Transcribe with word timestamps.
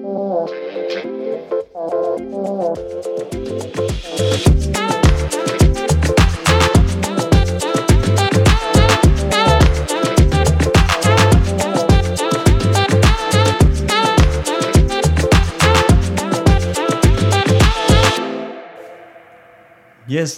Yes, 0.00 0.08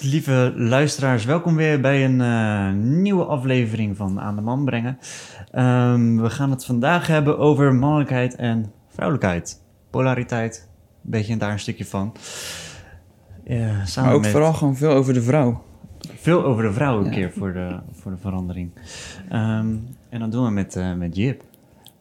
lieve 0.03 0.53
luisteraars, 0.57 1.25
welkom 1.25 1.57
weer 1.57 1.81
bij 1.81 2.05
een 2.05 2.21
eh, 2.21 2.73
nieuwe 2.73 3.25
aflevering 3.25 3.97
van 3.97 4.21
Aan 4.21 4.37
de 4.37 4.43
Man 4.43 4.65
brengen. 4.65 4.99
Ehm, 5.51 6.17
we 6.17 6.31
gaan 6.31 6.51
het 6.51 6.65
vandaag 6.65 7.07
hebben 7.07 7.39
over 7.39 7.75
mannelijkheid 7.75 8.37
en 8.37 8.73
vrouwelijkheid. 8.95 9.61
Polariteit, 9.91 10.69
een 11.05 11.11
beetje 11.11 11.37
daar 11.37 11.53
een 11.53 11.59
stukje 11.59 11.85
van. 11.85 12.13
Ja, 13.45 13.85
samen 13.85 14.09
Maar 14.09 14.15
ook 14.19 14.23
met 14.23 14.31
vooral 14.31 14.53
gewoon 14.53 14.77
veel 14.77 14.91
over 14.91 15.15
de 15.15 15.23
vrouw. 15.23 15.63
veel 16.17 16.45
over 16.45 16.63
de 16.63 16.73
vrouw 16.73 16.99
een 16.99 17.05
Ja. 17.05 17.11
keer 17.11 17.33
voor 17.33 17.53
de, 17.53 17.79
voor 17.93 18.11
de 18.11 18.17
verandering. 18.19 18.71
Ehm, 19.29 19.75
en 20.09 20.21
dat 20.21 20.33
doen 20.33 20.45
we 20.45 20.51
met, 20.51 20.77
eh, 20.77 20.93
met 20.95 21.17
Jip. 21.17 21.43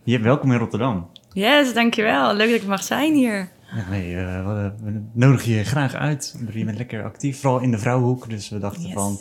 Jip, 0.03 0.21
welkom 0.21 0.51
in 0.51 0.57
Rotterdam. 0.57 1.07
Yes, 1.33 1.73
dankjewel. 1.73 2.33
Leuk 2.33 2.51
dat 2.51 2.61
ik 2.61 2.67
mag 2.67 2.83
zijn 2.83 3.13
hier. 3.13 3.49
Ja, 3.75 3.89
nee, 3.89 4.15
eh, 4.17 4.45
we, 4.83 5.01
nodigen 5.13 5.51
je 5.51 5.63
graag 5.63 5.93
uit. 5.93 6.39
Je 6.53 6.65
bent 6.65 6.77
lekker 6.77 7.03
actief, 7.03 7.39
vooral 7.41 7.59
in 7.59 7.71
de 7.71 7.77
vrouwenhoek. 7.77 8.29
Dus 8.29 8.49
we 8.49 8.59
dachten 8.59 8.81
Yes. 8.83 8.93
van, 8.93 9.19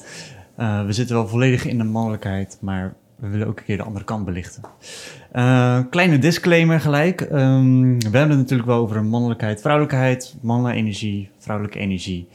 eh, 0.56 0.84
we 0.86 0.92
zitten 0.92 1.16
wel 1.16 1.28
volledig 1.28 1.64
in 1.66 1.78
de 1.78 1.84
mannelijkheid, 1.84 2.58
maar 2.60 2.94
we 3.16 3.28
willen 3.28 3.46
ook 3.46 3.58
een 3.58 3.64
keer 3.64 3.76
de 3.76 3.82
andere 3.82 4.04
kant 4.04 4.24
belichten. 4.24 4.62
Eh, 5.32 5.78
kleine 5.90 6.18
disclaimer 6.18 6.80
gelijk. 6.80 7.20
Ehm, 7.20 7.82
we 7.98 8.02
hebben 8.02 8.28
het 8.28 8.38
natuurlijk 8.38 8.68
wel 8.68 8.78
over 8.78 9.04
mannelijkheid, 9.04 9.60
vrouwelijkheid, 9.60 10.36
mannenenergie, 10.40 11.28
vrouwelijke 11.38 11.78
energie. 11.78 12.28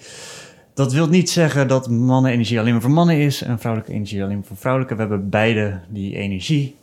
Dat 0.73 0.93
wil 0.93 1.07
niet 1.07 1.29
zeggen 1.29 1.67
dat 1.67 1.89
mannenenergie 1.89 2.59
alleen 2.59 2.71
maar 2.71 2.81
voor 2.81 2.91
mannen 2.91 3.17
is 3.19 3.41
en 3.41 3.59
vrouwelijke 3.59 3.93
energie 3.93 4.23
alleen 4.23 4.35
maar 4.37 4.45
voor 4.45 4.57
vrouwelijke. 4.57 4.93
We 4.95 4.99
hebben 5.02 5.29
beide 5.29 5.79
die 5.89 6.15
energie. 6.15 6.75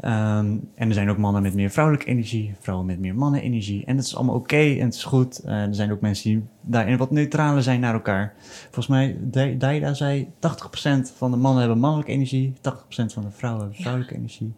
Ehm, 0.00 0.46
en 0.74 0.88
er 0.88 0.94
zijn 0.94 1.10
ook 1.10 1.16
mannen 1.16 1.42
met 1.42 1.54
meer 1.54 1.70
vrouwelijke 1.70 2.06
energie, 2.06 2.54
vrouwen 2.60 2.86
met 2.86 2.98
meer 2.98 3.14
mannenenergie. 3.14 3.84
En 3.84 3.96
dat 3.96 4.04
is 4.04 4.16
allemaal 4.16 4.34
oké 4.34 4.56
en 4.56 4.84
het 4.84 4.94
is 4.94 5.04
goed. 5.04 5.38
Eh, 5.38 5.52
er 5.62 5.74
zijn 5.74 5.92
ook 5.92 6.00
mensen 6.00 6.30
die 6.30 6.42
daarin 6.60 6.96
wat 6.96 7.10
neutraler 7.10 7.62
zijn 7.62 7.80
naar 7.80 7.94
elkaar. 7.94 8.32
Volgens 8.64 8.86
mij, 8.86 9.16
Da- 9.20 9.54
Daida 9.58 9.94
zei 9.94 10.28
80% 10.38 11.12
van 11.16 11.30
de 11.30 11.36
mannen 11.36 11.60
hebben 11.60 11.78
mannelijke 11.78 12.12
energie, 12.12 12.52
80% 12.60 13.12
van 13.12 13.22
de 13.22 13.30
vrouwen 13.30 13.62
hebben 13.62 13.80
vrouwelijke 13.80 14.14
energie. 14.14 14.52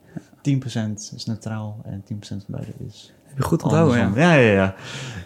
10% 0.49 0.93
is 1.17 1.25
neutraal 1.27 1.81
en 1.85 2.05
10% 2.15 2.19
van 2.29 2.39
beide 2.47 2.73
is 2.89 3.13
Heb 3.27 3.37
je 3.37 3.43
goed 3.43 3.63
onthouden, 3.63 3.99
ja. 3.99 4.11
Ja, 4.15 4.33
ja, 4.35 4.53
ja. 4.53 4.75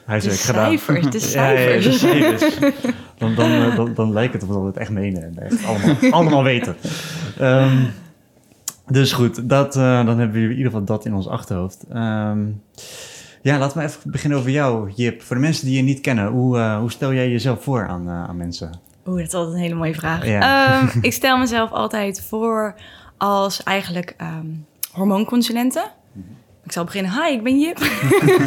Hij 0.05 0.21
De 0.21 0.29
heeft 0.29 0.45
gedaan. 0.45 0.79
cijfers, 0.79 1.11
de 1.11 1.31
Ja, 1.39 1.51
ja, 1.51 1.59
ja, 1.61 1.81
de 1.81 1.93
cijfers. 1.93 1.99
cijfers. 2.55 2.95
Dan, 3.19 3.35
dan, 3.35 3.51
eh, 3.53 3.77
dan, 3.77 3.95
dan 3.95 4.13
lijkt 4.13 4.33
het 4.33 4.43
alsof 4.43 4.61
we 4.61 4.67
het 4.67 4.77
echt 4.77 4.91
menen 4.91 5.23
en 5.23 5.39
echt 5.39 5.65
allemaal, 5.65 5.97
allemaal 6.21 6.43
weten. 6.43 6.77
Ehm, 7.39 7.85
dus 8.89 9.13
goed, 9.13 9.49
dat, 9.49 9.77
eh, 9.77 10.05
dan 10.07 10.19
hebben 10.19 10.33
we 10.33 10.43
in 10.43 10.51
ieder 10.51 10.65
geval 10.65 10.85
dat 10.85 11.05
in 11.05 11.15
ons 11.15 11.29
achterhoofd. 11.29 11.85
Ehm, 11.93 12.39
ja, 13.43 13.59
laten 13.59 13.79
we 13.79 13.85
even 13.85 14.11
beginnen 14.11 14.39
over 14.39 14.51
jou, 14.51 14.91
Jip. 14.95 15.23
Voor 15.23 15.37
de 15.37 15.43
mensen 15.43 15.67
die 15.67 15.77
je 15.77 15.83
niet 15.83 16.01
kennen, 16.01 16.27
hoe, 16.27 16.59
eh, 16.59 16.79
hoe 16.79 16.91
stel 16.91 17.13
jij 17.13 17.31
jezelf 17.31 17.63
voor 17.63 17.89
aan, 17.89 18.09
aan 18.09 18.37
mensen? 18.37 18.71
Oeh, 19.07 19.19
dat 19.19 19.27
is 19.27 19.35
altijd 19.35 19.55
een 19.55 19.63
hele 19.63 19.75
mooie 19.75 19.95
vraag. 19.95 20.27
Ja. 20.27 20.81
Ehm, 20.83 20.99
ik 21.01 21.13
stel 21.13 21.39
mezelf 21.39 21.71
altijd 21.71 22.23
voor 22.23 22.75
als 23.17 23.63
eigenlijk 23.63 24.15
ehm 24.17 24.47
hormoonconsulente. 25.01 25.91
Ik 26.65 26.73
zal 26.73 26.85
beginnen. 26.85 27.13
Hi, 27.13 27.33
ik 27.33 27.43
ben 27.43 27.61
Jip. 27.61 27.79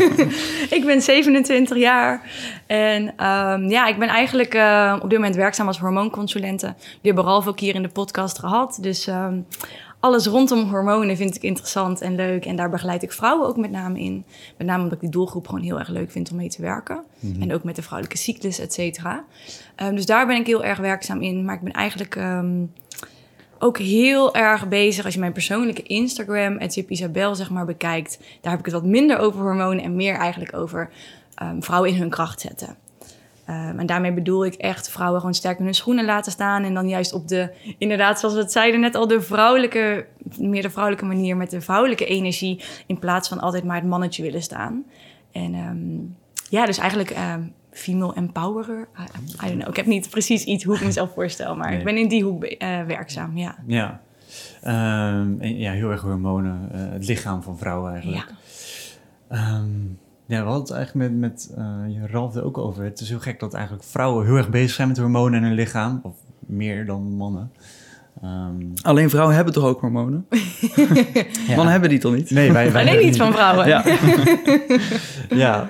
ik 0.77 0.83
ben 0.85 1.01
27 1.01 1.77
jaar. 1.77 2.21
En 2.67 3.13
ehm, 3.17 3.69
ja, 3.69 3.87
ik 3.87 3.99
ben 3.99 4.07
eigenlijk 4.07 4.53
eh, 4.53 4.99
op 5.01 5.09
dit 5.09 5.19
moment 5.19 5.35
werkzaam 5.35 5.67
als 5.67 5.79
hormoonconsulente. 5.79 6.73
Die 6.77 6.99
hebben 7.01 7.23
Ralf 7.23 7.47
ook 7.47 7.59
hier 7.59 7.75
in 7.75 7.81
de 7.81 7.89
podcast 7.89 8.39
gehad. 8.39 8.77
Dus 8.81 9.07
ehm, 9.07 9.39
alles 9.99 10.25
rondom 10.25 10.69
hormonen 10.69 11.17
vind 11.17 11.35
ik 11.35 11.41
interessant 11.41 12.01
en 12.01 12.15
leuk. 12.15 12.45
En 12.45 12.55
daar 12.55 12.69
begeleid 12.69 13.03
ik 13.03 13.11
vrouwen 13.11 13.47
ook 13.47 13.57
met 13.57 13.71
name 13.71 13.99
in. 13.99 14.25
Met 14.57 14.67
name 14.67 14.83
omdat 14.83 14.95
ik 14.95 15.01
die 15.01 15.09
doelgroep 15.09 15.47
gewoon 15.47 15.63
heel 15.63 15.79
erg 15.79 15.89
leuk 15.89 16.11
vind 16.11 16.31
om 16.31 16.37
mee 16.37 16.49
te 16.49 16.61
werken. 16.61 17.03
En 17.39 17.53
ook 17.53 17.63
met 17.63 17.75
de 17.75 17.81
vrouwelijke 17.81 18.17
cyclus, 18.17 18.59
et 18.59 18.73
cetera. 18.73 19.23
Ehm, 19.75 19.95
dus 19.95 20.05
daar 20.05 20.27
ben 20.27 20.35
ik 20.35 20.47
heel 20.47 20.63
erg 20.63 20.79
werkzaam 20.79 21.21
in. 21.21 21.45
Maar 21.45 21.55
ik 21.55 21.61
ben 21.61 21.73
eigenlijk 21.73 22.15
ook 23.63 23.77
heel 23.77 24.35
erg 24.35 24.67
bezig 24.67 25.05
als 25.05 25.13
je 25.13 25.19
mijn 25.19 25.31
persoonlijke 25.31 25.83
Instagram, 25.83 26.57
Isabel, 26.87 27.35
zeg 27.35 27.49
maar, 27.49 27.65
bekijkt. 27.65 28.19
Daar 28.41 28.51
heb 28.51 28.59
ik 28.59 28.65
het 28.65 28.73
wat 28.73 28.85
minder 28.85 29.17
over 29.17 29.41
hormonen 29.41 29.83
en 29.83 29.95
meer 29.95 30.15
eigenlijk 30.15 30.55
over 30.55 30.89
ehm, 31.35 31.61
vrouwen 31.61 31.89
in 31.89 31.97
hun 31.97 32.09
kracht 32.09 32.41
zetten. 32.41 32.77
Ehm, 33.45 33.79
en 33.79 33.85
daarmee 33.85 34.13
bedoel 34.13 34.45
ik 34.45 34.53
echt 34.53 34.89
vrouwen 34.89 35.19
gewoon 35.19 35.35
sterk 35.35 35.59
in 35.59 35.65
hun 35.65 35.73
schoenen 35.73 36.05
laten 36.05 36.31
staan. 36.31 36.63
En 36.63 36.73
dan 36.73 36.89
juist 36.89 37.13
op 37.13 37.27
de, 37.27 37.49
inderdaad, 37.77 38.19
zoals 38.19 38.35
we 38.35 38.41
het 38.41 38.51
zeiden 38.51 38.79
net 38.79 38.95
al, 38.95 39.07
de 39.07 39.21
vrouwelijke, 39.21 40.05
meer 40.37 40.61
de 40.61 40.69
vrouwelijke 40.69 41.05
manier 41.05 41.37
met 41.37 41.49
de 41.49 41.61
vrouwelijke 41.61 42.05
energie. 42.05 42.63
In 42.85 42.99
plaats 42.99 43.27
van 43.29 43.39
altijd 43.39 43.63
maar 43.63 43.75
het 43.75 43.85
mannetje 43.85 44.23
willen 44.23 44.41
staan. 44.41 44.83
En 45.31 45.53
ehm, 45.53 45.99
ja, 46.49 46.65
dus 46.65 46.77
eigenlijk 46.77 47.11
female 47.73 48.13
empowerer. 48.15 48.87
I, 48.99 49.01
I 49.45 49.47
don't 49.47 49.57
know. 49.59 49.67
Ik 49.69 49.75
heb 49.75 49.85
niet 49.85 50.09
precies 50.09 50.43
iets 50.43 50.63
hoe 50.63 50.75
ik 50.75 50.83
mezelf 50.83 51.13
voorstel, 51.13 51.55
maar 51.55 51.69
Nee. 51.69 51.77
ik 51.79 51.85
ben 51.85 51.97
in 51.97 52.07
die 52.07 52.23
hoek 52.23 52.43
eh, 52.43 52.81
werkzaam, 52.87 53.37
ja. 53.37 53.55
Ja, 53.67 54.01
Ehm, 54.61 55.39
en 55.39 55.57
ja 55.57 55.71
heel 55.71 55.91
erg 55.91 56.01
hormonen, 56.01 56.69
eh, 56.71 56.79
het 56.91 57.07
lichaam 57.07 57.43
van 57.43 57.57
vrouwen 57.57 57.91
eigenlijk. 57.91 58.25
Ja. 59.29 59.37
Ehm, 59.37 59.69
ja, 60.25 60.39
we 60.39 60.45
hadden 60.49 60.61
het 60.61 60.71
eigenlijk 60.71 61.09
met, 61.11 61.19
met 61.19 61.53
eh, 61.57 62.03
Ralf 62.11 62.35
er 62.35 62.43
ook 62.45 62.57
over. 62.57 62.83
Het 62.83 62.99
is 62.99 63.09
heel 63.09 63.19
gek 63.19 63.39
dat 63.39 63.53
eigenlijk 63.53 63.83
vrouwen 63.85 64.25
heel 64.25 64.35
erg 64.35 64.49
bezig 64.49 64.71
zijn 64.71 64.87
met 64.87 64.97
hormonen 64.97 65.39
in 65.39 65.45
hun 65.45 65.53
lichaam. 65.55 65.99
Of 66.03 66.15
meer 66.39 66.85
dan 66.85 67.01
mannen. 67.15 67.51
Ehm, 68.21 68.55
Alleen 68.81 69.09
vrouwen 69.09 69.35
hebben 69.35 69.53
toch 69.53 69.63
ook 69.65 69.79
hormonen? 69.81 70.25
ja. 71.47 71.55
Mannen 71.55 71.71
hebben 71.71 71.89
die 71.89 71.99
toch 71.99 72.15
niet? 72.15 72.29
Nee, 72.31 72.51
wij, 72.51 72.71
wij 72.71 72.81
Alleen 72.87 73.05
niet 73.05 73.17
van 73.17 73.31
vrouwen. 73.33 73.67
Ja, 73.67 73.83
Ja. 75.43 75.67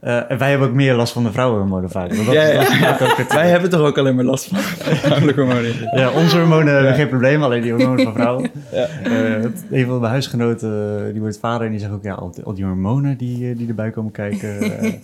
Eh, 0.00 0.30
en 0.30 0.38
wij 0.38 0.50
hebben 0.50 0.68
ook 0.68 0.74
meer 0.74 0.94
last 0.94 1.12
van 1.12 1.22
de 1.22 1.32
vrouwenhormonen 1.32 1.90
vaak. 1.90 2.14
Want 2.14 2.26
dat, 2.26 2.34
Ja, 2.34 2.42
ja. 2.42 2.58
dat 2.60 2.68
is 2.70 2.76
vaak 2.78 3.00
ook 3.00 3.16
het- 3.16 3.32
wij 3.42 3.48
hebben 3.50 3.70
toch 3.70 3.80
ook 3.80 3.98
alleen 3.98 4.14
maar 4.14 4.24
last 4.24 4.46
van 4.46 4.58
vrouwelijke 4.58 5.40
hormonen? 5.40 5.74
ja, 5.94 6.10
onze 6.10 6.38
hormonen 6.38 6.74
hebben 6.74 6.94
geen 6.94 7.08
probleem, 7.08 7.42
alleen 7.42 7.62
die 7.62 7.72
hormonen 7.72 8.04
van 8.04 8.12
vrouwen. 8.12 8.50
Ja. 8.72 8.86
Eh, 8.86 9.42
het- 9.42 9.64
een 9.70 9.86
van 9.86 9.98
mijn 10.00 10.10
huisgenoten, 10.12 10.98
eh, 11.06 11.12
die 11.12 11.20
wordt 11.20 11.38
vader 11.38 11.64
en 11.66 11.70
die 11.72 11.80
zegt 11.80 11.92
ook, 11.92 12.02
ja, 12.02 12.14
al 12.14 12.30
die, 12.30 12.44
al 12.44 12.54
die 12.54 12.64
hormonen 12.64 13.16
die, 13.16 13.54
die 13.54 13.68
erbij 13.68 13.90
komen 13.90 14.12
kijken. 14.12 14.58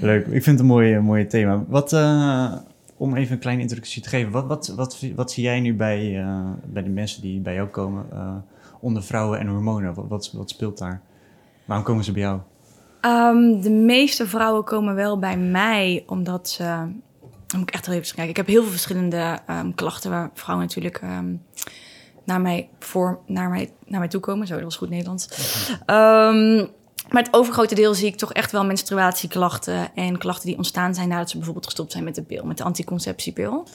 Leuk, 0.00 0.26
ik 0.26 0.30
vind 0.42 0.46
het 0.46 0.58
een 0.58 0.66
mooi, 0.66 0.98
mooie 0.98 1.26
thema. 1.26 1.64
Wat, 1.68 1.92
om 2.96 3.14
even 3.16 3.32
een 3.32 3.38
kleine 3.38 3.62
introductie 3.62 4.02
te 4.02 4.08
geven, 4.08 4.32
wat, 4.32 4.46
wat, 4.46 4.72
wat, 4.76 5.04
wat 5.16 5.32
zie 5.32 5.44
jij 5.44 5.60
nu 5.60 5.74
bij, 5.74 6.24
bij 6.66 6.82
de 6.82 6.90
mensen 6.90 7.22
die 7.22 7.40
bij 7.40 7.54
jou 7.54 7.68
komen 7.68 8.04
onder 8.80 9.02
vrouwen 9.02 9.38
en 9.38 9.46
hormonen? 9.46 9.94
Wat, 9.94 10.04
wat, 10.08 10.30
wat 10.36 10.50
speelt 10.50 10.78
daar? 10.78 11.00
Waarom 11.64 11.84
komen 11.84 12.04
ze 12.04 12.12
bij 12.12 12.22
jou? 12.22 12.38
Ehm, 13.06 13.60
de 13.60 13.70
meeste 13.70 14.26
vrouwen 14.26 14.64
komen 14.64 14.94
wel 14.94 15.18
bij 15.18 15.36
mij 15.36 16.04
omdat 16.06 16.48
ze. 16.48 16.62
Dan 17.46 17.58
moet 17.58 17.68
ik 17.68 17.74
echt 17.74 17.86
wel 17.86 17.96
even 17.96 18.14
kijken. 18.14 18.30
Ik 18.30 18.36
heb 18.36 18.46
heel 18.46 18.62
veel 18.62 18.70
verschillende 18.70 19.38
ehm, 19.46 19.72
klachten 19.74 20.10
waar 20.10 20.30
vrouwen 20.34 20.66
natuurlijk 20.66 20.98
ehm, 20.98 21.34
naar, 22.24 22.40
mij 22.40 22.68
voor, 22.78 23.18
naar, 23.26 23.48
mij, 23.50 23.72
naar 23.86 24.00
mij 24.00 24.08
toe 24.08 24.20
komen. 24.20 24.46
Zo, 24.46 24.54
dat 24.54 24.62
was 24.62 24.76
goed 24.76 24.90
Nederlands. 24.90 25.28
Maar 27.10 27.22
het 27.22 27.34
overgrote 27.34 27.74
deel 27.74 27.94
zie 27.94 28.06
ik 28.06 28.16
toch 28.16 28.32
echt 28.32 28.52
wel 28.52 28.64
menstruatieklachten 28.64 29.94
en 29.94 30.18
klachten 30.18 30.46
die 30.46 30.56
ontstaan 30.56 30.94
zijn 30.94 31.08
nadat 31.08 31.30
ze 31.30 31.36
bijvoorbeeld 31.36 31.66
gestopt 31.66 31.92
zijn 31.92 32.04
met 32.04 32.14
de 32.14 32.22
pil, 32.22 32.44
met 32.44 32.56
de 32.58 32.64
anticonceptiepil. 32.64 33.66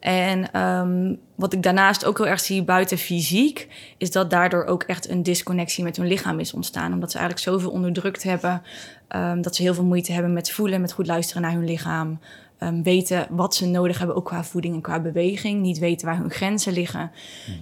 En 0.00 0.52
ehm, 0.52 1.14
wat 1.34 1.52
ik 1.52 1.62
daarnaast 1.62 2.04
ook 2.04 2.18
heel 2.18 2.26
erg 2.26 2.40
zie 2.40 2.64
buiten 2.64 2.98
fysiek, 2.98 3.68
is 3.98 4.10
dat 4.10 4.30
daardoor 4.30 4.64
ook 4.64 4.82
echt 4.82 5.08
een 5.08 5.22
disconnectie 5.22 5.84
met 5.84 5.96
hun 5.96 6.06
lichaam 6.06 6.40
is 6.40 6.52
ontstaan. 6.52 6.92
Omdat 6.92 7.10
ze 7.10 7.18
eigenlijk 7.18 7.48
zoveel 7.48 7.70
onderdrukt 7.70 8.22
hebben, 8.22 8.62
ehm, 9.08 9.40
dat 9.40 9.56
ze 9.56 9.62
heel 9.62 9.74
veel 9.74 9.84
moeite 9.84 10.12
hebben 10.12 10.32
met 10.32 10.50
voelen, 10.50 10.80
met 10.80 10.92
goed 10.92 11.06
luisteren 11.06 11.42
naar 11.42 11.52
hun 11.52 11.64
lichaam. 11.64 12.18
Ehm, 12.58 12.82
weten 12.82 13.26
wat 13.30 13.54
ze 13.54 13.66
nodig 13.66 13.98
hebben, 13.98 14.16
ook 14.16 14.24
qua 14.24 14.44
voeding 14.44 14.74
en 14.74 14.80
qua 14.80 15.00
beweging. 15.00 15.60
Niet 15.60 15.78
weten 15.78 16.06
waar 16.06 16.18
hun 16.18 16.30
grenzen 16.30 16.72
liggen. 16.72 17.10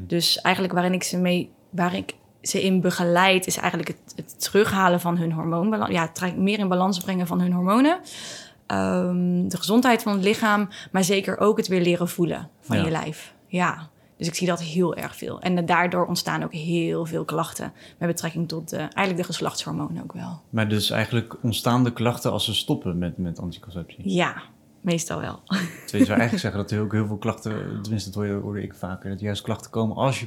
Dus 0.07 0.41
eigenlijk 0.41 0.75
waarin 0.75 0.93
ik 0.93 1.03
ze 1.03 1.17
mee, 1.17 1.51
waar 1.71 1.95
ik 1.95 2.15
ze 2.43 2.63
in 2.63 2.81
begeleid, 2.81 3.47
is 3.47 3.57
eigenlijk 3.57 3.89
het, 3.89 4.13
het 4.17 4.43
terughalen 4.43 5.01
van 5.01 5.19
hun 5.19 5.33
hormoonbalans. 5.33 5.93
Ja, 5.93 6.11
meer 6.37 6.59
in 6.59 6.69
balans 6.69 6.99
brengen 6.99 7.27
van 7.27 7.41
hun 7.41 7.53
hormonen. 7.53 7.99
Ehm, 8.69 9.49
de 9.49 9.57
gezondheid 9.57 10.03
van 10.03 10.13
het 10.13 10.25
lichaam, 10.25 10.69
maar 10.93 11.05
zeker 11.05 11.39
ook 11.39 11.57
het 11.57 11.69
weer 11.69 11.81
leren 11.81 12.09
voelen 12.09 12.49
van 12.61 12.77
Ja. 12.77 12.85
je 12.85 12.91
lijf. 12.91 13.35
Ja, 13.47 13.89
dus 14.17 14.27
ik 14.27 14.35
zie 14.35 14.47
dat 14.47 14.63
heel 14.63 14.95
erg 14.95 15.17
veel. 15.17 15.41
En 15.41 15.67
daardoor 15.67 16.07
ontstaan 16.07 16.43
ook 16.43 16.53
heel 16.53 17.07
veel 17.07 17.25
klachten 17.25 17.73
met 17.99 18.09
betrekking 18.09 18.49
tot 18.49 18.73
eh, 18.73 18.79
eigenlijk 18.81 19.17
de 19.17 19.25
geslachtshormonen 19.25 20.03
ook 20.03 20.13
wel. 20.13 20.41
Maar 20.51 20.69
dus 20.69 20.91
eigenlijk 20.91 21.37
ontstaan 21.43 21.85
de 21.85 21.93
klachten 21.93 22.33
als 22.33 22.45
ze 22.45 22.55
stoppen 22.55 22.99
met, 22.99 23.19
met 23.19 23.39
anticonceptie. 23.41 24.15
Ja, 24.15 24.43
meestal 24.81 25.21
wel. 25.21 25.41
Terwijl 25.47 25.69
je 25.91 26.05
zou 26.05 26.19
eigenlijk 26.19 26.39
zeggen 26.39 26.61
dat 26.61 26.71
er 26.71 26.81
ook 26.81 26.93
heel 26.93 27.07
veel 27.07 27.17
klachten, 27.17 27.79
tenminste 27.83 28.11
dat 28.11 28.23
hoor- 28.25 28.41
hoorde 28.43 28.63
ik 28.63 28.75
vaker, 28.75 29.11
dat 29.11 29.21
juist 29.21 29.43
klachten 29.43 29.71
komen 29.71 29.97
als 29.97 30.21
je 30.21 30.27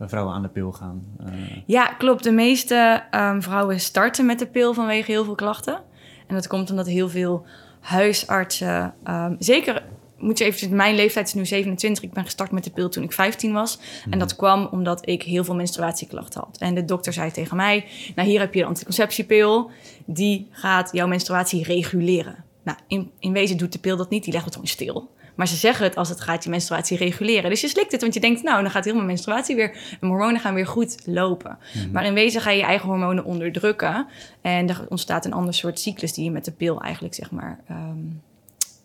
vrouwen 0.00 0.34
aan 0.34 0.42
de 0.42 0.48
pil 0.48 0.72
gaan? 0.72 1.02
Uh... 1.26 1.32
Ja, 1.66 1.86
klopt. 1.86 2.24
De 2.24 2.32
meeste 2.32 3.02
um, 3.10 3.42
vrouwen 3.42 3.80
starten 3.80 4.26
met 4.26 4.38
de 4.38 4.46
pil 4.46 4.74
vanwege 4.74 5.10
heel 5.10 5.24
veel 5.24 5.34
klachten. 5.34 5.80
En 6.26 6.34
dat 6.34 6.46
komt 6.46 6.70
omdat 6.70 6.86
heel 6.86 7.08
veel 7.08 7.46
huisartsen, 7.88 8.94
um, 9.08 9.36
zeker 9.38 9.82
moet 10.18 10.38
je 10.38 10.44
even, 10.44 10.76
mijn 10.76 10.94
leeftijd 10.94 11.26
is 11.26 11.34
nu 11.34 11.46
27. 11.46 12.02
Ik 12.04 12.12
ben 12.12 12.24
gestart 12.24 12.50
met 12.50 12.64
de 12.64 12.70
pil 12.70 12.88
toen 12.88 13.02
ik 13.02 13.12
15 13.12 13.52
was. 13.52 13.78
En 14.02 14.08
Mhm. 14.08 14.18
dat 14.18 14.36
kwam 14.36 14.68
omdat 14.70 15.08
ik 15.08 15.22
heel 15.22 15.44
veel 15.44 15.54
menstruatieklachten 15.54 16.40
had. 16.40 16.56
En 16.58 16.74
de 16.74 16.84
dokter 16.84 17.12
zei 17.12 17.30
tegen 17.30 17.56
mij: 17.56 17.84
Nou, 18.14 18.28
hier 18.28 18.40
heb 18.40 18.54
je 18.54 18.60
de 18.60 18.66
anticonceptiepil. 18.66 19.70
Die 20.06 20.48
gaat 20.50 20.88
jouw 20.92 21.06
menstruatie 21.06 21.64
reguleren. 21.64 22.44
Nou, 22.62 22.78
in, 22.86 23.10
in 23.18 23.32
wezen 23.32 23.56
doet 23.56 23.72
de 23.72 23.78
pil 23.78 23.96
dat 23.96 24.10
niet. 24.10 24.24
Die 24.24 24.32
legt 24.32 24.44
het 24.44 24.54
gewoon 24.54 24.68
stil. 24.70 25.10
Maar 25.38 25.48
ze 25.48 25.56
zeggen 25.56 25.84
het 25.84 25.96
als 25.96 26.08
het 26.08 26.20
gaat 26.20 26.44
je 26.44 26.50
menstruatie 26.50 26.96
reguleren. 26.96 27.50
Dus 27.50 27.60
je 27.60 27.68
slikt 27.68 27.92
het, 27.92 28.00
want 28.00 28.14
je 28.14 28.20
denkt, 28.20 28.42
nou, 28.42 28.62
dan 28.62 28.70
gaat 28.70 28.84
heel 28.84 28.94
mijn 28.94 29.06
menstruatie 29.06 29.56
weer... 29.56 29.70
en 29.70 29.96
mijn 30.00 30.12
hormonen 30.12 30.40
gaan 30.40 30.54
weer 30.54 30.66
goed 30.66 30.96
lopen. 31.04 31.58
Maar 31.92 32.04
in 32.04 32.14
wezen 32.14 32.40
ga 32.40 32.50
je 32.50 32.58
je 32.58 32.64
eigen 32.64 32.88
hormonen 32.88 33.24
onderdrukken. 33.24 34.06
En 34.40 34.68
er 34.68 34.86
ontstaat 34.88 35.24
een 35.24 35.32
ander 35.32 35.54
soort 35.54 35.80
cyclus... 35.80 36.12
die 36.12 36.24
je 36.24 36.30
met 36.30 36.44
de 36.44 36.52
pil 36.52 36.80
eigenlijk, 36.80 37.14
zeg 37.14 37.30
maar... 37.30 37.60
ehm, 37.68 37.98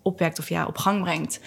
opwekt 0.01 0.39
of 0.39 0.49
ja, 0.49 0.65
op 0.65 0.77
gang 0.77 1.01
brengt. 1.01 1.39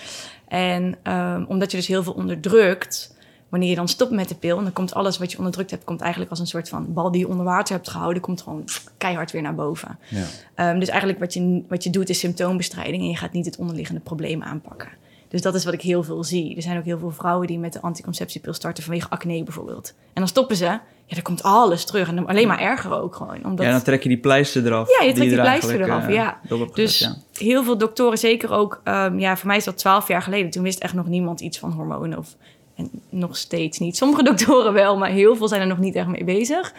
En 0.49 0.97
ehm, 1.03 1.44
omdat 1.49 1.70
je 1.70 1.76
dus 1.76 1.87
heel 1.87 2.02
veel 2.02 2.12
onderdrukt... 2.12 3.15
wanneer 3.56 3.75
je 3.75 3.81
dan 3.81 3.88
stopt 3.88 4.11
met 4.11 4.29
de 4.29 4.35
pil... 4.35 4.58
en 4.58 4.62
dan 4.62 4.73
komt 4.73 4.94
alles 4.94 5.19
wat 5.19 5.31
je 5.32 5.38
onderdrukt 5.38 5.70
hebt... 5.70 5.85
komt 5.85 6.00
eigenlijk 6.00 6.31
als 6.31 6.41
een 6.41 6.47
soort 6.47 6.69
van 6.69 6.93
bal 6.93 7.11
die 7.11 7.20
je 7.20 7.29
onder 7.29 7.44
water 7.44 7.75
hebt 7.75 7.91
gehouden... 7.91 8.23
komt 8.23 8.43
gewoon 8.43 8.64
keihard 8.99 9.31
weer 9.32 9.43
naar 9.43 9.55
boven. 9.55 9.99
Ja. 10.08 10.25
Ehm, 10.55 10.79
dus 10.79 10.88
eigenlijk 10.88 11.19
wat 11.20 11.35
je, 11.35 11.62
wat 11.69 11.85
je 11.85 11.91
doet 11.91 12.08
is 12.08 12.19
symptoombestrijding... 12.19 13.03
en 13.03 13.08
je 13.08 13.17
gaat 13.17 13.32
niet 13.32 13.47
het 13.47 13.56
onderliggende 13.56 14.00
probleem 14.00 14.43
aanpakken. 14.43 14.88
Dus 15.29 15.43
dat 15.43 15.55
is 15.55 15.64
wat 15.64 15.75
ik 15.75 15.82
heel 15.82 16.03
veel 16.03 16.25
zie. 16.25 16.56
Er 16.56 16.62
zijn 16.62 16.79
ook 16.79 16.85
heel 16.85 16.99
veel 16.99 17.11
vrouwen 17.11 17.47
die 17.47 17.58
met 17.58 17.73
de 17.73 17.81
anticonceptiepil 17.81 18.53
starten... 18.53 18.82
vanwege 18.82 19.08
acne 19.08 19.43
bijvoorbeeld. 19.43 19.94
En 20.06 20.12
dan 20.14 20.29
stoppen 20.29 20.56
ze... 20.56 20.79
Ja, 21.09 21.14
dan 21.14 21.23
komt 21.23 21.43
alles 21.43 21.85
terug. 21.85 22.09
En 22.09 22.17
dan 22.17 22.26
alleen 22.26 22.49
maar 22.49 22.61
erger 22.61 23.00
ook 23.00 23.14
gewoon. 23.14 23.44
Omdat... 23.44 23.67
Ja, 23.67 23.73
dan 23.73 23.82
trek 23.82 24.02
je 24.02 24.09
die 24.09 24.19
pleister 24.19 24.67
eraf. 24.67 24.99
Ja, 24.99 25.06
je 25.06 25.12
trekt 25.12 25.31
die 25.31 25.38
er 25.38 25.44
pleister 25.44 25.81
eraf, 25.81 26.06
eh, 26.06 26.14
ja. 26.14 26.41
Dus 26.75 26.99
ja. 26.99 27.17
heel 27.32 27.64
veel 27.64 27.79
doktoren, 27.79 28.19
zeker 28.19 28.50
ook, 28.50 28.81
ehm, 28.85 29.19
ja, 29.19 29.37
voor 29.37 29.47
mij 29.47 29.56
is 29.56 29.64
dat 29.64 29.76
twaalf 29.76 30.09
jaar 30.09 30.23
geleden. 30.23 30.50
Toen 30.50 30.62
wist 30.62 30.79
echt 30.79 30.94
nog 30.94 31.06
niemand 31.06 31.41
iets 31.41 31.59
van 31.59 31.73
hormonen. 31.73 32.19
Of, 32.19 32.37
en 32.76 32.90
nog 33.08 33.37
steeds 33.37 33.78
niet. 33.78 33.96
Sommige 33.96 34.23
doktoren 34.32 34.73
wel, 34.73 34.99
maar 34.99 35.11
heel 35.11 35.37
veel 35.37 35.49
zijn 35.49 35.61
er 35.61 35.67
nog 35.67 35.78
niet 35.78 35.94
echt 35.94 36.06
mee 36.06 36.25
bezig. 36.25 36.75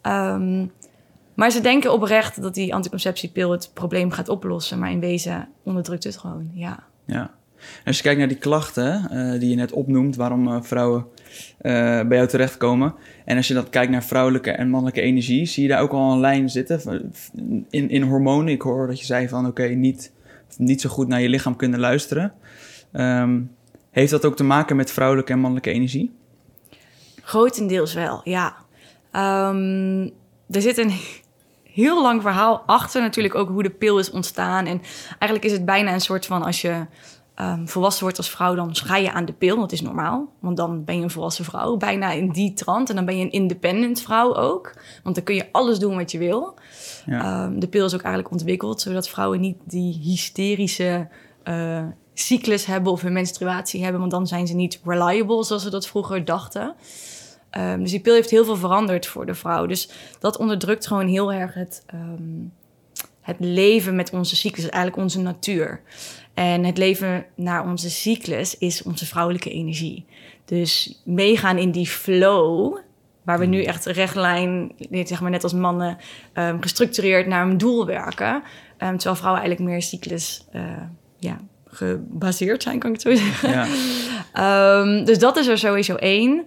Ehm, 0.00 0.66
maar 1.34 1.50
ze 1.50 1.60
denken 1.60 1.92
oprecht 1.92 2.42
dat 2.42 2.54
die 2.54 2.74
anticonceptiepil 2.74 3.50
het 3.50 3.70
probleem 3.74 4.10
gaat 4.10 4.28
oplossen. 4.28 4.78
Maar 4.78 4.90
in 4.90 5.00
wezen 5.00 5.48
onderdrukt 5.62 6.04
het 6.04 6.16
gewoon, 6.16 6.50
ja. 6.52 6.82
Ja. 7.04 7.30
En 7.62 7.84
als 7.84 7.96
je 7.96 8.02
kijkt 8.02 8.18
naar 8.18 8.28
die 8.28 8.36
klachten 8.36 9.10
eh, 9.10 9.40
die 9.40 9.50
je 9.50 9.56
net 9.56 9.72
opnoemt, 9.72 10.16
waarom 10.16 10.48
eh, 10.48 10.62
vrouwen 10.62 11.06
eh, 11.58 11.72
bij 12.02 12.16
jou 12.16 12.28
terechtkomen. 12.28 12.94
En 13.24 13.36
als 13.36 13.48
je 13.48 13.54
dan 13.54 13.70
kijkt 13.70 13.90
naar 13.90 14.04
vrouwelijke 14.04 14.50
en 14.50 14.68
mannelijke 14.70 15.00
energie, 15.00 15.46
zie 15.46 15.62
je 15.62 15.68
daar 15.68 15.80
ook 15.80 15.92
al 15.92 16.12
een 16.12 16.20
lijn 16.20 16.50
zitten 16.50 17.12
in, 17.70 17.90
in 17.90 18.02
hormonen. 18.02 18.52
Ik 18.52 18.62
hoor 18.62 18.86
dat 18.86 18.98
je 18.98 19.06
zei 19.06 19.28
van 19.28 19.46
oké, 19.46 19.62
niet, 19.62 20.12
niet 20.56 20.80
zo 20.80 20.88
goed 20.88 21.08
naar 21.08 21.20
je 21.20 21.28
lichaam 21.28 21.56
kunnen 21.56 21.80
luisteren. 21.80 22.32
Ehm, 22.92 23.40
heeft 23.92 24.10
dat 24.10 24.24
ook 24.24 24.36
te 24.36 24.44
maken 24.44 24.76
met 24.76 24.92
vrouwelijke 24.92 25.32
en 25.32 25.38
mannelijke 25.38 25.70
energie? 25.70 26.12
Grotendeels 27.22 27.94
wel, 27.94 28.20
ja. 28.24 28.56
Ehm, 29.10 30.08
er 30.50 30.60
zit 30.60 30.78
een 30.78 30.92
heel 31.80 32.02
lang 32.02 32.22
verhaal 32.22 32.62
achter 32.66 33.02
natuurlijk 33.02 33.34
ook 33.34 33.48
hoe 33.48 33.62
de 33.62 33.70
pil 33.70 33.98
is 33.98 34.10
ontstaan. 34.10 34.66
En 34.66 34.80
eigenlijk 35.08 35.44
is 35.44 35.52
het 35.52 35.64
bijna 35.64 35.92
een 35.92 36.00
soort 36.00 36.26
van 36.26 36.42
als 36.42 36.60
je 36.60 36.86
ehm, 37.34 37.66
volwassen 37.66 38.02
wordt 38.02 38.18
als 38.18 38.30
vrouw, 38.30 38.54
dan 38.54 38.74
ga 38.74 38.96
je 38.96 39.12
aan 39.12 39.24
de 39.24 39.32
pil. 39.32 39.56
Dat 39.56 39.72
is 39.72 39.80
normaal, 39.80 40.32
want 40.40 40.56
dan 40.56 40.84
ben 40.84 40.96
je 40.96 41.02
een 41.02 41.10
volwassen 41.10 41.44
vrouw. 41.44 41.76
Bijna 41.76 42.10
in 42.10 42.30
die 42.30 42.52
trant. 42.52 42.88
En 42.88 42.96
dan 42.96 43.04
ben 43.04 43.18
je 43.18 43.24
een 43.24 43.32
independent 43.32 44.00
vrouw 44.00 44.34
ook. 44.34 44.74
Want 45.02 45.14
dan 45.14 45.24
kun 45.24 45.34
je 45.34 45.48
alles 45.52 45.78
doen 45.78 45.96
wat 45.96 46.10
je 46.10 46.18
wil. 46.18 46.54
Ja. 47.06 47.20
Ehm, 47.20 47.58
de 47.58 47.68
pil 47.68 47.84
is 47.84 47.94
ook 47.94 48.02
eigenlijk 48.02 48.32
ontwikkeld 48.32 48.80
zodat 48.80 49.08
vrouwen 49.08 49.40
niet 49.40 49.56
die 49.64 49.98
hysterische 50.02 51.08
eh, 51.42 51.84
cyclus 52.14 52.66
hebben 52.66 52.92
of 52.92 53.02
hun 53.02 53.12
menstruatie 53.12 53.82
hebben, 53.82 54.00
want 54.00 54.12
dan 54.12 54.26
zijn 54.26 54.46
ze 54.46 54.54
niet 54.54 54.80
reliable 54.84 55.44
zoals 55.44 55.62
ze 55.62 55.70
dat 55.70 55.86
vroeger 55.86 56.24
dachten. 56.24 56.74
Ehm, 57.50 57.80
dus 57.80 57.90
die 57.90 58.00
pil 58.00 58.14
heeft 58.14 58.30
heel 58.30 58.44
veel 58.44 58.56
veranderd 58.56 59.06
voor 59.06 59.26
de 59.26 59.34
vrouw. 59.34 59.66
Dus 59.66 59.90
dat 60.18 60.36
onderdrukt 60.36 60.86
gewoon 60.86 61.06
heel 61.06 61.32
erg 61.32 61.54
het, 61.54 61.82
ehm, 61.86 62.46
het 63.20 63.36
leven 63.38 63.94
met 63.94 64.12
onze 64.12 64.36
cyclus, 64.36 64.68
eigenlijk 64.68 65.02
onze 65.02 65.20
natuur. 65.20 65.80
En 66.34 66.64
het 66.64 66.78
leven 66.78 67.24
naar 67.34 67.64
onze 67.64 67.90
cyclus 67.90 68.58
is 68.58 68.82
onze 68.82 69.06
vrouwelijke 69.06 69.50
energie. 69.50 70.04
Dus 70.44 71.00
meegaan 71.04 71.58
in 71.58 71.70
die 71.70 71.86
flow, 71.86 72.78
waar 73.22 73.38
we 73.38 73.46
nu 73.46 73.62
echt 73.62 73.84
rechtlijn, 73.84 74.72
zeg 74.90 75.20
maar 75.20 75.30
net 75.30 75.42
als 75.42 75.52
mannen, 75.52 75.98
ehm, 76.32 76.60
gestructureerd 76.60 77.26
naar 77.26 77.46
een 77.46 77.58
doel 77.58 77.86
werken. 77.86 78.42
Terwijl 78.78 79.16
vrouwen 79.16 79.42
eigenlijk 79.42 79.70
meer 79.70 79.82
cyclus 79.82 80.46
eh, 80.52 80.82
ja, 81.18 81.40
gebaseerd 81.72 82.62
zijn, 82.62 82.78
kan 82.78 82.90
ik 82.90 83.02
het 83.02 83.18
zo 83.18 83.24
zeggen. 83.24 83.50
Ja. 83.50 83.66
Ehm, 84.32 85.04
dus 85.04 85.18
dat 85.18 85.36
is 85.36 85.46
er 85.46 85.58
sowieso 85.58 85.94
één. 85.94 86.44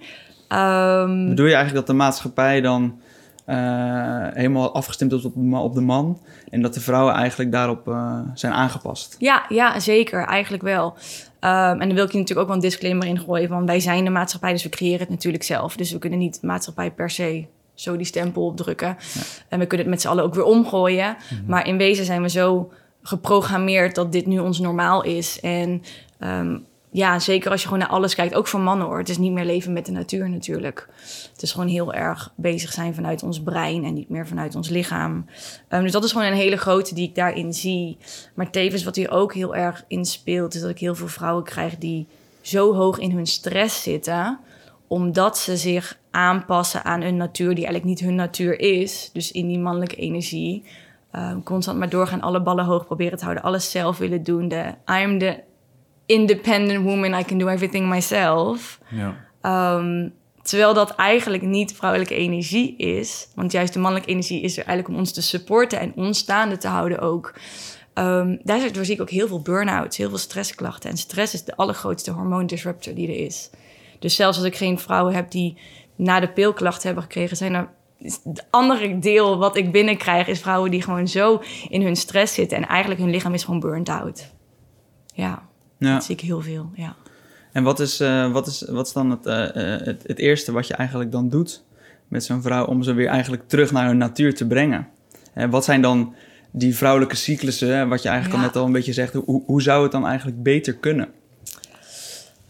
Ehm, 0.47 1.27
Bedoel 1.27 1.45
je 1.45 1.53
eigenlijk 1.53 1.85
dat 1.85 1.95
de 1.95 2.03
maatschappij 2.03 2.61
dan 2.61 2.99
eh, 3.45 4.27
helemaal 4.33 4.73
afgestemd 4.73 5.11
is 5.11 5.25
op 5.25 5.53
op 5.53 5.73
de 5.73 5.81
man 5.81 6.21
en 6.49 6.61
dat 6.61 6.73
de 6.73 6.79
vrouwen 6.79 7.13
eigenlijk 7.13 7.51
daarop 7.51 7.87
eh, 7.87 8.19
zijn 8.33 8.53
aangepast? 8.53 9.15
Ja, 9.19 9.45
ja, 9.49 9.79
zeker. 9.79 10.25
Eigenlijk 10.25 10.63
wel. 10.63 10.95
Ehm, 11.39 11.79
en 11.79 11.87
dan 11.87 11.93
wil 11.93 12.05
ik 12.05 12.11
je 12.11 12.17
natuurlijk 12.17 12.39
ook 12.39 12.47
wel 12.47 12.55
een 12.55 12.69
disclaimer 12.69 13.07
in 13.07 13.19
gooien. 13.19 13.49
Van 13.49 13.65
wij 13.65 13.79
zijn 13.79 14.03
de 14.03 14.09
maatschappij, 14.09 14.51
dus 14.51 14.63
we 14.63 14.69
creëren 14.69 14.99
het 14.99 15.09
natuurlijk 15.09 15.43
zelf. 15.43 15.75
Dus 15.75 15.91
we 15.91 15.99
kunnen 15.99 16.19
niet 16.19 16.41
de 16.41 16.47
maatschappij 16.47 16.91
per 16.91 17.09
se 17.09 17.45
zo 17.73 17.97
die 17.97 18.05
stempel 18.05 18.45
opdrukken. 18.45 18.97
En 19.49 19.59
we 19.59 19.65
kunnen 19.65 19.85
het 19.85 19.95
met 19.95 20.01
z'n 20.01 20.07
allen 20.07 20.23
ook 20.23 20.35
weer 20.35 20.43
omgooien. 20.43 21.15
Maar 21.47 21.67
in 21.67 21.77
wezen 21.77 22.05
zijn 22.05 22.21
we 22.21 22.29
zo 22.29 22.71
geprogrammeerd 23.07 23.95
dat 23.95 24.11
dit 24.11 24.25
nu 24.25 24.39
ons 24.39 24.59
normaal 24.59 25.03
is. 25.03 25.39
En 25.39 25.83
ehm, 26.19 26.57
ja, 26.91 27.19
zeker 27.19 27.51
als 27.51 27.61
je 27.61 27.67
gewoon 27.67 27.81
naar 27.81 27.91
alles 27.91 28.15
kijkt, 28.15 28.35
ook 28.35 28.47
voor 28.47 28.59
mannen 28.59 28.87
hoor. 28.87 28.97
Het 28.97 29.09
is 29.09 29.17
niet 29.17 29.31
meer 29.31 29.45
leven 29.45 29.73
met 29.73 29.85
de 29.85 29.91
natuur 29.91 30.29
natuurlijk. 30.29 30.87
Het 31.31 31.41
is 31.41 31.51
gewoon 31.51 31.67
heel 31.67 31.93
erg 31.93 32.33
bezig 32.35 32.71
zijn 32.71 32.95
vanuit 32.95 33.23
ons 33.23 33.41
brein 33.41 33.83
en 33.83 33.93
niet 33.93 34.09
meer 34.09 34.27
vanuit 34.27 34.55
ons 34.55 34.69
lichaam. 34.69 35.25
Ehm, 35.67 35.81
dus 35.81 35.91
dat 35.91 36.03
is 36.03 36.11
gewoon 36.11 36.27
een 36.27 36.33
hele 36.33 36.57
grote 36.57 36.95
die 36.95 37.07
ik 37.07 37.15
daarin 37.15 37.53
zie. 37.53 37.97
Maar 38.33 38.51
tevens 38.51 38.83
wat 38.83 38.95
hier 38.95 39.11
ook 39.11 39.33
heel 39.33 39.55
erg 39.55 39.83
in 39.87 40.05
speelt, 40.05 40.55
is 40.55 40.61
dat 40.61 40.69
ik 40.69 40.79
heel 40.79 40.95
veel 40.95 41.07
vrouwen 41.07 41.43
krijg 41.43 41.77
die 41.77 42.07
zo 42.41 42.73
hoog 42.73 42.99
in 42.99 43.11
hun 43.11 43.27
stress 43.27 43.81
zitten, 43.83 44.39
omdat 44.87 45.37
ze 45.37 45.57
zich 45.57 45.97
aanpassen 46.11 46.83
aan 46.83 47.01
een 47.01 47.17
natuur 47.17 47.55
die 47.55 47.65
eigenlijk 47.65 47.85
niet 47.85 47.99
hun 47.99 48.15
natuur 48.15 48.59
is. 48.59 49.09
Dus 49.13 49.31
in 49.31 49.47
die 49.47 49.59
mannelijke 49.59 49.95
energie. 49.95 50.63
Ehm, 51.15 51.43
constant 51.43 51.77
maar 51.77 51.89
doorgaan, 51.89 52.21
alle 52.21 52.41
ballen 52.41 52.65
hoog 52.65 52.85
proberen 52.85 53.17
te 53.17 53.23
houden, 53.23 53.43
alles 53.43 53.71
zelf 53.71 53.97
willen 53.97 54.23
doen. 54.23 54.47
De 54.47 54.73
I'm 54.85 55.19
the 55.19 55.43
independent 56.05 56.83
woman, 56.83 57.19
I 57.19 57.23
can 57.23 57.37
do 57.37 57.47
everything 57.47 57.89
myself. 57.89 58.79
Ja. 58.89 59.15
Ehm, 59.41 60.09
terwijl 60.41 60.73
dat 60.73 60.95
eigenlijk 60.95 61.43
niet 61.43 61.75
vrouwelijke 61.75 62.15
energie 62.15 62.75
is. 62.77 63.27
Want 63.35 63.51
juist 63.51 63.73
de 63.73 63.79
mannelijke 63.79 64.11
energie 64.11 64.41
is 64.41 64.57
er 64.57 64.65
eigenlijk 64.65 64.87
om 64.87 64.95
ons 64.95 65.11
te 65.11 65.21
supporten 65.21 65.79
en 65.79 65.93
ons 65.95 66.17
staande 66.17 66.57
te 66.57 66.67
houden 66.67 66.99
ook. 66.99 67.33
Ehm 67.93 68.35
daardoor 68.43 68.85
zie 68.85 68.95
ik 68.95 69.01
ook 69.01 69.09
heel 69.09 69.27
veel 69.27 69.41
burn-outs, 69.41 69.97
heel 69.97 70.09
veel 70.09 70.17
stressklachten. 70.17 70.89
En 70.89 70.97
stress 70.97 71.33
is 71.33 71.43
de 71.43 71.55
allergrootste 71.55 72.11
hormoondisruptor 72.11 72.93
die 72.93 73.07
er 73.07 73.25
is. 73.25 73.49
Dus 73.99 74.15
zelfs 74.15 74.37
als 74.37 74.45
ik 74.45 74.55
geen 74.55 74.79
vrouwen 74.79 75.13
heb 75.13 75.31
die 75.31 75.57
na 75.95 76.19
de 76.19 76.29
pil 76.29 76.53
klachten 76.53 76.85
hebben 76.85 77.03
gekregen, 77.03 77.37
zijn 77.37 77.53
er. 77.53 77.69
Het 78.01 78.45
andere 78.49 78.99
deel 78.99 79.37
wat 79.37 79.55
ik 79.57 79.71
binnenkrijg 79.71 80.27
is 80.27 80.39
vrouwen 80.39 80.71
die 80.71 80.81
gewoon 80.81 81.07
zo 81.07 81.41
in 81.69 81.81
hun 81.81 81.95
stress 81.95 82.33
zitten. 82.33 82.57
En 82.57 82.67
eigenlijk 82.67 83.01
hun 83.01 83.09
lichaam 83.09 83.33
is 83.33 83.43
gewoon 83.43 83.59
burnt 83.59 83.89
out. 83.89 84.31
Ja, 85.13 85.43
Ja. 85.77 85.93
dat 85.93 86.03
zie 86.03 86.15
ik 86.15 86.21
heel 86.21 86.41
veel. 86.41 86.69
Ja. 86.73 86.95
En 87.51 87.63
wat 87.63 87.79
is, 87.79 87.99
eh, 87.99 88.31
wat 88.31 88.47
is, 88.47 88.65
wat 88.69 88.87
is 88.87 88.93
dan 88.93 89.09
het, 89.09 89.25
eh, 89.25 89.73
eh, 89.73 89.85
het, 89.85 90.03
het 90.07 90.19
eerste 90.19 90.51
wat 90.51 90.67
je 90.67 90.73
eigenlijk 90.73 91.11
dan 91.11 91.29
doet 91.29 91.63
met 92.07 92.23
zo'n 92.23 92.41
vrouw 92.41 92.65
om 92.65 92.83
ze 92.83 92.93
weer 92.93 93.07
eigenlijk 93.07 93.47
terug 93.47 93.71
naar 93.71 93.87
hun 93.87 93.97
natuur 93.97 94.35
te 94.35 94.47
brengen? 94.47 94.87
En 95.33 95.49
wat 95.49 95.63
zijn 95.63 95.81
dan 95.81 96.13
die 96.51 96.75
vrouwelijke 96.75 97.15
cyclussen, 97.15 97.75
hè, 97.77 97.87
wat 97.87 98.01
je 98.01 98.09
eigenlijk 98.09 98.37
Ja. 98.39 98.45
al 98.45 98.51
net 98.51 98.61
al 98.61 98.65
een 98.65 98.71
beetje 98.73 98.93
zegt, 98.93 99.13
hoe, 99.13 99.43
hoe 99.45 99.61
zou 99.61 99.83
het 99.83 99.91
dan 99.91 100.07
eigenlijk 100.07 100.43
beter 100.43 100.73
kunnen? 100.75 101.09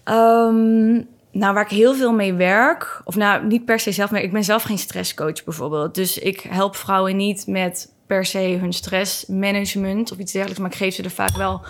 Ehm, 0.04 1.02
nou, 1.36 1.54
waar 1.54 1.64
ik 1.64 1.70
heel 1.70 1.96
veel 1.96 2.14
mee 2.14 2.34
werk, 2.34 3.02
of 3.04 3.16
nou 3.16 3.46
niet 3.46 3.66
per 3.66 3.80
se 3.80 3.92
zelf, 3.92 4.12
maar 4.12 4.22
ik 4.22 4.32
ben 4.32 4.44
zelf 4.44 4.64
geen 4.64 4.78
stresscoach 4.78 5.44
bijvoorbeeld. 5.44 5.96
Dus 5.96 6.18
ik 6.18 6.40
help 6.40 6.76
vrouwen 6.76 7.16
niet 7.16 7.48
met 7.48 7.94
per 8.06 8.26
se 8.26 8.58
hun 8.60 8.74
stressmanagement 8.74 10.12
of 10.12 10.18
iets 10.18 10.32
dergelijks, 10.32 10.62
maar 10.62 10.72
ik 10.72 10.78
geef 10.78 10.96
ze 10.96 11.04
er 11.04 11.12
vaak 11.12 11.36
wel. 11.38 11.62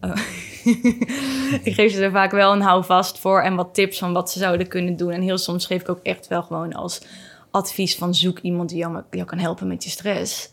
eh, 0.00 0.16
ik 1.68 1.74
geef 1.74 1.92
ze 1.92 2.02
er 2.04 2.10
vaak 2.10 2.30
wel 2.30 2.52
een 2.52 2.60
houvast 2.60 3.18
voor 3.18 3.40
en 3.40 3.54
wat 3.54 3.74
tips 3.74 3.98
van 3.98 4.12
wat 4.12 4.30
ze 4.30 4.38
zouden 4.38 4.68
kunnen 4.68 4.96
doen. 4.96 5.10
En 5.10 5.22
heel 5.22 5.38
soms 5.38 5.66
geef 5.66 5.80
ik 5.80 5.88
ook 5.88 6.02
echt 6.02 6.28
wel 6.28 6.42
gewoon 6.42 6.72
als 6.72 7.02
advies 7.50 7.96
van 7.96 8.14
zoek 8.14 8.38
iemand 8.38 8.68
die 8.68 8.78
jou, 8.78 9.02
jou 9.10 9.26
kan 9.26 9.38
helpen 9.38 9.68
met 9.68 9.84
je 9.84 9.90
stress. 9.90 10.50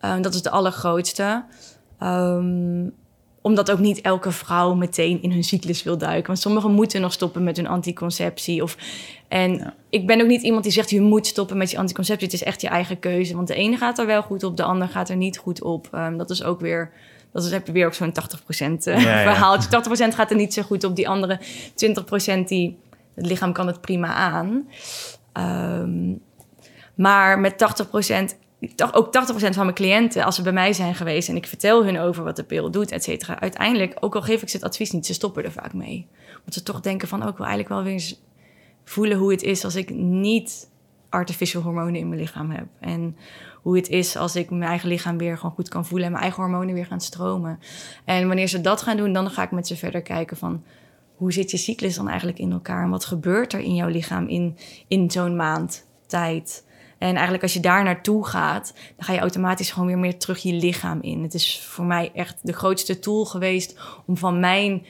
Eh, 0.00 0.20
dat 0.20 0.34
is 0.34 0.42
de 0.42 0.50
allergrootste. 0.50 1.44
Ehm, 1.98 2.84
omdat 3.42 3.70
ook 3.70 3.78
niet 3.78 4.00
elke 4.00 4.32
vrouw 4.32 4.74
meteen 4.74 5.22
in 5.22 5.32
hun 5.32 5.44
cyclus 5.44 5.82
wil 5.82 5.98
duiken. 5.98 6.26
Want 6.26 6.38
sommigen 6.38 6.70
moeten 6.70 7.00
nog 7.00 7.12
stoppen 7.12 7.44
met 7.44 7.56
hun 7.56 7.66
anticonceptie. 7.66 8.62
Of, 8.62 8.76
en 9.28 9.54
Ja. 9.54 9.74
ik 9.90 10.06
ben 10.06 10.20
ook 10.20 10.26
niet 10.26 10.42
iemand 10.42 10.62
die 10.62 10.72
zegt... 10.72 10.90
je 10.90 11.00
moet 11.00 11.26
stoppen 11.26 11.56
met 11.56 11.70
je 11.70 11.78
anticonceptie. 11.78 12.26
Het 12.26 12.34
is 12.36 12.42
echt 12.42 12.60
je 12.60 12.68
eigen 12.68 12.98
keuze. 12.98 13.36
Want 13.36 13.48
de 13.48 13.54
ene 13.54 13.76
gaat 13.76 13.98
er 13.98 14.06
wel 14.06 14.22
goed 14.22 14.44
op, 14.44 14.56
de 14.56 14.62
ander 14.62 14.88
gaat 14.88 15.08
er 15.08 15.16
niet 15.16 15.38
goed 15.38 15.62
op. 15.62 15.88
Ehm, 15.92 16.16
dat 16.16 16.30
is 16.30 16.42
ook 16.42 16.60
weer... 16.60 16.90
Dat 17.32 17.44
is, 17.44 17.50
heb 17.50 17.66
je 17.66 17.72
weer 17.72 17.86
ook 17.86 17.94
zo'n 17.94 18.12
80% 18.12 18.14
eh, 18.84 19.02
ja. 19.02 19.22
verhaaltje. 19.22 19.82
80% 20.10 20.14
gaat 20.14 20.30
er 20.30 20.36
niet 20.36 20.54
zo 20.54 20.62
goed 20.62 20.84
op. 20.84 20.96
Die 20.96 21.08
andere 21.08 21.40
20% 21.40 21.44
die... 22.46 22.78
Het 23.14 23.26
lichaam 23.26 23.52
kan 23.52 23.66
het 23.66 23.80
prima 23.80 24.14
aan. 24.14 24.68
Ehm, 25.32 26.14
maar 26.94 27.40
met 27.40 27.84
80%, 28.32 28.36
ook 28.92 29.06
80% 29.06 29.10
van 29.34 29.64
mijn 29.64 29.74
cliënten, 29.74 30.24
als 30.24 30.34
ze 30.34 30.42
bij 30.42 30.52
mij 30.52 30.72
zijn 30.72 30.94
geweest 30.94 31.28
en 31.28 31.36
ik 31.36 31.46
vertel 31.46 31.84
hun 31.84 31.98
over 31.98 32.24
wat 32.24 32.36
de 32.36 32.44
pil 32.44 32.70
doet, 32.70 32.90
et 32.90 33.02
cetera, 33.02 33.40
uiteindelijk, 33.40 33.96
ook 34.00 34.14
al 34.14 34.22
geef 34.22 34.42
ik 34.42 34.48
ze 34.48 34.56
het 34.56 34.66
advies 34.66 34.90
niet, 34.90 35.06
ze 35.06 35.14
stoppen 35.14 35.44
er 35.44 35.52
vaak 35.52 35.72
mee. 35.72 36.06
Want 36.32 36.54
ze 36.54 36.62
toch 36.62 36.80
denken 36.80 37.08
van, 37.08 37.22
ook 37.22 37.28
oh, 37.28 37.36
wil 37.36 37.46
eigenlijk 37.46 37.74
wel 37.74 37.82
weer 37.82 37.92
eens 37.92 38.20
voelen 38.84 39.18
hoe 39.18 39.30
het 39.30 39.42
is 39.42 39.64
als 39.64 39.76
ik 39.76 39.90
niet 39.94 40.70
artificial 41.08 41.62
hormonen 41.62 41.94
in 41.94 42.08
mijn 42.08 42.20
lichaam 42.20 42.50
heb. 42.50 42.66
En 42.80 43.16
hoe 43.62 43.76
het 43.76 43.88
is 43.88 44.16
als 44.16 44.36
ik 44.36 44.50
mijn 44.50 44.62
eigen 44.62 44.88
lichaam 44.88 45.18
weer 45.18 45.36
gewoon 45.36 45.54
goed 45.54 45.68
kan 45.68 45.86
voelen 45.86 46.06
en 46.06 46.12
mijn 46.12 46.24
eigen 46.24 46.42
hormonen 46.42 46.74
weer 46.74 46.86
gaan 46.86 47.00
stromen. 47.00 47.58
En 48.04 48.26
wanneer 48.26 48.48
ze 48.48 48.60
dat 48.60 48.82
gaan 48.82 48.96
doen, 48.96 49.12
dan 49.12 49.30
ga 49.30 49.42
ik 49.42 49.50
met 49.50 49.66
ze 49.66 49.76
verder 49.76 50.02
kijken 50.02 50.36
van 50.36 50.64
hoe 51.16 51.32
zit 51.32 51.50
je 51.50 51.56
cyclus 51.56 51.94
dan 51.94 52.08
eigenlijk 52.08 52.38
in 52.38 52.52
elkaar? 52.52 52.84
En 52.84 52.90
wat 52.90 53.04
gebeurt 53.04 53.52
er 53.52 53.60
in 53.60 53.74
jouw 53.74 53.88
lichaam 53.88 54.26
in, 54.26 54.56
in 54.88 55.10
zo'n 55.10 55.36
maand 55.36 55.86
tijd? 56.06 56.64
En 57.02 57.14
eigenlijk 57.14 57.42
als 57.42 57.52
je 57.52 57.60
daar 57.60 57.84
naartoe 57.84 58.26
gaat, 58.26 58.74
dan 58.96 59.04
ga 59.04 59.12
je 59.12 59.18
automatisch 59.18 59.70
gewoon 59.70 59.88
weer 59.88 59.98
meer 59.98 60.18
terug 60.18 60.42
je 60.42 60.52
lichaam 60.52 61.00
in. 61.00 61.22
Het 61.22 61.34
is 61.34 61.60
voor 61.66 61.84
mij 61.84 62.10
echt 62.14 62.38
de 62.42 62.52
grootste 62.52 62.98
tool 62.98 63.24
geweest 63.24 63.80
om 64.06 64.16
van 64.16 64.40
mijn 64.40 64.86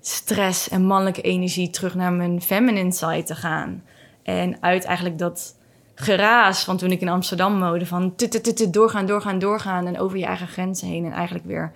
stress 0.00 0.68
en 0.68 0.82
mannelijke 0.82 1.20
energie 1.20 1.70
terug 1.70 1.94
naar 1.94 2.12
mijn 2.12 2.42
feminine 2.42 2.92
side 2.92 3.22
te 3.22 3.34
gaan. 3.34 3.82
En 4.22 4.62
uit 4.62 4.84
eigenlijk 4.84 5.18
dat 5.18 5.56
geraas 5.94 6.64
van 6.64 6.76
toen 6.76 6.90
ik 6.90 7.00
in 7.00 7.08
Amsterdam 7.08 7.58
mode 7.58 7.86
van 7.86 8.14
tut, 8.14 8.30
tut, 8.30 8.56
tut, 8.56 8.72
doorgaan, 8.72 9.06
doorgaan, 9.06 9.38
doorgaan 9.38 9.86
en 9.86 9.98
over 9.98 10.18
je 10.18 10.26
eigen 10.26 10.48
grenzen 10.48 10.88
heen 10.88 11.04
en 11.04 11.12
eigenlijk 11.12 11.44
weer 11.44 11.72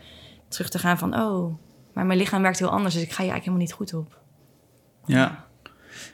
terug 0.49 0.71
te 0.71 0.79
gaan 0.79 0.99
van 0.99 1.15
oh, 1.15 1.55
maar 1.93 2.07
mijn 2.07 2.19
lichaam 2.19 2.43
werkt 2.43 2.59
heel 2.59 2.71
anders, 2.71 2.95
dus 2.95 3.03
ik 3.03 3.13
ga 3.13 3.23
je 3.23 3.31
eigenlijk 3.31 3.59
helemaal 3.59 3.67
niet 3.67 3.93
goed 3.93 3.95
op. 3.95 4.19
Ja. 5.05 5.47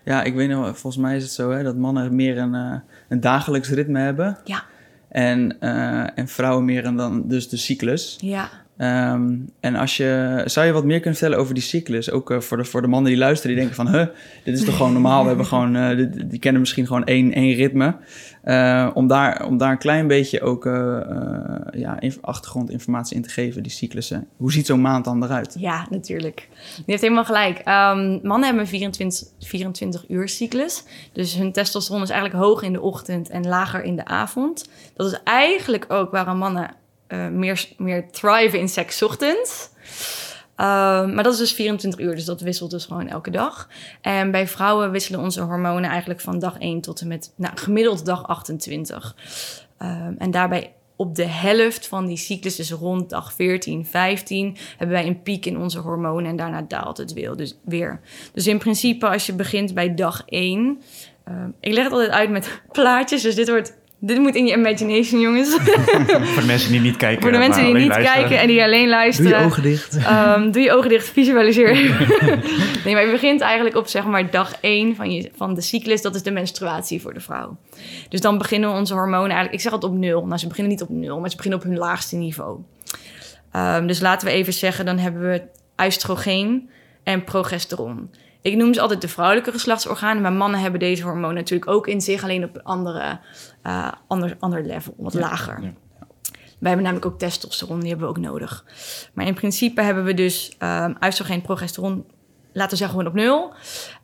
Ja, 0.09 0.23
ik 0.23 0.35
weet 0.35 0.49
nog, 0.49 0.79
volgens 0.79 0.97
mij 1.03 1.17
is 1.17 1.23
het 1.23 1.33
zo 1.33 1.51
hè, 1.51 1.63
dat 1.63 1.77
mannen 1.77 2.15
meer 2.15 2.39
een, 2.39 2.55
eh, 2.55 2.75
een 3.09 3.21
dagelijks 3.21 3.69
ritme 3.71 4.01
hebben. 4.01 4.39
Ja, 4.45 4.65
En, 5.09 5.57
eh, 5.61 6.19
en 6.19 6.29
vrouwen 6.29 6.65
meer 6.65 6.87
een 6.87 6.97
dan 6.97 7.29
dus 7.29 7.49
de 7.49 7.57
cyclus. 7.57 8.17
ja, 8.21 8.49
Ehm, 8.77 9.33
en 9.61 9.75
als 9.75 9.97
je, 9.97 10.43
zou 10.45 10.67
je 10.67 10.73
wat 10.73 10.85
meer 10.85 11.01
kunnen 11.01 11.19
vertellen 11.19 11.39
over 11.43 11.55
die 11.55 11.63
cyclus? 11.63 12.11
Ook 12.11 12.31
eh, 12.31 12.41
voor, 12.41 12.57
de, 12.57 12.65
voor 12.65 12.83
de 12.83 12.89
mannen 12.89 13.11
die 13.11 13.21
luisteren, 13.21 13.57
die 13.57 13.65
denken 13.65 13.85
van... 13.85 13.95
Huh, 13.95 14.07
dit 14.45 14.59
is 14.59 14.65
toch 14.65 14.77
gewoon 14.77 14.93
normaal? 14.93 15.23
We 15.23 15.29
hebben 15.29 15.47
gewoon, 15.55 15.97
dit- 15.97 16.31
die 16.31 16.39
kennen 16.39 16.61
misschien 16.61 16.87
gewoon 16.87 17.05
één, 17.05 17.33
één 17.33 17.55
ritme. 17.55 17.95
Eh, 18.49 18.91
om, 18.95 19.07
daar, 19.07 19.47
om 19.47 19.57
daar 19.59 19.71
een 19.71 19.79
klein 19.79 20.07
beetje 20.07 20.41
ook 20.41 20.67
eh, 20.67 21.01
eh, 21.01 21.61
ja, 21.71 22.01
inf- 22.01 22.19
achtergrondinformatie 22.21 23.17
in 23.17 23.23
te 23.23 23.29
geven, 23.29 23.63
die 23.63 23.73
cyclussen. 23.73 24.29
Hoe 24.37 24.53
ziet 24.53 24.67
zo'n 24.67 24.81
maand 24.81 25.05
dan 25.05 25.25
eruit? 25.25 25.55
ja, 25.59 25.87
natuurlijk. 25.91 26.49
Je 26.77 26.83
heeft 26.87 27.03
helemaal 27.03 27.25
gelijk. 27.25 27.59
Ehm, 27.59 28.19
mannen 28.23 28.43
hebben 28.45 28.61
een 28.61 28.67
24, 28.67 29.29
24 29.39 30.05
uur 30.09 30.29
cyclus. 30.29 30.85
Dus 31.13 31.35
hun 31.35 31.53
testosteron 31.53 32.03
is 32.03 32.11
eigenlijk 32.11 32.45
hoog 32.45 32.63
in 32.63 32.73
de 32.73 32.81
ochtend 32.81 33.29
en 33.29 33.49
lager 33.49 33.83
in 33.83 33.97
de 33.97 34.05
avond. 34.05 34.69
Dat 34.97 35.13
is 35.13 35.19
eigenlijk 35.25 35.85
ook 35.89 36.11
waarom 36.11 36.39
mannen 36.39 36.71
meer, 37.33 37.69
meer 37.77 38.11
thriven 38.11 38.59
in 38.59 38.69
seks 38.69 39.03
ochtends. 39.03 39.71
Ehm, 40.59 41.15
maar 41.15 41.25
dat 41.25 41.33
is 41.33 41.39
dus 41.39 41.53
24 41.53 42.01
uur, 42.01 42.15
dus 42.15 42.25
dat 42.25 42.41
wisselt 42.41 42.71
dus 42.71 42.85
gewoon 42.85 43.09
elke 43.09 43.31
dag. 43.31 43.69
En 44.01 44.31
bij 44.31 44.49
vrouwen 44.49 44.91
wisselen 44.91 45.21
onze 45.21 45.41
hormonen 45.41 45.91
eigenlijk 45.91 46.21
van 46.21 46.39
dag 46.39 46.59
1 46.59 46.81
tot 46.81 47.01
en 47.01 47.09
met 47.09 47.33
nou, 47.37 47.57
gemiddeld 47.57 48.05
dag 48.05 48.27
28. 48.27 49.17
Ehm, 49.77 50.15
en 50.19 50.31
daarbij 50.31 50.73
op 50.97 51.15
de 51.15 51.27
helft 51.27 51.87
van 51.87 52.07
die 52.07 52.17
cyclus, 52.17 52.57
dus 52.57 52.71
rond 52.71 53.11
dag 53.11 53.33
14, 53.33 53.87
15, 53.87 54.57
hebben 54.77 54.97
wij 54.97 55.07
een 55.07 55.23
piek 55.23 55.47
in 55.47 55.59
onze 55.59 55.79
hormonen 55.79 56.31
en 56.31 56.37
daarna 56.37 56.63
daalt 56.63 56.97
het 56.97 57.13
weer. 57.13 57.37
Dus, 57.37 57.59
weer. 57.65 58.01
dus 58.33 58.47
in 58.47 58.59
principe, 58.59 59.09
als 59.09 59.27
je 59.27 59.33
begint 59.33 59.75
bij 59.75 59.95
dag 59.95 60.23
1, 60.27 60.81
ehm, 61.25 61.51
ik 61.61 61.73
leg 61.73 61.85
het 61.85 61.93
altijd 61.93 62.11
uit 62.11 62.31
met 62.31 62.63
plaatjes, 62.73 63.23
dus 63.23 63.35
dit 63.35 63.49
wordt. 63.49 63.77
Dit 64.01 64.19
moet 64.19 64.35
in 64.35 64.47
je 64.47 64.57
imagination, 64.57 65.21
jongens. 65.21 65.49
Voor 66.35 66.41
de 66.41 66.47
mensen 66.47 66.71
die 66.71 66.81
niet 66.81 66.97
kijken. 66.97 67.23
Voor 67.23 67.33
de 67.33 67.39
mensen 67.39 67.65
die 67.65 67.75
niet 67.75 67.83
alleen 67.83 67.89
luisteren. 67.89 68.21
kijken 68.21 68.41
en 68.41 68.47
die 68.47 68.63
alleen 68.63 68.89
luisteren. 68.89 69.63
dicht. 69.63 69.97
Ehm, 69.97 70.51
doe 70.51 70.63
je 70.63 70.73
ogen 70.73 70.89
dicht, 70.89 71.09
visualiseer. 71.09 71.73
nee, 72.85 72.95
maar 72.95 73.05
je 73.05 73.11
begint 73.11 73.41
eigenlijk 73.41 73.77
op 73.77 73.87
zeg 73.87 74.05
maar 74.05 74.31
dag 74.31 74.53
1 74.61 74.97
van, 74.97 75.11
je, 75.13 75.31
van 75.37 75.55
de 75.55 75.61
cyclus. 75.61 76.03
Dat 76.03 76.15
is 76.15 76.23
de 76.23 76.31
menstruatie 76.31 77.01
voor 77.01 77.15
de 77.15 77.21
vrouw. 77.21 77.57
Dus 78.09 78.21
dan 78.21 78.39
beginnen 78.39 78.71
onze 78.71 78.95
hormonen 78.95 79.31
eigenlijk... 79.31 79.55
Ik 79.55 79.61
zeg 79.61 79.73
het 79.73 79.85
op 79.85 79.93
nul. 79.93 80.27
Nou, 80.27 80.39
ze 80.39 80.47
beginnen 80.47 80.73
niet 80.73 80.83
op 80.83 80.89
nul, 80.89 81.21
maar 81.21 81.31
ze 81.31 81.37
beginnen 81.37 81.61
op 81.61 81.67
hun 81.67 81.79
laagste 81.79 82.17
niveau. 82.17 82.59
Ehm, 83.53 83.87
dus 83.87 84.01
laten 84.01 84.29
we 84.29 84.35
even 84.35 84.53
zeggen, 84.53 84.85
dan 84.85 84.99
hebben 84.99 85.23
we 85.23 85.43
oestrogeen 85.87 86.71
en 87.03 87.25
progesteron. 87.25 88.11
Ik 88.43 88.57
noem 88.57 88.75
ze 88.75 88.81
altijd 88.81 89.01
de 89.01 89.09
vrouwelijke 89.09 89.53
geslachtsorganen, 89.53 90.23
maar 90.23 90.33
mannen 90.33 90.61
hebben 90.61 90.81
deze 90.81 91.03
hormonen 91.03 91.35
natuurlijk 91.35 91.71
ook 91.71 91.87
in 91.87 92.01
zich, 92.01 92.23
alleen 92.23 92.45
op 92.45 92.55
een 92.55 92.63
andere, 92.63 93.21
eh, 93.63 93.93
ander, 94.07 94.37
ander 94.39 94.65
level, 94.65 94.95
wat 94.97 95.15
lager. 95.15 95.63
ja. 95.63 95.73
Wij 96.59 96.69
hebben 96.71 96.87
namelijk 96.87 97.13
ook 97.13 97.19
testosteron, 97.19 97.81
die 97.81 97.89
hebben 97.89 98.07
we 98.07 98.13
ook 98.13 98.25
nodig. 98.25 98.65
Maar 99.13 99.27
in 99.27 99.35
principe 99.35 99.83
hebben 99.83 100.05
we 100.05 100.15
dus 100.15 100.57
um, 100.59 100.97
oestrogeen, 101.05 101.43
progesteron, 101.43 102.05
laten 102.53 102.71
we 102.71 102.77
zeggen 102.77 102.97
gewoon 102.97 103.13
op 103.13 103.19
nul. 103.19 103.53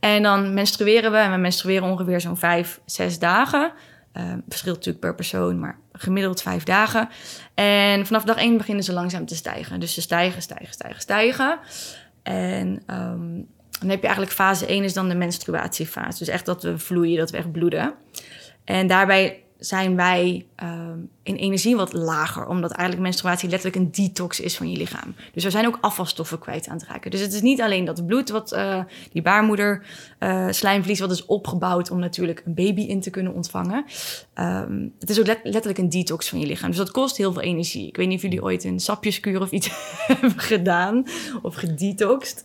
En 0.01 0.23
dan 0.23 0.55
menstrueren 0.55 1.11
we, 1.11 1.17
en 1.17 1.31
we 1.31 1.37
menstrueren 1.37 1.89
ongeveer 1.89 2.21
zo'n 2.21 2.37
vijf, 2.37 2.81
zes 2.85 3.19
dagen. 3.19 3.73
Um, 4.13 4.43
verschilt 4.49 4.77
natuurlijk 4.77 5.05
per 5.05 5.15
persoon, 5.15 5.59
maar 5.59 5.79
gemiddeld 5.93 6.43
vijf 6.43 6.63
dagen. 6.63 7.09
En 7.55 8.07
vanaf 8.07 8.25
dag 8.25 8.37
één 8.37 8.57
beginnen 8.57 8.85
ze 8.85 8.93
langzaam 8.93 9.27
te 9.27 9.37
stijgen. 9.37 9.81
Dus 9.81 9.95
ze 9.95 10.01
stijgen, 10.01 10.43
stijgen, 10.43 10.73
stijgen, 10.73 11.01
stijgen. 11.01 11.59
En 12.23 12.83
um, 12.87 13.47
dan 13.85 13.93
heb 13.93 14.03
je 14.03 14.07
eigenlijk 14.07 14.37
fase 14.37 14.67
1 14.67 14.85
is 14.85 14.93
dan 14.93 15.09
de 15.09 15.15
menstruatiefase. 15.15 16.19
Dus 16.19 16.29
echt 16.29 16.47
dat 16.47 16.63
we 16.63 16.79
vloeien, 16.79 17.19
dat 17.19 17.31
we 17.31 17.37
echt 17.37 17.53
bloeden. 17.53 17.95
En 18.65 18.87
daarbij 18.87 19.45
zijn 19.59 19.97
wij 19.97 20.47
um, 20.63 21.11
in 21.23 21.37
energie 21.37 21.77
wat 21.77 21.93
lager. 21.93 22.47
Omdat 22.47 22.71
eigenlijk 22.71 23.03
menstruatie 23.03 23.49
letterlijk 23.49 23.83
een 23.83 23.91
detox 23.93 24.41
is 24.41 24.57
van 24.57 24.71
je 24.71 24.77
lichaam. 24.77 25.15
Dus 25.33 25.45
we 25.45 25.51
zijn 25.51 25.67
ook 25.67 25.79
afvalstoffen 25.81 26.39
kwijt 26.39 26.69
aan 26.69 26.77
het 26.77 26.87
raken. 26.87 27.11
Dus 27.11 27.21
het 27.21 27.33
is 27.33 27.41
niet 27.41 27.61
alleen 27.61 27.85
dat 27.85 28.07
bloed, 28.07 28.31
wat 28.31 28.53
uh, 28.53 28.81
die 29.13 29.23
baarmoeder, 29.23 29.87
uh, 30.21 30.47
slijmvlies, 30.51 31.01
wat 31.01 31.11
is 31.11 31.27
opgebouwd 31.27 31.91
om 31.91 31.99
natuurlijk 31.99 32.43
een 32.45 32.55
baby 32.55 32.83
in 32.83 33.01
te 33.01 33.11
kunnen 33.11 33.35
ontvangen. 33.35 33.85
Um, 34.35 34.93
het 34.99 35.11
is 35.11 35.19
ook 35.21 35.27
let 35.27 35.41
letterlijk 35.43 35.79
een 35.79 35.89
detox 35.89 36.29
van 36.29 36.41
je 36.41 36.47
lichaam. 36.47 36.69
Dus 36.69 36.79
dat 36.79 36.91
kost 36.91 37.17
heel 37.17 37.33
veel 37.33 37.43
energie. 37.43 37.89
Ik 37.89 37.97
weet 37.97 38.07
niet 38.07 38.17
of 38.17 38.23
jullie 38.23 38.43
ooit 38.43 38.65
een 38.65 38.81
sapjeskuur 38.81 39.41
of 39.41 39.51
iets 39.51 39.71
hebben 40.07 40.39
gedaan 40.39 41.07
of 41.43 41.55
gedetoxed. 41.55 42.45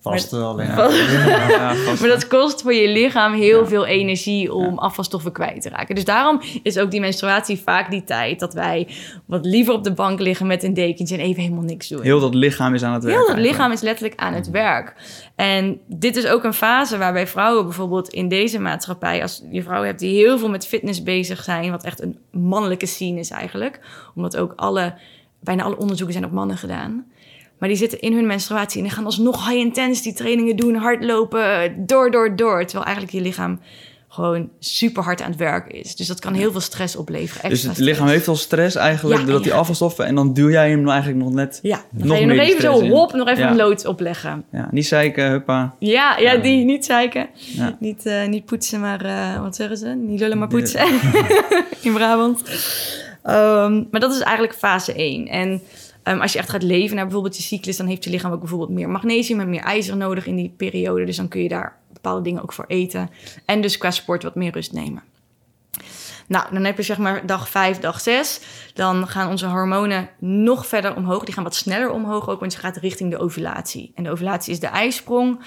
Vast 0.00 0.30
wel 0.30 0.48
alleen. 0.48 0.66
Ja. 0.66 0.88
Ja, 1.48 1.74
vast 1.74 2.00
maar 2.00 2.08
dat 2.08 2.26
kost 2.26 2.62
voor 2.62 2.74
je 2.74 2.88
lichaam 2.88 3.32
heel 3.32 3.66
veel 3.66 3.86
energie 3.86 4.54
om 4.54 4.78
afvalstoffen 4.78 5.32
kwijt 5.32 5.62
te 5.62 5.68
raken. 5.68 5.94
Dus 5.94 6.04
daarom 6.04 6.40
is 6.62 6.78
ook 6.78 6.90
die 6.90 7.00
menstruatie 7.00 7.58
vaak 7.58 7.90
die 7.90 8.04
tijd 8.04 8.40
dat 8.40 8.54
wij 8.54 8.88
wat 9.26 9.44
liever 9.44 9.74
op 9.74 9.84
de 9.84 9.92
bank 9.92 10.20
liggen 10.20 10.46
met 10.46 10.62
een 10.62 10.74
dekentje 10.74 11.16
en 11.16 11.24
even 11.24 11.42
helemaal 11.42 11.64
niks 11.64 11.88
doen. 11.88 12.02
Heel 12.02 12.20
dat 12.20 12.34
lichaam 12.34 12.74
is 12.74 12.82
aan 12.82 12.92
het 12.92 13.04
werk. 13.04 13.16
Heel 13.16 13.26
dat 13.26 13.38
lichaam 13.38 13.72
is 13.72 13.80
letterlijk 13.80 14.20
aan 14.20 14.34
het 14.34 14.50
werk. 14.50 14.94
En 15.34 15.80
dit 15.86 16.16
is 16.16 16.26
ook 16.26 16.44
een 16.44 16.54
fase 16.54 16.98
waarbij 16.98 17.26
vrouwen 17.26 17.64
bijvoorbeeld 17.64 18.08
in 18.08 18.28
deze 18.28 18.58
maatschappij, 18.58 19.22
als 19.22 19.42
je 19.50 19.62
vrouwen 19.62 19.88
hebt 19.88 20.00
die 20.00 20.14
heel 20.14 20.38
veel 20.38 20.50
met 20.50 20.66
fitness 20.66 21.02
bezig 21.02 21.42
zijn, 21.42 21.70
wat 21.70 21.84
echt 21.84 22.02
een 22.02 22.18
mannelijke 22.30 22.86
scene 22.86 23.18
is 23.18 23.30
eigenlijk, 23.30 23.80
omdat 24.14 24.36
ook 24.36 24.52
alle, 24.56 24.94
bijna 25.40 25.62
alle 25.62 25.78
onderzoeken 25.78 26.14
zijn 26.14 26.26
op 26.26 26.32
mannen 26.32 26.56
gedaan. 26.56 27.04
Maar 27.60 27.68
die 27.68 27.78
zitten 27.78 28.00
in 28.00 28.12
hun 28.12 28.26
menstruatie 28.26 28.78
en 28.78 28.86
die 28.86 28.94
gaan 28.96 29.04
alsnog 29.04 29.48
high 29.48 29.60
intensity 29.60 30.12
trainingen 30.12 30.56
doen, 30.56 30.74
hardlopen, 30.74 31.74
door, 31.86 32.10
door, 32.10 32.36
door. 32.36 32.64
Terwijl 32.64 32.84
eigenlijk 32.84 33.14
je 33.16 33.20
lichaam 33.20 33.60
gewoon 34.12 34.50
super 34.58 35.02
hard 35.02 35.22
aan 35.22 35.30
het 35.30 35.38
werk 35.38 35.72
is. 35.72 35.96
Dus 35.96 36.06
dat 36.06 36.20
kan 36.20 36.34
heel 36.34 36.50
veel 36.52 36.60
stress 36.60 36.96
opleveren. 36.96 37.50
Dus 37.50 37.62
het 37.62 37.78
lichaam 37.78 37.94
stress. 37.94 38.12
heeft 38.12 38.28
al 38.28 38.36
stress 38.36 38.76
eigenlijk, 38.76 39.20
ja, 39.20 39.26
doordat 39.26 39.42
die 39.42 39.54
afvalstoffen... 39.54 40.06
en 40.06 40.14
dan 40.14 40.34
duw 40.34 40.50
jij 40.50 40.70
hem 40.70 40.88
eigenlijk 40.88 41.24
nog 41.24 41.32
net 41.32 41.58
Ja, 41.62 41.84
dan 41.90 42.06
nog 42.06 42.16
ga 42.16 42.22
je 42.22 42.28
nog 42.28 42.38
even 42.38 42.62
zo 42.62 42.88
hop, 42.88 43.12
nog 43.12 43.28
even 43.28 43.42
ja. 43.42 43.50
een 43.50 43.56
lood 43.56 43.86
opleggen. 43.86 44.44
Ja, 44.52 44.68
niet 44.70 44.86
zeiken, 44.86 45.30
huppa. 45.30 45.74
Ja, 45.78 46.18
ja, 46.18 46.36
die, 46.36 46.64
niet 46.64 46.84
zeiken. 46.84 47.28
Ja. 47.34 47.76
Niet, 47.80 48.06
uh, 48.06 48.26
niet 48.26 48.44
poetsen, 48.44 48.80
maar 48.80 49.04
uh, 49.04 49.42
wat 49.42 49.56
zeggen 49.56 49.76
ze? 49.76 49.88
Niet 49.88 50.20
lullen, 50.20 50.38
maar 50.38 50.48
poetsen. 50.48 50.86
in 51.82 51.92
Brabant. 51.92 52.42
Um, 53.24 53.88
maar 53.90 54.00
dat 54.00 54.12
is 54.12 54.20
eigenlijk 54.20 54.54
fase 54.54 54.92
1. 54.92 55.26
En... 55.26 55.62
Um, 56.10 56.20
als 56.20 56.32
je 56.32 56.38
echt 56.38 56.50
gaat 56.50 56.62
leven 56.62 56.96
naar 56.96 57.04
bijvoorbeeld 57.04 57.36
je 57.36 57.42
cyclus, 57.42 57.76
dan 57.76 57.86
heeft 57.86 58.04
je 58.04 58.10
lichaam 58.10 58.32
ook 58.32 58.40
bijvoorbeeld 58.40 58.70
meer 58.70 58.88
magnesium 58.88 59.40
en 59.40 59.50
meer 59.50 59.62
ijzer 59.62 59.96
nodig 59.96 60.26
in 60.26 60.36
die 60.36 60.54
periode. 60.56 61.04
Dus 61.04 61.16
dan 61.16 61.28
kun 61.28 61.42
je 61.42 61.48
daar 61.48 61.78
bepaalde 61.92 62.22
dingen 62.22 62.42
ook 62.42 62.52
voor 62.52 62.64
eten. 62.68 63.10
En 63.44 63.60
dus 63.60 63.78
qua 63.78 63.90
sport 63.90 64.22
wat 64.22 64.34
meer 64.34 64.52
rust 64.52 64.72
nemen. 64.72 65.02
Nou, 66.26 66.44
dan 66.52 66.64
heb 66.64 66.76
je 66.76 66.82
zeg 66.82 66.98
maar 66.98 67.26
dag 67.26 67.48
5, 67.48 67.78
dag 67.78 68.00
6. 68.00 68.40
Dan 68.74 69.08
gaan 69.08 69.28
onze 69.28 69.46
hormonen 69.46 70.08
nog 70.18 70.66
verder 70.66 70.96
omhoog. 70.96 71.24
Die 71.24 71.34
gaan 71.34 71.44
wat 71.44 71.54
sneller 71.54 71.90
omhoog 71.90 72.28
ook, 72.28 72.40
want 72.40 72.52
je 72.52 72.58
gaat 72.58 72.76
richting 72.76 73.10
de 73.10 73.18
ovulatie. 73.18 73.92
En 73.94 74.04
de 74.04 74.10
ovulatie 74.10 74.52
is 74.52 74.60
de 74.60 74.66
ijsprong. 74.66 75.38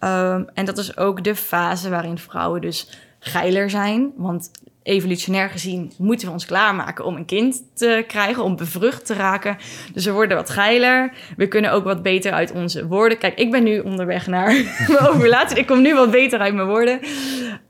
Um, 0.00 0.48
en 0.54 0.64
dat 0.64 0.78
is 0.78 0.96
ook 0.96 1.24
de 1.24 1.36
fase 1.36 1.90
waarin 1.90 2.18
vrouwen 2.18 2.60
dus 2.60 2.98
geiler 3.18 3.70
zijn. 3.70 4.12
Want 4.16 4.50
evolutionair 4.82 5.48
gezien 5.48 5.92
moeten 5.98 6.26
we 6.26 6.32
ons 6.32 6.46
klaarmaken 6.46 7.04
om 7.04 7.16
een 7.16 7.24
kind 7.24 7.62
te 7.74 8.04
krijgen, 8.06 8.44
om 8.44 8.56
bevrucht 8.56 9.06
te 9.06 9.14
raken. 9.14 9.56
Dus 9.92 10.04
we 10.04 10.12
worden 10.12 10.36
wat 10.36 10.50
geiler. 10.50 11.12
We 11.36 11.48
kunnen 11.48 11.72
ook 11.72 11.84
wat 11.84 12.02
beter 12.02 12.32
uit 12.32 12.52
onze 12.52 12.86
woorden. 12.86 13.18
Kijk, 13.18 13.38
ik 13.38 13.50
ben 13.50 13.62
nu 13.62 13.78
onderweg 13.78 14.26
naar 14.26 14.46
mijn 14.88 15.08
ovulatie. 15.08 15.58
Ik 15.58 15.66
kom 15.66 15.82
nu 15.82 15.94
wat 15.94 16.10
beter 16.10 16.38
uit 16.38 16.54
mijn 16.54 16.68
woorden. 16.68 17.00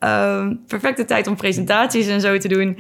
Um, 0.01 0.61
perfecte 0.67 1.05
tijd 1.05 1.27
om 1.27 1.37
presentaties 1.37 2.07
en 2.07 2.21
zo 2.21 2.39
te 2.39 2.49
doen. 2.49 2.79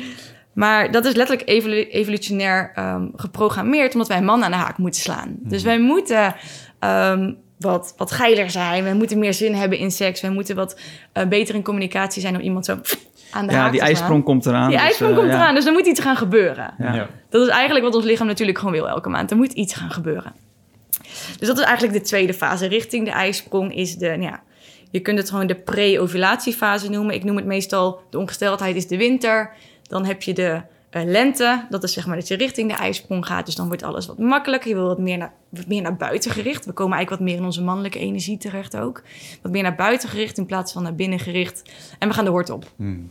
Maar 0.53 0.91
dat 0.91 1.05
is 1.05 1.15
letterlijk 1.15 1.49
evolutionair 1.91 2.73
um, 2.79 3.13
geprogrammeerd, 3.17 3.93
omdat 3.93 4.09
wij 4.09 4.23
mannen 4.23 4.45
aan 4.45 4.51
de 4.51 4.57
haak 4.57 4.79
moeten 4.79 5.01
slaan. 5.01 5.37
Dus 5.39 5.63
mhm. 5.63 5.69
wij 5.69 5.81
moeten 5.81 6.35
um, 6.81 7.37
wat, 7.59 7.95
wat 7.97 8.11
geiler 8.11 8.51
zijn. 8.51 8.85
We 8.85 8.95
moeten 8.95 9.19
meer 9.19 9.35
zin 9.35 9.55
hebben 9.55 9.79
in 9.79 9.91
seks. 9.91 10.21
We 10.21 10.29
moeten 10.29 10.57
wat 10.57 10.81
uh, 11.15 11.27
beter 11.27 11.55
in 11.55 11.63
communicatie 11.63 12.21
zijn 12.21 12.35
om 12.35 12.41
iemand 12.41 12.65
zo 12.65 12.81
aan 13.33 13.47
de 13.47 13.53
ja, 13.53 13.71
die 13.71 13.81
ijsprong 13.81 14.25
komt 14.25 14.47
eraan. 14.47 14.69
Die 14.69 14.77
dus, 14.77 14.87
ijsprong 14.87 15.13
uh, 15.13 15.19
komt 15.19 15.31
ja. 15.31 15.37
eraan, 15.37 15.55
dus 15.55 15.67
er 15.67 15.73
moet 15.73 15.87
iets 15.87 16.01
gaan 16.01 16.17
gebeuren. 16.17 16.75
Ja. 16.79 17.09
Dat 17.29 17.43
is 17.43 17.49
eigenlijk 17.49 17.85
wat 17.85 17.95
ons 17.95 18.05
lichaam 18.05 18.27
natuurlijk 18.27 18.59
gewoon 18.59 18.75
wil 18.75 18.89
elke 18.89 19.09
maand. 19.09 19.31
Er 19.31 19.37
moet 19.37 19.53
iets 19.53 19.75
gaan 19.75 19.91
gebeuren. 19.91 20.33
Dus 21.39 21.49
dat 21.49 21.59
is 21.59 21.65
eigenlijk 21.65 21.99
de 21.99 22.05
tweede 22.05 22.35
fase. 22.35 22.67
Richting 22.67 23.05
de 23.05 23.11
ijsprong 23.11 23.75
is 23.75 23.97
de, 23.97 24.07
nou 24.07 24.23
ja, 24.23 24.43
je 24.91 25.01
kunt 25.01 25.19
het 25.19 25.31
gewoon 25.31 25.47
de 25.47 25.55
pre-ovulatiefase 25.55 26.91
noemen. 26.91 27.15
Ik 27.15 27.25
noem 27.25 27.37
het 27.37 27.45
meestal 27.45 28.03
de 28.11 28.19
ongesteldheid 28.19 28.77
is 28.77 28.87
de 28.87 28.97
winter. 28.97 29.51
Dan 29.83 30.05
heb 30.05 30.23
je 30.23 30.33
de 30.33 30.61
uh, 30.91 31.03
lente. 31.05 31.67
Dat 31.71 31.83
is 31.83 31.93
zeg 31.93 32.07
maar 32.07 32.17
dat 32.17 32.29
je 32.29 32.37
richting 32.37 32.71
de 32.71 32.77
ijsprong 32.77 33.27
gaat. 33.27 33.47
Dus 33.47 33.55
dan 33.55 33.67
wordt 33.67 33.83
alles 33.83 34.07
wat 34.07 34.19
makkelijker. 34.19 34.69
Je 34.69 34.75
wil 34.75 34.87
wat 34.87 34.99
meer 34.99 35.19
naar, 35.19 35.33
wat 35.49 35.67
meer 35.67 35.83
naar 35.83 35.97
buiten 35.97 36.31
gericht. 36.31 36.65
We 36.65 36.73
komen 36.73 36.97
eigenlijk 36.97 37.23
wat 37.23 37.31
meer 37.31 37.41
in 37.41 37.47
onze 37.47 37.63
mannelijke 37.63 37.99
energie 37.99 38.37
terecht 38.37 38.77
ook. 38.77 39.03
Wat 39.43 39.53
meer 39.53 39.63
naar 39.63 39.75
buiten 39.75 40.09
gericht 40.09 40.39
in 40.39 40.47
plaats 40.47 40.73
van 40.73 40.83
naar 40.83 40.95
binnen 40.95 41.19
gericht. 41.19 41.63
En 41.99 42.09
we 42.09 42.15
gaan 42.15 42.25
de 42.25 42.31
hort 42.31 42.51
op. 42.51 42.65
Hmm. 42.77 43.11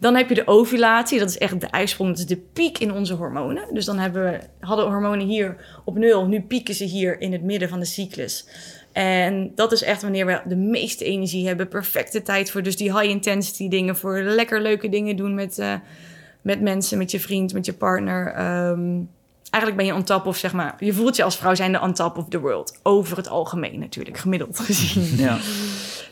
Dan 0.00 0.14
heb 0.14 0.28
je 0.28 0.34
de 0.34 0.46
ovulatie. 0.46 1.18
Dat 1.18 1.28
is 1.28 1.38
echt 1.38 1.60
de 1.60 1.66
ijsprong. 1.66 2.10
Dat 2.10 2.18
is 2.18 2.26
de 2.26 2.42
piek 2.52 2.78
in 2.78 2.92
onze 2.92 3.14
hormonen. 3.14 3.74
Dus 3.74 3.84
dan 3.84 3.98
hebben 3.98 4.24
we, 4.24 4.40
hadden 4.60 4.86
hormonen 4.86 5.26
hier 5.26 5.80
op 5.84 5.96
nul. 5.96 6.26
Nu 6.26 6.40
pieken 6.40 6.74
ze 6.74 6.84
hier 6.84 7.20
in 7.20 7.32
het 7.32 7.42
midden 7.42 7.68
van 7.68 7.78
de 7.78 7.84
cyclus. 7.84 8.46
En 8.92 9.52
dat 9.54 9.72
is 9.72 9.82
echt 9.82 10.02
wanneer 10.02 10.26
we 10.26 10.40
de 10.46 10.56
meeste 10.56 11.04
energie 11.04 11.46
hebben. 11.46 11.68
Perfecte 11.68 12.22
tijd 12.22 12.50
voor 12.50 12.62
dus 12.62 12.76
die 12.76 12.98
high 12.98 13.10
intensity 13.10 13.68
dingen. 13.68 13.96
Voor 13.96 14.20
lekker 14.20 14.62
leuke 14.62 14.88
dingen 14.88 15.16
doen 15.16 15.34
met... 15.34 15.58
Uh, 15.58 15.74
met 16.42 16.60
mensen, 16.60 16.98
met 16.98 17.10
je 17.10 17.20
vriend, 17.20 17.52
met 17.52 17.66
je 17.66 17.72
partner. 17.72 18.40
Um, 18.68 19.10
eigenlijk 19.50 19.76
ben 19.76 19.86
je 19.86 20.00
on 20.00 20.04
top 20.04 20.26
of 20.26 20.36
zeg 20.36 20.52
maar, 20.52 20.74
je 20.78 20.92
voelt 20.92 21.16
je 21.16 21.24
als 21.24 21.36
vrouw 21.36 21.54
zijnde 21.54 21.80
on 21.80 21.92
top 21.92 22.16
of 22.16 22.28
the 22.28 22.40
world. 22.40 22.78
Over 22.82 23.16
het 23.16 23.28
algemeen 23.28 23.78
natuurlijk, 23.78 24.18
gemiddeld 24.18 24.60
gezien. 24.66 25.16
Ja. 25.16 25.38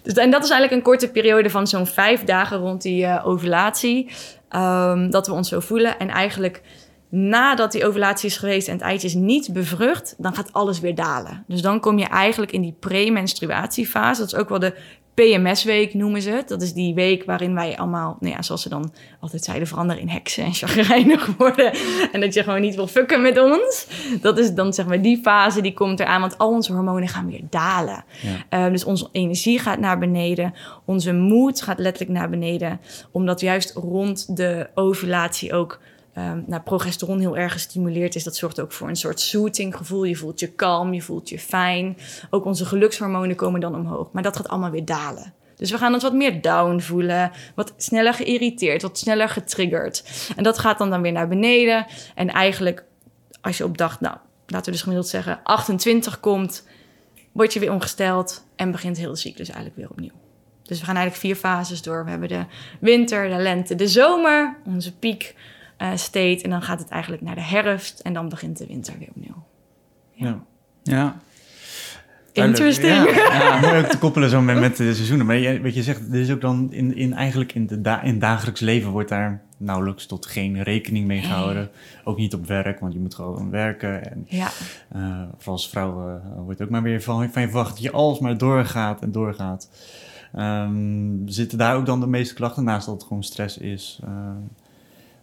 Dus, 0.03 0.13
en 0.13 0.31
dat 0.31 0.45
is 0.45 0.51
eigenlijk 0.51 0.73
een 0.73 0.93
korte 0.93 1.11
periode 1.11 1.51
van 1.51 1.67
zo'n 1.67 1.87
vijf 1.87 2.25
dagen 2.25 2.59
rond 2.59 2.83
die 2.83 3.05
uh, 3.05 3.27
ovulatie. 3.27 4.11
Um, 4.57 5.11
dat 5.11 5.27
we 5.27 5.33
ons 5.33 5.49
zo 5.49 5.61
voelen. 5.61 5.99
En 5.99 6.09
eigenlijk 6.09 6.63
nadat 7.09 7.73
die 7.73 7.87
ovulatie 7.87 8.29
is 8.29 8.37
geweest 8.37 8.69
en 8.69 8.73
het 8.73 8.83
eitje 8.83 9.07
is 9.07 9.15
niet 9.15 9.53
bevrucht, 9.53 10.15
dan 10.19 10.35
gaat 10.35 10.53
alles 10.53 10.81
weer 10.81 10.95
dalen. 10.95 11.45
Dus 11.47 11.63
dan 11.63 11.81
kom 11.81 11.99
je 11.99 12.07
eigenlijk 12.07 12.53
in 12.53 12.63
die 12.63 12.77
premenstruatiefase. 12.81 14.21
Dat 14.21 14.33
is 14.33 14.39
ook 14.39 14.49
wel 14.49 14.59
de 14.59 14.75
PMS-week 15.19 15.95
noemen 15.95 16.23
ze 16.23 16.31
het. 16.31 16.49
Dat 16.49 16.63
is 16.63 16.73
die 16.73 16.95
week 16.95 17.25
waarin 17.25 17.55
wij 17.55 17.79
allemaal, 17.79 18.17
nou 18.21 18.35
ja, 18.35 18.43
zoals 18.43 18.63
ze 18.63 18.69
dan 18.69 18.93
altijd 19.21 19.45
zeiden, 19.45 19.69
veranderen 19.69 20.03
in 20.03 20.09
heksen 20.09 20.45
en 20.45 20.55
chagrijnig 20.55 21.27
worden. 21.39 21.73
En 22.13 22.21
dat 22.21 22.35
je 22.35 22.43
gewoon 22.43 22.61
niet 22.61 22.75
wil 22.75 22.87
fucken 22.87 23.23
met 23.23 23.39
ons. 23.39 23.87
Dat 24.21 24.39
is 24.39 24.55
dan 24.55 24.73
zeg 24.73 24.87
maar 24.87 25.03
die 25.03 25.21
fase 25.23 25.61
die 25.61 25.75
komt 25.75 26.01
eraan, 26.01 26.21
want 26.21 26.39
al 26.39 26.51
onze 26.51 26.73
hormonen 26.73 27.09
gaan 27.09 27.31
weer 27.31 27.43
dalen. 27.51 28.05
Ja. 28.51 28.67
Uh, 28.67 28.73
dus 28.73 28.85
onze 28.85 29.09
energie 29.13 29.59
gaat 29.59 29.79
naar 29.79 29.99
beneden. 29.99 30.55
Onze 30.85 31.13
moed 31.13 31.63
gaat 31.63 31.79
letterlijk 31.79 32.19
naar 32.19 32.31
beneden. 32.31 32.81
Omdat 33.11 33.41
juist 33.41 33.75
rond 33.75 34.37
de 34.37 34.69
ovulatie 34.75 35.53
ook 35.53 35.81
um, 36.19 36.63
progesteron 36.63 37.21
heel 37.21 37.37
erg 37.37 37.53
gestimuleerd 37.53 38.15
is. 38.15 38.25
Dat 38.25 38.37
zorgt 38.37 38.61
ook 38.61 38.73
voor 38.73 38.89
een 38.89 38.97
soort 38.97 39.21
soothing 39.21 39.77
gevoel. 39.77 40.05
Je 40.05 40.17
voelt 40.17 40.41
je 40.41 40.53
kalm, 40.53 40.95
je 40.95 41.03
voelt 41.03 41.29
je 41.29 41.39
fijn. 41.39 41.97
Ook 42.31 42.45
onze 42.45 42.65
gelukshormonen 42.65 43.37
komen 43.37 43.61
dan 43.61 43.75
omhoog. 43.75 44.09
Maar 44.13 44.23
dat 44.23 44.37
gaat 44.37 44.49
allemaal 44.49 44.71
weer 44.71 44.85
dalen. 44.85 45.33
Dus 45.57 45.71
we 45.71 45.79
gaan 45.79 45.95
ons 45.95 46.03
wat 46.03 46.13
meer 46.13 46.41
down 46.41 46.79
voelen, 46.81 47.31
wat 47.55 47.75
sneller 47.77 48.15
geïrriteerd, 48.15 48.83
wat 48.83 48.99
sneller 48.99 49.29
getriggerd. 49.29 50.05
En 50.37 50.43
dat 50.43 50.59
gaat 50.59 50.79
dan, 50.79 50.91
dan 50.91 51.03
weer 51.03 51.13
naar 51.13 51.29
beneden. 51.29 51.87
En 52.15 52.29
eigenlijk, 52.29 52.85
als 53.41 53.59
je 53.59 53.65
op 53.65 53.79
dag, 53.79 54.01
nou, 54.01 54.17
laten 54.47 54.65
we 54.65 54.71
dus 54.71 54.81
gemiddeld 54.81 55.09
zeggen, 55.09 55.41
28 55.43 56.21
komt, 56.21 56.67
word 57.33 57.53
je 57.53 57.61
weer 57.61 57.73
ongesteld 57.73 58.45
en 58.57 58.71
begint 58.71 58.97
heel 58.97 59.11
de 59.11 59.17
cyclus 59.17 59.49
eigenlijk 59.49 59.77
weer 59.77 59.91
opnieuw. 59.91 60.27
Dus 60.63 60.79
we 60.79 60.85
gaan 60.85 60.97
eigenlijk 60.97 61.27
vier 61.27 61.37
fases 61.37 61.83
door. 61.83 62.05
We 62.05 62.11
hebben 62.11 62.29
de 62.29 62.45
winter, 62.81 63.29
de 63.29 63.37
lente, 63.37 63.75
de 63.75 63.89
zomer, 63.89 64.57
onze 64.65 64.97
piek, 64.97 65.35
uh, 65.79 65.91
state. 65.95 66.43
En 66.43 66.51
dan 66.51 66.63
gaat 66.63 66.79
het 66.79 66.89
eigenlijk 66.89 67.23
naar 67.23 67.35
de 67.35 67.43
herfst 67.43 67.99
en 68.01 68.13
dan 68.13 68.29
begint 68.29 68.59
de 68.59 68.67
winter 68.67 68.95
weer 68.99 69.09
opnieuw. 69.09 69.45
Ja. 70.13 70.39
ja. 70.83 71.21
Interesting. 72.33 73.11
Ja, 73.15 73.61
mooi 73.61 73.79
ook 73.79 73.87
te 73.87 73.99
koppelen 73.99 74.31
zo 74.31 74.41
met, 74.41 74.61
met 74.61 74.77
de 74.77 74.95
seizoenen. 74.95 75.27
Maar 75.27 75.37
je, 75.37 75.63
wat 75.63 75.75
je 75.75 75.83
zegt, 75.83 76.01
er 76.13 76.21
is 76.21 76.31
ook 76.31 76.41
dan 76.41 76.73
in, 76.73 76.97
in 76.97 77.13
eigenlijk 77.13 77.55
in, 77.55 77.67
de 77.67 77.81
da 77.81 78.03
in 78.03 78.19
dagelijks 78.19 78.61
leven 78.61 78.91
wordt 78.91 79.09
daar 79.09 79.43
nauwelijks 79.57 80.07
tot 80.07 80.27
geen 80.27 80.63
rekening 80.63 81.07
mee 81.07 81.21
gehouden. 81.21 81.71
Ook 82.05 82.17
niet 82.17 82.35
op 82.35 82.47
werk, 82.47 82.81
want 82.81 82.93
je 82.93 82.99
moet 82.99 83.15
gewoon 83.15 83.51
werken. 83.51 84.11
En 84.11 84.25
ja. 84.29 84.49
Uh, 84.97 85.23
voor 85.39 85.53
als 85.53 85.69
vrouw 85.69 86.09
uh, 86.09 86.15
wordt 86.45 86.63
ook 86.63 86.71
maar 86.71 86.83
weer 86.83 87.03
van, 87.03 87.31
van 87.33 87.43
je 87.43 87.49
verwacht 87.49 87.71
dat 87.71 87.83
je 87.83 87.91
alles 87.91 88.19
maar 88.19 88.39
doorgaat 88.39 89.03
en 89.03 89.13
doorgaat. 89.13 89.71
Um, 90.37 91.23
zitten 91.27 91.59
daar 91.59 91.77
ook 91.77 91.87
dan 91.87 92.01
de 92.01 92.07
meeste 92.07 92.35
klachten 92.35 92.65
naast 92.65 92.87
dat 92.87 92.95
het 92.95 93.05
gewoon 93.05 93.23
stress 93.23 93.59
is? 93.59 94.01
Uh, 94.05 94.11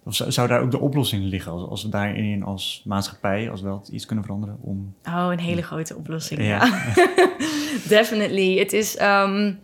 of 0.06 0.16
zou, 0.16 0.48
daar 0.48 0.62
ook 0.62 0.72
de 0.72 0.80
oplossing 0.80 1.24
liggen 1.24 1.52
als, 1.52 1.70
als 1.70 1.84
we 1.84 1.90
daarin 1.90 2.44
als 2.44 2.82
maatschappij, 2.86 3.52
als 3.52 3.62
wel 3.62 3.84
iets 3.92 4.06
kunnen 4.06 4.26
veranderen? 4.26 4.58
Om... 4.62 4.96
Oh, 5.06 5.28
een 5.32 5.40
hele 5.40 5.62
grote 5.62 5.96
oplossing. 5.96 6.42
Ja, 6.42 6.84
definitely. 7.98 8.58
Het 8.58 8.74
is. 8.74 9.02
Um, 9.02 9.60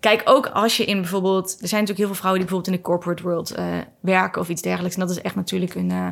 kijk, 0.00 0.22
ook 0.24 0.46
als 0.46 0.76
je 0.76 0.84
in 0.84 1.00
bijvoorbeeld. 1.00 1.50
Er 1.60 1.68
zijn 1.68 1.80
natuurlijk 1.80 1.98
heel 1.98 2.06
veel 2.06 2.16
vrouwen 2.16 2.40
die 2.40 2.50
bijvoorbeeld 2.50 2.76
in 2.76 2.82
de 2.82 2.88
corporate 2.88 3.22
world 3.22 3.58
uh, 3.58 3.78
werken 4.00 4.40
of 4.40 4.48
iets 4.48 4.62
dergelijks. 4.62 4.94
En 4.96 5.00
dat 5.00 5.10
is 5.10 5.22
echt 5.22 5.34
natuurlijk 5.34 5.74
een. 5.74 5.90
Uh, 5.90 6.08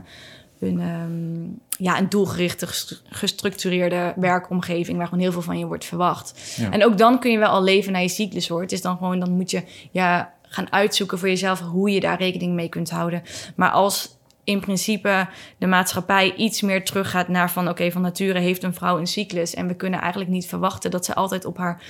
een, 0.60 0.80
um, 0.80 1.58
ja, 1.78 1.98
een 1.98 2.08
doelgerichte, 2.08 2.66
gestructureerde 3.08 4.12
werkomgeving 4.16 4.96
waar 4.96 5.06
gewoon 5.06 5.22
heel 5.22 5.32
veel 5.32 5.42
van 5.42 5.58
je 5.58 5.66
wordt 5.66 5.84
verwacht. 5.84 6.54
Ja. 6.56 6.70
En 6.70 6.84
ook 6.84 6.98
dan 6.98 7.20
kun 7.20 7.30
je 7.30 7.38
wel 7.38 7.48
al 7.48 7.62
leven 7.62 7.92
naar 7.92 8.02
je 8.02 8.08
cyclus 8.08 8.48
hoor. 8.48 8.60
Het 8.60 8.72
is 8.72 8.82
dan 8.82 8.96
gewoon, 8.96 9.18
dan 9.18 9.30
moet 9.30 9.50
je 9.50 9.62
ja, 9.90 10.32
gaan 10.48 10.72
uitzoeken 10.72 11.18
voor 11.18 11.28
jezelf 11.28 11.60
hoe 11.60 11.90
je 11.90 12.00
daar 12.00 12.18
rekening 12.18 12.54
mee 12.54 12.68
kunt 12.68 12.90
houden. 12.90 13.22
Maar 13.56 13.70
als 13.70 14.16
in 14.44 14.60
principe 14.60 15.28
de 15.58 15.66
maatschappij 15.66 16.34
iets 16.34 16.60
meer 16.60 16.84
teruggaat 16.84 17.28
naar 17.28 17.50
van 17.50 17.68
oké, 17.68 17.90
van 17.90 18.02
nature 18.02 18.38
heeft 18.38 18.62
een 18.62 18.74
vrouw 18.74 18.98
een 18.98 19.06
cyclus 19.06 19.54
en 19.54 19.66
we 19.66 19.74
kunnen 19.74 20.00
eigenlijk 20.00 20.30
niet 20.30 20.46
verwachten 20.46 20.90
dat 20.90 21.04
ze 21.04 21.14
altijd 21.14 21.44
op 21.44 21.56
haar 21.56 21.82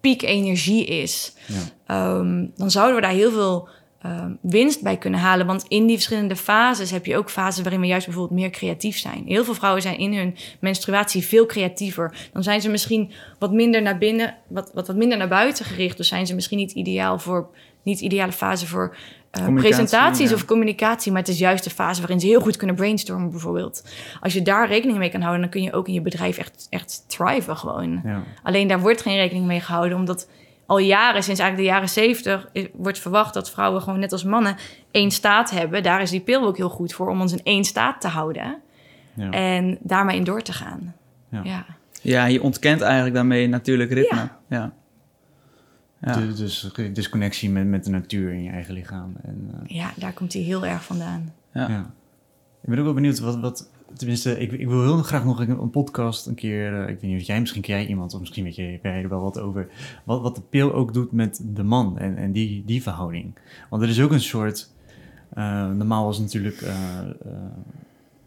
piek 0.00 0.22
energie 0.22 0.84
is, 0.84 1.34
ja. 1.86 2.18
um, 2.18 2.52
dan 2.56 2.70
zouden 2.70 2.96
we 2.96 3.02
daar 3.02 3.10
heel 3.10 3.32
veel 3.32 3.68
um, 4.06 4.38
winst 4.42 4.82
bij 4.82 4.96
kunnen 4.96 5.20
halen. 5.20 5.46
Want 5.46 5.64
in 5.68 5.86
die 5.86 5.94
verschillende 5.94 6.36
fases 6.36 6.90
heb 6.90 7.06
je 7.06 7.16
ook 7.16 7.30
fases 7.30 7.62
waarin 7.62 7.80
we 7.80 7.86
juist 7.86 8.06
bijvoorbeeld 8.06 8.40
meer 8.40 8.50
creatief 8.50 8.98
zijn. 8.98 9.24
Heel 9.26 9.44
veel 9.44 9.54
vrouwen 9.54 9.82
zijn 9.82 9.98
in 9.98 10.14
hun 10.14 10.36
menstruatie 10.60 11.24
veel 11.24 11.46
creatiever. 11.46 12.28
Dan 12.32 12.42
zijn 12.42 12.60
ze 12.60 12.70
misschien 12.70 13.12
wat 13.38 13.52
minder 13.52 13.82
naar 13.82 13.98
binnen, 13.98 14.36
wat, 14.48 14.70
wat, 14.74 14.86
wat 14.86 14.96
minder 14.96 15.18
naar 15.18 15.28
buiten 15.28 15.64
gericht. 15.64 15.96
Dus 15.96 16.08
zijn 16.08 16.26
ze 16.26 16.34
misschien 16.34 16.58
niet 16.58 16.72
ideaal 16.72 17.18
voor 17.18 17.50
niet 17.82 17.98
de 17.98 18.04
ideale 18.04 18.32
fase 18.32 18.66
voor 18.66 18.96
uh, 19.40 19.54
presentaties 19.54 20.32
of 20.32 20.44
communicatie. 20.44 21.12
Maar 21.12 21.20
het 21.20 21.30
is 21.30 21.38
juist 21.38 21.64
de 21.64 21.70
fase 21.70 22.00
waarin 22.00 22.20
ze 22.20 22.26
heel 22.26 22.40
goed 22.40 22.56
kunnen 22.56 22.76
brainstormen, 22.76 23.30
bijvoorbeeld. 23.30 23.84
Als 24.20 24.32
je 24.32 24.42
daar 24.42 24.68
rekening 24.68 24.98
mee 24.98 25.10
kan 25.10 25.20
houden, 25.20 25.40
dan 25.40 25.50
kun 25.50 25.62
je 25.62 25.72
ook 25.72 25.88
in 25.88 25.94
je 25.94 26.02
bedrijf 26.02 26.38
echt, 26.38 26.66
echt 26.70 27.04
thriven 27.06 27.56
gewoon. 27.56 28.00
Ja. 28.04 28.22
Alleen 28.42 28.68
daar 28.68 28.80
wordt 28.80 29.02
geen 29.02 29.16
rekening 29.16 29.46
mee 29.46 29.60
gehouden, 29.60 29.98
omdat 29.98 30.28
al 30.72 30.78
jaren, 30.78 31.22
sinds 31.22 31.40
eigenlijk 31.40 31.68
de 31.68 31.74
jaren 31.74 31.88
zeventig, 31.88 32.48
wordt 32.72 32.98
verwacht 32.98 33.34
dat 33.34 33.50
vrouwen 33.50 33.82
gewoon 33.82 33.98
net 33.98 34.12
als 34.12 34.24
mannen 34.24 34.56
één 34.90 35.10
staat 35.10 35.50
hebben. 35.50 35.82
Daar 35.82 36.02
is 36.02 36.10
die 36.10 36.20
pil 36.20 36.46
ook 36.46 36.56
heel 36.56 36.68
goed 36.68 36.92
voor 36.92 37.08
om 37.08 37.20
ons 37.20 37.32
in 37.32 37.40
één 37.42 37.64
staat 37.64 38.00
te 38.00 38.08
houden. 38.08 38.60
Ja. 39.14 39.30
En 39.30 39.78
daarmee 39.80 40.16
in 40.16 40.24
door 40.24 40.42
te 40.42 40.52
gaan. 40.52 40.94
Ja. 41.28 41.64
ja. 42.02 42.24
je 42.24 42.42
ontkent 42.42 42.80
eigenlijk 42.80 43.14
daarmee 43.14 43.48
natuurlijk 43.48 43.92
ritme. 43.92 44.28
ja. 44.48 44.72
Ja. 46.00 46.16
dus 46.16 46.72
disconnectie 46.92 47.50
met, 47.50 47.66
met 47.66 47.84
de 47.84 47.90
natuur 47.90 48.32
in 48.32 48.42
je 48.42 48.50
eigen 48.50 48.74
lichaam. 48.74 49.16
En, 49.22 49.50
uh, 49.54 49.76
ja, 49.76 49.90
daar 49.96 50.12
komt 50.12 50.32
hij 50.32 50.42
heel 50.42 50.66
erg 50.66 50.84
vandaan. 50.84 51.32
Ja. 51.52 51.68
ja. 51.68 51.90
Ik 52.62 52.68
ben 52.68 52.78
ook 52.78 52.84
wel 52.84 52.94
benieuwd 52.94 53.18
wat, 53.18 53.40
wat 53.40 53.70
tenminste, 53.96 54.38
ik, 54.38 54.52
ik 54.52 54.68
wil 54.68 54.82
heel 54.82 55.02
graag 55.02 55.24
nog 55.24 55.40
een, 55.40 55.70
podcast 55.70 56.26
een 56.26 56.34
keer, 56.34 56.72
uh, 56.72 56.80
ik 56.80 57.00
weet 57.00 57.10
niet 57.10 57.20
of 57.20 57.26
jij, 57.26 57.40
misschien 57.40 57.62
ken 57.62 57.76
jij 57.78 57.86
iemand, 57.86 58.14
of 58.14 58.20
misschien 58.20 58.44
weet 58.44 58.56
je, 58.56 58.78
er 58.82 59.08
wel 59.08 59.20
wat 59.20 59.38
over, 59.38 59.68
wat, 60.04 60.20
wat 60.20 60.34
de 60.34 60.42
pil 60.50 60.72
ook 60.72 60.92
doet 60.94 61.12
met 61.12 61.40
de 61.54 61.62
man 61.62 61.98
en, 61.98 62.16
en 62.16 62.32
die, 62.32 62.62
die 62.66 62.82
verhouding. 62.82 63.34
Want 63.70 63.82
er 63.82 63.88
is 63.88 64.00
ook 64.00 64.12
een 64.12 64.20
soort 64.20 64.70
Eh, 65.34 65.70
normaal 65.70 66.04
was 66.04 66.18
natuurlijk, 66.18 66.60
eh, 66.60 66.98
eh, 67.00 67.32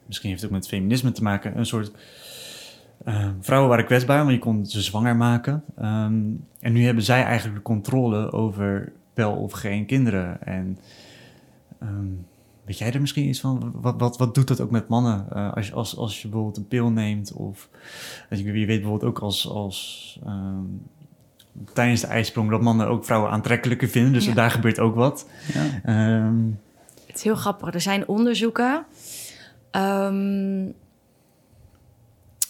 misschien 0.06 0.30
heeft 0.30 0.42
het 0.42 0.52
ook 0.52 0.58
met 0.58 0.68
feminisme 0.68 1.12
te 1.12 1.24
maken, 1.24 1.58
een 1.58 1.66
soort... 1.66 1.92
eh, 3.06 3.30
vrouwen 3.40 3.70
waren 3.70 3.86
kwetsbaar, 3.86 4.18
want 4.20 4.32
je 4.32 4.40
kon 4.40 4.66
ze 4.66 4.82
zwanger 4.82 5.16
maken. 5.16 5.64
Ehm, 5.78 6.24
en 6.60 6.74
nu 6.74 6.86
hebben 6.86 7.04
zij 7.04 7.24
eigenlijk 7.24 7.56
de 7.58 7.64
controle 7.64 8.32
over 8.32 8.92
wel 9.14 9.34
of 9.36 9.52
geen 9.52 9.86
kinderen. 9.86 10.42
En 10.42 10.78
ehm, 11.80 12.08
weet 12.66 12.78
jij 12.78 12.92
er 12.94 13.02
misschien 13.02 13.28
iets 13.28 13.40
van? 13.40 13.72
Wat, 13.76 13.96
wat, 13.98 14.18
wat 14.18 14.36
doet 14.36 14.48
dat 14.48 14.62
ook 14.62 14.72
met 14.72 14.88
mannen? 14.88 15.26
Eh, 15.32 15.54
als, 15.54 15.68
je, 15.68 15.74
als, 15.74 15.98
als 15.98 16.22
je 16.22 16.28
bijvoorbeeld 16.28 16.58
een 16.58 16.68
pil 16.68 16.90
neemt 16.90 17.34
of... 17.34 17.70
als 18.30 18.40
je, 18.40 18.46
je 18.46 18.66
weet 18.66 18.82
bijvoorbeeld 18.82 19.04
ook 19.12 19.20
als... 19.20 19.50
als 19.50 20.20
ehm, 20.26 20.64
tijdens 21.74 22.02
de 22.02 22.08
ijsprong 22.08 22.50
dat 22.50 22.62
mannen 22.62 22.88
ook 22.88 23.06
vrouwen 23.06 23.32
aantrekkelijker 23.32 23.88
vinden. 23.88 24.14
Dus 24.14 24.26
Ja. 24.26 24.34
daar 24.34 24.52
gebeurt 24.52 24.80
ook 24.80 24.96
wat. 24.96 25.28
Ja. 25.54 25.66
Ehm, 25.84 26.36
Het 27.08 27.16
is 27.16 27.24
heel 27.24 27.36
grappig. 27.36 27.74
Er 27.74 27.82
zijn 27.82 28.08
onderzoeken. 28.08 28.86
Ehm, 29.72 30.66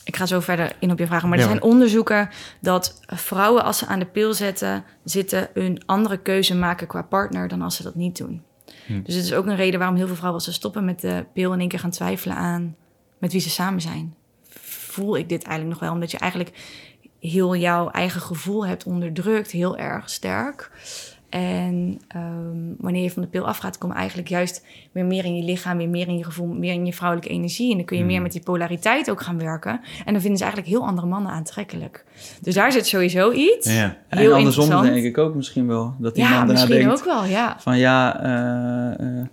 ik 0.04 0.16
ga 0.16 0.26
zo 0.26 0.40
verder 0.40 0.76
in 0.80 0.92
op 0.92 1.00
je 1.00 1.08
vragen. 1.08 1.30
Maar 1.30 1.38
er 1.38 1.44
Ja. 1.44 1.50
zijn 1.50 1.62
onderzoeken 1.64 2.30
dat 2.62 3.00
vrouwen, 3.06 3.64
als 3.64 3.78
ze 3.78 3.86
aan 3.88 4.00
de 4.00 4.06
pil 4.06 4.34
zetten, 4.34 4.84
zitten, 5.04 5.48
een 5.54 5.82
andere 5.86 6.18
keuze 6.18 6.56
maken 6.56 6.88
qua 6.88 7.02
partner 7.02 7.48
dan 7.48 7.62
als 7.62 7.76
ze 7.76 7.84
dat 7.84 7.96
niet 7.96 8.18
doen. 8.18 8.42
Hm. 8.86 9.02
Dus 9.04 9.16
het 9.16 9.24
is 9.24 9.34
ook 9.34 9.46
een 9.46 9.56
reden 9.56 9.80
waarom 9.80 9.98
heel 9.98 10.08
veel 10.08 10.16
vrouwen, 10.16 10.40
als 10.40 10.50
ze 10.50 10.56
stoppen 10.60 10.86
met 10.86 11.00
de 11.02 11.26
pil, 11.34 11.54
in 11.54 11.60
één 11.60 11.70
keer 11.70 11.80
gaan 11.80 11.90
twijfelen 11.90 12.36
aan 12.36 12.76
met 13.18 13.32
wie 13.32 13.42
ze 13.42 13.50
samen 13.50 13.82
zijn. 13.82 14.16
Voel 14.50 15.18
ik 15.18 15.30
dit 15.30 15.44
eigenlijk 15.44 15.74
nog 15.74 15.80
wel? 15.80 15.94
Omdat 15.94 16.12
je 16.12 16.18
eigenlijk 16.18 16.52
heel 17.20 17.56
jouw 17.56 17.90
eigen 17.90 18.22
gevoel 18.22 18.66
hebt 18.66 18.84
onderdrukt, 18.84 19.52
heel 19.52 19.78
erg 19.78 20.10
sterk. 20.10 20.72
En 21.36 22.00
ehm, 22.08 22.74
wanneer 22.78 23.04
je 23.04 23.12
van 23.12 23.22
de 23.22 23.28
pil 23.28 23.48
afgaat, 23.48 23.78
kom 23.78 23.90
je 23.90 23.96
eigenlijk 23.96 24.28
juist 24.28 24.66
weer 24.92 25.06
meer 25.06 25.26
in 25.26 25.36
je 25.36 25.44
lichaam, 25.44 25.78
weer 25.78 25.90
meer 25.90 26.08
in 26.08 26.18
je 26.18 26.24
gevoel, 26.24 26.48
meer 26.48 26.74
in 26.74 26.86
je 26.86 26.94
vrouwelijke 26.94 27.34
energie. 27.34 27.72
En 27.72 27.78
dan 27.78 27.86
kun 27.86 27.96
je 27.98 28.02
Hmm. 28.04 28.12
meer 28.12 28.22
met 28.22 28.32
die 28.32 28.42
polariteit 28.44 29.10
ook 29.10 29.22
gaan 29.22 29.38
werken. 29.38 29.72
En 30.06 30.12
dan 30.14 30.22
vinden 30.22 30.38
ze 30.38 30.44
eigenlijk 30.44 30.74
heel 30.74 30.86
andere 30.88 31.08
mannen 31.08 31.32
aantrekkelijk. 31.32 32.04
Dus 32.42 32.54
daar 32.54 32.72
zit 32.72 32.88
sowieso 32.88 33.32
iets. 33.32 33.74
ja. 33.74 33.98
En 34.10 34.18
Heel 34.18 34.34
andersom 34.34 34.64
interessant. 34.64 34.94
denk 34.94 35.06
ik 35.06 35.18
ook 35.18 35.36
misschien 35.36 35.68
wel. 35.68 35.94
Dat 36.00 36.16
die 36.16 36.24
Ja, 36.24 36.30
man 36.30 36.38
daarna 36.38 36.54
misschien 36.54 36.80
denkt 36.80 37.00
ook 37.00 37.06
wel, 37.06 37.26
ja. 37.26 37.56
van 37.60 37.78
ja, 37.78 38.24
eh, 38.24 39.20
eh, 39.20 39.26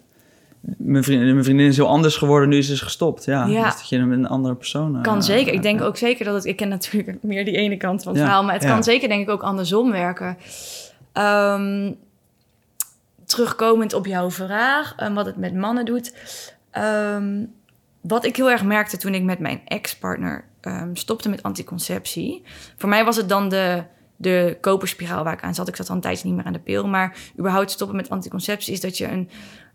mijn, 0.79 1.05
vriendin, 1.05 1.33
mijn 1.33 1.45
vriendin 1.45 1.67
is 1.67 1.77
heel 1.77 1.89
anders 1.89 2.17
geworden, 2.17 2.49
nu 2.49 2.57
is 2.59 2.67
ze 2.67 2.77
gestopt. 2.77 3.25
Ja, 3.25 3.47
Ja. 3.47 3.65
Dus 3.65 3.75
dat 3.75 3.89
je 3.89 3.99
met 3.99 4.19
een 4.19 4.29
andere 4.29 4.55
persoon... 4.55 4.97
eh, 4.97 5.03
Kan 5.03 5.23
zeker. 5.23 5.53
Ik 5.53 5.63
denk 5.63 5.81
eh, 5.81 5.87
ook 5.87 5.97
zeker 5.97 6.25
dat 6.25 6.35
het... 6.35 6.45
Ik 6.45 6.57
ken 6.57 6.69
natuurlijk 6.69 7.19
meer 7.33 7.45
die 7.45 7.57
ene 7.57 7.77
kant 7.77 8.03
van 8.03 8.13
het 8.13 8.23
verhaal. 8.23 8.45
Maar 8.45 8.55
het 8.55 8.65
kan 8.65 8.85
zeker 8.85 9.09
denk 9.09 9.23
ik 9.23 9.31
ook 9.31 9.43
andersom 9.43 9.91
werken. 9.91 10.37
Ehm, 11.13 11.93
terugkomend 13.25 13.93
op 13.93 14.07
jouw 14.07 14.31
vraag. 14.31 14.95
en 14.97 15.15
wat 15.15 15.27
het 15.27 15.37
met 15.37 15.55
mannen 15.55 15.85
doet. 15.85 16.15
Ehm, 16.71 17.45
wat 18.01 18.25
ik 18.25 18.37
heel 18.37 18.51
erg 18.51 18.65
merkte 18.65 18.97
toen 18.97 19.15
ik 19.15 19.23
met 19.23 19.39
mijn 19.39 19.61
ex-partner 19.65 20.45
ehm, 20.61 20.95
stopte 20.95 21.29
met 21.29 21.43
anticonceptie. 21.43 22.43
Voor 22.77 22.89
mij 22.89 23.05
was 23.05 23.17
het 23.17 23.29
dan 23.29 23.49
de, 23.49 23.83
de 24.17 24.57
koperspiraal 24.61 25.25
waar 25.25 25.33
ik 25.33 25.43
aan 25.43 25.55
zat. 25.55 25.69
Ik 25.69 25.77
zat 25.77 25.89
al 25.89 25.95
een 25.95 26.01
tijdje 26.01 26.27
niet 26.27 26.37
meer 26.37 26.45
aan 26.45 26.53
de 26.53 26.59
pil. 26.59 26.89
Maar 26.89 27.17
überhaupt 27.39 27.71
stoppen 27.71 27.97
met 27.97 28.11
anticonceptie 28.11 28.73
is 28.73 28.81
dat 28.81 28.99
je 28.99 29.07
een... 29.09 29.31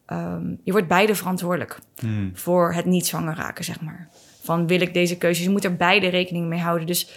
ehm, 0.06 0.56
je 0.63 0.71
wordt 0.71 0.88
beide 0.88 1.15
verantwoordelijk 1.15 1.80
Hmm. 2.00 2.32
voor 2.34 2.73
het 2.73 2.86
niet 2.86 3.08
zwanger 3.08 3.36
raken, 3.36 3.63
zeg 3.63 3.82
maar. 3.82 4.10
Van 4.43 4.67
wil 4.67 4.82
ik 4.82 4.93
deze 4.93 5.17
keuze? 5.17 5.43
Je 5.43 5.50
moet 5.50 5.63
er 5.63 5.76
beide 5.76 6.08
rekening 6.08 6.47
mee 6.47 6.60
houden. 6.60 6.88
Dus 6.88 7.10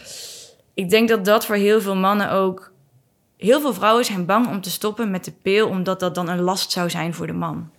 ik 0.74 0.90
denk 0.90 1.08
dat 1.08 1.24
dat 1.24 1.46
voor 1.46 1.56
heel 1.56 1.80
veel 1.80 1.96
mannen 1.96 2.30
ook... 2.30 2.72
Heel 3.40 3.60
veel 3.60 3.74
vrouwen 3.74 4.04
zijn 4.04 4.24
bang 4.24 4.46
om 4.48 4.60
te 4.60 4.70
stoppen 4.70 5.10
met 5.10 5.24
de 5.24 5.32
pil... 5.42 5.68
omdat 5.68 6.00
dat 6.00 6.14
dan 6.14 6.28
een 6.28 6.40
last 6.40 6.70
zou 6.70 6.90
zijn 6.90 7.14
voor 7.14 7.26
de 7.26 7.32
man. 7.32 7.70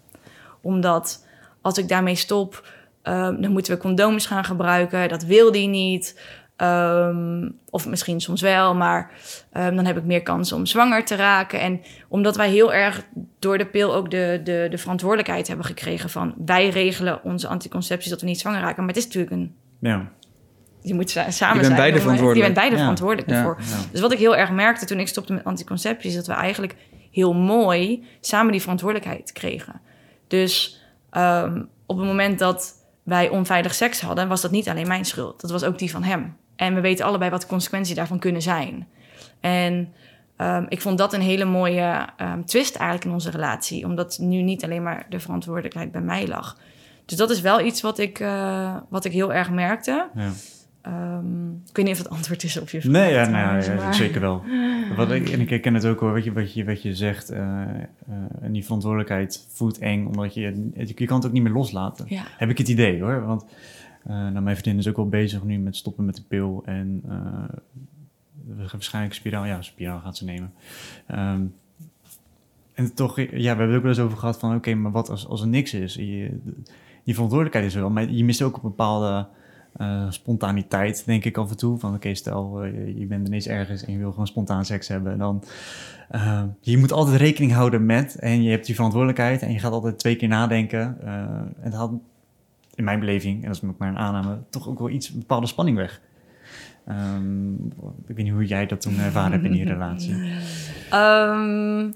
Omdat 0.62 1.26
als 1.62 1.78
ik 1.78 1.88
daarmee 1.88 2.16
stop... 2.16 2.68
ehm, 3.02 3.42
dan 3.42 3.52
moeten 3.52 3.74
we 3.74 3.80
condooms 3.80 4.26
gaan 4.26 4.44
gebruiken. 4.44 5.10
Dat 5.10 5.24
wil 5.24 5.52
die 5.52 5.68
niet. 5.68 6.20
Ehm, 6.56 7.50
of 7.70 7.88
misschien 7.88 8.22
soms 8.22 8.42
wel, 8.42 8.76
maar 8.76 9.12
ehm, 9.52 9.76
dan 9.76 9.86
heb 9.86 9.98
ik 9.98 10.04
meer 10.04 10.24
kans 10.24 10.52
om 10.52 10.66
zwanger 10.66 11.06
te 11.06 11.16
raken. 11.16 11.60
En 11.60 11.82
omdat 12.08 12.36
wij 12.36 12.50
heel 12.50 12.74
erg 12.74 13.06
door 13.40 13.58
de 13.58 13.66
pil 13.66 13.96
ook 13.96 14.12
de, 14.12 14.42
de, 14.44 14.68
de 14.70 14.78
verantwoordelijkheid 14.78 15.48
hebben 15.48 15.66
gekregen 15.66 16.10
van 16.10 16.34
wij 16.46 16.70
regelen 16.70 17.24
onze 17.24 17.48
anticonceptie 17.48 18.10
dat 18.10 18.22
we 18.22 18.28
niet 18.28 18.40
zwanger 18.40 18.62
raken. 18.62 18.78
Maar 18.78 18.94
het 18.94 18.98
is 18.98 19.06
natuurlijk 19.06 19.34
een. 19.34 19.56
Ja. 19.80 20.12
Je 20.82 20.94
moet 20.94 21.10
sa- 21.10 21.32
samen 21.32 21.54
bent 21.56 21.66
zijn. 21.66 21.78
beide 21.78 21.96
om- 21.98 22.02
verantwoordelijk. 22.02 22.48
Je 22.48 22.54
bent 22.54 22.56
beide 22.56 22.76
Ja. 22.76 22.82
verantwoordelijk 22.82 23.30
ervoor. 23.30 23.58
Ja. 23.60 23.76
Dus 23.92 24.02
wat 24.02 24.12
ik 24.12 24.18
heel 24.18 24.36
erg 24.36 24.52
merkte 24.52 24.86
toen 24.86 25.00
ik 25.00 25.08
stopte 25.08 25.34
met 25.34 25.44
anticonceptie, 25.44 26.10
is 26.10 26.16
dat 26.16 26.28
we 26.28 26.34
eigenlijk 26.34 26.76
heel 27.12 27.34
mooi 27.34 28.04
samen 28.22 28.52
die 28.52 28.62
verantwoordelijkheid 28.62 29.32
kregen. 29.32 29.82
Dus 30.28 30.82
ehm, 31.10 31.62
op 31.86 31.98
het 31.98 32.06
moment 32.06 32.40
dat 32.40 32.74
wij 33.04 33.30
onveilig 33.30 33.74
seks 33.74 34.02
hadden, 34.02 34.28
was 34.28 34.42
dat 34.42 34.52
niet 34.52 34.70
alleen 34.70 34.88
mijn 34.88 35.06
schuld. 35.06 35.42
Dat 35.42 35.52
was 35.52 35.64
ook 35.64 35.78
die 35.80 35.92
van 35.92 36.04
hem. 36.04 36.36
En 36.56 36.76
we 36.76 36.82
weten 36.82 37.06
allebei 37.06 37.32
wat 37.32 37.42
de 37.42 37.48
consequenties 37.48 37.96
daarvan 37.96 38.20
kunnen 38.20 38.42
zijn. 38.42 38.88
En 39.40 39.94
ehm, 40.38 40.66
ik 40.70 40.82
vond 40.82 40.98
dat 40.98 41.14
een 41.14 41.22
hele 41.22 41.46
mooie 41.46 42.08
ehm, 42.18 42.44
twist 42.44 42.76
eigenlijk 42.76 43.06
in 43.08 43.14
onze 43.14 43.30
relatie. 43.32 43.86
Omdat 43.86 44.18
nu 44.22 44.42
niet 44.42 44.64
alleen 44.64 44.84
maar 44.84 45.06
de 45.10 45.20
verantwoordelijkheid 45.20 45.92
bij 45.92 46.02
mij 46.02 46.28
lag. 46.28 46.58
Dus 47.06 47.18
dat 47.18 47.30
is 47.30 47.42
wel 47.42 47.62
iets 47.62 47.82
wat 47.82 47.98
ik, 48.00 48.20
eh, 48.20 48.76
wat 48.90 49.06
ik 49.06 49.12
heel 49.12 49.34
erg 49.34 49.50
merkte. 49.50 50.10
ja. 50.16 50.30
Ehm, 50.82 51.50
ik 51.52 51.76
weet 51.76 51.86
niet 51.86 51.94
of 51.94 51.98
het 52.04 52.10
antwoord 52.10 52.44
is 52.44 52.60
op 52.60 52.70
je 52.70 52.82
vraag. 52.82 52.92
Nee, 52.94 53.12
ja, 53.14 53.22
nou, 53.22 53.32
trouwens, 53.34 53.66
ja, 53.66 53.74
maar- 53.76 53.94
zeker 53.94 54.22
wel. 54.22 54.44
Wat 54.98 55.12
ik, 55.12 55.30
en 55.30 55.40
ik 55.42 55.50
herken 55.50 55.74
het 55.74 55.86
ook 55.86 56.00
hoor, 56.00 56.14
wat 56.14 56.24
je, 56.24 56.32
wat 56.34 56.54
je, 56.54 56.66
wat 56.66 56.82
je 56.82 56.96
zegt. 56.96 57.30
eh, 57.30 57.62
eh, 57.62 57.86
en 58.42 58.52
die 58.52 58.64
verantwoordelijkheid 58.64 59.46
voelt 59.50 59.78
eng, 59.78 60.06
omdat 60.06 60.34
je, 60.34 60.70
je, 60.96 61.06
kan 61.06 61.18
het 61.18 61.26
ook 61.26 61.32
niet 61.32 61.44
meer 61.44 61.52
loslaten. 61.52 62.06
Ja. 62.10 62.24
Heb 62.38 62.50
ik 62.50 62.58
het 62.58 62.68
idee 62.68 63.02
hoor. 63.02 63.26
Want 63.26 63.46
eh, 64.04 64.14
nou, 64.16 64.42
mijn 64.42 64.58
vriendin 64.58 64.82
is 64.82 64.88
ook 64.88 64.96
wel 64.96 65.10
bezig 65.10 65.44
nu 65.44 65.58
met 65.58 65.76
stoppen 65.76 66.06
met 66.06 66.16
de 66.16 66.24
pil. 66.28 66.62
En 66.66 67.02
eh, 67.08 67.14
we 68.48 68.56
gaan 68.56 68.70
waarschijnlijk 68.72 69.14
spiraal, 69.16 69.46
ja, 69.46 69.62
spiraal 69.62 70.00
gaat 70.00 70.18
ze 70.18 70.26
nemen. 70.26 70.54
Ehm, 71.08 71.42
en 72.74 72.94
toch, 72.94 73.20
ja, 73.20 73.26
we 73.32 73.46
hebben 73.48 73.68
het 73.68 73.76
ook 73.76 73.82
wel 73.82 73.92
eens 73.92 74.00
over 74.02 74.18
gehad 74.18 74.40
van, 74.40 74.56
oké, 74.56 74.74
maar 74.74 74.92
wat 74.92 75.10
als, 75.10 75.28
als 75.28 75.42
er 75.42 75.48
niks 75.48 75.74
is? 75.74 75.94
Je, 75.94 76.40
die 77.04 77.14
verantwoordelijkheid 77.14 77.66
is 77.66 77.74
er 77.76 77.82
wel, 77.82 77.90
maar 77.90 78.10
je 78.10 78.24
mist 78.24 78.42
ook 78.42 78.56
een 78.56 78.62
bepaalde 78.62 79.28
eh, 79.78 80.06
spontaniteit, 80.10 81.06
denk 81.06 81.26
ik 81.26 81.38
af 81.38 81.50
en 81.50 81.58
toe. 81.58 81.78
Van, 81.80 81.94
oké, 81.94 82.14
stel, 82.16 82.64
eh, 82.64 82.98
je- 83.00 83.06
bent 83.06 83.28
ineens 83.28 83.48
ergens 83.48 83.86
en 83.86 83.92
je 83.92 83.98
wil 83.98 84.12
gewoon 84.12 84.28
spontaan 84.28 84.66
seks 84.66 84.88
hebben. 84.88 85.12
En 85.12 85.18
dan, 85.18 85.44
eh, 86.10 86.44
je 86.60 86.78
moet 86.78 86.92
altijd 86.92 87.18
rekening 87.18 87.52
houden 87.54 87.86
met, 87.86 88.16
en 88.16 88.44
je 88.44 88.50
hebt 88.50 88.66
die 88.66 88.76
verantwoordelijkheid 88.76 89.42
en 89.42 89.52
je 89.52 89.60
gaat 89.60 89.72
altijd 89.72 90.00
twee 90.00 90.16
keer 90.16 90.28
nadenken. 90.28 90.98
en 91.62 91.72
dat 91.72 91.92
in 92.76 92.84
mijn 92.84 93.00
beleving, 93.00 93.42
en 93.42 93.48
dat 93.48 93.56
is 93.64 93.70
ook 93.70 93.78
maar 93.78 93.90
een 93.90 93.98
aanname, 93.98 94.38
toch 94.50 94.68
ook 94.70 94.80
wel 94.80 94.90
iets, 94.90 95.12
bepaalde 95.12 95.48
spanning 95.48 95.78
weg. 95.78 96.02
Ehm, 96.88 97.54
ik 97.54 98.16
weet 98.16 98.18
niet 98.18 98.32
hoe 98.32 98.46
jij 98.46 98.66
dat 98.66 98.82
toen 98.82 99.00
ervaren 99.00 99.32
hebt 99.32 99.44
in 99.44 99.52
die 99.52 99.66
relatie. 99.66 100.16
Ehm, 100.90 101.92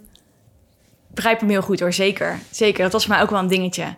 begrijp 1.16 1.40
hem 1.40 1.50
heel 1.50 1.62
goed 1.62 1.80
hoor, 1.80 1.94
zeker. 1.94 2.40
Zeker, 2.50 2.84
dat 2.84 2.92
was 2.92 3.06
voor 3.06 3.14
mij 3.14 3.24
ook 3.24 3.30
wel 3.30 3.40
een 3.40 3.48
dingetje. 3.48 3.96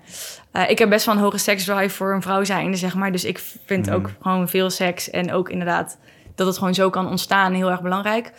Eh, 0.52 0.70
ik 0.70 0.80
heb 0.80 0.90
best 0.90 1.06
wel 1.06 1.16
een 1.16 1.22
hoge 1.22 1.38
seksdrive 1.38 1.96
voor 1.96 2.14
een 2.14 2.22
vrouw 2.22 2.44
zijnde, 2.44 2.78
zeg 2.78 2.96
maar. 2.96 3.12
Dus 3.12 3.26
ik 3.26 3.40
vind 3.66 3.86
Mhm. 3.86 3.96
ook 3.96 4.10
gewoon 4.22 4.50
veel 4.50 4.70
seks 4.70 5.10
en 5.10 5.32
ook 5.34 5.50
inderdaad 5.50 5.98
dat 6.36 6.48
het 6.48 6.58
gewoon 6.58 6.74
zo 6.74 6.90
kan 6.90 7.10
ontstaan 7.10 7.54
heel 7.54 7.70
erg 7.72 7.82
belangrijk. 7.82 8.32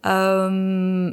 Ehm, 0.00 1.06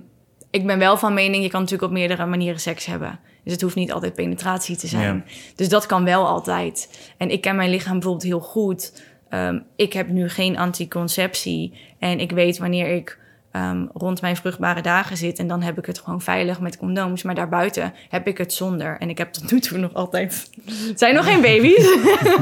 ik 0.51 0.65
ben 0.65 0.79
wel 0.79 0.97
van 0.97 1.13
mening, 1.13 1.43
je 1.43 1.49
kan 1.49 1.59
natuurlijk 1.61 1.91
op 1.91 1.97
meerdere 1.97 2.25
manieren 2.25 2.59
seks 2.59 2.85
hebben. 2.85 3.19
Dus 3.43 3.53
het 3.53 3.61
hoeft 3.61 3.75
niet 3.75 3.91
altijd 3.91 4.13
penetratie 4.13 4.77
te 4.77 4.87
zijn. 4.87 5.25
Dus 5.55 5.69
dat 5.69 5.85
kan 5.85 6.03
wel 6.03 6.27
altijd. 6.27 6.99
En 7.17 7.29
ik 7.29 7.41
ken 7.41 7.55
mijn 7.55 7.69
lichaam 7.69 7.93
bijvoorbeeld 7.93 8.23
heel 8.23 8.39
goed. 8.39 9.03
Ehm, 9.29 9.59
ik 9.75 9.93
heb 9.93 10.07
nu 10.09 10.29
geen 10.29 10.57
anticonceptie. 10.57 11.73
En 11.99 12.19
ik 12.19 12.31
weet 12.31 12.57
wanneer 12.57 12.87
ik 12.87 13.19
ehm, 13.51 13.85
rond 13.93 14.21
mijn 14.21 14.35
vruchtbare 14.35 14.81
dagen 14.81 15.17
zit. 15.17 15.39
En 15.39 15.47
dan 15.47 15.61
heb 15.61 15.77
ik 15.77 15.85
het 15.85 15.99
gewoon 15.99 16.21
veilig 16.21 16.59
met 16.59 16.77
condooms. 16.77 17.23
Maar 17.23 17.35
daarbuiten 17.35 17.93
heb 18.09 18.27
ik 18.27 18.37
het 18.37 18.53
zonder. 18.53 18.97
En 18.99 19.09
ik 19.09 19.17
heb 19.17 19.33
tot 19.33 19.51
nu 19.51 19.59
toe 19.59 19.77
nog 19.77 19.93
altijd... 19.93 20.49
Het 20.65 20.99
zijn 20.99 21.15
nog 21.15 21.25
geen 21.25 21.41
baby's. 21.41 21.85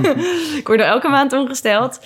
ik 0.60 0.68
word 0.68 0.80
er 0.80 0.86
elke 0.86 1.08
maand 1.10 1.34
ongesteld. 1.34 2.00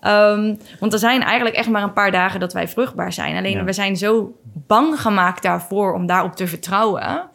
Ehm, 0.00 0.54
want 0.80 0.92
er 0.92 0.98
zijn 0.98 1.22
eigenlijk 1.22 1.56
echt 1.56 1.68
maar 1.68 1.82
een 1.82 1.92
paar 1.92 2.10
dagen 2.12 2.40
dat 2.40 2.52
wij 2.52 2.68
vruchtbaar 2.68 3.12
zijn. 3.12 3.36
Alleen 3.36 3.56
Ja. 3.56 3.64
we 3.64 3.72
zijn 3.72 3.96
zo 3.96 4.32
bang 4.66 5.00
gemaakt 5.00 5.42
daarvoor 5.42 5.92
om 5.94 6.06
daarop 6.06 6.36
te 6.36 6.46
vertrouwen. 6.46 7.28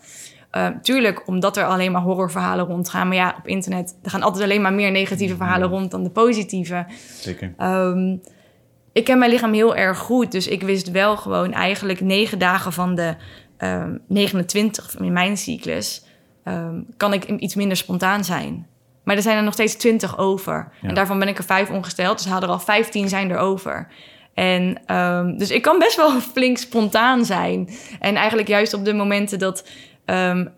Uh, 0.58 0.68
tuurlijk, 0.82 1.28
omdat 1.28 1.58
er 1.58 1.66
alleen 1.66 1.92
maar 1.92 2.02
horrorverhalen 2.02 2.66
rondgaan. 2.66 3.08
Maar 3.08 3.18
ja, 3.18 3.36
op 3.38 3.48
internet 3.48 3.96
er 4.04 4.10
gaan 4.10 4.22
altijd 4.22 4.44
alleen 4.44 4.62
maar 4.62 4.74
meer 4.74 4.92
negatieve 4.92 5.36
verhalen 5.36 5.70
rond 5.70 5.92
dan 5.92 6.04
de 6.04 6.10
positieve. 6.10 6.86
Zeker. 7.20 7.54
Um, 7.62 8.22
ik 8.96 9.04
ken 9.04 9.18
mijn 9.18 9.32
lichaam 9.32 9.54
heel 9.54 9.76
erg 9.76 9.98
goed. 9.98 10.32
Dus 10.32 10.48
ik 10.48 10.62
wist 10.62 10.92
wel 10.92 11.18
gewoon 11.18 11.54
eigenlijk 11.54 12.00
negen 12.00 12.40
dagen 12.40 12.74
van 12.74 12.96
de 12.96 13.16
um, 13.58 14.02
29 14.08 14.96
in 15.00 15.14
mijn 15.14 15.38
cyclus... 15.38 16.06
Um, 16.48 16.86
kan 16.98 17.14
ik 17.14 17.26
iets 17.26 17.56
minder 17.56 17.78
spontaan 17.78 18.24
zijn. 18.24 18.68
Maar 19.04 19.16
er 19.16 19.22
zijn 19.22 19.38
er 19.38 19.44
nog 19.44 19.54
steeds 19.54 19.76
20 19.76 20.18
over. 20.18 20.72
Ja. 20.82 20.90
En 20.90 20.96
daarvan 20.96 21.20
ben 21.20 21.28
ik 21.28 21.38
er 21.38 21.44
vijf 21.44 21.70
ongesteld. 21.70 22.18
Dus 22.18 22.28
hadden 22.28 22.50
er 22.50 22.56
al 22.56 22.62
15 22.62 23.10
zijn 23.10 23.32
er 23.32 23.38
over. 23.38 23.88
En 24.34 24.96
um, 24.96 25.38
dus 25.38 25.52
ik 25.52 25.62
kan 25.62 25.80
best 25.80 25.96
wel 25.96 26.20
flink 26.34 26.58
spontaan 26.58 27.26
zijn. 27.26 27.70
En 28.00 28.16
eigenlijk 28.16 28.48
juist 28.48 28.74
op 28.74 28.86
de 28.86 28.94
momenten 28.94 29.40
dat 29.40 29.58
het 30.06 30.52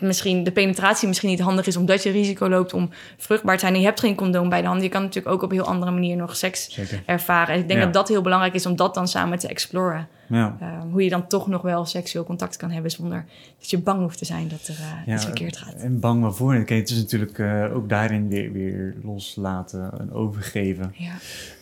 misschien 0.00 0.44
de 0.44 0.52
penetratie 0.52 1.08
misschien 1.08 1.28
niet 1.28 1.40
handig 1.40 1.66
is 1.66 1.76
omdat 1.76 2.02
je 2.02 2.10
risico 2.10 2.48
loopt 2.48 2.74
om 2.74 2.90
vruchtbaar 3.16 3.54
te 3.54 3.60
zijn 3.60 3.74
en 3.74 3.80
je 3.80 3.86
hebt 3.86 4.00
geen 4.00 4.14
condoom 4.14 4.48
bij 4.48 4.60
de 4.60 4.66
hand. 4.66 4.82
Je 4.82 4.88
kan 4.88 5.02
natuurlijk 5.02 5.34
ook 5.34 5.42
op 5.42 5.50
een 5.50 5.56
heel 5.56 5.66
andere 5.66 5.92
manier 5.92 6.16
nog 6.16 6.36
seks 6.36 6.70
Zeker. 6.72 7.02
ervaren. 7.06 7.54
En 7.54 7.60
ik 7.60 7.68
denk 7.68 7.78
Ja. 7.78 7.84
dat 7.84 7.94
dat 7.94 8.08
heel 8.08 8.22
belangrijk 8.22 8.54
is 8.54 8.66
om 8.66 8.76
dat 8.76 8.94
dan 8.94 9.08
samen 9.08 9.38
te 9.38 9.48
exploren. 9.48 10.08
Ja. 10.28 10.56
Eh, 10.60 10.68
hoe 10.90 11.02
je 11.04 11.10
dan 11.10 11.26
toch 11.26 11.46
nog 11.48 11.62
wel 11.62 11.84
seksueel 11.84 12.24
contact 12.24 12.56
kan 12.56 12.70
hebben 12.70 12.90
zonder 12.90 13.24
dat 13.58 13.70
je 13.70 13.78
bang 13.78 14.00
hoeft 14.00 14.18
te 14.18 14.24
zijn 14.24 14.48
dat 14.48 14.66
er 14.66 14.74
eh, 14.74 15.06
Ja, 15.06 15.14
iets 15.14 15.24
verkeerd 15.24 15.56
gaat. 15.56 15.74
En 15.74 16.00
bang 16.00 16.22
waarvoor. 16.22 16.54
Kijk, 16.54 16.80
het 16.80 16.90
is 16.90 16.96
natuurlijk 16.96 17.38
eh, 17.38 17.74
ook 17.74 17.88
daarin 17.88 18.28
weer, 18.28 18.52
weer 18.52 18.94
loslaten 19.02 19.90
en 19.98 20.12
overgeven. 20.12 20.94
Ja. 20.96 21.12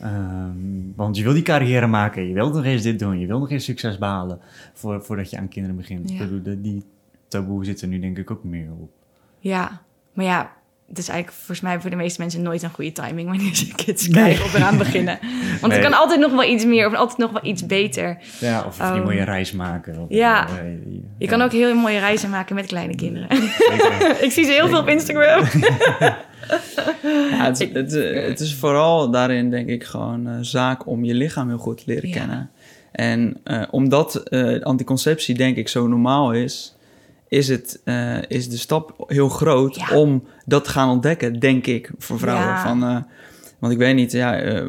Ehm, 0.01 0.51
want 0.97 1.17
je 1.17 1.23
wil 1.23 1.33
die 1.33 1.43
carrière 1.43 1.87
maken, 1.87 2.29
je 2.29 2.35
wil 2.35 2.51
nog 2.51 2.65
eens 2.65 2.83
dit 2.83 2.99
doen, 2.99 3.19
je 3.19 3.27
wil 3.27 3.39
nog 3.39 3.51
eens 3.51 3.65
succes 3.65 3.99
behalen 3.99 4.41
voor, 4.73 5.03
voordat 5.03 5.31
je 5.31 5.39
aan 5.39 5.49
kinderen 5.49 5.77
begint. 5.77 6.11
Ja. 6.11 6.27
Die 6.57 6.85
taboe 7.33 7.64
zit 7.64 7.81
er 7.83 7.88
nu 7.88 7.99
denk 7.99 8.18
ik 8.18 8.31
ook 8.31 8.45
meer 8.45 8.68
op. 8.81 8.90
ja, 9.38 9.81
maar 10.12 10.25
ja, 10.25 10.53
het 10.88 10.99
is 10.99 11.09
eigenlijk 11.09 11.38
volgens 11.38 11.61
mij 11.61 11.81
voor 11.81 11.90
de 11.90 11.97
meeste 11.97 12.21
mensen 12.21 12.42
nooit 12.42 12.62
een 12.62 12.71
goede 12.71 12.92
timing 12.92 13.29
wanneer 13.29 13.55
ze 13.55 13.75
kids 13.75 14.09
Nee. 14.09 14.23
krijgen 14.23 14.45
of 14.45 14.55
eraan 14.55 14.79
beginnen. 14.79 15.18
Want 15.61 15.73
Nee. 15.73 15.83
er 15.83 15.90
kan 15.90 15.99
altijd 15.99 16.21
nog 16.21 16.31
wel 16.33 16.45
iets 16.45 16.64
meer 16.64 16.87
of 16.87 16.95
altijd 16.95 17.18
nog 17.18 17.31
wel 17.31 17.45
iets 17.45 17.66
beter. 17.66 18.18
Ja, 18.40 18.64
of 18.66 18.77
die 18.77 19.01
mooie 19.03 19.25
reis 19.25 19.53
maken. 19.53 19.99
Of, 19.99 20.07
ja. 20.09 20.49
Je 20.64 21.01
ja. 21.18 21.29
kan 21.29 21.42
ook 21.42 21.53
heel 21.53 21.75
mooie 21.75 21.99
reizen 21.99 22.31
maken 22.31 22.55
met 22.55 22.66
kleine 22.66 22.95
kinderen. 22.95 23.37
Zeker. 23.37 24.16
ik 24.25 24.31
zie 24.33 24.45
ze 24.45 24.53
heel 24.53 24.68
veel 24.68 24.79
op 24.81 24.88
Instagram. 24.88 25.45
Ja, 27.31 27.45
het, 27.45 27.59
het, 27.73 27.92
het 28.27 28.40
is 28.40 28.55
vooral 28.55 29.11
daarin, 29.11 29.51
denk 29.51 29.68
ik, 29.68 29.85
gewoon 29.85 30.27
eh, 30.29 30.35
zaak 30.40 30.87
om 30.87 31.05
je 31.05 31.14
lichaam 31.14 31.49
heel 31.49 31.59
goed 31.59 31.77
te 31.79 31.83
leren 31.87 32.09
Ja. 32.09 32.14
kennen. 32.14 32.51
En 32.92 33.37
eh, 33.45 33.62
omdat 33.71 34.16
eh, 34.16 34.61
anticonceptie, 34.61 35.35
denk 35.35 35.57
ik, 35.57 35.68
zo 35.68 35.87
normaal 35.87 36.33
is, 36.33 36.77
is, 37.33 37.49
het, 37.49 37.81
eh, 37.85 38.18
is 38.29 38.49
de 38.49 38.57
stap 38.57 39.05
heel 39.07 39.29
groot 39.29 39.77
Ja. 39.77 39.97
om 39.97 40.25
dat 40.45 40.64
te 40.64 40.71
gaan 40.71 40.90
ontdekken, 40.90 41.38
denk 41.38 41.66
ik, 41.66 41.90
voor 41.99 42.18
vrouwen. 42.18 42.47
Ja. 42.47 42.62
Van, 42.62 42.83
eh, 42.83 42.97
want 43.59 43.73
ik 43.73 43.79
weet 43.79 43.95
niet, 43.95 44.12
ja, 44.12 44.38
eh, 44.38 44.66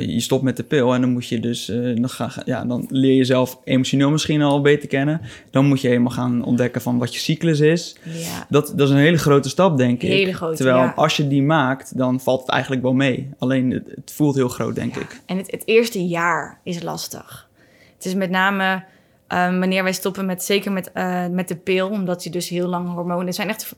je 0.00 0.20
stopt 0.20 0.42
met 0.42 0.56
de 0.56 0.62
pil 0.62 0.94
en 0.94 1.00
dan 1.00 1.10
moet 1.10 1.26
je 1.26 1.40
dus, 1.40 1.66
dan, 1.94 2.08
ga, 2.08 2.30
ja, 2.44 2.64
dan 2.64 2.86
leer 2.88 3.10
je 3.10 3.16
jezelf 3.16 3.58
emotioneel 3.64 4.10
misschien 4.10 4.42
al 4.42 4.60
beter 4.60 4.88
kennen. 4.88 5.20
Dan 5.50 5.66
moet 5.66 5.80
je 5.80 5.88
helemaal 5.88 6.12
gaan 6.12 6.44
ontdekken 6.44 6.80
van 6.80 6.98
wat 6.98 7.14
je 7.14 7.20
cyclus 7.20 7.60
is. 7.60 7.96
ja. 8.02 8.46
Dat, 8.48 8.72
dat 8.76 8.88
is 8.88 8.94
een 8.94 9.00
hele 9.00 9.18
grote 9.18 9.48
stap, 9.48 9.76
denk 9.76 10.02
ik. 10.02 10.08
Hele 10.08 10.32
grote, 10.32 10.56
Terwijl 10.56 10.86
als 10.86 11.16
je 11.16 11.28
die 11.28 11.42
maakt, 11.42 11.98
dan 11.98 12.20
valt 12.20 12.40
het 12.40 12.50
eigenlijk 12.50 12.82
wel 12.82 12.94
mee. 12.94 13.28
Alleen 13.38 13.70
het, 13.70 13.86
het 13.94 14.12
voelt 14.14 14.34
heel 14.34 14.48
groot, 14.48 14.74
denk 14.74 14.96
ik. 14.96 15.20
En 15.26 15.36
het, 15.36 15.50
het 15.50 15.62
eerste 15.64 16.06
jaar 16.06 16.60
is 16.64 16.82
lastig. 16.82 17.48
Het 17.94 18.04
is 18.04 18.14
met 18.14 18.30
name 18.30 18.84
eh, 19.26 19.58
wanneer 19.58 19.82
wij 19.82 19.92
stoppen 19.92 20.26
met, 20.26 20.44
zeker 20.44 20.72
met, 20.72 20.92
eh, 20.92 21.26
met 21.26 21.48
de 21.48 21.56
pil, 21.56 21.88
omdat 21.88 22.24
je 22.24 22.30
dus 22.30 22.48
heel 22.48 22.68
lang 22.68 22.92
hormonen 22.92 23.34
zijn. 23.34 23.48
Echt, 23.48 23.74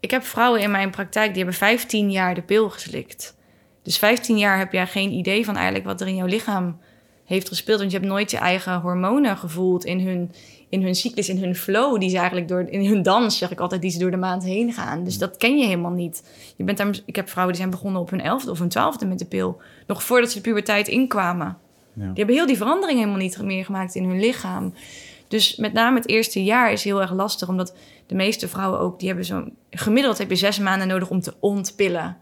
ik 0.00 0.10
heb 0.10 0.24
vrouwen 0.24 0.60
in 0.60 0.70
mijn 0.70 0.90
praktijk 0.90 1.28
die 1.28 1.36
hebben 1.36 1.54
15 1.54 2.10
jaar 2.10 2.34
de 2.34 2.42
pil 2.42 2.70
geslikt. 2.70 3.36
Dus 3.82 3.98
15 3.98 4.38
jaar 4.38 4.58
heb 4.58 4.72
jij 4.72 4.86
geen 4.86 5.12
idee 5.12 5.44
van 5.44 5.54
eigenlijk 5.54 5.84
wat 5.84 6.00
er 6.00 6.06
in 6.06 6.16
jouw 6.16 6.26
lichaam 6.26 6.78
heeft 7.24 7.48
gespeeld. 7.48 7.78
Want 7.78 7.90
je 7.90 7.96
hebt 7.96 8.10
nooit 8.10 8.30
je 8.30 8.36
eigen 8.36 8.80
hormonen 8.80 9.36
gevoeld 9.36 9.84
in 9.84 10.00
hun, 10.00 10.32
in 10.68 10.82
hun 10.82 10.94
cyclus, 10.94 11.28
in 11.28 11.38
hun 11.38 11.56
flow. 11.56 12.00
Die 12.00 12.10
ze 12.10 12.16
eigenlijk 12.16 12.48
door, 12.48 12.60
in 12.60 12.86
hun 12.86 13.02
dans, 13.02 13.38
zeg 13.38 13.50
ik 13.50 13.60
altijd, 13.60 13.80
die 13.82 13.90
ze 13.90 13.98
door 13.98 14.10
de 14.10 14.16
maand 14.16 14.44
heen 14.44 14.72
gaan. 14.72 15.04
Dus 15.04 15.18
dat 15.18 15.36
ken 15.36 15.58
je 15.58 15.64
helemaal 15.64 15.90
niet. 15.90 16.24
Je 16.56 16.64
bent 16.64 16.78
daar, 16.78 16.98
ik 17.04 17.16
heb 17.16 17.28
vrouwen 17.28 17.54
die 17.54 17.62
zijn 17.62 17.74
begonnen 17.74 18.00
op 18.00 18.10
hun 18.10 18.20
elfde 18.20 18.50
of 18.50 18.58
hun 18.58 18.68
twaalfde 18.68 19.06
met 19.06 19.18
de 19.18 19.24
pil. 19.24 19.60
Nog 19.86 20.02
voordat 20.02 20.30
ze 20.30 20.36
de 20.36 20.42
puberteit 20.42 20.88
inkwamen. 20.88 21.58
Ja. 21.94 22.04
Die 22.04 22.12
hebben 22.14 22.34
heel 22.34 22.46
die 22.46 22.56
verandering 22.56 22.98
helemaal 22.98 23.20
niet 23.20 23.42
meer 23.42 23.64
gemaakt 23.64 23.94
in 23.94 24.04
hun 24.04 24.20
lichaam. 24.20 24.74
Dus 25.28 25.56
met 25.56 25.72
name 25.72 25.96
het 25.96 26.08
eerste 26.08 26.44
jaar 26.44 26.72
is 26.72 26.84
heel 26.84 27.00
erg 27.00 27.12
lastig, 27.12 27.48
omdat 27.48 27.74
de 28.06 28.14
meeste 28.14 28.48
vrouwen 28.48 28.80
ook, 28.80 28.98
die 28.98 29.08
hebben 29.08 29.26
zo'n 29.26 29.52
gemiddeld 29.70 30.18
heb 30.18 30.30
je 30.30 30.36
zes 30.36 30.58
maanden 30.58 30.88
nodig 30.88 31.10
om 31.10 31.20
te 31.20 31.34
ontpillen. 31.40 32.16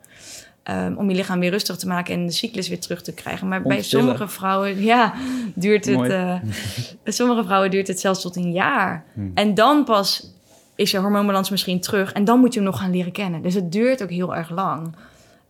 Ehm, 0.63 0.95
om 0.97 1.11
je 1.11 1.17
lichaam 1.17 1.41
weer 1.41 1.51
rustig 1.51 1.77
te 1.77 1.87
maken 1.87 2.15
en 2.15 2.27
de 2.27 2.33
cyclus 2.33 2.69
weer 2.69 2.81
terug 2.81 3.03
te 3.03 3.13
krijgen. 3.13 3.49
Maar 3.49 3.63
bij 3.63 3.83
sommige 3.83 4.29
vrouwen, 4.29 4.83
ja, 4.83 5.15
duurt 5.55 5.85
het. 5.85 6.01
Eh, 6.01 6.41
bij 7.05 7.13
sommige 7.13 7.45
vrouwen 7.45 7.71
duurt 7.71 7.89
het 7.89 8.01
zelfs 8.01 8.23
tot 8.23 8.37
een 8.37 8.53
jaar. 8.53 9.05
Hmm. 9.13 9.31
En 9.35 9.55
dan 9.55 9.85
pas 9.85 10.33
is 10.75 10.91
je 10.91 10.99
hormoonbalans 10.99 11.51
misschien 11.51 11.81
terug. 11.81 12.13
En 12.13 12.25
dan 12.25 12.41
moet 12.41 12.55
je 12.55 12.61
hem 12.61 12.69
nog 12.69 12.79
gaan 12.79 12.91
leren 12.91 13.13
kennen. 13.13 13.43
Dus 13.43 13.55
het 13.55 13.73
duurt 13.73 14.03
ook 14.03 14.11
heel 14.11 14.37
erg 14.37 14.51
lang. 14.51 14.95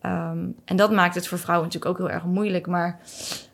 Ehm, 0.03 0.39
en 0.65 0.77
dat 0.77 0.93
maakt 0.93 1.15
het 1.15 1.29
voor 1.29 1.39
vrouwen 1.39 1.67
natuurlijk 1.67 1.93
ook 1.93 2.07
heel 2.07 2.15
erg 2.15 2.25
moeilijk. 2.25 2.67
Maar 2.67 3.01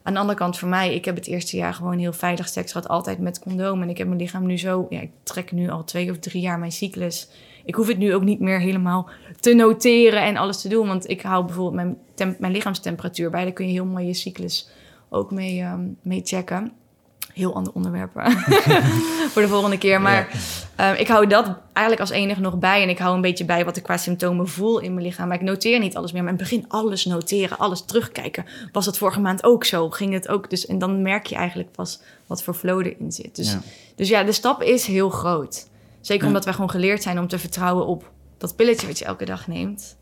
aan 0.03 0.13
de 0.13 0.19
andere 0.19 0.39
kant 0.39 0.59
voor 0.59 0.69
mij, 0.69 0.95
ik 0.95 1.05
heb 1.05 1.15
het 1.15 1.27
eerste 1.27 1.57
jaar 1.57 1.75
gewoon 1.75 1.99
heel 1.99 2.13
veilig 2.13 2.49
seks 2.49 2.73
gehad. 2.73 2.89
Altijd 2.89 3.19
met 3.19 3.39
condoom. 3.39 3.83
En 3.83 3.89
ik 3.89 3.99
heb 3.99 4.07
mijn 4.07 4.21
lichaam 4.21 4.47
nu 4.47 4.59
zo... 4.59 4.87
Ja, 4.89 5.01
ik 5.01 5.11
trek 5.23 5.53
nu 5.53 5.71
al 5.71 5.85
twee 5.85 6.11
of 6.11 6.19
drie 6.19 6.43
jaar 6.43 6.59
mijn 6.59 6.73
cyclus. 6.73 7.31
Ik 7.65 7.75
hoef 7.75 7.87
het 7.87 7.99
nu 7.99 8.15
ook 8.15 8.25
niet 8.25 8.41
meer 8.41 8.61
helemaal 8.61 9.09
te 9.41 9.55
noteren 9.55 10.23
en 10.23 10.37
alles 10.37 10.61
te 10.61 10.69
doen. 10.69 10.87
Want 10.87 11.09
ik 11.09 11.23
hou 11.23 11.45
bijvoorbeeld 11.45 11.97
mijn, 12.17 12.37
mijn 12.39 12.53
lichaamstemperatuur 12.53 13.31
bij. 13.31 13.43
Daar 13.43 13.53
kun 13.53 13.67
je 13.67 13.73
heel 13.73 13.85
mooi 13.85 14.07
je 14.07 14.15
cyclus 14.15 14.71
ook 15.09 15.31
mee, 15.31 15.61
ehm, 15.61 15.87
mee 16.03 16.21
checken. 16.25 16.73
Heel 17.35 17.55
ander 17.55 17.73
onderwerp 17.73 18.11
voor 19.33 19.43
de 19.43 19.49
volgende 19.49 19.79
keer. 19.79 20.01
Maar 20.01 20.29
ehm, 20.77 20.95
ik 20.95 21.09
hou 21.09 21.27
dat 21.27 21.47
eigenlijk 21.73 22.01
als 22.01 22.11
enige 22.19 22.41
nog 22.41 22.59
bij. 22.59 22.83
En 22.83 22.89
ik 22.89 22.99
hou 22.99 23.15
een 23.15 23.21
beetje 23.21 23.45
bij 23.45 23.65
wat 23.65 23.77
ik 23.77 23.83
qua 23.83 23.97
symptomen 23.97 24.49
voel 24.49 24.79
in 24.79 24.95
mijn 24.95 25.07
lichaam. 25.07 25.29
Maar 25.29 25.37
ik 25.37 25.43
noteer 25.43 25.79
niet 25.79 25.97
alles 25.97 26.13
meer. 26.13 26.23
Maar 26.23 26.33
in 26.33 26.39
het 26.39 26.49
begin 26.49 26.65
alles 26.69 27.05
noteren, 27.05 27.59
alles 27.59 27.85
terugkijken. 27.85 28.45
Was 28.73 28.87
het 28.87 28.99
vorige 28.99 29.21
maand 29.21 29.45
ook 29.45 29.65
zo? 29.65 29.91
Ging 29.91 30.13
het 30.13 30.29
ook? 30.29 30.51
Dus, 30.51 30.67
en 30.67 30.79
dan 30.79 31.03
merk 31.03 31.27
je 31.27 31.35
eigenlijk 31.35 31.73
pas 31.73 32.01
wat 32.27 32.43
voor 32.43 32.55
flow 32.55 32.79
erin 32.87 33.13
zit. 33.13 33.37
Dus 33.37 33.53
Ja. 33.53 33.61
dus 33.95 34.09
ja, 34.09 34.23
de 34.23 34.33
stap 34.33 34.63
is 34.63 34.87
heel 34.87 35.11
groot. 35.11 35.69
Zeker 36.01 36.23
Ja. 36.23 36.29
omdat 36.29 36.45
wij 36.45 36.55
gewoon 36.55 36.71
geleerd 36.71 37.03
zijn 37.03 37.19
om 37.19 37.29
te 37.29 37.39
vertrouwen 37.39 37.87
op 37.87 38.11
dat 38.39 38.57
pilletje 38.57 38.87
wat 38.87 38.99
je 38.99 39.05
elke 39.05 39.25
dag 39.25 39.47
neemt. 39.47 39.97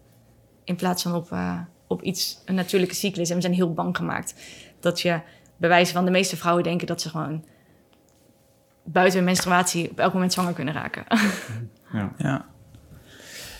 In 0.65 0.77
plaats 0.77 1.03
van 1.03 1.15
op, 1.15 1.33
eh, 1.33 1.59
op 1.87 2.03
iets, 2.03 2.39
een 2.45 2.55
natuurlijke 2.55 2.95
cyclus. 2.95 3.29
En 3.29 3.35
we 3.35 3.41
zijn 3.43 3.55
heel 3.55 3.73
bang 3.73 3.97
gemaakt 3.97 4.35
dat 4.81 5.01
je, 5.01 5.21
bij 5.57 5.69
wijze 5.69 5.93
van 5.93 6.05
de 6.05 6.11
meeste 6.11 6.37
vrouwen 6.37 6.65
denken 6.65 6.87
dat 6.87 7.01
ze 7.01 7.09
gewoon 7.09 7.45
buiten 8.85 9.17
hun 9.17 9.25
menstruatie 9.25 9.91
op 9.91 9.99
elk 9.99 10.13
moment 10.13 10.33
zwanger 10.33 10.53
kunnen 10.53 10.75
raken. 10.75 11.05
Ja. 11.93 12.13
Ja. 12.19 12.45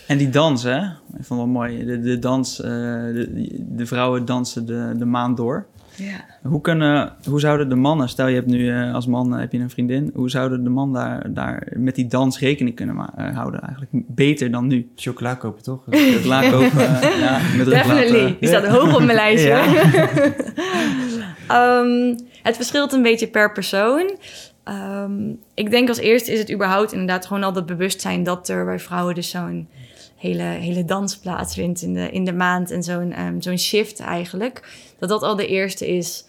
En 0.07 0.17
die 0.17 0.29
dans, 0.29 0.63
hè? 0.63 0.77
Ik 0.77 0.91
vond 1.09 1.17
het 1.17 1.37
wel 1.37 1.47
mooi. 1.47 1.85
De, 1.85 1.99
de 1.99 2.19
dans, 2.19 2.61
eh, 2.61 2.69
de, 2.69 3.47
de 3.59 3.85
vrouwen 3.85 4.25
dansen 4.25 4.65
de, 4.65 4.93
de 4.97 5.05
maand 5.05 5.37
door. 5.37 5.67
Ja. 5.97 6.49
Hoe, 6.49 6.61
kunnen, 6.61 7.13
hoe 7.29 7.39
zouden 7.39 7.69
de 7.69 7.75
mannen, 7.75 8.09
stel 8.09 8.27
je 8.27 8.35
hebt 8.35 8.47
nu 8.47 8.69
eh, 8.69 8.93
als 8.93 9.07
man 9.07 9.33
eh, 9.33 9.39
heb 9.39 9.51
je 9.51 9.59
een 9.59 9.69
vriendin, 9.69 10.11
hoe 10.13 10.29
zouden 10.29 10.63
de 10.63 10.69
man 10.69 10.93
daar, 10.93 11.33
daar 11.33 11.67
met 11.75 11.95
die 11.95 12.07
dans 12.07 12.39
rekening 12.39 12.75
kunnen 12.75 13.09
eh, 13.15 13.35
houden 13.35 13.61
eigenlijk? 13.61 13.91
Beter 14.07 14.51
dan 14.51 14.67
nu. 14.67 14.91
Chocola 14.95 15.35
kopen, 15.35 15.63
toch? 15.63 15.83
Laat 16.25 16.49
kopen, 16.49 16.83
ja, 17.19 17.39
met. 17.57 17.65
Definitely. 17.65 18.37
Die 18.39 18.49
staat 18.49 18.67
hoog 18.67 18.95
op 18.95 19.03
mijn 19.03 19.17
lijstje. 19.17 19.55
Ehm, 21.47 22.17
het 22.43 22.55
verschilt 22.55 22.93
een 22.93 23.01
beetje 23.01 23.27
per 23.27 23.51
persoon. 23.51 24.17
Ehm, 24.63 25.29
ik 25.53 25.71
denk 25.71 25.89
als 25.89 25.97
eerste 25.97 26.31
is 26.31 26.39
het 26.39 26.51
überhaupt 26.51 26.91
inderdaad 26.91 27.25
gewoon 27.25 27.43
al 27.43 27.53
dat 27.53 27.65
bewustzijn 27.65 28.23
dat 28.23 28.49
er 28.49 28.65
bij 28.65 28.79
vrouwen 28.79 29.15
dus 29.15 29.29
zo'n 29.29 29.69
hele, 30.15 30.43
hele 30.43 30.85
dans 30.85 31.17
plaatsvindt 31.17 31.81
in 31.81 31.93
de, 31.93 32.09
in 32.09 32.25
de 32.25 32.33
maand 32.33 32.71
en 32.71 32.83
zo'n 32.83 33.11
ehm, 33.11 33.41
zo'n 33.41 33.59
shift 33.59 33.99
eigenlijk. 33.99 34.61
Dat 34.99 35.09
dat 35.09 35.23
al 35.23 35.35
de 35.35 35.47
eerste 35.47 35.87
is. 35.87 36.25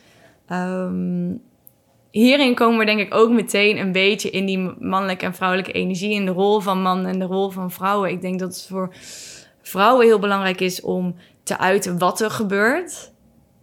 Hierin 2.11 2.55
komen 2.55 2.79
we 2.79 2.85
denk 2.85 3.01
ik 3.01 3.15
ook 3.15 3.31
meteen 3.31 3.79
een 3.79 3.93
beetje 3.93 4.31
in 4.31 4.47
die 4.47 4.59
mannelijke 4.79 5.25
en 5.25 5.35
vrouwelijke 5.35 5.73
energie, 5.73 6.15
in 6.15 6.25
de 6.25 6.31
rol 6.31 6.61
van 6.61 6.83
man 6.83 7.07
en 7.07 7.19
de 7.19 7.25
rol 7.25 7.51
van 7.51 7.71
vrouwen. 7.71 8.11
Ik 8.11 8.21
denk 8.21 8.39
dat 8.39 8.49
het 8.49 8.67
voor 8.69 8.95
vrouwen 9.63 10.07
heel 10.07 10.19
belangrijk 10.19 10.61
is 10.61 10.81
om 10.81 11.15
te 11.43 11.59
uiten 11.59 11.99
wat 11.99 12.21
er 12.21 12.31
gebeurt 12.31 13.13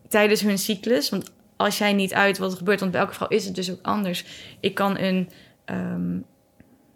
tijdens 0.08 0.42
hun 0.42 0.58
cyclus. 0.58 1.10
Want 1.10 1.32
als 1.58 1.78
jij 1.78 1.94
niet 1.94 2.14
uit 2.14 2.38
wat 2.38 2.52
er 2.52 2.58
gebeurt, 2.58 2.80
want 2.80 2.92
bij 2.92 3.02
elke 3.02 3.14
vrouw 3.14 3.28
is 3.28 3.46
het 3.46 3.56
dus 3.56 3.72
ook 3.72 3.80
anders. 3.82 4.26
Ik 4.60 4.74
kan 4.76 4.98
een. 4.98 5.30
ehm, 5.66 6.18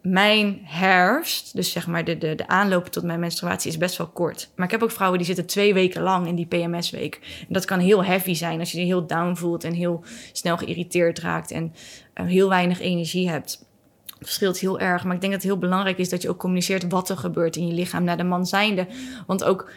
mijn 0.02 0.60
herfst, 0.64 1.56
dus 1.56 1.72
zeg 1.72 1.88
maar 1.88 2.04
de, 2.06 2.18
de, 2.18 2.36
de 2.36 2.48
aanloop 2.48 2.88
tot 2.88 3.04
mijn 3.04 3.20
menstruatie, 3.20 3.72
is 3.72 3.78
best 3.78 3.98
wel 3.98 4.08
kort. 4.08 4.52
Maar 4.56 4.66
ik 4.66 4.72
heb 4.72 4.84
ook 4.84 4.92
vrouwen 4.92 5.18
die 5.18 5.28
zitten 5.28 5.46
twee 5.46 5.74
weken 5.74 6.02
lang 6.02 6.28
in 6.28 6.36
die 6.36 6.46
PMS-week. 6.46 7.20
En 7.40 7.54
dat 7.54 7.66
kan 7.66 7.80
heel 7.80 8.04
heavy 8.04 8.34
zijn 8.34 8.60
als 8.60 8.72
je 8.72 8.80
je 8.80 8.86
heel 8.86 9.08
down 9.08 9.36
voelt 9.36 9.64
en 9.64 9.74
heel 9.74 10.04
snel 10.32 10.58
geïrriteerd 10.58 11.20
raakt 11.20 11.52
en 11.52 11.74
eh, 12.14 12.26
heel 12.26 12.50
weinig 12.50 12.80
energie 12.80 13.30
hebt. 13.30 13.66
Het 14.06 14.28
verschilt 14.28 14.60
heel 14.60 14.80
erg. 14.80 15.04
Maar 15.04 15.16
ik 15.16 15.22
denk 15.22 15.34
dat 15.34 15.42
het 15.42 15.52
heel 15.52 15.60
belangrijk 15.60 15.98
is 15.98 16.10
dat 16.10 16.22
je 16.22 16.30
ook 16.30 16.40
communiceert 16.40 16.90
wat 16.90 17.10
er 17.10 17.18
gebeurt 17.18 17.56
in 17.56 17.68
je 17.68 17.74
lichaam 17.74 18.04
naar 18.04 18.18
de 18.18 18.24
man 18.24 18.46
zijnde. 18.46 18.88
Want 19.28 19.44
ook 19.44 19.72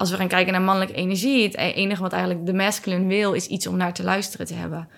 als 0.00 0.10
we 0.10 0.16
gaan 0.16 0.28
kijken 0.28 0.52
naar 0.52 0.62
mannelijke 0.62 0.94
energie, 0.94 1.42
het 1.42 1.56
enige 1.56 2.02
wat 2.02 2.12
eigenlijk 2.12 2.46
de 2.46 2.54
masculine 2.54 3.06
wil, 3.06 3.32
is 3.32 3.46
iets 3.46 3.66
om 3.66 3.76
naar 3.76 3.92
te 3.92 4.02
luisteren 4.02 4.46
te 4.46 4.54
hebben. 4.54 4.88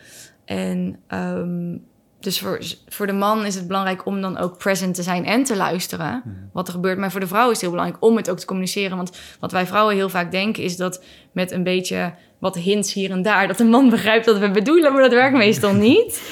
En 0.45 0.97
ehm, 1.07 1.77
dus 2.21 2.39
voor, 2.39 2.61
voor 2.89 3.07
de 3.07 3.13
man 3.13 3.45
is 3.45 3.55
het 3.55 3.67
belangrijk 3.67 4.07
om 4.07 4.21
dan 4.21 4.39
ook 4.39 4.59
present 4.59 4.95
te 4.95 5.03
zijn 5.03 5.25
en 5.25 5.45
te 5.45 5.57
luisteren. 5.57 6.23
Wat 6.53 6.67
er 6.67 6.75
gebeurt. 6.75 6.99
Maar 6.99 7.11
voor 7.11 7.21
de 7.21 7.27
vrouw 7.27 7.45
is 7.45 7.51
het 7.51 7.61
heel 7.61 7.71
belangrijk 7.71 8.05
om 8.05 8.17
het 8.17 8.31
ook 8.31 8.39
te 8.39 8.47
communiceren. 8.47 8.97
Want 8.97 9.19
wat 9.41 9.53
wij 9.53 9.67
vrouwen 9.67 9.95
heel 9.95 10.09
vaak 10.09 10.31
denken 10.31 10.63
is 10.63 10.77
dat 10.77 11.05
met 11.33 11.51
een 11.51 11.63
beetje 11.63 12.15
wat 12.39 12.57
hints 12.57 12.93
hier 12.93 13.11
en 13.11 13.23
daar... 13.23 13.49
dat 13.49 13.59
de 13.59 13.65
man 13.65 13.91
begrijpt 13.97 14.27
wat 14.27 14.39
we 14.39 14.51
bedoelen, 14.51 14.93
maar 14.93 15.03
dat 15.03 15.13
werkt 15.13 15.37
meestal 15.37 15.75
niet. 15.89 16.23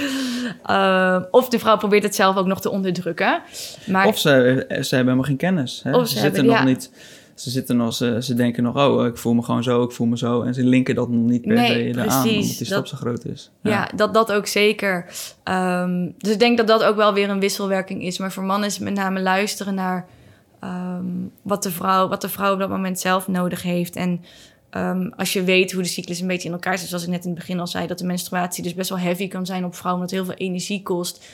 Uh, 0.71 1.23
of 1.31 1.49
de 1.49 1.59
vrouw 1.59 1.77
probeert 1.77 2.03
het 2.03 2.15
zelf 2.15 2.37
ook 2.37 2.47
nog 2.47 2.61
te 2.61 2.71
onderdrukken. 2.71 3.43
Maar, 3.87 4.07
of 4.07 4.19
ze, 4.19 4.65
ze 4.69 4.75
hebben 4.75 4.97
helemaal 4.99 5.23
geen 5.23 5.37
kennis. 5.37 5.81
Hè? 5.85 5.97
Of 5.97 6.09
ze, 6.09 6.15
ze 6.15 6.21
zitten 6.21 6.45
nog 6.45 6.57
ja. 6.57 6.65
niet... 6.65 6.91
Ze, 7.41 7.51
zitten 7.51 7.77
nog, 7.77 7.95
ze, 7.95 8.19
ze 8.23 8.35
denken 8.35 8.63
nog, 8.63 8.77
oh, 8.77 9.07
ik 9.07 9.17
voel 9.17 9.35
me 9.35 9.43
gewoon 9.43 9.63
zo, 9.63 9.83
ik 9.83 9.91
voel 9.91 10.07
me 10.07 10.19
zo. 10.19 10.43
En 10.43 10.55
ze 10.55 10.65
linken 10.65 10.95
dat 10.95 11.09
nog 11.09 11.23
niet 11.23 11.43
per 11.43 11.55
Nee, 11.55 11.93
se 11.93 12.01
precies. 12.01 12.15
omdat 12.15 12.57
die 12.59 12.67
stap 12.67 12.87
zo 12.87 12.97
groot 12.97 13.25
is. 13.25 13.51
Ja, 13.63 13.91
dat, 13.95 14.15
dat 14.15 14.33
ook 14.33 14.47
zeker. 14.47 15.07
Ehm, 15.43 16.09
dus 16.19 16.33
ik 16.33 16.39
denk 16.39 16.57
dat 16.57 16.67
dat 16.67 16.85
ook 16.85 16.97
wel 16.97 17.15
weer 17.15 17.31
een 17.31 17.41
wisselwerking 17.41 18.03
is. 18.03 18.19
Maar 18.19 18.33
voor 18.33 18.43
mannen 18.43 18.69
is 18.69 18.75
het 18.75 18.85
met 18.85 18.95
name 18.95 19.21
luisteren 19.21 19.75
naar 19.75 20.07
ehm, 20.61 21.05
wat, 21.43 21.63
de 21.63 21.71
vrouw, 21.71 22.09
wat 22.09 22.21
de 22.21 22.29
vrouw 22.29 22.53
op 22.53 22.59
dat 22.59 22.69
moment 22.69 23.01
zelf 23.01 23.29
nodig 23.29 23.63
heeft. 23.63 23.97
En 23.97 24.25
ehm, 24.71 25.11
als 25.17 25.33
je 25.33 25.45
weet 25.45 25.73
hoe 25.73 25.83
de 25.83 25.89
cyclus 25.89 26.21
een 26.21 26.27
beetje 26.27 26.49
in 26.49 26.55
elkaar 26.55 26.79
zit, 26.79 26.89
zoals 26.89 27.05
ik 27.05 27.11
net 27.11 27.25
in 27.25 27.31
het 27.31 27.39
begin 27.39 27.61
al 27.61 27.67
zei, 27.67 27.87
dat 27.87 27.99
de 27.99 28.07
menstruatie 28.07 28.63
dus 28.63 28.75
best 28.75 28.89
wel 28.89 28.99
heavy 28.99 29.29
kan 29.29 29.47
zijn 29.47 29.65
op 29.65 29.75
vrouwen, 29.75 30.03
omdat 30.03 30.19
het 30.19 30.27
heel 30.27 30.37
veel 30.37 30.47
energie 30.47 30.83
kost. 30.83 31.25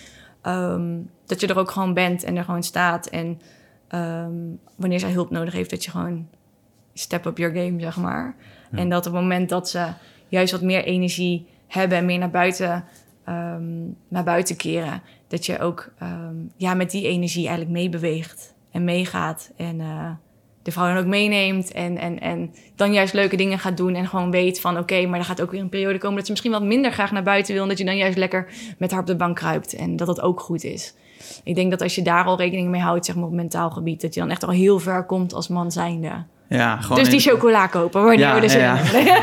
dat 1.26 1.40
je 1.40 1.46
er 1.46 1.58
ook 1.58 1.70
gewoon 1.70 1.94
bent 1.94 2.24
en 2.24 2.36
er 2.36 2.44
gewoon 2.44 2.62
staat. 2.62 3.06
En 3.06 3.40
ehm, 3.88 4.34
wanneer 4.76 5.00
zij 5.00 5.10
hulp 5.10 5.30
nodig 5.30 5.54
heeft, 5.54 5.70
dat 5.70 5.84
je 5.84 5.90
gewoon 5.90 6.28
step 6.94 7.24
up 7.24 7.38
your 7.38 7.54
game, 7.54 7.80
zeg 7.80 7.96
maar. 7.96 8.36
En 8.70 8.88
dat 8.88 9.06
op 9.06 9.12
het 9.12 9.22
moment 9.22 9.48
dat 9.48 9.68
ze 9.68 9.86
juist 10.28 10.52
wat 10.52 10.62
meer 10.62 10.84
energie 10.84 11.46
hebben 11.66 11.98
en 11.98 12.04
meer 12.04 12.18
naar 12.18 12.30
buiten, 12.30 12.84
ehm, 13.24 13.84
naar 14.08 14.24
buiten 14.24 14.56
keren, 14.56 15.02
dat 15.28 15.46
je 15.46 15.58
ook 15.58 15.92
ehm, 15.98 16.34
ja, 16.56 16.74
met 16.74 16.90
die 16.90 17.06
energie 17.06 17.46
eigenlijk 17.46 17.78
meebeweegt 17.78 18.54
en 18.70 18.84
meegaat. 18.84 19.52
En 19.56 19.80
eh, 19.80 20.10
de 20.62 20.72
vrouw 20.72 20.86
dan 20.86 20.96
ook 20.96 21.06
meeneemt 21.06 21.72
en, 21.72 21.98
en, 21.98 22.20
en 22.20 22.54
dan 22.74 22.92
juist 22.92 23.14
leuke 23.14 23.36
dingen 23.36 23.58
gaat 23.58 23.76
doen 23.76 23.94
en 23.94 24.06
gewoon 24.06 24.30
weet 24.30 24.60
van 24.60 24.78
oké, 24.78 25.06
maar 25.06 25.18
er 25.18 25.24
gaat 25.24 25.42
ook 25.42 25.50
weer 25.50 25.60
een 25.60 25.68
periode 25.68 25.98
komen 25.98 26.16
dat 26.16 26.24
ze 26.24 26.30
misschien 26.30 26.52
wat 26.52 26.62
minder 26.62 26.92
graag 26.92 27.12
naar 27.12 27.22
buiten 27.22 27.54
wil 27.54 27.62
en 27.62 27.68
dat 27.68 27.78
je 27.78 27.84
dan 27.84 27.96
juist 27.96 28.16
lekker 28.16 28.46
met 28.78 28.90
haar 28.90 29.00
op 29.00 29.06
de 29.06 29.16
bank 29.16 29.36
kruipt 29.36 29.74
en 29.74 29.96
dat 29.96 30.06
dat 30.06 30.20
ook 30.20 30.40
goed 30.40 30.64
is. 30.64 30.94
Ik 31.44 31.54
denk 31.54 31.70
dat 31.70 31.82
als 31.82 31.94
je 31.94 32.02
daar 32.02 32.24
al 32.24 32.36
rekening 32.36 32.68
mee 32.68 32.80
houdt, 32.80 33.06
zeg 33.06 33.14
maar 33.14 33.24
op 33.24 33.32
mentaal 33.32 33.70
gebied, 33.70 34.00
dat 34.00 34.14
je 34.14 34.20
dan 34.20 34.30
echt 34.30 34.44
al 34.44 34.50
heel 34.50 34.78
ver 34.78 35.04
komt 35.04 35.34
als 35.34 35.48
man 35.48 35.72
zijnde. 35.72 36.10
Ja, 36.48 36.76
gewoon 36.80 36.98
Dus 36.98 37.08
die 37.08 37.16
in- 37.16 37.30
chocola 37.30 37.66
kopen, 37.66 38.00
wanneer 38.00 38.18
Ja, 38.18 38.34
we 38.34 38.40
er 38.40 38.50
zin 38.50 38.60
ja. 38.60 38.78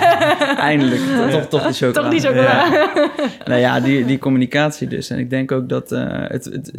Eindelijk, 0.58 1.02
toch, 1.32 1.48
toch 1.48 1.64
die 1.64 1.74
chocola. 1.74 2.02
Toch 2.02 2.10
die 2.12 2.20
chocola. 2.20 2.66
Ja. 2.66 3.10
Nou 3.46 3.60
ja, 3.60 3.80
die, 3.80 4.06
die 4.06 4.18
communicatie 4.18 4.88
dus. 4.88 5.10
En 5.10 5.20
ik 5.20 5.30
denk 5.30 5.52
ook 5.52 5.70
dat 5.70 5.92
eh, 5.92 6.04
het, 6.08 6.46
het, 6.46 6.72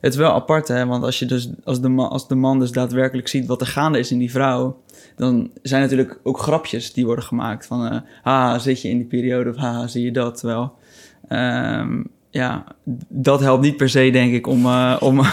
het 0.00 0.12
is 0.12 0.16
wel 0.16 0.32
apart, 0.32 0.68
hè. 0.68 0.86
Want 0.86 1.04
als, 1.04 1.18
je 1.18 1.26
dus, 1.26 1.50
als, 1.64 1.80
de 1.80 1.88
man, 1.88 2.08
als 2.10 2.28
de 2.28 2.34
man 2.34 2.58
dus 2.58 2.72
daadwerkelijk 2.72 3.28
ziet 3.28 3.46
wat 3.46 3.60
er 3.60 3.66
gaande 3.66 3.98
is 3.98 4.10
in 4.10 4.18
die 4.18 4.30
vrouw... 4.30 4.80
dan 5.16 5.50
zijn 5.62 5.82
natuurlijk 5.82 6.18
ook 6.22 6.38
grapjes 6.38 6.92
die 6.92 7.06
worden 7.06 7.24
gemaakt. 7.24 7.66
Van, 7.66 7.86
eh 7.86 7.98
haha, 8.22 8.58
zit 8.58 8.82
je 8.82 8.88
in 8.88 8.96
die 8.96 9.06
periode 9.06 9.50
of 9.50 9.56
haha, 9.56 9.86
zie 9.86 10.04
je 10.04 10.12
dat 10.12 10.42
wel. 10.42 10.72
Ehm, 11.28 12.02
ja, 12.34 12.64
dat 13.08 13.40
helpt 13.40 13.62
niet 13.62 13.76
per 13.76 13.88
se, 13.88 14.10
denk 14.10 14.32
ik, 14.32 14.46
om, 14.46 14.66
eh, 14.66 14.96
om, 15.00 15.18
om, 15.18 15.26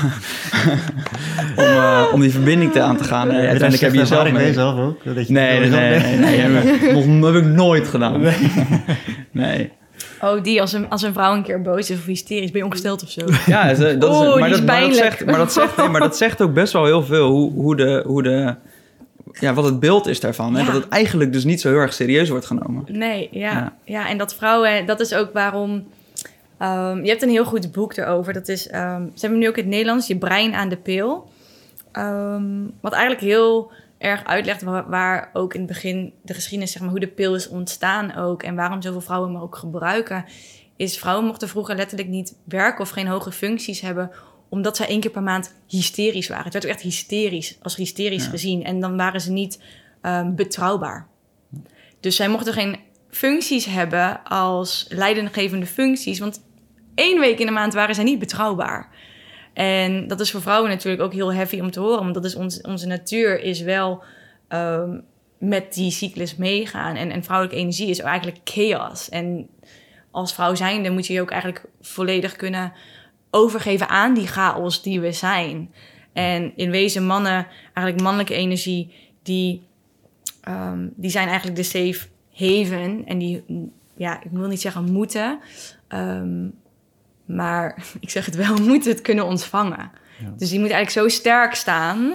eh, 1.55 2.05
om 2.13 2.21
die 2.21 2.31
verbinding 2.31 2.71
te 2.71 2.81
aan 2.81 2.97
te 2.97 3.03
gaan. 3.03 3.29
Eh, 3.29 3.35
uiteindelijk 3.35 3.81
heb 3.81 3.91
je 3.91 3.97
jezelf 3.97 4.31
mee. 4.31 4.45
jezelf 4.45 4.79
ook? 4.79 5.03
Dat 5.03 5.27
je 5.27 5.33
Nee, 5.33 5.59
nee, 5.59 5.69
nee, 5.69 5.99
nee, 5.99 6.17
nee, 6.17 6.47
nee. 6.81 6.93
Nog 6.93 7.33
heb 7.33 7.43
ik 7.43 7.49
nooit 7.49 7.87
gedaan. 7.87 8.21
Nee. 9.31 9.71
Oh, 10.21 10.43
die, 10.43 10.61
als 10.61 10.73
een, 10.73 10.89
als 10.89 11.01
een 11.01 11.13
vrouw 11.13 11.33
een 11.33 11.43
keer 11.43 11.61
boos 11.61 11.89
is 11.89 11.97
of 11.97 12.05
hysterisch, 12.05 12.51
ben 12.51 12.59
je 12.59 12.65
ongesteld 12.65 13.03
of 13.03 13.09
zo? 13.09 13.21
Ja, 13.45 13.73
dat 13.73 13.79
is, 13.79 13.85
Oeh, 13.85 13.99
maar, 13.99 13.99
dat, 13.99 14.19
is 14.19 14.39
maar, 14.39 14.49
dat 14.49 14.65
pijnlijk. 14.65 14.95
zegt, 14.95 15.25
maar, 15.25 15.37
dat 15.37 15.53
zegt, 15.53 15.77
nee, 15.77 15.87
maar 15.87 16.01
dat 16.01 16.17
zegt 16.17 16.41
ook 16.41 16.53
best 16.53 16.73
wel 16.73 16.85
heel 16.85 17.03
veel 17.03 17.29
hoe, 17.29 17.51
hoe 17.51 17.75
de, 17.75 18.03
hoe 18.05 18.23
de, 18.23 18.55
ja, 19.39 19.53
wat 19.53 19.65
het 19.65 19.79
beeld 19.79 20.07
is 20.07 20.19
daarvan. 20.19 20.53
Hè? 20.53 20.59
Ja. 20.59 20.65
Dat 20.65 20.75
het 20.75 20.87
eigenlijk 20.87 21.33
dus 21.33 21.43
niet 21.43 21.61
zo 21.61 21.69
heel 21.69 21.77
erg 21.77 21.93
serieus 21.93 22.29
wordt 22.29 22.45
genomen. 22.45 22.83
Nee, 22.87 23.27
ja. 23.31 23.51
Ja. 23.51 23.73
ja. 23.85 24.09
en 24.09 24.17
dat 24.17 24.35
vrouwen, 24.35 24.85
dat 24.85 24.99
is 24.99 25.13
ook 25.13 25.33
waarom... 25.33 25.83
ehm, 26.62 27.04
je 27.04 27.10
hebt 27.10 27.21
een 27.21 27.30
heel 27.30 27.45
goed 27.45 27.71
boek 27.71 27.95
erover. 27.97 28.34
Dat 28.34 28.47
is, 28.47 28.67
ehm, 28.67 29.06
ze 29.13 29.19
hebben 29.21 29.39
nu 29.39 29.47
ook 29.47 29.58
in 29.58 29.63
het 29.63 29.71
Nederlands, 29.71 30.08
Je 30.08 30.17
brein 30.17 30.54
aan 30.54 30.69
de 30.69 30.78
pil. 30.78 31.30
Ehm, 31.91 32.67
wat 32.82 32.91
eigenlijk 32.91 33.21
heel 33.24 33.71
erg 33.97 34.26
uitlegt 34.26 34.62
waar, 34.62 34.89
waar 34.89 35.30
ook 35.34 35.54
in 35.54 35.60
het 35.60 35.69
begin 35.69 36.13
de 36.21 36.34
geschiedenis, 36.34 36.71
zeg 36.71 36.82
maar, 36.82 36.91
hoe 36.91 37.00
de 37.00 37.08
pil 37.08 37.36
is 37.36 37.47
ontstaan 37.47 38.15
ook. 38.15 38.43
En 38.43 38.56
waarom 38.56 38.82
zoveel 38.82 39.02
vrouwen 39.02 39.32
hem 39.34 39.41
ook 39.41 39.56
gebruiken. 39.56 40.26
Is 40.76 40.97
vrouwen 40.97 41.26
mochten 41.26 41.47
vroeger 41.50 41.76
letterlijk 41.76 42.10
niet 42.10 42.36
werken 42.43 42.82
of 42.82 42.89
geen 42.89 43.08
hoge 43.08 43.32
functies 43.32 43.82
hebben 43.82 44.12
omdat 44.50 44.78
zij 44.78 44.88
één 44.88 45.00
keer 45.00 45.12
per 45.12 45.24
maand 45.24 45.54
hysterisch 45.67 46.28
waren. 46.28 46.43
Het 46.43 46.54
werd 46.54 46.65
ook 46.65 46.71
echt 46.71 46.82
hysterisch, 46.82 47.58
als 47.62 47.76
hysterisch 47.76 48.24
Ja. 48.24 48.30
gezien. 48.30 48.63
En 48.63 48.80
dan 48.80 48.97
waren 48.97 49.21
ze 49.21 49.32
niet 49.32 49.60
betrouwbaar. 50.36 51.08
Dus 52.00 52.15
zij 52.15 52.30
mochten 52.30 52.54
geen 52.54 52.80
functies 53.10 53.65
hebben 53.65 54.24
als 54.24 54.86
leidinggevende 54.89 55.65
functies. 55.65 56.19
Want 56.19 56.41
één 56.95 57.19
week 57.19 57.39
in 57.39 57.45
de 57.45 57.51
maand 57.51 57.73
waren 57.73 57.95
zij 57.95 58.04
niet 58.04 58.19
betrouwbaar. 58.19 58.89
En 59.54 60.08
dat 60.08 60.19
is 60.19 60.32
voor 60.32 60.41
vrouwen 60.41 60.69
natuurlijk 60.69 61.01
ook 61.01 61.13
heel 61.13 61.34
heavy 61.34 61.60
om 61.60 61.71
te 61.71 61.80
horen. 61.80 62.01
Want 62.01 62.13
dat 62.13 62.25
is 62.25 62.36
ons, 62.36 62.62
onze 62.62 62.88
natuur 62.88 63.39
is 63.39 63.62
wel 63.62 64.04
ehm, 64.47 64.99
met 65.38 65.73
die 65.73 65.91
cyclus 65.91 66.36
meegaan. 66.36 66.95
En, 66.95 67.12
en 67.12 67.23
vrouwelijke 67.23 67.62
energie 67.62 67.89
is 67.89 67.99
eigenlijk 67.99 68.38
chaos. 68.43 69.10
En 69.10 69.47
als 70.12 70.34
vrouw 70.34 70.56
zijnde 70.56 70.89
moet 70.89 71.08
je 71.08 71.13
je 71.13 71.21
ook 71.21 71.32
eigenlijk 71.32 71.65
volledig 71.82 72.36
kunnen 72.36 72.73
overgeven 73.32 73.89
aan 73.89 74.13
die 74.13 74.27
chaos 74.27 74.82
die 74.82 75.01
we 75.01 75.12
zijn. 75.12 75.73
En 76.13 76.54
in 76.56 76.71
wezen 76.71 77.06
mannen, 77.06 77.47
eigenlijk 77.63 78.01
mannelijke 78.01 78.34
energie, 78.34 78.93
die, 79.23 79.62
ehm, 80.41 80.88
die 80.95 81.12
zijn 81.12 81.27
eigenlijk 81.27 81.58
de 81.58 81.63
safe 81.63 82.08
haven. 82.34 83.06
En 83.06 83.17
die, 83.17 83.43
ja, 83.95 84.23
ik 84.23 84.32
wil 84.32 84.47
niet 84.47 84.62
zeggen 84.62 84.91
moeten, 84.91 85.39
ehm, 85.88 86.47
maar 87.36 87.84
ik 88.00 88.10
zeg 88.10 88.26
het 88.26 88.36
wel, 88.36 88.56
moeten 88.72 88.91
het 88.91 89.02
kunnen 89.02 89.26
ontvangen. 89.26 89.91
Ja. 90.20 90.34
Dus 90.38 90.50
die 90.50 90.60
moet 90.60 90.70
eigenlijk 90.70 91.12
zo 91.12 91.17
sterk 91.17 91.56
staan. 91.56 92.13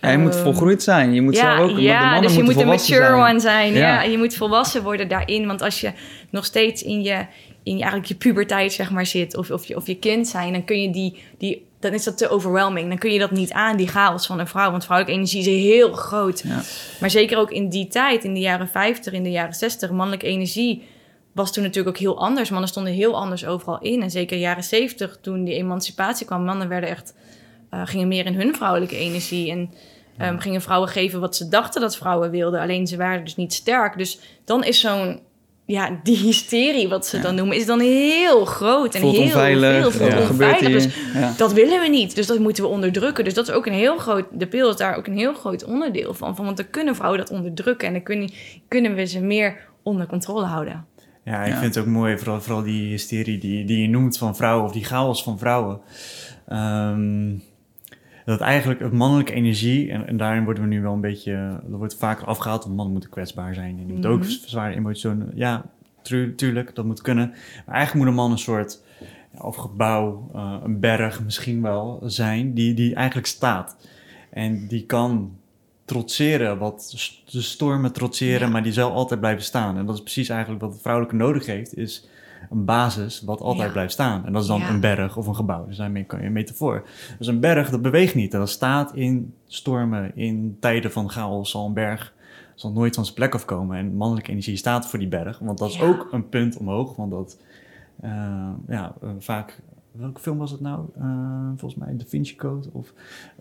Ja, 0.00 0.10
je 0.10 0.18
moet 0.18 0.34
Ehm, 0.34 0.42
volgroeid 0.42 0.82
zijn. 0.82 1.14
Je 1.14 1.22
moet 1.22 1.34
ja, 1.36 1.56
zelf 1.56 1.70
ook, 1.70 1.78
ja 1.78 1.98
de 1.98 2.04
mannen 2.04 2.22
dus 2.22 2.36
je 2.36 2.42
moet 2.42 2.60
een 2.60 2.66
mature 2.66 3.04
zijn. 3.04 3.12
one 3.12 3.40
zijn. 3.40 3.72
Ja. 3.72 3.78
Ja. 3.78 4.02
je 4.02 4.18
moet 4.18 4.34
volwassen 4.34 4.82
worden 4.82 5.08
daarin. 5.08 5.46
Want 5.46 5.62
als 5.62 5.80
je 5.80 5.92
nog 6.30 6.44
steeds 6.44 6.82
in 6.82 7.02
je, 7.02 7.26
in 7.62 7.76
je, 7.76 7.82
eigenlijk 7.82 8.04
je 8.04 8.14
puberteit 8.14 8.72
zeg 8.72 8.90
maar, 8.90 9.06
zit... 9.06 9.36
Of, 9.36 9.50
of, 9.50 9.64
je, 9.64 9.76
of 9.76 9.86
je 9.86 9.98
kind 9.98 10.28
zijn, 10.28 10.52
dan 10.52 10.64
kun 10.64 10.82
je 10.82 10.90
die, 10.90 11.22
die... 11.38 11.66
Dan 11.80 11.92
is 11.92 12.04
dat 12.04 12.18
te 12.18 12.28
overwhelming. 12.28 12.88
Dan 12.88 12.98
kun 12.98 13.12
je 13.12 13.18
dat 13.18 13.30
niet 13.30 13.52
aan, 13.52 13.76
die 13.76 13.88
chaos 13.88 14.26
van 14.26 14.38
een 14.38 14.46
vrouw. 14.46 14.70
Want 14.70 14.84
vrouwelijke 14.84 15.20
energie 15.20 15.40
is 15.40 15.62
heel 15.62 15.92
groot. 15.92 16.42
Ja. 16.46 16.62
Maar 17.00 17.10
zeker 17.10 17.38
ook 17.38 17.50
in 17.50 17.68
die 17.68 17.86
tijd, 17.86 18.24
in 18.24 18.34
de 18.34 18.40
jaren 18.40 18.68
50, 18.68 19.12
in 19.12 19.22
de 19.22 19.30
jaren 19.30 19.54
60... 19.54 19.90
mannelijke 19.90 20.26
energie 20.26 20.82
was 21.34 21.52
toen 21.52 21.62
natuurlijk 21.62 21.96
ook 21.96 22.02
heel 22.02 22.18
anders. 22.18 22.50
Mannen 22.50 22.68
stonden 22.68 22.92
heel 22.92 23.16
anders 23.16 23.46
overal 23.46 23.78
in. 23.80 24.02
En 24.02 24.10
zeker 24.10 24.38
jaren 24.38 24.64
70, 24.64 25.18
toen 25.20 25.44
die 25.44 25.54
emancipatie 25.54 26.26
kwam... 26.26 26.44
mannen 26.44 26.68
werden 26.68 26.88
echt, 26.88 27.14
eh, 27.70 27.80
gingen 27.84 28.08
meer 28.08 28.26
in 28.26 28.34
hun 28.34 28.54
vrouwelijke 28.54 28.96
energie... 28.96 29.50
En, 29.50 29.70
Ehm, 30.18 30.38
gingen 30.38 30.62
vrouwen 30.62 30.88
geven 30.88 31.20
wat 31.20 31.36
ze 31.36 31.48
dachten 31.48 31.80
dat 31.80 31.96
vrouwen 31.96 32.30
wilden. 32.30 32.60
Alleen 32.60 32.86
ze 32.86 32.96
waren 32.96 33.24
dus 33.24 33.36
niet 33.36 33.52
sterk. 33.54 33.98
Dus 33.98 34.18
dan 34.44 34.64
is 34.64 34.80
zo'n... 34.80 35.20
Ja, 35.66 36.00
die 36.02 36.16
hysterie, 36.16 36.88
wat 36.88 37.06
ze 37.06 37.16
Ja. 37.16 37.22
dan 37.22 37.34
noemen, 37.34 37.56
is 37.56 37.66
dan 37.66 37.80
heel 37.80 38.44
groot. 38.44 38.94
En 38.94 39.00
Voelt 39.00 39.14
heel 39.16 39.24
onveilig. 39.24 39.92
veel. 39.92 40.06
Ja. 40.06 40.20
onveilig. 40.28 40.68
Dus 40.82 40.94
Ja. 41.14 41.32
dat 41.36 41.52
willen 41.52 41.80
we 41.80 41.88
niet. 41.88 42.14
Dus 42.14 42.26
dat 42.26 42.38
moeten 42.38 42.62
we 42.64 42.68
onderdrukken. 42.70 43.24
Dus 43.24 43.34
dat 43.34 43.48
is 43.48 43.54
ook 43.54 43.66
een 43.66 43.72
heel 43.72 43.98
groot... 43.98 44.24
De 44.32 44.46
pil 44.46 44.68
is 44.70 44.76
daar 44.76 44.96
ook 44.96 45.06
een 45.06 45.16
heel 45.16 45.34
groot 45.34 45.64
onderdeel 45.64 46.14
van. 46.14 46.36
van 46.36 46.44
want 46.44 46.56
dan 46.56 46.70
kunnen 46.70 46.94
vrouwen 46.96 47.20
dat 47.20 47.30
onderdrukken. 47.30 47.86
En 47.86 47.92
dan 47.94 48.02
kunnen, 48.02 48.30
kunnen 48.68 48.94
we 48.94 49.04
ze 49.04 49.20
meer 49.20 49.60
onder 49.82 50.06
controle 50.06 50.44
houden. 50.44 50.86
Ja, 51.24 51.42
ik 51.44 51.52
Ja. 51.52 51.58
vind 51.60 51.74
het 51.74 51.84
ook 51.84 51.90
mooi, 51.90 52.18
vooral, 52.18 52.40
vooral 52.40 52.62
die 52.62 52.88
hysterie 52.88 53.38
die, 53.38 53.64
die 53.64 53.78
je 53.80 53.88
noemt 53.88 54.18
van 54.18 54.36
vrouwen, 54.36 54.64
of 54.64 54.72
die 54.72 54.84
chaos 54.84 55.22
van 55.22 55.38
vrouwen. 55.38 55.80
Ehm, 56.48 57.32
dat 58.24 58.40
eigenlijk 58.40 58.80
het 58.80 58.92
mannelijke 58.92 59.32
energie, 59.32 59.90
en, 59.90 60.06
en 60.06 60.16
daarin 60.16 60.44
worden 60.44 60.62
we 60.62 60.68
nu 60.68 60.82
wel 60.82 60.92
een 60.92 61.00
beetje, 61.00 61.32
er 61.70 61.76
wordt 61.76 61.96
vaker 61.96 62.26
afgehaald, 62.26 62.62
want 62.62 62.74
mannen 62.74 62.92
moeten 62.92 63.10
kwetsbaar 63.10 63.54
zijn. 63.54 63.70
En 63.70 63.84
die 63.84 63.92
moeten 63.92 64.10
ook 64.10 64.20
Mhm. 64.20 64.28
zwaar 64.28 64.72
emotioneel, 64.72 65.28
ja, 65.34 65.64
tuurlijk, 66.36 66.74
dat 66.74 66.84
moet 66.84 67.02
kunnen. 67.02 67.28
Maar 67.66 67.74
eigenlijk 67.74 67.94
moet 67.94 68.06
een 68.06 68.20
man 68.22 68.30
een 68.30 68.38
soort, 68.38 68.82
ja, 69.32 69.38
of 69.40 69.56
gebouw, 69.56 70.30
eh, 70.34 70.56
een 70.64 70.80
berg 70.80 71.22
misschien 71.24 71.62
wel 71.62 72.00
zijn, 72.04 72.54
die, 72.54 72.74
die 72.74 72.94
eigenlijk 72.94 73.26
staat. 73.26 73.76
En 74.30 74.66
die 74.68 74.86
kan 74.86 75.36
trotseren, 75.84 76.58
wat 76.58 76.94
de 77.30 77.42
stormen 77.42 77.92
trotseren, 77.92 78.46
Ja. 78.46 78.52
maar 78.52 78.62
die 78.62 78.72
zal 78.72 78.92
altijd 78.92 79.20
blijven 79.20 79.44
staan. 79.44 79.76
En 79.76 79.86
dat 79.86 79.94
is 79.94 80.00
precies 80.02 80.28
eigenlijk 80.28 80.60
wat 80.60 80.72
het 80.72 80.80
vrouwelijke 80.80 81.16
nodig 81.16 81.46
heeft, 81.46 81.76
is 81.76 82.08
een 82.50 82.64
basis 82.64 83.22
wat 83.22 83.40
altijd 83.40 83.66
Ja. 83.66 83.72
blijft 83.72 83.92
staan. 83.92 84.26
En 84.26 84.32
dat 84.32 84.42
is 84.42 84.48
dan 84.48 84.60
Ja. 84.60 84.68
een 84.68 84.80
berg 84.80 85.16
of 85.16 85.26
een 85.26 85.34
gebouw. 85.36 85.66
Dus 85.66 85.76
daarmee 85.76 86.04
kan 86.04 86.20
je 86.20 86.26
een 86.26 86.32
metafoor. 86.32 86.86
Dus 87.18 87.26
een 87.26 87.40
berg, 87.40 87.70
dat 87.70 87.82
beweegt 87.82 88.14
niet. 88.14 88.32
En 88.32 88.38
dat 88.38 88.50
staat 88.50 88.94
in 88.94 89.34
stormen, 89.46 90.16
in 90.16 90.56
tijden 90.60 90.92
van 90.92 91.10
chaos, 91.10 91.50
zal 91.50 91.66
een 91.66 91.72
berg 91.72 92.12
zal 92.54 92.72
nooit 92.72 92.94
van 92.94 93.04
zijn 93.04 93.16
plek 93.16 93.34
afkomen. 93.34 93.76
En 93.78 93.96
mannelijke 93.96 94.30
energie 94.30 94.56
staat 94.56 94.86
voor 94.86 94.98
die 94.98 95.08
berg, 95.08 95.38
want 95.38 95.58
dat 95.58 95.70
is 95.70 95.80
ook 95.80 96.08
een 96.12 96.28
punt 96.28 96.56
omhoog, 96.56 96.96
want 96.96 97.10
dat 97.10 97.38
eh, 98.00 98.10
ja, 98.68 98.94
eh, 99.02 99.08
vaak 99.18 99.60
welke 99.96 100.20
film 100.20 100.38
was 100.38 100.50
het 100.50 100.60
nou? 100.60 100.86
Uh, 100.98 101.48
volgens 101.56 101.74
mij 101.74 101.96
Da 101.96 102.04
Vinci 102.08 102.36
Code. 102.36 102.68
Of, 102.72 102.92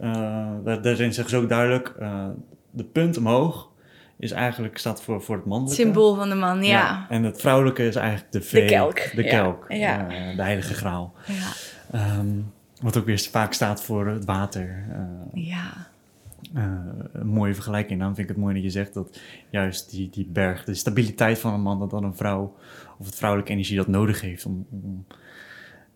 uh, 0.02 0.50
daarin 0.64 1.14
zeggen 1.14 1.30
ze 1.30 1.38
ook 1.38 1.50
duidelijk, 1.50 1.96
uh, 2.00 2.26
de 2.72 2.84
punt 2.84 3.18
omhoog 3.18 3.72
is 4.18 4.32
eigenlijk, 4.32 4.78
staat 4.78 5.02
voor, 5.02 5.22
voor 5.22 5.36
het 5.36 5.46
mannelijke. 5.46 5.82
Symbool 5.82 6.16
van 6.16 6.30
de 6.30 6.36
man, 6.36 6.64
ja. 6.64 7.06
En 7.10 7.24
het 7.24 7.42
vrouwelijke 7.42 7.88
is 7.88 7.96
eigenlijk 7.96 8.32
de 8.32 8.42
vee. 8.42 8.62
De 8.62 8.68
kelk. 8.68 9.16
De 9.16 9.24
kelk, 9.24 9.66
ja. 9.70 10.08
de 10.36 10.42
heilige 10.42 10.74
graal. 10.74 11.14
Ja. 11.92 12.18
Um, 12.20 12.52
wat 12.82 12.98
ook 12.98 13.06
weer 13.06 13.20
vaak 13.20 13.54
staat 13.54 13.84
voor 13.84 14.08
het 14.08 14.26
water. 14.26 14.86
ja. 15.34 15.88
een 16.54 17.28
mooie 17.28 17.54
vergelijking. 17.54 18.00
Dan 18.00 18.16
vind 18.16 18.30
ik 18.30 18.36
het 18.36 18.44
mooi 18.44 18.54
dat 18.54 18.64
je 18.64 18.70
zegt 18.70 18.94
dat 18.94 19.20
juist 19.50 19.90
die, 19.90 20.10
die 20.10 20.26
berg, 20.26 20.64
de 20.64 20.74
stabiliteit 20.74 21.40
van 21.40 21.54
een 21.54 21.62
man, 21.62 21.80
dat 21.80 21.90
dan 21.90 22.04
een 22.04 22.16
vrouw 22.16 22.56
of 22.98 23.06
het 23.06 23.16
vrouwelijke 23.16 23.52
energie 23.54 23.78
dat 23.78 23.88
nodig 23.88 24.22
heeft 24.22 24.46
om, 24.46 24.66
om 24.70 25.06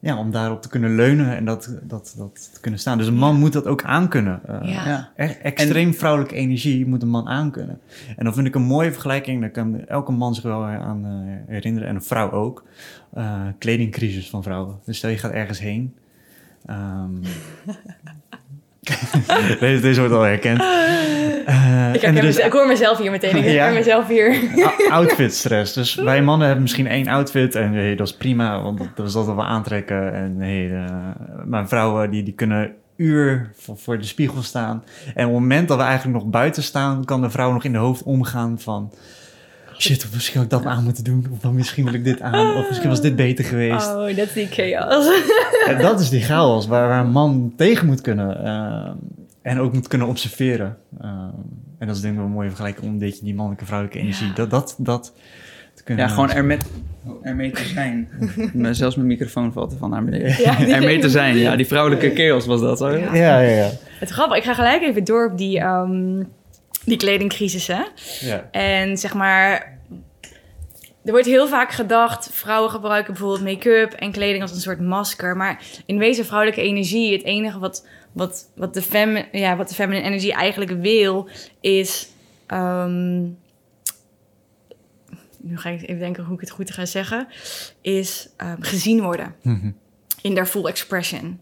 ja, 0.07 0.17
om 0.17 0.31
daarop 0.31 0.61
te 0.61 0.69
kunnen 0.69 0.95
leunen 0.95 1.35
en 1.35 1.45
dat, 1.45 1.77
dat, 1.81 2.13
dat 2.17 2.53
te 2.53 2.59
kunnen 2.59 2.79
staan. 2.79 2.97
Dus 2.97 3.07
een 3.07 3.15
man 3.15 3.35
moet 3.35 3.53
dat 3.53 3.65
ook 3.65 3.83
aankunnen. 3.83 4.41
Uh, 4.49 4.73
ja. 4.73 5.09
extreem 5.41 5.93
vrouwelijke 5.93 6.35
energie 6.35 6.85
moet 6.85 7.01
een 7.01 7.09
man 7.09 7.27
aankunnen. 7.27 7.79
En 8.17 8.23
dan 8.23 8.33
vind 8.33 8.47
ik 8.47 8.55
een 8.55 8.61
mooie 8.61 8.91
vergelijking, 8.91 9.41
daar 9.41 9.49
kan 9.49 9.85
elke 9.87 10.11
man 10.11 10.35
zich 10.35 10.43
wel 10.43 10.63
aan 10.65 11.05
uh, 11.05 11.35
herinneren 11.47 11.89
en 11.89 11.95
een 11.95 12.03
vrouw 12.03 12.31
ook. 12.31 12.63
Uh, 13.17 13.41
kledingcrisis 13.57 14.29
van 14.29 14.43
vrouwen. 14.43 14.79
Dus 14.85 14.97
stel 14.97 15.09
je 15.09 15.17
gaat 15.17 15.31
ergens 15.31 15.59
heen. 15.59 15.95
Um, 16.69 17.21
deze, 19.59 19.81
deze 19.81 19.99
wordt 19.99 20.15
al 20.15 20.21
herkend. 20.21 20.61
Uh, 20.61 21.93
ik, 21.93 22.21
dus, 22.21 22.37
ik 22.37 22.51
hoor 22.51 22.67
mezelf 22.67 22.97
hier 22.97 23.11
meteen. 23.11 23.35
Ik 23.35 23.45
ja, 23.45 23.69
mezelf 23.69 24.07
hier. 24.07 24.39
outfit 24.89 25.33
stress. 25.33 25.73
Dus 25.73 25.95
wij 25.95 26.21
mannen 26.21 26.45
hebben 26.45 26.63
misschien 26.63 26.87
één 26.87 27.07
outfit 27.07 27.55
en 27.55 27.73
hey, 27.73 27.95
dat 27.95 28.07
is 28.07 28.13
prima, 28.15 28.61
want 28.61 28.79
dat 28.95 29.07
is 29.07 29.13
dat 29.13 29.25
we 29.25 29.41
aantrekken. 29.41 30.13
En 30.13 30.35
hey, 30.39 30.65
uh, 30.65 30.85
maar 31.45 31.67
vrouwen 31.67 32.09
die, 32.09 32.23
die 32.23 32.33
kunnen 32.33 32.71
uur 32.95 33.51
voor, 33.55 33.77
voor, 33.77 33.97
de 33.97 34.05
spiegel 34.05 34.41
staan. 34.41 34.83
En 35.05 35.25
op 35.25 35.31
het 35.31 35.41
moment 35.41 35.67
dat 35.67 35.77
we 35.77 35.83
eigenlijk 35.83 36.23
nog 36.23 36.29
buiten 36.29 36.63
staan, 36.63 37.05
kan 37.05 37.21
de 37.21 37.29
vrouw 37.29 37.51
nog 37.51 37.63
in 37.63 37.71
de 37.71 37.77
hoofd 37.77 38.03
omgaan 38.03 38.59
van 38.59 38.91
shit, 39.77 40.05
of 40.05 40.13
misschien 40.13 40.35
had 40.35 40.43
ik 40.43 40.49
dat 40.49 40.65
aan 40.65 40.83
moeten 40.83 41.03
doen. 41.03 41.25
Of 41.43 41.51
misschien 41.51 41.85
wil 41.85 41.93
ik 41.93 42.03
dit 42.03 42.21
aan. 42.21 42.55
Of 42.55 42.67
misschien 42.67 42.89
was 42.89 43.01
dit 43.01 43.15
beter 43.15 43.45
geweest. 43.45 43.87
Oh, 43.87 44.15
dat 44.15 44.27
is 44.27 44.33
die 44.33 44.47
chaos. 44.47 45.07
En 45.67 45.81
dat 45.81 45.99
is 45.99 46.09
die 46.09 46.21
chaos 46.21 46.67
waar, 46.67 46.87
waar 46.87 47.05
een 47.05 47.11
man 47.11 47.53
tegen 47.55 47.87
moet 47.87 48.01
kunnen. 48.01 48.43
Uh, 48.43 48.89
en 49.41 49.59
ook 49.59 49.73
moet 49.73 49.87
kunnen 49.87 50.07
observeren. 50.07 50.77
Uh, 51.01 51.09
en 51.79 51.87
dat 51.87 51.95
is 51.95 52.01
denk 52.01 52.13
ik 52.13 52.19
wel 52.19 52.27
een 52.27 52.35
mooie 52.35 52.47
vergelijking. 52.47 52.91
Omdat 52.91 53.17
je 53.17 53.23
die 53.23 53.35
mannelijke 53.35 53.65
vrouwelijke 53.65 53.99
energie, 53.99 54.27
ja. 54.27 54.33
dat, 54.33 54.49
dat, 54.49 54.75
dat 54.77 55.13
te 55.73 55.83
kunnen... 55.83 56.05
Ja, 56.05 56.11
gewoon 56.11 56.31
er 56.31 56.45
met, 56.45 56.65
ermee 57.21 57.51
te 57.51 57.63
zijn. 57.63 58.09
Zelfs 58.75 58.95
mijn 58.95 59.07
microfoon 59.07 59.53
valt 59.53 59.71
er 59.71 59.77
van 59.77 59.89
naar 59.89 60.03
beneden. 60.03 60.41
Ja, 60.41 60.59
ermee 60.59 60.99
te 60.99 61.09
zijn, 61.09 61.37
ja. 61.37 61.55
Die 61.55 61.67
vrouwelijke 61.67 62.11
chaos 62.15 62.45
was 62.45 62.61
dat, 62.61 62.79
hoor. 62.79 62.97
Ja, 62.97 63.15
ja, 63.15 63.39
ja. 63.39 63.55
ja. 63.55 63.69
Het 63.99 64.09
grappig, 64.09 64.37
ik 64.37 64.43
ga 64.43 64.53
gelijk 64.53 64.81
even 64.81 65.03
door 65.03 65.29
op 65.31 65.37
die... 65.37 65.61
Um, 65.61 66.27
die 66.87 66.97
kledingcrisis, 66.97 67.67
hè? 67.67 67.83
Ja. 68.19 68.47
En 68.51 68.97
zeg 68.97 69.13
maar, 69.13 69.79
er 71.03 71.11
wordt 71.11 71.25
heel 71.25 71.47
vaak 71.47 71.71
gedacht, 71.71 72.29
vrouwen 72.31 72.71
gebruiken 72.71 73.13
bijvoorbeeld 73.13 73.43
make-up 73.43 73.93
en 73.93 74.11
kleding 74.11 74.41
als 74.41 74.51
een 74.51 74.59
soort 74.59 74.79
masker. 74.79 75.37
Maar 75.37 75.61
in 75.85 75.97
wezen 75.97 76.25
vrouwelijke 76.25 76.61
energie, 76.61 77.11
het 77.11 77.23
enige 77.23 77.59
wat, 77.59 77.87
wat, 78.11 78.49
wat, 78.55 78.73
de, 78.73 78.81
fem, 78.81 79.25
ja, 79.31 79.55
wat 79.55 79.69
de 79.69 79.75
feminine 79.75 80.05
energy 80.05 80.31
eigenlijk 80.31 80.71
wil, 80.71 81.29
is... 81.61 82.07
Um, 82.47 83.37
nu 85.37 85.57
ga 85.57 85.69
ik 85.69 85.81
even 85.81 85.99
denken 85.99 86.23
hoe 86.23 86.33
ik 86.33 86.39
het 86.39 86.49
goed 86.49 86.71
ga 86.71 86.85
zeggen. 86.85 87.27
Is 87.81 88.29
um, 88.37 88.55
gezien 88.59 89.01
worden. 89.01 89.35
Mm-hmm. 89.41 89.75
In 90.21 90.33
their 90.33 90.45
full 90.45 90.65
expression. 90.65 91.39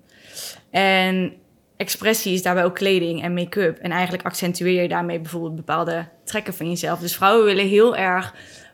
En 0.69 1.33
expressie 1.77 2.33
is 2.33 2.41
daarbij 2.41 2.63
ook 2.63 2.75
kleding 2.75 3.23
en 3.23 3.33
make-up. 3.33 3.77
En 3.77 3.91
eigenlijk 3.91 4.23
accentueer 4.23 4.81
je 4.81 4.87
daarmee 4.87 5.19
bijvoorbeeld 5.19 5.55
bepaalde 5.55 6.05
trekken 6.23 6.53
van 6.53 6.69
jezelf. 6.69 6.99
Dus 6.99 7.15
vrouwen 7.15 7.45
willen 7.45 7.67
heel 7.67 7.95
erg 7.95 8.33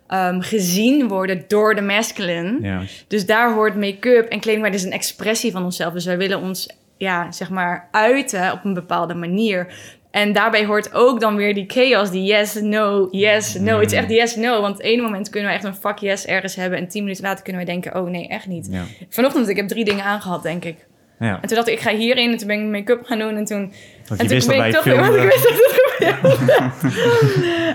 um, 0.10 0.42
gezien 0.42 1.08
worden 1.08 1.44
door 1.48 1.76
de 1.76 1.82
masculine. 1.82 2.58
Ja. 2.62 2.82
Dus 3.08 3.26
daar 3.26 3.54
hoort 3.54 3.76
make-up 3.76 4.30
en 4.30 4.40
kleding 4.40 4.62
bij. 4.62 4.72
Dus 4.72 4.84
een 4.84 4.92
expressie 4.92 5.52
van 5.52 5.64
onszelf. 5.64 5.94
Dus 5.94 6.06
wij 6.06 6.18
willen 6.18 6.42
ons, 6.42 6.70
ja, 6.98 7.32
zeg 7.32 7.50
maar, 7.50 7.88
uiten 7.92 8.52
op 8.52 8.64
een 8.64 8.74
bepaalde 8.74 9.14
manier. 9.14 9.74
En 10.12 10.34
daarbij 10.34 10.66
hoort 10.66 10.94
ook 10.94 11.20
dan 11.20 11.36
weer 11.36 11.54
die 11.54 11.66
chaos, 11.68 12.12
die 12.12 12.24
yes, 12.24 12.54
no, 12.54 13.08
yes, 13.12 13.54
no. 13.54 13.80
Het 13.80 13.92
is 13.92 13.98
echt 13.98 14.10
yes, 14.10 14.36
no. 14.36 14.62
Want 14.62 14.82
ene 14.82 15.02
moment 15.02 15.30
kunnen 15.30 15.50
we 15.50 15.56
echt 15.56 15.64
een 15.64 15.76
fuck 15.76 15.98
yes 15.98 16.26
ergens 16.26 16.56
hebben. 16.56 16.80
En 16.80 16.88
tien 16.88 17.04
minuten 17.04 17.24
later 17.24 17.44
kunnen 17.44 17.66
wij 17.66 17.74
denken, 17.74 17.96
oh 17.96 18.10
nee, 18.10 18.28
echt 18.28 18.48
niet. 18.48 18.68
Ja. 18.72 18.84
Vanochtend, 19.10 19.48
ik 19.48 19.56
heb 19.56 19.68
drie 19.68 19.86
dingen 19.86 20.04
aangehad, 20.04 20.44
denk 20.44 20.66
ik. 20.66 20.88
Ja. 21.22 21.40
En 21.42 21.48
toen 21.48 21.56
dacht 21.56 21.68
ik, 21.68 21.74
ik 21.74 21.80
ga 21.80 21.96
hierin. 21.96 22.32
En 22.32 22.38
toen 22.38 22.48
ben 22.48 22.60
ik 22.60 22.72
make-up 22.72 23.06
gaan 23.06 23.20
doen. 23.20 23.36
En 23.36 23.46
toen... 23.46 23.74
Want 24.08 24.22
en 24.22 24.28
wist 24.28 24.48
toen 24.48 24.58
dat 24.58 24.64
ben 24.64 24.68
ik 24.68 24.76
het 24.76 24.84
toch 24.84 25.00
want 25.08 25.16
ik 25.16 25.30
wist 25.30 25.44
dat 25.44 25.54
het 25.54 25.80
gebeurde. 25.80 26.70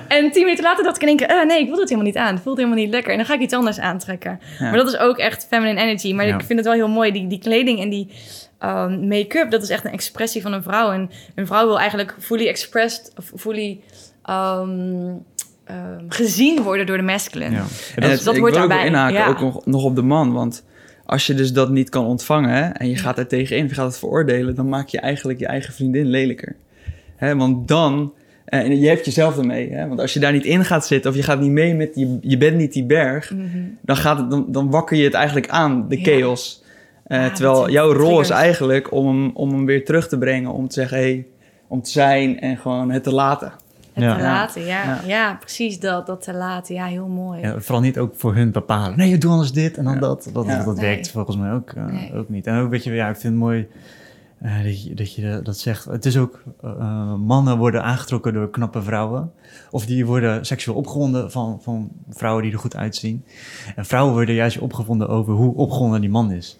en 0.17 0.31
tien 0.31 0.43
minuten 0.43 0.65
later 0.65 0.85
dacht 0.85 0.97
ik 0.97 1.03
in 1.03 1.09
één 1.09 1.17
keer... 1.17 1.31
Uh, 1.31 1.45
nee, 1.45 1.61
ik 1.61 1.69
wil 1.69 1.79
het 1.79 1.89
helemaal 1.89 2.11
niet 2.11 2.17
aan. 2.17 2.35
Het 2.35 2.43
voelt 2.43 2.57
helemaal 2.57 2.79
niet 2.79 2.91
lekker. 2.91 3.11
En 3.11 3.17
dan 3.17 3.27
ga 3.27 3.35
ik 3.35 3.41
iets 3.41 3.55
anders 3.55 3.79
aantrekken. 3.79 4.41
Ja. 4.59 4.65
Maar 4.65 4.77
dat 4.77 4.87
is 4.87 4.99
ook 4.99 5.19
echt 5.19 5.47
feminine 5.51 5.81
energy. 5.81 6.13
Maar 6.15 6.27
Ja. 6.27 6.35
ik 6.35 6.45
vind 6.45 6.59
het 6.59 6.69
wel 6.69 6.77
heel 6.77 6.89
mooi. 6.89 7.13
Die, 7.13 7.27
die 7.27 7.39
kleding 7.39 7.81
en 7.81 7.89
die 7.89 8.09
um, 8.61 9.09
make-up... 9.09 9.51
dat 9.51 9.63
is 9.63 9.69
echt 9.69 9.85
een 9.85 9.93
expressie 9.93 10.43
van 10.43 10.53
een 10.53 10.63
vrouw. 10.63 10.93
En 10.93 11.11
een 11.35 11.47
vrouw 11.47 11.67
wil 11.67 11.79
eigenlijk 11.79 12.15
fully 12.19 12.49
expressed... 12.49 13.13
of 13.17 13.33
fully... 13.41 13.81
Um, 14.31 15.25
um, 15.71 16.07
gezien 16.09 16.63
worden 16.63 16.87
door 16.87 16.97
de 16.97 17.03
masculine. 17.03 17.51
Ja. 17.51 17.65
En 17.97 18.11
het, 18.11 18.25
dat 18.25 18.35
ik 18.35 18.41
hoort 18.41 18.55
wil 18.55 18.63
ook 18.63 18.69
daarbij, 18.69 18.77
wel 18.77 18.87
inhaken, 18.87 19.17
ja. 19.17 19.29
ook 19.29 19.41
nog, 19.41 19.67
nog 19.67 19.85
op 19.85 19.95
de 19.95 20.03
man. 20.03 20.33
Want 20.33 20.65
als 21.07 21.27
je 21.27 21.35
dus 21.35 21.53
dat 21.53 21.71
niet 21.71 21.89
kan 21.89 22.05
ontvangen 22.07 22.77
en 22.77 22.89
je 22.89 22.97
gaat 22.97 23.19
er 23.19 23.27
tegenin, 23.27 23.69
je 23.69 23.75
gaat 23.75 23.87
het 23.87 23.99
veroordelen, 23.99 24.55
dan 24.55 24.69
maak 24.69 24.89
je 24.89 25.01
eigenlijk 25.01 25.39
je 25.39 25.47
eigen 25.47 25.75
vriendin 25.75 26.07
lelijker. 26.07 26.57
Hè, 27.17 27.37
want 27.37 27.69
dan, 27.69 28.13
eh, 28.45 28.61
en 28.61 28.81
je 28.81 28.89
hebt 28.89 29.05
jezelf 29.05 29.39
ermee. 29.39 29.71
Hè, 29.73 29.89
want 29.89 30.01
als 30.01 30.13
je 30.15 30.21
daar 30.21 30.33
niet 30.33 30.45
in 30.45 30.65
gaat 30.65 30.87
zitten 30.87 31.11
of 31.11 31.17
je 31.17 31.23
gaat 31.23 31.41
niet 31.41 31.51
mee 31.51 31.75
met, 31.75 31.91
je, 31.95 32.19
je 32.21 32.37
bent 32.37 32.57
niet 32.57 32.73
die 32.73 32.85
berg, 32.85 33.31
Mhm. 33.31 33.47
dan, 33.81 33.97
gaat 33.97 34.19
het, 34.19 34.31
dan, 34.31 34.47
dan 34.49 34.71
wakker 34.71 34.97
je 34.97 35.05
het 35.05 35.15
eigenlijk 35.15 35.49
aan, 35.49 35.89
de 35.89 35.99
Ja. 35.99 36.03
chaos. 36.05 36.65
Eh, 37.05 37.25
Ah, 37.25 37.35
terwijl 37.35 37.71
jouw 37.71 37.93
rol 37.93 38.21
is 38.21 38.31
eigenlijk 38.31 38.93
om 38.93 39.07
hem, 39.07 39.31
om 39.35 39.51
hem 39.51 39.67
weer 39.67 39.85
terug 39.85 40.09
te 40.09 40.19
brengen, 40.19 40.51
om 40.51 40.69
te 40.69 40.75
zeggen, 40.75 40.99
hey, 40.99 41.27
om 41.69 41.83
te 41.83 41.91
zijn 41.91 42.41
en 42.41 42.57
gewoon 42.57 42.91
het 42.91 43.03
te 43.03 43.13
laten. 43.15 43.53
Het 43.97 44.05
Ja. 44.05 44.17
te 44.17 44.23
laten, 44.23 44.65
ja. 44.65 44.85
Ja. 44.85 45.01
Ja. 45.07 45.35
precies 45.41 45.81
dat. 45.81 46.07
Dat 46.07 46.23
te 46.23 46.35
laten, 46.35 46.75
ja, 46.75 46.85
heel 46.87 47.09
mooi. 47.09 47.41
Ja, 47.41 47.61
vooral 47.61 47.81
niet 47.81 47.99
ook 47.99 48.15
voor 48.17 48.35
hun 48.35 48.53
bepalen. 48.53 48.97
Nee, 48.99 49.19
doe 49.19 49.31
anders 49.31 49.53
dit 49.53 49.77
en 49.77 49.85
dan 49.85 49.95
Ja. 49.95 50.01
dat. 50.01 50.31
Dat, 50.33 50.47
Ja. 50.47 50.65
dat 50.65 50.77
Nee. 50.77 50.85
werkt 50.85 51.11
volgens 51.11 51.37
mij 51.37 51.53
ook, 51.53 51.71
eh, 51.71 51.85
Nee. 51.87 52.15
ook 52.15 52.29
niet. 52.29 52.47
En 52.47 52.59
ook, 52.59 52.71
weet 52.71 52.85
je, 52.85 52.93
ja, 52.93 53.09
ik 53.09 53.17
vind 53.17 53.33
het 53.33 53.43
mooi 53.43 53.69
eh, 54.41 54.63
dat, 54.65 54.83
je, 54.83 54.95
dat 54.95 55.15
je 55.15 55.41
dat 55.43 55.59
zegt. 55.59 55.85
Het 55.85 56.05
is 56.07 56.17
ook, 56.17 56.43
eh, 56.63 57.15
mannen 57.15 57.59
worden 57.59 57.83
aangetrokken 57.83 58.33
door 58.33 58.51
knappe 58.51 58.83
vrouwen. 58.83 59.33
Of 59.71 59.87
die 59.87 60.07
worden 60.07 60.47
seksueel 60.47 60.77
opgewonden 60.77 61.31
van, 61.31 61.59
van 61.63 61.91
vrouwen 62.11 62.43
die 62.43 62.53
er 62.53 62.59
goed 62.59 62.77
uitzien. 62.77 63.25
En 63.77 63.85
vrouwen 63.87 64.13
worden 64.15 64.35
juist 64.35 64.59
opgewonden 64.59 65.09
over 65.09 65.33
hoe 65.35 65.55
opgewonden 65.55 66.01
die 66.01 66.11
man 66.11 66.33
is. 66.33 66.59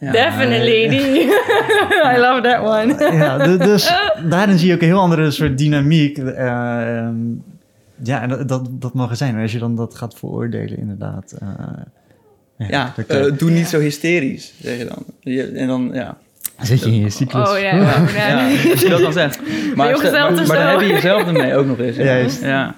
Ja. 0.00 0.12
Definitely. 0.12 0.84
I 2.14 2.18
love 2.18 2.40
that 2.42 2.60
one. 2.60 3.16
ja, 3.16 3.38
du- 3.46 3.56
dus 3.58 3.92
daarin 4.28 4.58
zie 4.58 4.68
je 4.68 4.74
ook 4.74 4.80
een 4.80 4.86
heel 4.86 5.00
andere 5.00 5.30
soort 5.30 5.58
dynamiek. 5.58 6.18
eh, 6.18 6.98
ehm, 6.98 7.14
ja, 8.02 8.22
en 8.22 8.28
dat, 8.28 8.48
dat, 8.48 8.68
dat 8.70 8.94
mag 8.94 9.10
er 9.10 9.16
zijn. 9.16 9.36
Als 9.38 9.52
je 9.52 9.58
dan 9.58 9.76
dat 9.76 9.94
gaat 9.94 10.14
veroordelen, 10.14 10.78
inderdaad. 10.78 11.34
eh, 11.38 11.48
Ja, 12.68 12.94
eh, 13.06 13.24
doe 13.36 13.50
niet 13.50 13.66
zo 13.66 13.78
hysterisch, 13.80 14.52
zeg 14.62 14.78
je 14.78 14.84
dan. 14.84 15.04
Je- 15.20 15.46
en 15.52 15.66
dan, 15.66 15.90
ja. 15.92 16.16
zit 16.60 16.80
je 16.80 16.86
in 16.90 17.00
je 17.00 17.10
cyclus. 17.10 17.50
Oh 17.50 17.58
ja, 17.58 17.74
Ja, 17.76 17.80
oh, 18.02 18.10
ja. 18.14 18.28
ja, 18.48 18.70
als 18.70 18.80
je 18.80 18.88
dat 18.88 19.00
dan 19.00 19.12
zegt. 19.12 19.40
Maar, 19.74 19.76
maar, 19.76 19.94
dus 19.94 20.10
maar 20.48 20.56
dan 20.56 20.66
wel. 20.66 20.70
heb 20.78 20.80
je 20.80 20.86
jezelf 20.86 21.26
ermee 21.26 21.54
ook 21.54 21.66
nog 21.66 21.78
eens. 21.78 21.96
Juist. 21.96 22.42
Ja. 22.42 22.74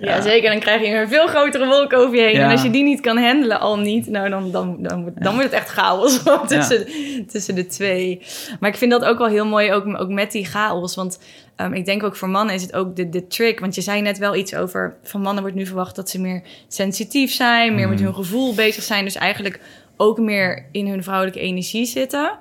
Ja, 0.00 0.20
zeker. 0.20 0.50
Dan 0.50 0.60
krijg 0.60 0.80
je 0.82 0.94
een 0.94 1.08
veel 1.08 1.26
grotere 1.26 1.66
wolk 1.66 1.92
over 1.92 2.16
je 2.16 2.22
heen. 2.22 2.32
Ja. 2.34 2.44
En 2.44 2.50
als 2.50 2.62
je 2.62 2.70
die 2.70 2.82
niet 2.82 3.00
kan 3.00 3.18
handelen, 3.18 3.60
al 3.60 3.78
niet, 3.78 4.06
nou 4.06 4.28
dan, 4.30 4.50
dan, 4.50 4.76
dan, 4.82 5.02
wordt- 5.02 5.22
dan 5.22 5.34
wordt 5.34 5.50
het 5.50 5.58
echt 5.60 5.68
chaos 5.68 6.22
tussen, 6.46 6.86
tussen 7.26 7.54
de 7.54 7.66
twee. 7.66 8.22
Maar 8.60 8.70
ik 8.70 8.76
vind 8.76 8.90
dat 8.90 9.04
ook 9.04 9.18
wel 9.18 9.26
heel 9.26 9.46
mooi, 9.46 9.72
ook, 9.72 10.00
ook 10.00 10.08
met 10.08 10.32
die 10.32 10.44
chaos. 10.44 10.94
Want 10.94 11.18
ehm, 11.56 11.72
ik 11.72 11.84
denk 11.84 12.02
ook 12.02 12.16
voor 12.16 12.28
mannen 12.28 12.54
is 12.54 12.62
het 12.62 12.74
ook 12.74 12.96
de, 12.96 13.08
de 13.08 13.26
trick. 13.26 13.60
Want 13.60 13.74
je 13.74 13.80
zei 13.80 14.00
net 14.00 14.18
wel 14.18 14.34
iets 14.34 14.54
over, 14.54 14.96
van 15.02 15.20
mannen 15.20 15.42
wordt 15.42 15.56
nu 15.56 15.66
verwacht 15.66 15.96
dat 15.96 16.10
ze 16.10 16.20
meer 16.20 16.42
sensitief 16.68 17.32
zijn, 17.32 17.74
meer 17.74 17.88
met 17.88 17.96
Mhm. 17.98 18.04
hun 18.06 18.14
gevoel 18.14 18.54
bezig 18.54 18.82
zijn. 18.82 19.04
Dus 19.04 19.14
eigenlijk 19.16 19.60
ook 19.96 20.18
meer 20.18 20.66
in 20.72 20.86
hun 20.88 21.02
vrouwelijke 21.02 21.40
energie 21.40 21.84
zitten. 21.86 22.38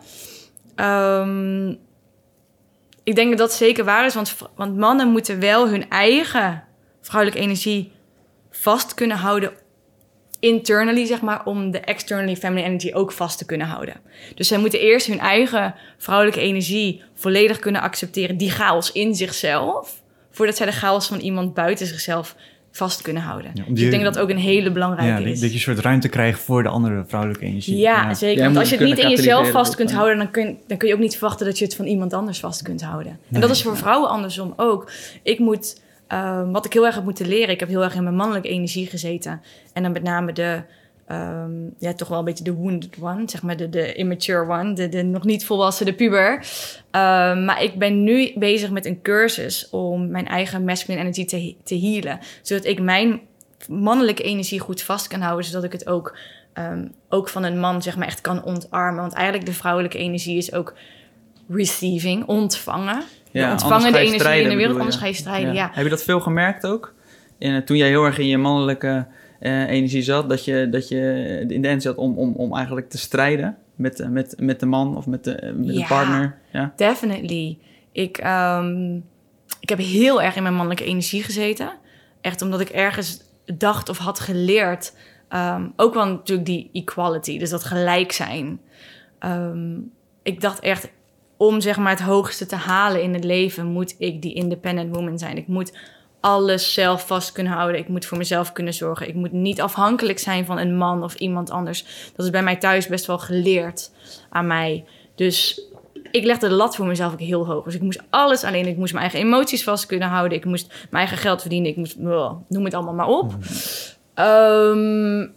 Ehm, 0.75 1.69
ik 3.03 3.15
denk 3.15 3.29
dat 3.29 3.37
dat 3.37 3.53
zeker 3.53 3.83
waar 3.85 4.05
is, 4.05 4.13
want, 4.15 4.35
want 4.55 4.77
mannen 4.77 5.07
moeten 5.07 5.39
wel 5.39 5.67
hun 5.69 5.89
eigen 5.89 6.63
vrouwelijke 7.09 7.43
energie 7.43 7.91
vast 8.51 8.93
kunnen 8.93 9.17
houden 9.17 9.51
internally, 10.39 11.05
zeg 11.05 11.21
maar, 11.21 11.45
om 11.45 11.71
de 11.71 11.79
externally 11.79 12.35
feminine 12.35 12.67
energy 12.67 12.93
ook 12.93 13.11
vast 13.11 13.37
te 13.37 13.45
kunnen 13.45 13.67
houden. 13.67 13.95
Dus 14.35 14.47
zij 14.47 14.57
moeten 14.57 14.79
eerst 14.79 15.07
hun 15.07 15.19
eigen 15.19 15.75
vrouwelijke 15.97 16.39
energie 16.39 17.01
volledig 17.13 17.59
kunnen 17.59 17.81
accepteren, 17.81 18.37
die 18.37 18.51
chaos 18.51 18.91
in 18.91 19.15
zichzelf, 19.15 20.01
voordat 20.31 20.55
zij 20.57 20.65
de 20.65 20.71
chaos 20.71 21.07
van 21.07 21.19
iemand 21.19 21.53
buiten 21.53 21.87
zichzelf 21.87 22.35
vast 22.71 23.01
kunnen 23.01 23.23
houden. 23.23 23.51
Ja, 23.53 23.63
Dus 23.67 23.81
ik 23.81 23.91
denk 23.91 24.03
dat 24.03 24.13
dat 24.13 24.23
ook 24.23 24.29
een 24.29 24.37
hele 24.37 24.71
belangrijke 24.71 25.11
Ja, 25.11 25.17
dat, 25.17 25.27
is. 25.27 25.39
dat 25.39 25.49
je 25.49 25.55
een 25.55 25.61
soort 25.61 25.79
ruimte 25.79 26.09
krijgt 26.09 26.39
voor 26.39 26.63
de 26.63 26.69
andere 26.69 27.03
vrouwelijke 27.07 27.45
energie. 27.45 27.77
Ja, 27.77 28.13
zeker. 28.13 28.43
Want 28.43 28.57
als 28.57 28.69
je 28.69 28.75
het 28.77 28.85
niet 28.85 28.97
in 28.97 29.09
jezelf 29.09 29.51
vast 29.51 29.75
kunt 29.75 29.91
houden, 29.91 30.17
dan 30.17 30.31
kun, 30.31 30.57
dan 30.67 30.77
kun 30.77 30.87
je 30.87 30.93
ook 30.93 30.99
niet 30.99 31.17
verwachten 31.17 31.45
dat 31.45 31.57
je 31.57 31.65
het 31.65 31.75
van 31.75 31.85
iemand 31.85 32.13
anders 32.13 32.39
vast 32.39 32.61
kunt 32.61 32.81
houden. 32.81 33.19
En 33.31 33.41
dat 33.41 33.49
is 33.49 33.61
voor 33.61 33.77
vrouwen 33.77 34.09
andersom 34.09 34.53
ook. 34.55 34.91
Ik 35.23 35.39
moet, 35.39 35.81
ehm, 36.09 36.51
wat 36.51 36.65
ik 36.65 36.73
heel 36.73 36.85
erg 36.85 36.95
heb 36.95 37.03
moeten 37.03 37.27
leren, 37.27 37.49
ik 37.49 37.59
heb 37.59 37.69
heel 37.69 37.83
erg 37.83 37.95
in 37.95 38.03
mijn 38.03 38.15
mannelijke 38.15 38.49
energie 38.49 38.87
gezeten. 38.87 39.41
En 39.73 39.83
dan 39.83 39.91
met 39.91 40.03
name 40.03 40.33
de, 40.33 40.61
ehm, 41.07 41.51
ja, 41.77 41.93
toch 41.93 42.07
wel 42.07 42.19
een 42.19 42.25
beetje 42.25 42.43
de 42.43 42.53
wounded 42.53 42.95
one, 43.01 43.23
zeg 43.25 43.41
maar 43.41 43.57
de, 43.57 43.69
de 43.69 43.93
immature 43.93 44.49
one, 44.49 44.73
de, 44.73 44.89
de 44.89 45.03
nog 45.03 45.23
niet 45.23 45.45
volwassen, 45.45 45.85
de 45.85 45.93
puber. 45.93 46.47
Ehm, 46.91 47.45
maar 47.45 47.63
ik 47.63 47.79
ben 47.79 48.03
nu 48.03 48.31
bezig 48.35 48.69
met 48.69 48.85
een 48.85 49.01
cursus 49.01 49.69
om 49.69 50.09
mijn 50.09 50.27
eigen 50.27 50.63
masculine 50.63 51.03
energy 51.03 51.25
te, 51.25 51.55
te 51.63 51.79
healen. 51.79 52.19
Zodat 52.41 52.65
ik 52.65 52.81
mijn 52.81 53.21
mannelijke 53.67 54.23
energie 54.23 54.59
goed 54.59 54.81
vast 54.81 55.07
kan 55.07 55.21
houden, 55.21 55.45
zodat 55.45 55.63
ik 55.63 55.71
het 55.71 55.87
ook, 55.87 56.17
ook 57.09 57.29
van 57.29 57.43
een 57.43 57.59
man 57.59 57.81
zeg 57.81 57.97
maar 57.97 58.07
echt 58.07 58.21
kan 58.21 58.43
ontarmen. 58.43 59.01
Want 59.01 59.13
eigenlijk 59.13 59.45
de 59.45 59.53
vrouwelijke 59.53 59.97
energie 59.97 60.37
is 60.37 60.53
ook 60.53 60.73
receiving, 61.49 62.25
ontvangen. 62.25 63.03
Ja, 63.31 63.51
ontvangende 63.51 63.87
energie 63.87 64.13
in 64.13 64.19
strijden, 64.19 64.49
de 64.49 64.55
wereld, 64.55 64.77
anders 64.77 64.95
ga 64.95 65.05
je 65.05 65.13
strijden, 65.13 65.53
ja. 65.53 65.69
Heb 65.73 65.83
je 65.83 65.89
dat 65.89 66.03
veel 66.03 66.19
gemerkt 66.19 66.67
ook? 66.67 66.93
In, 67.37 67.55
eh, 67.55 67.61
toen 67.61 67.77
jij 67.77 67.87
heel 67.87 68.05
erg 68.05 68.17
in 68.17 68.27
je 68.27 68.37
mannelijke 68.37 69.07
eh, 69.39 69.69
energie 69.69 70.01
zat, 70.01 70.29
dat 70.29 70.45
je, 70.45 70.67
dat 70.69 70.87
je 70.87 70.97
de 71.47 71.53
intentie 71.53 71.89
had 71.89 71.97
om, 71.99 72.17
om, 72.17 72.33
om 72.35 72.55
eigenlijk 72.55 72.89
te 72.89 72.97
strijden 72.97 73.57
met, 73.75 73.99
eh, 73.99 74.07
met, 74.07 74.35
met 74.39 74.59
de 74.59 74.65
man 74.65 74.97
of 74.97 75.05
met 75.07 75.23
de, 75.23 75.53
met 75.55 75.67
de 75.67 75.73
Ja. 75.73 75.87
partner? 75.87 76.37
Ja. 76.51 76.73
Definitely. 76.75 77.57
Ik, 77.91 78.17
ehm, 78.17 78.95
ik 79.59 79.69
heb 79.69 79.77
heel 79.77 80.21
erg 80.21 80.35
in 80.35 80.41
mijn 80.43 80.55
mannelijke 80.55 80.85
energie 80.85 81.23
gezeten. 81.23 81.71
Echt 82.21 82.41
omdat 82.41 82.59
ik 82.59 82.69
ergens 82.69 83.21
dacht 83.57 83.89
of 83.89 83.97
had 83.97 84.19
geleerd. 84.19 84.93
ehm, 85.29 85.67
ook 85.75 85.93
wel 85.93 86.05
natuurlijk 86.05 86.47
die 86.47 86.69
equality, 86.73 87.37
dus 87.39 87.49
dat 87.49 87.63
gelijk 87.63 88.11
zijn. 88.11 88.59
Ehm, 89.19 89.77
ik 90.23 90.41
dacht 90.41 90.59
echt, 90.59 90.89
om 91.39 91.61
zeg 91.61 91.77
maar 91.77 91.91
het 91.91 92.01
hoogste 92.01 92.45
te 92.45 92.55
halen 92.55 93.01
in 93.01 93.13
het 93.13 93.23
leven, 93.23 93.65
moet 93.65 93.95
ik 93.97 94.21
die 94.21 94.33
independent 94.33 94.95
woman 94.95 95.19
zijn. 95.19 95.37
Ik 95.37 95.47
moet 95.47 95.77
alles 96.19 96.73
zelf 96.73 97.07
vast 97.07 97.31
kunnen 97.31 97.53
houden. 97.53 97.79
Ik 97.79 97.87
moet 97.87 98.05
voor 98.05 98.17
mezelf 98.17 98.51
kunnen 98.51 98.73
zorgen. 98.73 99.07
Ik 99.07 99.15
moet 99.15 99.31
niet 99.31 99.61
afhankelijk 99.61 100.19
zijn 100.19 100.45
van 100.45 100.57
een 100.57 100.77
man 100.77 101.03
of 101.03 101.15
iemand 101.15 101.49
anders. 101.49 101.85
Dat 102.15 102.25
is 102.25 102.31
bij 102.31 102.43
mij 102.43 102.55
thuis 102.55 102.87
best 102.87 103.05
wel 103.05 103.19
geleerd 103.19 103.91
aan 104.29 104.47
mij. 104.47 104.85
Dus 105.15 105.61
ik 106.11 106.23
legde 106.23 106.47
de 106.47 106.53
lat 106.53 106.75
voor 106.75 106.85
mezelf 106.85 107.13
ook 107.13 107.19
heel 107.19 107.45
hoog. 107.45 107.63
Dus 107.63 107.75
ik 107.75 107.81
moest 107.81 108.03
alles 108.09 108.43
alleen. 108.43 108.67
Ik 108.67 108.77
moest 108.77 108.93
mijn 108.93 109.09
eigen 109.09 109.27
emoties 109.27 109.63
vast 109.63 109.85
kunnen 109.85 110.07
houden. 110.07 110.37
Ik 110.37 110.45
moest 110.45 110.67
mijn 110.67 111.05
eigen 111.05 111.17
geld 111.17 111.41
verdienen. 111.41 111.69
Ik 111.69 111.77
moest, 111.77 111.97
noem 111.97 112.65
het 112.65 112.73
allemaal 112.73 112.93
maar 112.93 113.07
op. 113.07 113.33
Ehm, 114.13 115.27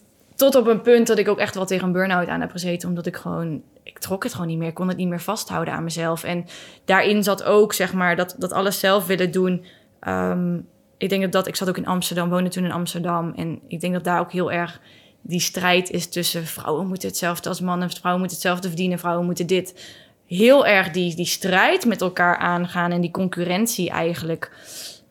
tot 0.42 0.54
op 0.54 0.66
een 0.66 0.80
punt 0.80 1.06
dat 1.06 1.18
ik 1.18 1.28
ook 1.28 1.38
echt 1.38 1.54
wel 1.54 1.66
tegen 1.66 1.86
een 1.86 1.92
burn-out 1.92 2.28
aan 2.28 2.40
heb 2.40 2.50
gezeten. 2.50 2.88
Omdat 2.88 3.06
ik 3.06 3.16
gewoon, 3.16 3.62
ik 3.82 3.98
trok 3.98 4.22
het 4.22 4.32
gewoon 4.32 4.46
niet 4.46 4.58
meer. 4.58 4.72
Kon 4.72 4.88
het 4.88 4.96
niet 4.96 5.08
meer 5.08 5.20
vasthouden 5.20 5.74
aan 5.74 5.84
mezelf. 5.84 6.24
En 6.24 6.44
daarin 6.84 7.22
zat 7.22 7.42
ook, 7.42 7.72
zeg 7.72 7.92
maar, 7.92 8.16
dat, 8.16 8.34
dat 8.38 8.52
alles 8.52 8.80
zelf 8.80 9.06
willen 9.06 9.30
doen. 9.30 9.64
Ehm, 10.00 10.58
ik 10.98 11.08
denk 11.08 11.22
dat 11.22 11.32
dat, 11.32 11.46
ik 11.46 11.56
zat 11.56 11.68
ook 11.68 11.76
in 11.76 11.86
Amsterdam, 11.86 12.28
woonde 12.28 12.50
toen 12.50 12.64
in 12.64 12.72
Amsterdam. 12.72 13.32
En 13.36 13.60
ik 13.68 13.80
denk 13.80 13.92
dat 13.92 14.04
daar 14.04 14.20
ook 14.20 14.32
heel 14.32 14.52
erg 14.52 14.80
die 15.20 15.40
strijd 15.40 15.90
is 15.90 16.08
tussen 16.08 16.46
vrouwen 16.46 16.86
moeten 16.86 17.08
hetzelfde 17.08 17.48
als 17.48 17.60
mannen. 17.60 17.90
Vrouwen 17.90 18.20
moeten 18.20 18.38
hetzelfde 18.38 18.68
verdienen, 18.68 18.98
vrouwen 18.98 19.26
moeten 19.26 19.46
dit. 19.46 19.96
Heel 20.26 20.66
erg 20.66 20.90
die, 20.90 21.16
die 21.16 21.26
strijd 21.26 21.86
met 21.86 22.00
elkaar 22.00 22.36
aangaan 22.36 22.90
en 22.90 23.00
die 23.00 23.10
concurrentie 23.10 23.90
eigenlijk. 23.90 24.52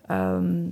Ehm, 0.08 0.64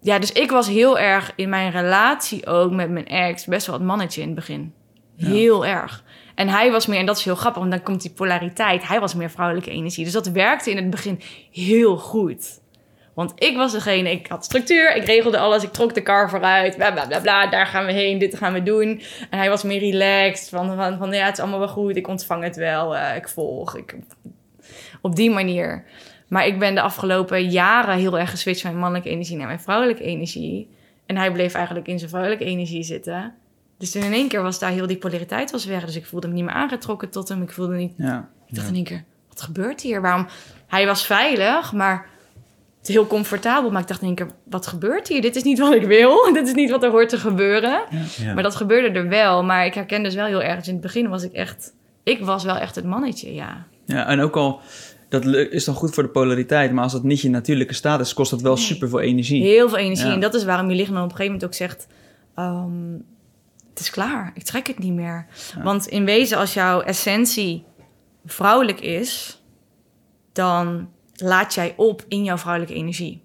ja, 0.00 0.18
dus 0.18 0.32
ik 0.32 0.50
was 0.50 0.68
heel 0.68 0.98
erg 0.98 1.32
in 1.36 1.48
mijn 1.48 1.70
relatie 1.70 2.46
ook 2.46 2.70
met 2.70 2.90
mijn 2.90 3.06
ex 3.06 3.44
best 3.44 3.66
wel 3.66 3.76
het 3.76 3.84
mannetje 3.84 4.20
in 4.20 4.26
het 4.26 4.36
begin. 4.36 4.72
Heel 5.16 5.66
erg. 5.66 6.04
En 6.34 6.48
hij 6.48 6.70
was 6.70 6.86
meer, 6.86 6.98
en 6.98 7.06
dat 7.06 7.18
is 7.18 7.24
heel 7.24 7.34
grappig, 7.34 7.60
want 7.60 7.72
dan 7.72 7.82
komt 7.82 8.02
die 8.02 8.10
polariteit. 8.10 8.88
Hij 8.88 9.00
was 9.00 9.14
meer 9.14 9.30
vrouwelijke 9.30 9.70
energie. 9.70 10.04
Dus 10.04 10.12
dat 10.12 10.26
werkte 10.26 10.70
in 10.70 10.76
het 10.76 10.90
begin 10.90 11.20
heel 11.50 11.96
goed. 11.96 12.60
Want 13.14 13.32
ik 13.34 13.56
was 13.56 13.72
degene, 13.72 14.10
ik 14.10 14.26
had 14.26 14.44
structuur, 14.44 14.96
ik 14.96 15.04
regelde 15.04 15.38
alles, 15.38 15.62
ik 15.62 15.72
trok 15.72 15.94
de 15.94 16.02
kar 16.02 16.30
vooruit, 16.30 16.76
bla 16.76 16.92
bla 16.92 17.06
bla 17.06 17.20
bla, 17.20 17.46
daar 17.46 17.66
gaan 17.66 17.86
we 17.86 17.92
heen, 17.92 18.18
dit 18.18 18.36
gaan 18.36 18.52
we 18.52 18.62
doen. 18.62 19.02
En 19.30 19.38
hij 19.38 19.48
was 19.48 19.62
meer 19.62 19.78
relaxed, 19.78 20.48
van, 20.48 20.76
van, 20.76 20.98
van 20.98 21.12
ja, 21.12 21.24
het 21.24 21.32
is 21.32 21.40
allemaal 21.40 21.58
wel 21.58 21.68
goed, 21.68 21.96
ik 21.96 22.08
ontvang 22.08 22.42
het 22.42 22.56
wel, 22.56 22.96
eh, 22.96 23.16
ik 23.16 23.28
volg. 23.28 23.76
Ik, 23.76 23.96
op 25.02 25.16
die 25.16 25.30
manier. 25.30 25.84
Maar 26.28 26.46
ik 26.46 26.58
ben 26.58 26.74
de 26.74 26.80
afgelopen 26.80 27.50
jaren 27.50 27.96
heel 27.96 28.18
erg 28.18 28.30
geswitcht 28.30 28.60
van 28.60 28.70
mijn 28.70 28.82
mannelijke 28.82 29.10
energie 29.10 29.36
naar 29.36 29.46
mijn 29.46 29.60
vrouwelijke 29.60 30.02
energie. 30.02 30.68
En 31.06 31.16
hij 31.16 31.32
bleef 31.32 31.54
eigenlijk 31.54 31.86
in 31.86 31.98
zijn 31.98 32.10
vrouwelijke 32.10 32.44
energie 32.44 32.82
zitten. 32.82 33.34
Dus 33.78 33.90
toen 33.90 34.02
in 34.02 34.12
één 34.12 34.28
keer 34.28 34.42
was 34.42 34.58
daar 34.58 34.70
heel 34.70 34.86
die 34.86 34.96
polariteit 34.96 35.50
was 35.50 35.64
weg. 35.64 35.84
Dus 35.84 35.96
ik 35.96 36.06
voelde 36.06 36.28
me 36.28 36.34
niet 36.34 36.44
meer 36.44 36.54
aangetrokken 36.54 37.10
tot 37.10 37.28
hem. 37.28 37.42
Ik 37.42 37.50
voelde 37.50 37.74
niet 37.74 37.92
Ja. 37.96 38.28
ik 38.46 38.54
dacht 38.54 38.68
in 38.68 38.74
één 38.74 38.84
keer, 38.84 39.04
wat 39.28 39.40
gebeurt 39.40 39.80
hier? 39.80 40.00
Waarom? 40.00 40.26
Hij 40.66 40.86
was 40.86 41.06
veilig, 41.06 41.72
maar 41.72 42.06
heel 42.82 43.06
comfortabel. 43.06 43.70
Maar 43.70 43.80
ik 43.80 43.88
dacht 43.88 44.00
in 44.00 44.06
één 44.06 44.16
keer, 44.16 44.28
wat 44.44 44.66
gebeurt 44.66 45.08
hier? 45.08 45.20
Dit 45.20 45.36
is 45.36 45.42
niet 45.42 45.58
wat 45.58 45.74
ik 45.74 45.86
wil. 45.86 46.24
Dit 46.32 46.46
is 46.46 46.54
niet 46.54 46.70
wat 46.70 46.82
er 46.82 46.90
hoort 46.90 47.08
te 47.08 47.18
gebeuren. 47.18 47.82
Ja. 48.16 48.34
Maar 48.34 48.42
dat 48.42 48.56
gebeurde 48.56 48.98
er 48.98 49.08
wel. 49.08 49.44
Maar 49.44 49.66
ik 49.66 49.74
herken 49.74 50.02
dus 50.02 50.14
wel 50.14 50.26
heel 50.26 50.42
erg. 50.42 50.56
Dus 50.58 50.66
in 50.66 50.72
het 50.72 50.82
begin 50.82 51.08
was 51.08 51.22
ik 51.22 51.32
echt... 51.32 51.72
Ik 52.02 52.24
was 52.24 52.44
wel 52.44 52.56
echt 52.56 52.74
het 52.74 52.84
mannetje, 52.84 53.34
ja. 53.34 53.66
ja, 53.84 54.06
en 54.06 54.20
ook 54.20 54.36
al, 54.36 54.60
dat 55.08 55.24
is 55.26 55.64
dan 55.64 55.74
goed 55.74 55.94
voor 55.94 56.02
de 56.02 56.08
polariteit, 56.08 56.72
maar 56.72 56.82
als 56.82 56.92
dat 56.92 57.02
niet 57.02 57.20
je 57.20 57.30
natuurlijke 57.30 57.74
staat 57.74 58.00
is, 58.00 58.14
kost 58.14 58.30
dat 58.30 58.40
wel 58.40 58.56
super 58.56 58.88
veel 58.88 59.00
energie. 59.00 59.42
Heel 59.42 59.68
veel 59.68 59.78
energie. 59.78 60.06
Ja. 60.06 60.12
En 60.12 60.20
dat 60.20 60.34
is 60.34 60.44
waarom 60.44 60.70
je 60.70 60.76
lichaam 60.76 60.94
dan 60.94 61.04
op 61.04 61.10
een 61.10 61.16
gegeven 61.16 61.32
moment 61.32 61.50
ook 61.50 61.56
zegt... 61.56 61.86
ehm, 62.34 62.92
het 63.70 63.78
is 63.78 63.90
klaar, 63.90 64.30
ik 64.34 64.42
trek 64.42 64.66
het 64.66 64.78
niet 64.78 64.92
meer. 64.92 65.26
Ja. 65.56 65.62
Want 65.62 65.86
in 65.86 66.04
wezen, 66.04 66.38
als 66.38 66.54
jouw 66.54 66.80
essentie 66.80 67.64
vrouwelijk 68.24 68.80
is... 68.80 69.42
dan 70.32 70.88
laat 71.14 71.54
jij 71.54 71.74
op 71.76 72.04
in 72.08 72.24
jouw 72.24 72.38
vrouwelijke 72.38 72.74
energie. 72.74 73.22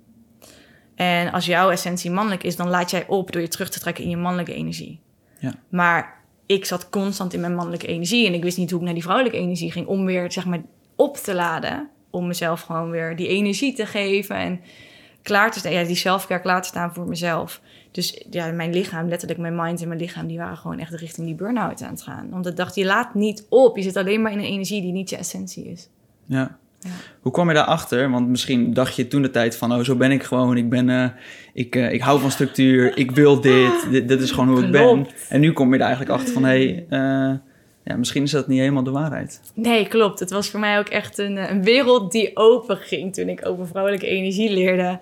En 0.96 1.32
als 1.32 1.46
jouw 1.46 1.70
essentie 1.70 2.12
mannelijk 2.12 2.44
is... 2.44 2.56
dan 2.56 2.70
laat 2.70 2.92
jij 2.92 3.08
op 3.08 3.32
door 3.32 3.42
je 3.42 3.48
terug 3.48 3.70
te 3.70 3.80
trekken 3.80 4.04
in 4.04 4.10
je 4.10 4.18
mannelijke 4.18 4.54
energie. 4.54 5.00
Ja. 5.40 5.54
Maar 5.70 6.22
ik 6.46 6.66
zat 6.66 6.90
constant 6.90 7.34
in 7.34 7.40
mijn 7.40 7.56
mannelijke 7.56 7.88
energie... 7.88 8.28
en 8.28 8.34
ik 8.34 8.44
wist 8.44 8.58
niet 8.58 8.70
hoe 8.70 8.80
ik 8.80 8.86
naar 8.86 8.94
die 8.94 9.04
vrouwelijke 9.04 9.38
energie 9.38 9.72
ging... 9.72 9.88
om 9.88 10.06
weer, 10.06 10.32
zeg 10.32 10.46
maar, 10.46 10.62
op 10.96 11.18
te 11.18 11.34
laden... 11.34 11.90
om 12.10 12.28
mezelf 12.28 12.62
gewoon 12.62 12.90
weer 12.90 13.16
die 13.16 13.28
energie 13.28 13.74
te 13.74 13.86
geven... 13.86 14.36
en 14.36 14.60
klaar 15.22 15.52
te 15.52 15.60
staan, 15.60 15.72
ja, 15.72 15.84
die 15.84 15.96
zelfcare 15.96 16.42
klaar 16.42 16.62
te 16.62 16.68
staan 16.68 16.94
voor 16.94 17.08
mezelf. 17.08 17.62
Dus 17.92 18.26
ja, 18.30 18.52
mijn 18.52 18.74
lichaam, 18.74 19.08
letterlijk 19.08 19.40
mijn 19.40 19.56
mind 19.56 19.82
en 19.82 19.88
mijn 19.88 20.00
lichaam, 20.00 20.28
die 20.28 20.38
waren 20.38 20.58
gewoon 20.58 20.80
echt 20.80 20.94
richting 20.94 21.28
die 21.28 21.36
burn-out 21.36 21.82
aan 21.82 21.92
het 21.92 22.02
gaan. 22.02 22.30
Want 22.30 22.48
ik 22.48 22.56
dacht, 22.56 22.76
je 22.76 22.86
laat 22.86 23.14
niet 23.14 23.46
op. 23.50 23.78
Je 23.78 23.84
zit 23.84 23.98
alleen 23.98 24.22
maar 24.22 24.32
in 24.32 24.38
een 24.38 24.46
energie 24.46 24.82
die 24.82 24.92
niet 24.92 25.10
je 25.10 25.18
essentie 25.18 25.66
is. 25.66 25.90
Ja. 26.26 26.58
Ja. 26.80 26.90
Hoe 27.22 27.32
kwam 27.32 27.48
je 27.48 27.54
daarachter? 27.54 28.10
Want 28.10 28.28
misschien 28.28 28.74
dacht 28.74 28.96
je 28.96 29.08
toen 29.08 29.22
de 29.22 29.30
tijd 29.30 29.58
van, 29.58 29.74
oh, 29.74 29.80
zo 29.80 29.96
ben 29.96 30.12
ik 30.12 30.24
gewoon. 30.24 30.58
Ik, 30.58 30.70
ben, 30.70 30.90
eh, 30.90 31.10
ik, 31.54 31.76
eh, 31.76 31.94
ik 31.94 32.02
hou 32.02 32.20
van 32.20 32.32
structuur, 32.32 32.98
ik 32.98 33.12
wil 33.12 33.42
dit, 33.42 33.88
dit, 33.92 34.08
dit 34.08 34.22
is 34.22 34.32
gewoon 34.32 34.50
hoe 34.50 34.64
ik 34.64 34.72
ben. 34.72 35.08
En 35.30 35.40
nu 35.40 35.54
kom 35.54 35.70
je 35.70 35.80
er 35.80 35.86
eigenlijk 35.86 36.12
achter 36.12 36.34
van, 36.34 36.44
hé, 36.44 36.50
hey, 36.50 36.86
eh, 36.90 37.38
ja, 37.84 37.96
misschien 37.96 38.24
is 38.24 38.32
dat 38.32 38.48
niet 38.48 38.60
helemaal 38.60 38.84
de 38.84 38.92
waarheid. 38.92 39.42
Nee, 39.54 39.88
klopt. 39.88 40.20
Het 40.20 40.32
was 40.32 40.50
voor 40.50 40.60
mij 40.60 40.80
ook 40.80 40.90
echt 40.90 41.18
een, 41.18 41.38
een 41.52 41.64
wereld 41.64 42.12
die 42.12 42.38
open 42.38 42.78
ging 42.78 43.14
toen 43.14 43.30
ik 43.30 43.46
over 43.46 43.68
vrouwelijke 43.68 44.08
energie 44.08 44.50
leerde. 44.52 45.00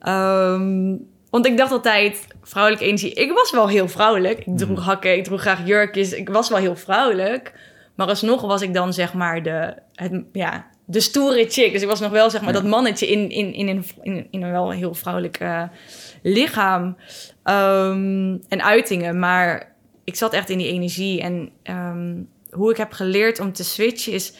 Ehm, 0.00 0.94
want 1.30 1.46
ik 1.46 1.56
dacht 1.56 1.72
altijd, 1.72 2.26
vrouwelijke 2.42 2.86
energie... 2.86 3.12
Ik 3.12 3.32
was 3.32 3.50
wel 3.50 3.68
heel 3.68 3.88
vrouwelijk. 3.88 4.38
Ik 4.38 4.58
droeg 4.58 4.84
hakken, 4.84 5.16
ik 5.16 5.24
droeg 5.24 5.40
graag 5.40 5.66
jurkjes. 5.66 6.12
Ik 6.12 6.28
was 6.28 6.48
wel 6.48 6.58
heel 6.58 6.76
vrouwelijk. 6.76 7.52
Maar 7.94 8.06
alsnog 8.06 8.40
was 8.40 8.62
ik 8.62 8.74
dan 8.74 8.92
zeg 8.92 9.14
maar 9.14 9.42
de, 9.42 9.74
het, 9.94 10.22
ja, 10.32 10.66
de 10.84 11.00
stoere 11.00 11.46
chick. 11.48 11.72
Dus 11.72 11.82
ik 11.82 11.88
was 11.88 12.00
nog 12.00 12.10
wel 12.10 12.30
zeg 12.30 12.40
maar 12.40 12.54
Ja. 12.54 12.60
dat 12.60 12.68
mannetje 12.70 13.06
in, 13.06 13.30
in, 13.30 13.52
in, 13.52 13.68
een, 13.68 13.84
in, 14.02 14.26
in 14.30 14.42
een 14.42 14.50
wel 14.50 14.70
heel 14.70 14.94
vrouwelijk 14.94 15.38
lichaam. 16.22 16.96
Ehm, 17.42 18.36
en 18.48 18.62
uitingen. 18.62 19.18
Maar 19.18 19.74
ik 20.06 20.16
zat 20.16 20.32
echt 20.32 20.50
in 20.50 20.58
die 20.58 20.72
energie. 20.72 21.20
En 21.20 21.50
ehm, 21.62 22.22
hoe 22.50 22.70
ik 22.70 22.76
heb 22.76 22.92
geleerd 22.92 23.40
om 23.40 23.52
te 23.52 23.64
switchen 23.64 24.12
is... 24.12 24.32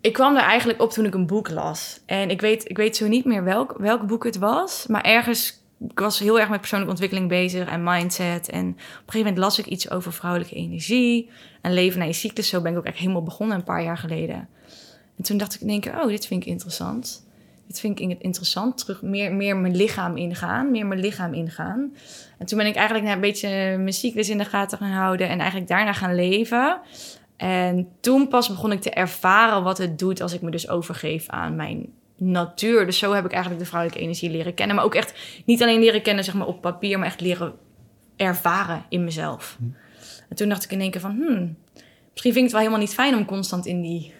Ik 0.00 0.12
kwam 0.12 0.36
er 0.36 0.42
eigenlijk 0.42 0.80
op 0.82 0.90
toen 0.90 1.04
ik 1.04 1.14
een 1.14 1.26
boek 1.26 1.50
las. 1.50 2.00
En 2.06 2.30
ik 2.30 2.40
weet, 2.40 2.70
ik 2.70 2.76
weet 2.76 2.96
zo 2.96 3.06
niet 3.06 3.24
meer 3.24 3.44
welk, 3.44 3.74
welk 3.78 4.06
boek 4.06 4.24
het 4.24 4.38
was. 4.38 4.86
Maar 4.86 5.02
ergens... 5.02 5.66
Ik 5.88 5.98
was 5.98 6.18
heel 6.18 6.40
erg 6.40 6.48
met 6.48 6.58
persoonlijke 6.58 6.92
ontwikkeling 6.92 7.28
bezig 7.28 7.68
en 7.68 7.82
mindset. 7.82 8.48
En 8.48 8.68
op 8.68 8.76
een 8.76 8.84
gegeven 8.96 9.18
moment 9.18 9.38
las 9.38 9.58
ik 9.58 9.66
iets 9.66 9.90
over 9.90 10.12
vrouwelijke 10.12 10.54
energie. 10.54 11.30
En 11.60 11.72
leven 11.72 11.98
naar 11.98 12.08
je 12.08 12.14
cyclus. 12.14 12.48
Zo 12.48 12.60
ben 12.60 12.72
ik 12.72 12.78
ook 12.78 12.84
echt 12.84 12.98
helemaal 12.98 13.22
begonnen 13.22 13.56
een 13.56 13.64
paar 13.64 13.82
jaar 13.82 13.98
geleden. 13.98 14.48
En 15.16 15.24
toen 15.24 15.36
dacht 15.36 15.54
ik 15.54 15.60
in 15.60 15.68
één 15.68 15.80
keer, 15.80 16.00
oh, 16.00 16.06
dit 16.06 16.26
vind 16.26 16.42
ik 16.42 16.48
interessant. 16.48 17.27
Dit 17.68 17.80
vind 17.80 18.00
ik 18.00 18.20
interessant. 18.22 18.78
Terug 18.78 19.02
meer, 19.02 19.34
meer 19.34 19.56
mijn 19.56 19.76
lichaam 19.76 20.16
ingaan. 20.16 20.70
Meer 20.70 20.86
mijn 20.86 21.00
lichaam 21.00 21.34
ingaan. 21.34 21.94
En 22.38 22.46
toen 22.46 22.58
ben 22.58 22.66
ik 22.66 22.74
eigenlijk 22.74 23.08
een 23.08 23.20
beetje 23.20 23.48
mijn 23.78 23.92
cyclus 23.92 24.28
in 24.28 24.38
de 24.38 24.44
gaten 24.44 24.78
gaan 24.78 24.90
houden. 24.90 25.28
En 25.28 25.38
eigenlijk 25.38 25.68
daarna 25.68 25.92
gaan 25.92 26.14
leven. 26.14 26.80
En 27.36 27.88
toen 28.00 28.28
pas 28.28 28.48
begon 28.48 28.72
ik 28.72 28.80
te 28.80 28.90
ervaren 28.90 29.62
wat 29.62 29.78
het 29.78 29.98
doet 29.98 30.20
als 30.20 30.32
ik 30.32 30.40
me 30.40 30.50
dus 30.50 30.68
overgeef 30.68 31.28
aan 31.28 31.56
mijn 31.56 31.86
natuur. 32.16 32.86
Dus 32.86 32.98
zo 32.98 33.12
heb 33.12 33.24
ik 33.24 33.32
eigenlijk 33.32 33.62
de 33.62 33.68
vrouwelijke 33.68 34.04
energie 34.04 34.30
leren 34.30 34.54
kennen. 34.54 34.76
Maar 34.76 34.84
ook 34.84 34.94
echt 34.94 35.42
niet 35.44 35.62
alleen 35.62 35.80
leren 35.80 36.02
kennen 36.02 36.24
zeg 36.24 36.34
maar, 36.34 36.46
op 36.46 36.60
papier, 36.60 36.98
maar 36.98 37.06
echt 37.06 37.20
leren 37.20 37.54
ervaren 38.16 38.84
in 38.88 39.04
mezelf. 39.04 39.58
En 40.28 40.36
toen 40.36 40.48
dacht 40.48 40.64
ik 40.64 40.72
in 40.72 40.80
één 40.80 40.90
keer 40.90 41.00
van, 41.00 41.10
hmm, 41.10 41.56
misschien 42.10 42.32
vind 42.32 42.36
ik 42.36 42.42
het 42.42 42.52
wel 42.52 42.60
helemaal 42.60 42.80
niet 42.80 42.94
fijn 42.94 43.14
om 43.14 43.24
constant 43.24 43.66
in 43.66 43.80
die, 43.82 44.12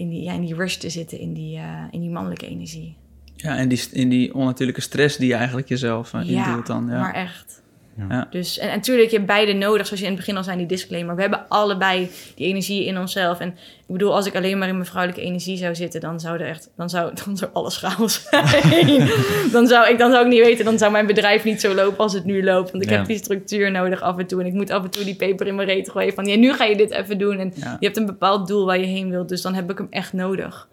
in 0.00 0.08
die, 0.08 0.22
ja, 0.22 0.32
in 0.32 0.40
die 0.40 0.54
rush 0.54 0.76
te 0.76 0.90
zitten, 0.90 1.18
in 1.18 1.32
die, 1.34 1.56
uh, 1.58 1.84
in 1.90 2.00
die 2.00 2.10
mannelijke 2.10 2.46
energie. 2.46 2.96
Ja, 3.36 3.56
en 3.56 3.68
die, 3.68 3.80
in 3.92 4.08
die 4.08 4.34
onnatuurlijke 4.34 4.80
stress 4.80 5.16
die 5.16 5.28
je 5.28 5.34
eigenlijk 5.34 5.68
jezelf 5.68 6.12
uh, 6.12 6.20
ja, 6.22 6.46
indeelt 6.46 6.66
dan. 6.66 6.88
Ja, 6.88 7.00
maar 7.00 7.14
echt. 7.14 7.59
Ja. 8.08 8.26
Dus, 8.30 8.58
en, 8.58 8.68
en 8.68 8.74
natuurlijk, 8.76 9.10
je 9.10 9.16
hebt 9.16 9.28
beide 9.28 9.52
nodig, 9.52 9.86
zoals 9.86 10.00
je 10.00 10.06
in 10.06 10.12
het 10.12 10.20
begin 10.20 10.36
al 10.36 10.44
zei, 10.44 10.56
die 10.56 10.66
disclaimer. 10.66 11.14
We 11.14 11.20
hebben 11.20 11.48
allebei 11.48 12.10
die 12.34 12.46
energie 12.46 12.84
in 12.84 12.98
onszelf. 12.98 13.40
En 13.40 13.48
ik 13.48 13.96
bedoel, 13.96 14.14
als 14.14 14.26
ik 14.26 14.34
alleen 14.36 14.58
maar 14.58 14.68
in 14.68 14.74
mijn 14.74 14.86
vrouwelijke 14.86 15.24
energie 15.24 15.56
zou 15.56 15.74
zitten, 15.74 16.00
dan 16.00 16.20
zou 16.20 16.38
er 16.38 16.46
echt, 16.46 16.70
dan 16.76 16.90
zou, 16.90 17.12
dan 17.24 17.36
zou 17.36 17.50
alles 17.52 17.76
chaos 17.76 18.28
zijn. 18.30 19.08
dan, 19.52 19.66
zou 19.66 19.88
ik, 19.88 19.98
dan 19.98 20.10
zou 20.10 20.24
ik 20.24 20.30
niet 20.32 20.44
weten, 20.44 20.64
dan 20.64 20.78
zou 20.78 20.92
mijn 20.92 21.06
bedrijf 21.06 21.44
niet 21.44 21.60
zo 21.60 21.74
lopen 21.74 21.98
als 21.98 22.12
het 22.12 22.24
nu 22.24 22.44
loopt. 22.44 22.70
Want 22.70 22.82
ik 22.84 22.90
Ja. 22.90 22.96
heb 22.96 23.06
die 23.06 23.16
structuur 23.18 23.70
nodig 23.70 24.00
af 24.02 24.18
en 24.18 24.26
toe. 24.26 24.40
En 24.40 24.46
ik 24.46 24.52
moet 24.52 24.70
af 24.70 24.84
en 24.84 24.90
toe 24.90 25.04
die 25.04 25.14
peper 25.16 25.46
in 25.46 25.54
mijn 25.54 25.68
reet 25.68 25.90
gooien 25.90 26.14
van, 26.14 26.24
ja, 26.26 26.36
nu 26.36 26.52
ga 26.52 26.64
je 26.64 26.76
dit 26.76 26.90
even 26.90 27.18
doen. 27.18 27.38
En 27.38 27.52
Ja. 27.54 27.76
je 27.80 27.86
hebt 27.86 27.98
een 27.98 28.06
bepaald 28.06 28.48
doel 28.48 28.66
waar 28.66 28.78
je 28.78 28.86
heen 28.86 29.10
wilt, 29.10 29.28
dus 29.28 29.42
dan 29.42 29.54
heb 29.54 29.70
ik 29.70 29.78
hem 29.78 29.86
echt 29.90 30.12
nodig. 30.12 30.68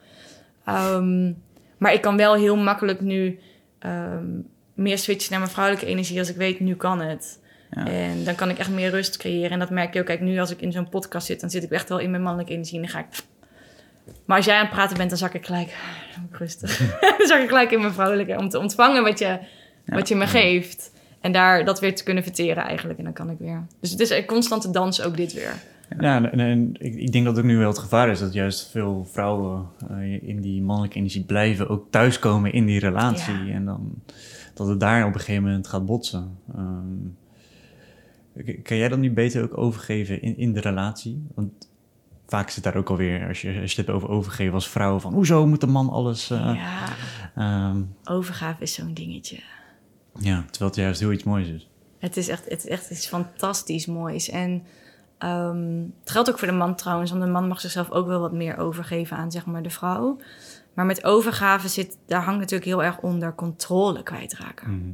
Ehm, 0.65 1.31
maar 1.77 1.93
ik 1.93 2.01
kan 2.01 2.17
wel 2.17 2.35
heel 2.35 2.55
makkelijk 2.55 3.01
nu 3.01 3.39
ehm, 3.79 4.25
meer 4.77 4.97
switchen 4.97 5.31
naar 5.31 5.39
mijn 5.39 5.51
vrouwelijke 5.51 5.89
energie 5.89 6.19
als 6.19 6.29
ik 6.29 6.35
weet, 6.35 6.59
nu 6.59 6.75
kan 6.75 7.01
het. 7.01 7.39
Ja. 7.71 7.87
En 7.87 8.23
dan 8.23 8.35
kan 8.35 8.49
ik 8.49 8.57
echt 8.57 8.69
meer 8.69 8.89
rust 8.89 9.17
creëren. 9.17 9.51
En 9.51 9.59
dat 9.59 9.69
merk 9.69 9.93
je 9.93 9.99
ook. 9.99 10.05
Kijk, 10.05 10.21
nu 10.21 10.39
als 10.39 10.51
ik 10.51 10.61
in 10.61 10.71
zo'n 10.71 10.89
podcast 10.89 11.25
zit, 11.27 11.39
dan 11.39 11.49
zit 11.49 11.63
ik 11.63 11.71
echt 11.71 11.89
wel 11.89 11.99
in 11.99 12.09
mijn 12.11 12.21
mannelijke 12.23 12.53
energie. 12.53 12.75
En 12.75 12.81
dan 12.81 12.91
ga 12.91 12.99
ik... 12.99 13.05
Maar 14.25 14.37
als 14.37 14.45
jij 14.45 14.55
aan 14.55 14.65
het 14.65 14.73
praten 14.73 14.97
bent, 14.97 15.09
dan 15.09 15.17
zak 15.17 15.33
ik 15.33 15.45
gelijk... 15.45 15.75
Dan 16.15 16.27
rustig. 16.31 16.77
dan 17.17 17.27
zak 17.27 17.41
ik 17.41 17.47
gelijk 17.47 17.71
in 17.71 17.79
mijn 17.81 17.93
vrouwelijke... 17.93 18.37
Om 18.37 18.49
te 18.49 18.59
ontvangen 18.59 19.03
wat 19.03 19.19
je, 19.19 19.39
wat 19.85 20.07
je 20.07 20.15
me 20.15 20.27
geeft. 20.27 20.91
En 21.21 21.31
daar 21.31 21.65
dat 21.65 21.79
weer 21.79 21.95
te 21.95 22.03
kunnen 22.03 22.23
verteren 22.23 22.63
eigenlijk. 22.63 22.97
En 22.97 23.03
dan 23.03 23.13
kan 23.13 23.29
ik 23.29 23.37
weer... 23.39 23.65
Dus 23.79 23.91
het 23.91 23.99
is 23.99 24.09
een 24.09 24.25
constante 24.25 24.71
dans 24.71 25.01
ook 25.01 25.17
dit 25.17 25.33
weer. 25.33 25.53
Ja, 25.99 26.15
en, 26.15 26.31
en- 26.31 26.39
en 26.39 26.71
ik, 26.79 26.95
ik 26.95 27.11
denk 27.11 27.25
dat 27.25 27.37
ook 27.37 27.43
nu 27.43 27.57
wel 27.57 27.67
het 27.67 27.77
gevaar 27.77 28.09
is 28.09 28.19
dat 28.19 28.33
juist 28.33 28.69
veel 28.71 29.07
vrouwen 29.11 29.65
eh, 29.89 30.23
in 30.23 30.41
die 30.41 30.61
mannelijke 30.61 30.97
energie 30.97 31.23
blijven, 31.23 31.69
ook 31.69 31.91
thuiskomen 31.91 32.53
in 32.53 32.65
die 32.65 32.79
relatie. 32.79 33.45
Ja. 33.45 33.53
En 33.53 33.65
dan 33.65 33.93
dat 34.57 34.67
het 34.67 34.79
daar 34.79 35.05
op 35.05 35.13
een 35.13 35.19
gegeven 35.19 35.43
moment 35.43 35.67
gaat 35.67 35.85
botsen. 35.85 36.37
Ehm, 36.55 36.95
kan 38.63 38.77
jij 38.77 38.89
dat 38.89 38.99
niet 38.99 39.13
beter 39.13 39.43
ook 39.43 39.57
overgeven 39.57 40.21
in, 40.21 40.37
in 40.37 40.53
de 40.53 40.59
relatie? 40.59 41.27
Want 41.35 41.69
vaak 42.27 42.49
zit 42.49 42.63
daar 42.63 42.75
ook 42.75 42.89
alweer, 42.89 43.27
als 43.27 43.41
je, 43.41 43.47
als 43.47 43.71
je 43.71 43.77
het 43.77 43.87
hebt 43.87 43.89
over 43.89 44.09
overgeven 44.09 44.53
als 44.53 44.69
vrouw, 44.69 44.99
van 44.99 45.13
hoezo 45.13 45.47
moet 45.47 45.61
de 45.61 45.67
man 45.67 45.89
alles... 45.89 46.29
eh, 46.29 46.55
ja, 46.55 46.85
ehm, 47.35 47.81
overgave 48.03 48.61
is 48.61 48.73
zo'n 48.73 48.93
dingetje. 48.93 49.39
ja, 50.19 50.45
terwijl 50.49 50.71
het 50.71 50.75
juist 50.79 50.99
heel 50.99 51.11
iets 51.11 51.23
moois 51.23 51.47
is. 51.47 51.69
Het 51.99 52.17
is 52.17 52.27
echt, 52.27 52.49
het 52.49 52.63
is 52.63 52.69
echt 52.69 52.89
iets 52.89 53.07
fantastisch 53.07 53.85
moois. 53.85 54.29
En 54.29 54.63
ehm, 55.17 55.83
het 55.99 56.11
geldt 56.11 56.29
ook 56.29 56.39
voor 56.39 56.47
de 56.47 56.53
man 56.53 56.75
trouwens, 56.75 57.11
want 57.11 57.23
de 57.23 57.29
man 57.29 57.47
mag 57.47 57.61
zichzelf 57.61 57.91
ook 57.91 58.07
wel 58.07 58.19
wat 58.19 58.33
meer 58.33 58.57
overgeven 58.57 59.17
aan 59.17 59.31
zeg 59.31 59.45
maar, 59.45 59.63
de 59.63 59.69
vrouw. 59.69 60.17
Maar 60.77 60.85
met 60.85 61.03
overgave 61.03 61.67
zit, 61.67 61.97
daar 62.05 62.23
hangt 62.23 62.39
natuurlijk 62.39 62.69
heel 62.69 62.83
erg 62.83 62.99
onder 62.99 63.35
controle 63.35 64.03
kwijtraken. 64.03 64.71
Mhm. 64.71 64.91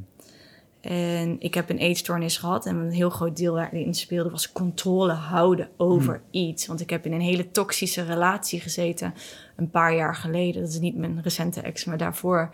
En 0.93 1.35
ik 1.39 1.53
heb 1.53 1.69
een 1.69 1.77
eetstoornis 1.77 2.37
gehad 2.37 2.65
en 2.65 2.75
een 2.75 2.91
heel 2.91 3.09
groot 3.09 3.37
deel 3.37 3.55
daarin 3.55 3.93
speelde 3.93 4.29
was 4.29 4.51
controle 4.51 5.11
houden 5.11 5.69
over 5.77 6.21
iets. 6.31 6.67
Want 6.67 6.81
ik 6.81 6.89
heb 6.89 7.05
in 7.05 7.13
een 7.13 7.21
hele 7.21 7.51
toxische 7.51 8.03
relatie 8.03 8.59
gezeten 8.59 9.13
een 9.55 9.69
paar 9.69 9.95
jaar 9.95 10.15
geleden. 10.15 10.61
Dat 10.61 10.71
is 10.71 10.79
niet 10.79 10.97
mijn 10.97 11.21
recente 11.21 11.61
ex, 11.61 11.85
maar 11.85 11.97
daarvoor. 11.97 12.49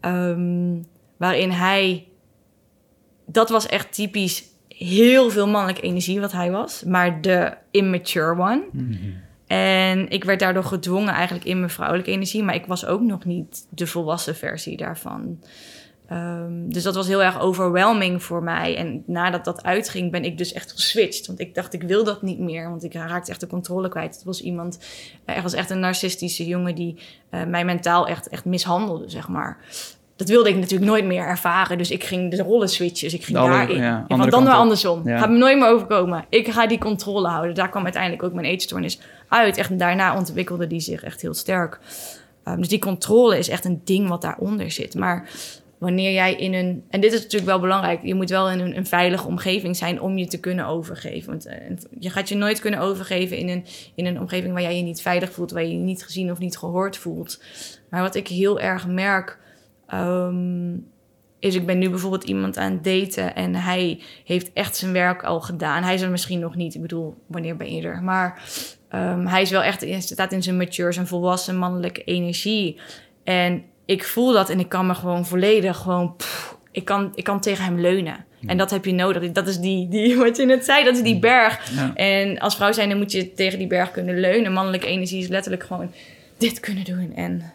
Ehm, 0.00 0.76
waarin 1.16 1.50
hij, 1.50 2.06
dat 3.26 3.48
was 3.48 3.66
echt 3.66 3.92
typisch 3.92 4.44
heel 4.68 5.30
veel 5.30 5.48
mannelijke 5.48 5.82
energie 5.82 6.20
wat 6.20 6.32
hij 6.32 6.50
was, 6.50 6.84
maar 6.84 7.20
de 7.20 7.56
immature 7.70 8.38
one. 8.38 8.62
En 9.48 10.08
ik 10.08 10.24
werd 10.24 10.40
daardoor 10.40 10.64
gedwongen 10.64 11.14
eigenlijk 11.14 11.46
in 11.46 11.58
mijn 11.58 11.70
vrouwelijke 11.70 12.10
energie, 12.10 12.42
maar 12.42 12.54
ik 12.54 12.66
was 12.66 12.86
ook 12.86 13.00
nog 13.00 13.24
niet 13.24 13.66
de 13.70 13.86
volwassen 13.86 14.36
versie 14.36 14.76
daarvan. 14.76 15.38
Ehm, 16.08 16.68
dus 16.68 16.82
dat 16.82 16.94
was 16.94 17.06
heel 17.06 17.22
erg 17.22 17.40
overwhelming 17.40 18.22
voor 18.22 18.42
mij. 18.42 18.76
En 18.76 19.02
nadat 19.06 19.44
dat 19.44 19.62
uitging, 19.62 20.10
ben 20.10 20.24
ik 20.24 20.38
dus 20.38 20.52
echt 20.52 20.72
geswitcht. 20.72 21.26
Want 21.26 21.40
ik 21.40 21.54
dacht, 21.54 21.72
ik 21.72 21.82
wil 21.82 22.04
dat 22.04 22.22
niet 22.22 22.38
meer. 22.38 22.70
Want 22.70 22.84
ik 22.84 22.92
raakte 22.92 23.30
echt 23.30 23.40
de 23.40 23.46
controle 23.46 23.88
kwijt. 23.88 24.14
Het 24.14 24.24
was 24.24 24.40
iemand, 24.40 24.78
eh, 25.24 25.36
er 25.36 25.42
was 25.42 25.52
echt 25.52 25.70
een 25.70 25.80
narcistische 25.80 26.46
jongen 26.46 26.74
die 26.74 26.98
eh, 27.30 27.44
mij 27.44 27.64
mentaal 27.64 28.06
echt, 28.06 28.28
echt 28.28 28.44
mishandelde, 28.44 29.08
zeg 29.08 29.28
maar. 29.28 29.58
Dat 30.18 30.28
wilde 30.28 30.48
ik 30.48 30.56
natuurlijk 30.56 30.90
nooit 30.90 31.04
meer 31.04 31.22
ervaren. 31.22 31.78
Dus 31.78 31.90
ik 31.90 32.04
ging 32.04 32.30
de 32.30 32.42
rollen 32.42 32.68
switchen. 32.68 33.08
Dus 33.08 33.18
ik 33.18 33.24
ging 33.24 33.38
daarin. 33.38 33.76
ja, 33.76 34.04
want 34.08 34.30
dan 34.30 34.44
weer 34.44 34.52
andersom. 34.52 35.08
Ja. 35.08 35.18
Gaat 35.18 35.30
me 35.30 35.36
nooit 35.36 35.58
meer 35.58 35.68
overkomen. 35.68 36.24
Ik 36.28 36.48
ga 36.48 36.66
die 36.66 36.78
controle 36.78 37.28
houden. 37.28 37.54
Daar 37.54 37.68
kwam 37.68 37.84
uiteindelijk 37.84 38.22
ook 38.22 38.32
mijn 38.32 38.46
eetstoornis 38.46 39.00
uit. 39.28 39.56
Echt, 39.56 39.70
en 39.70 39.76
daarna 39.76 40.16
ontwikkelde 40.16 40.66
die 40.66 40.80
zich 40.80 41.02
echt 41.02 41.20
heel 41.20 41.34
sterk. 41.34 41.78
Um, 42.44 42.56
dus 42.56 42.68
die 42.68 42.78
controle 42.78 43.38
is 43.38 43.48
echt 43.48 43.64
een 43.64 43.80
ding 43.84 44.08
wat 44.08 44.22
daaronder 44.22 44.70
zit. 44.70 44.94
Maar 44.94 45.28
wanneer 45.78 46.12
jij 46.12 46.34
in 46.34 46.54
een... 46.54 46.84
En 46.90 47.00
dit 47.00 47.12
is 47.12 47.22
natuurlijk 47.22 47.50
wel 47.50 47.60
belangrijk. 47.60 48.02
Je 48.02 48.14
moet 48.14 48.30
wel 48.30 48.50
in 48.50 48.60
een, 48.60 48.76
een 48.76 48.86
veilige 48.86 49.26
omgeving 49.26 49.76
zijn 49.76 50.00
om 50.00 50.18
je 50.18 50.26
te 50.26 50.40
kunnen 50.40 50.66
overgeven. 50.66 51.30
Want 51.30 51.46
eh, 51.46 51.56
je 51.98 52.10
gaat 52.10 52.28
je 52.28 52.36
nooit 52.36 52.60
kunnen 52.60 52.80
overgeven 52.80 53.36
in 53.36 53.48
een, 53.48 53.64
in 53.94 54.06
een 54.06 54.20
omgeving 54.20 54.52
waar 54.52 54.62
jij 54.62 54.76
je 54.76 54.82
niet 54.82 55.02
veilig 55.02 55.32
voelt. 55.32 55.50
Waar 55.50 55.62
je 55.62 55.70
je 55.70 55.76
niet 55.76 56.04
gezien 56.04 56.30
of 56.30 56.38
niet 56.38 56.58
gehoord 56.58 56.96
voelt. 56.96 57.42
Maar 57.90 58.02
wat 58.02 58.14
ik 58.14 58.28
heel 58.28 58.60
erg 58.60 58.86
merk... 58.86 59.38
ehm, 59.88 60.74
is 61.38 61.54
ik 61.54 61.66
ben 61.66 61.78
nu 61.78 61.90
bijvoorbeeld 61.90 62.24
iemand 62.24 62.56
aan 62.56 62.72
het 62.72 62.84
daten 62.84 63.34
en 63.34 63.54
hij 63.54 64.00
heeft 64.24 64.52
echt 64.52 64.76
zijn 64.76 64.92
werk 64.92 65.22
al 65.22 65.40
gedaan. 65.40 65.82
Hij 65.82 65.94
is 65.94 66.02
er 66.02 66.10
misschien 66.10 66.38
nog 66.38 66.54
niet, 66.54 66.74
ik 66.74 66.80
bedoel, 66.80 67.14
wanneer 67.26 67.56
ben 67.56 67.74
je 67.74 67.82
er? 67.82 68.02
Maar 68.02 68.42
ehm, 68.88 69.26
hij 69.26 69.42
is 69.42 69.50
wel 69.50 69.62
echt, 69.62 69.84
staat 69.98 70.32
in 70.32 70.42
zijn 70.42 70.56
mature, 70.56 70.92
zijn 70.92 71.06
volwassen 71.06 71.56
mannelijke 71.56 72.04
energie. 72.04 72.80
En 73.24 73.64
ik 73.84 74.04
voel 74.04 74.32
dat 74.32 74.50
en 74.50 74.60
ik 74.60 74.68
kan 74.68 74.86
me 74.86 74.94
gewoon 74.94 75.26
volledig 75.26 75.76
gewoon, 75.76 76.16
pff, 76.16 76.58
ik, 76.72 76.84
kan, 76.84 77.12
ik 77.14 77.24
kan 77.24 77.40
tegen 77.40 77.64
hem 77.64 77.80
leunen. 77.80 78.26
En 78.46 78.56
dat 78.56 78.70
heb 78.70 78.84
je 78.84 78.92
nodig. 78.92 79.32
Dat 79.32 79.48
is 79.48 79.58
die, 79.58 79.88
die, 79.88 80.16
wat 80.24 80.36
je 80.36 80.44
net 80.44 80.64
zei, 80.64 80.84
dat 80.84 80.96
is 80.96 81.02
die 81.02 81.18
berg. 81.18 81.70
Ja. 81.70 81.94
En 81.94 82.38
als 82.38 82.56
vrouw 82.56 82.72
zijn, 82.72 82.88
dan 82.88 82.98
moet 82.98 83.12
je 83.12 83.32
tegen 83.32 83.58
die 83.58 83.66
berg 83.66 83.90
kunnen 83.90 84.20
leunen. 84.20 84.52
Mannelijke 84.52 84.86
energie 84.86 85.22
is 85.22 85.28
letterlijk 85.28 85.64
gewoon 85.64 85.92
dit 86.38 86.60
kunnen 86.60 86.84
doen 86.84 87.12
en 87.14 87.52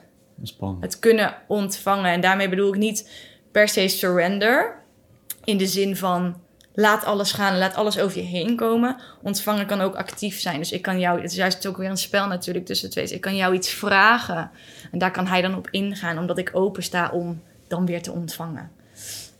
Het 0.82 1.00
kunnen 1.00 1.36
ontvangen. 1.48 2.12
En 2.12 2.22
daarmee 2.22 2.50
bedoel 2.50 2.74
ik 2.74 2.80
niet 2.80 3.10
per 3.52 3.68
se 3.68 3.88
surrender. 3.88 4.82
In 5.44 5.58
de 5.58 5.68
zin 5.68 5.96
van 5.96 6.42
laat 6.74 7.06
alles 7.06 7.32
gaan, 7.32 7.58
laat 7.58 7.76
alles 7.76 8.00
over 8.00 8.18
je 8.18 8.24
heen 8.24 8.56
komen. 8.56 8.96
Ontvangen 9.22 9.66
kan 9.66 9.82
ook 9.82 9.96
actief 9.96 10.40
zijn. 10.40 10.58
Dus 10.58 10.72
ik 10.72 10.82
kan 10.82 11.00
jou, 11.00 11.22
het 11.22 11.32
is 11.32 11.38
juist 11.38 11.68
ook 11.68 11.78
weer 11.78 11.90
een 11.90 11.98
spel 11.98 12.28
natuurlijk 12.28 12.66
tussen 12.66 12.90
twee. 12.90 13.04
Dus 13.04 13.14
ik 13.14 13.22
kan 13.22 13.36
jou 13.36 13.54
iets 13.54 13.70
vragen. 13.70 14.52
En 14.92 15.00
daar 15.00 15.12
kan 15.12 15.28
hij 15.28 15.42
dan 15.42 15.56
op 15.56 15.68
ingaan, 15.72 16.18
omdat 16.18 16.38
ik 16.38 16.50
open 16.54 16.84
sta 16.84 17.10
om 17.10 17.42
dan 17.68 17.86
weer 17.86 18.02
te 18.02 18.12
ontvangen. 18.12 18.72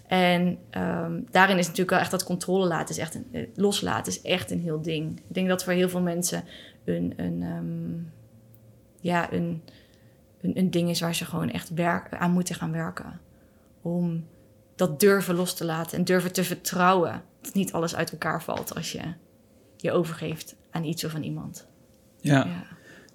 En 0.08 0.58
ehm, 0.70 1.20
daarin 1.32 1.58
is 1.58 1.64
natuurlijk 1.64 1.90
wel 1.90 2.00
echt 2.00 2.12
dat 2.12 2.24
controle 2.24 2.68
laten, 2.68 2.96
is 2.96 3.02
echt 3.02 3.16
een, 3.16 3.28
eh, 3.32 3.48
loslaten, 3.56 4.12
is 4.12 4.22
echt 4.22 4.52
een 4.52 4.62
heel 4.62 4.82
ding. 4.82 5.18
Ik 5.18 5.34
denk 5.34 5.48
dat 5.48 5.64
voor 5.64 5.74
heel 5.74 5.90
veel 5.90 6.02
mensen 6.02 6.44
een, 6.86 7.14
een, 7.18 7.42
ehm, 7.42 8.12
ja, 9.02 9.34
een, 9.34 9.64
een, 10.44 10.58
een 10.58 10.72
ding 10.72 10.90
is 10.90 11.00
waar 11.00 11.16
ze 11.16 11.26
gewoon 11.26 11.50
echt 11.50 11.74
werk, 11.74 12.16
aan 12.16 12.32
moeten 12.32 12.56
gaan 12.56 12.72
werken. 12.72 13.20
Om 13.82 14.26
dat 14.76 15.00
durven 15.00 15.36
los 15.36 15.54
te 15.56 15.66
laten 15.66 15.98
en 15.98 16.04
durven 16.04 16.34
te 16.34 16.44
vertrouwen 16.44 17.22
dat 17.42 17.54
niet 17.54 17.74
alles 17.74 17.96
uit 17.96 18.12
elkaar 18.12 18.44
valt 18.44 18.76
als 18.76 18.92
je 18.92 19.02
je 19.78 19.92
overgeeft 19.92 20.56
aan 20.72 20.84
iets 20.84 21.04
of 21.06 21.16
aan 21.16 21.24
iemand. 21.24 21.68
Ja. 22.20 22.34
Ja. 22.46 22.64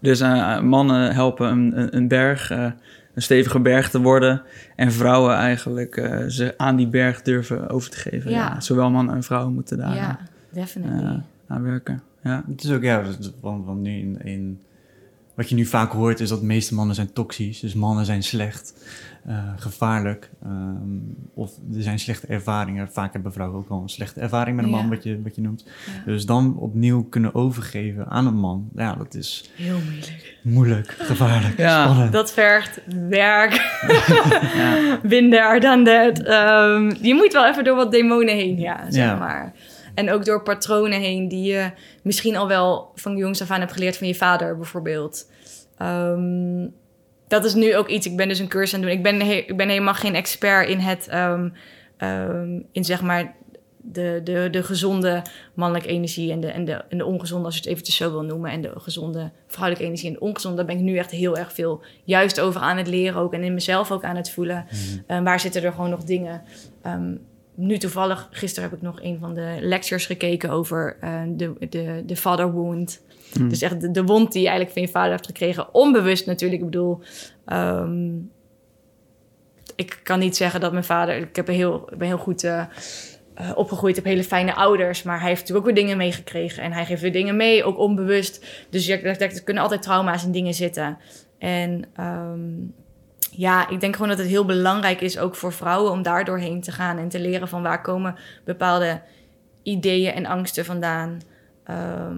Dus 0.01 0.20
eh, 0.20 0.61
mannen 0.61 1.14
helpen 1.14 1.49
een, 1.51 1.97
een, 1.97 2.09
berg, 2.09 2.51
eh, 2.51 2.70
een 3.14 3.22
stevige 3.22 3.61
berg 3.61 3.91
te 3.91 4.01
worden. 4.01 4.43
En 4.76 4.93
vrouwen 4.93 5.35
eigenlijk 5.35 5.97
eh, 5.97 6.26
ze 6.26 6.55
aan 6.57 6.76
die 6.76 6.89
berg 6.89 7.22
durven 7.22 7.68
over 7.68 7.91
te 7.91 7.97
geven. 7.97 8.31
Ja. 8.31 8.37
Ja. 8.37 8.61
Zowel 8.61 8.91
mannen 8.91 9.14
en 9.14 9.22
vrouwen 9.22 9.55
moeten 9.55 9.79
daar 9.79 9.95
Ja, 9.95 10.18
definitely. 10.51 11.03
eh, 11.05 11.16
aan 11.47 11.62
werken. 11.62 12.03
Ja. 12.22 12.45
Het 12.49 12.64
is 12.64 12.70
ook, 12.70 12.83
ja, 12.83 13.03
want, 13.41 13.64
want 13.64 13.81
nu 13.81 13.99
in, 13.99 14.20
in... 14.24 14.62
Wat 15.39 15.49
je 15.49 15.55
nu 15.55 15.64
vaak 15.64 15.93
hoort 15.93 16.20
is 16.20 16.28
dat 16.28 16.41
de 16.41 16.47
meeste 16.47 16.74
mannen 16.74 16.95
zijn 16.95 17.12
toxisch. 17.12 17.61
Dus 17.61 17.74
mannen 17.74 18.05
zijn 18.05 18.22
slecht, 18.22 18.74
eh, 19.26 19.34
gevaarlijk. 19.57 20.30
ehm, 20.43 20.99
of 21.34 21.51
er 21.76 21.82
zijn 21.82 21.99
slechte 21.99 22.26
ervaringen. 22.26 22.89
Vaak 22.93 23.12
hebben 23.12 23.32
vrouwen 23.32 23.59
ook 23.59 23.68
wel 23.68 23.82
een 23.82 23.89
slechte 23.89 24.20
ervaring 24.20 24.57
met 24.57 24.64
een 24.64 24.70
man, 24.70 24.82
Ja. 24.82 24.89
wat 24.89 25.03
je, 25.03 25.22
wat 25.22 25.34
je 25.34 25.41
noemt. 25.43 25.64
Ja. 25.66 26.12
Dus 26.12 26.26
dan 26.26 26.57
opnieuw 26.57 27.03
kunnen 27.03 27.34
overgeven 27.34 28.07
aan 28.09 28.26
een 28.26 28.36
man. 28.39 28.68
Ja, 28.74 28.95
dat 28.95 29.14
is 29.14 29.51
Heel 29.57 29.78
moeilijk. 29.84 30.36
moeilijk, 30.43 30.95
gevaarlijk, 30.99 31.57
Ja. 31.59 31.82
spannend. 31.84 32.12
Dat 32.12 32.32
vergt 32.32 32.80
werk. 33.09 33.53
Ja. 34.57 35.01
Been 35.03 35.30
there, 35.30 35.61
done 35.61 35.84
that. 35.84 36.26
Ehm, 36.26 36.95
je 37.07 37.14
moet 37.14 37.32
wel 37.32 37.47
even 37.47 37.64
door 37.64 37.76
wat 37.76 37.91
demonen 37.93 38.34
heen, 38.34 38.59
ja, 38.59 38.91
zeg 38.91 39.05
Ja. 39.05 39.14
maar. 39.18 39.53
En 39.99 40.11
ook 40.11 40.24
door 40.24 40.42
patronen 40.42 41.01
heen 41.01 41.28
die 41.28 41.53
je 41.53 41.70
misschien 42.03 42.36
al 42.36 42.49
wel 42.49 42.90
van 42.94 43.16
jongs 43.16 43.42
af 43.42 43.51
aan 43.51 43.61
hebt 43.61 43.72
geleerd 43.72 43.96
van 43.96 44.07
je 44.07 44.14
vader, 44.14 44.57
bijvoorbeeld. 44.57 45.30
Ehm, 45.78 46.66
dat 47.28 47.44
is 47.44 47.55
nu 47.55 47.76
ook 47.76 47.88
iets. 47.88 48.07
Ik 48.07 48.16
ben 48.16 48.28
dus 48.28 48.38
een 48.38 48.49
cursus 48.49 48.74
aan 48.74 48.80
het 48.80 48.88
doen. 48.88 48.99
Ik 48.99 49.05
ben, 49.05 49.20
he- 49.26 49.44
ik 49.46 49.57
ben 49.57 49.68
helemaal 49.68 49.94
geen 49.94 50.14
expert 50.14 50.68
in 50.68 50.78
het, 50.78 51.09
ehm, 51.09 51.49
ehm, 51.96 52.61
in 52.72 52.84
zeg 52.84 53.03
maar 53.03 53.34
de, 53.76 54.20
de, 54.24 54.49
de 54.51 54.62
gezonde 54.62 55.22
mannelijke 55.55 55.88
energie 55.88 56.32
en 56.32 56.40
de, 56.40 56.46
en, 56.46 56.64
de, 56.64 56.72
en 56.88 56.99
de 56.99 57.05
ongezonde, 57.05 57.44
als 57.44 57.55
je 57.55 57.61
het 57.61 57.70
eventjes 57.70 57.96
zo 57.96 58.11
wil 58.11 58.22
noemen, 58.22 58.51
en 58.51 58.61
de 58.61 58.72
gezonde 58.76 59.30
vrouwelijke 59.46 59.86
energie 59.86 60.09
en 60.09 60.14
de 60.14 60.20
ongezonde. 60.20 60.57
Daar 60.57 60.66
ben 60.66 60.76
ik 60.76 60.82
nu 60.82 60.96
echt 60.96 61.11
heel 61.11 61.36
erg 61.36 61.53
veel 61.53 61.82
juist 62.05 62.40
over 62.40 62.61
aan 62.61 62.76
het 62.76 62.86
leren 62.88 63.20
ook 63.20 63.32
en 63.32 63.42
in 63.42 63.55
mezelf 63.55 63.90
ook 63.92 64.05
aan 64.05 64.16
het 64.16 64.30
voelen. 64.30 64.66
Ehm, 65.07 65.22
waar 65.24 65.40
zitten 65.40 65.62
er 65.62 65.72
gewoon 65.72 65.90
nog 65.90 66.05
dingen? 66.05 66.42
Nu 67.61 67.79
toevallig, 67.79 68.29
gisteren 68.31 68.69
heb 68.69 68.79
ik 68.79 68.85
nog 68.85 69.03
een 69.03 69.19
van 69.19 69.35
de 69.35 69.57
lectures 69.61 70.07
gekeken 70.07 70.51
over 70.51 70.97
eh, 71.01 71.23
de, 71.29 71.53
de, 71.69 72.03
de 72.07 72.17
father 72.17 72.53
wound. 72.53 73.03
Hmm. 73.33 73.49
Dus 73.49 73.63
echt 73.63 73.81
de, 73.81 73.91
de 73.91 74.05
wond 74.05 74.33
die 74.33 74.43
je 74.43 74.49
eigenlijk 74.49 74.77
van 74.77 74.87
je 74.87 74.93
vader 74.93 75.11
hebt 75.11 75.27
gekregen. 75.27 75.75
Onbewust 75.75 76.27
natuurlijk. 76.27 76.61
Ik 76.61 76.71
bedoel, 76.71 77.01
ehm, 77.45 78.17
ik 79.77 80.01
kan 80.03 80.19
niet 80.19 80.37
zeggen 80.37 80.61
dat 80.61 80.73
mijn 80.73 80.85
vader... 80.85 81.17
Ik, 81.17 81.37
heb 81.37 81.49
een 81.49 81.55
heel, 81.55 81.93
ik 81.93 81.99
ben 81.99 82.09
heel 82.09 82.19
goed 82.19 82.45
eh, 82.45 82.65
opgegroeid, 83.55 83.97
heb 83.97 84.05
hele 84.05 84.25
fijne 84.25 84.55
ouders. 84.55 85.03
Maar 85.03 85.19
hij 85.19 85.29
heeft 85.29 85.41
natuurlijk 85.41 85.67
ook 85.67 85.75
weer 85.75 85.85
dingen 85.85 85.97
meegekregen. 85.97 86.63
En 86.63 86.73
hij 86.73 86.85
geeft 86.85 87.03
weer 87.03 87.13
dingen 87.13 87.37
mee, 87.37 87.65
ook 87.65 87.79
onbewust. 87.79 88.47
Dus 88.71 88.87
je, 88.87 88.99
er, 88.99 89.23
er 89.23 89.43
kunnen 89.43 89.63
altijd 89.63 89.83
trauma's 89.83 90.25
en 90.25 90.33
dingen 90.33 90.55
zitten. 90.55 90.99
En 91.39 91.85
ehm, 91.95 92.51
ja, 93.31 93.69
ik 93.69 93.81
denk 93.81 93.95
gewoon 93.95 94.11
dat 94.11 94.19
het 94.19 94.27
heel 94.27 94.45
belangrijk 94.45 95.01
is, 95.01 95.19
ook 95.19 95.35
voor 95.35 95.53
vrouwen, 95.53 95.93
om 95.93 96.03
daar 96.03 96.25
doorheen 96.25 96.61
te 96.61 96.73
gaan 96.73 96.99
en 96.99 97.09
te 97.09 97.21
leren 97.21 97.49
van 97.49 97.62
waar 97.62 97.83
komen 97.83 98.16
bepaalde 98.45 99.01
ideeën 99.62 100.12
en 100.12 100.27
angsten 100.27 100.64
vandaan. 100.64 101.21
Ehm 101.64 102.16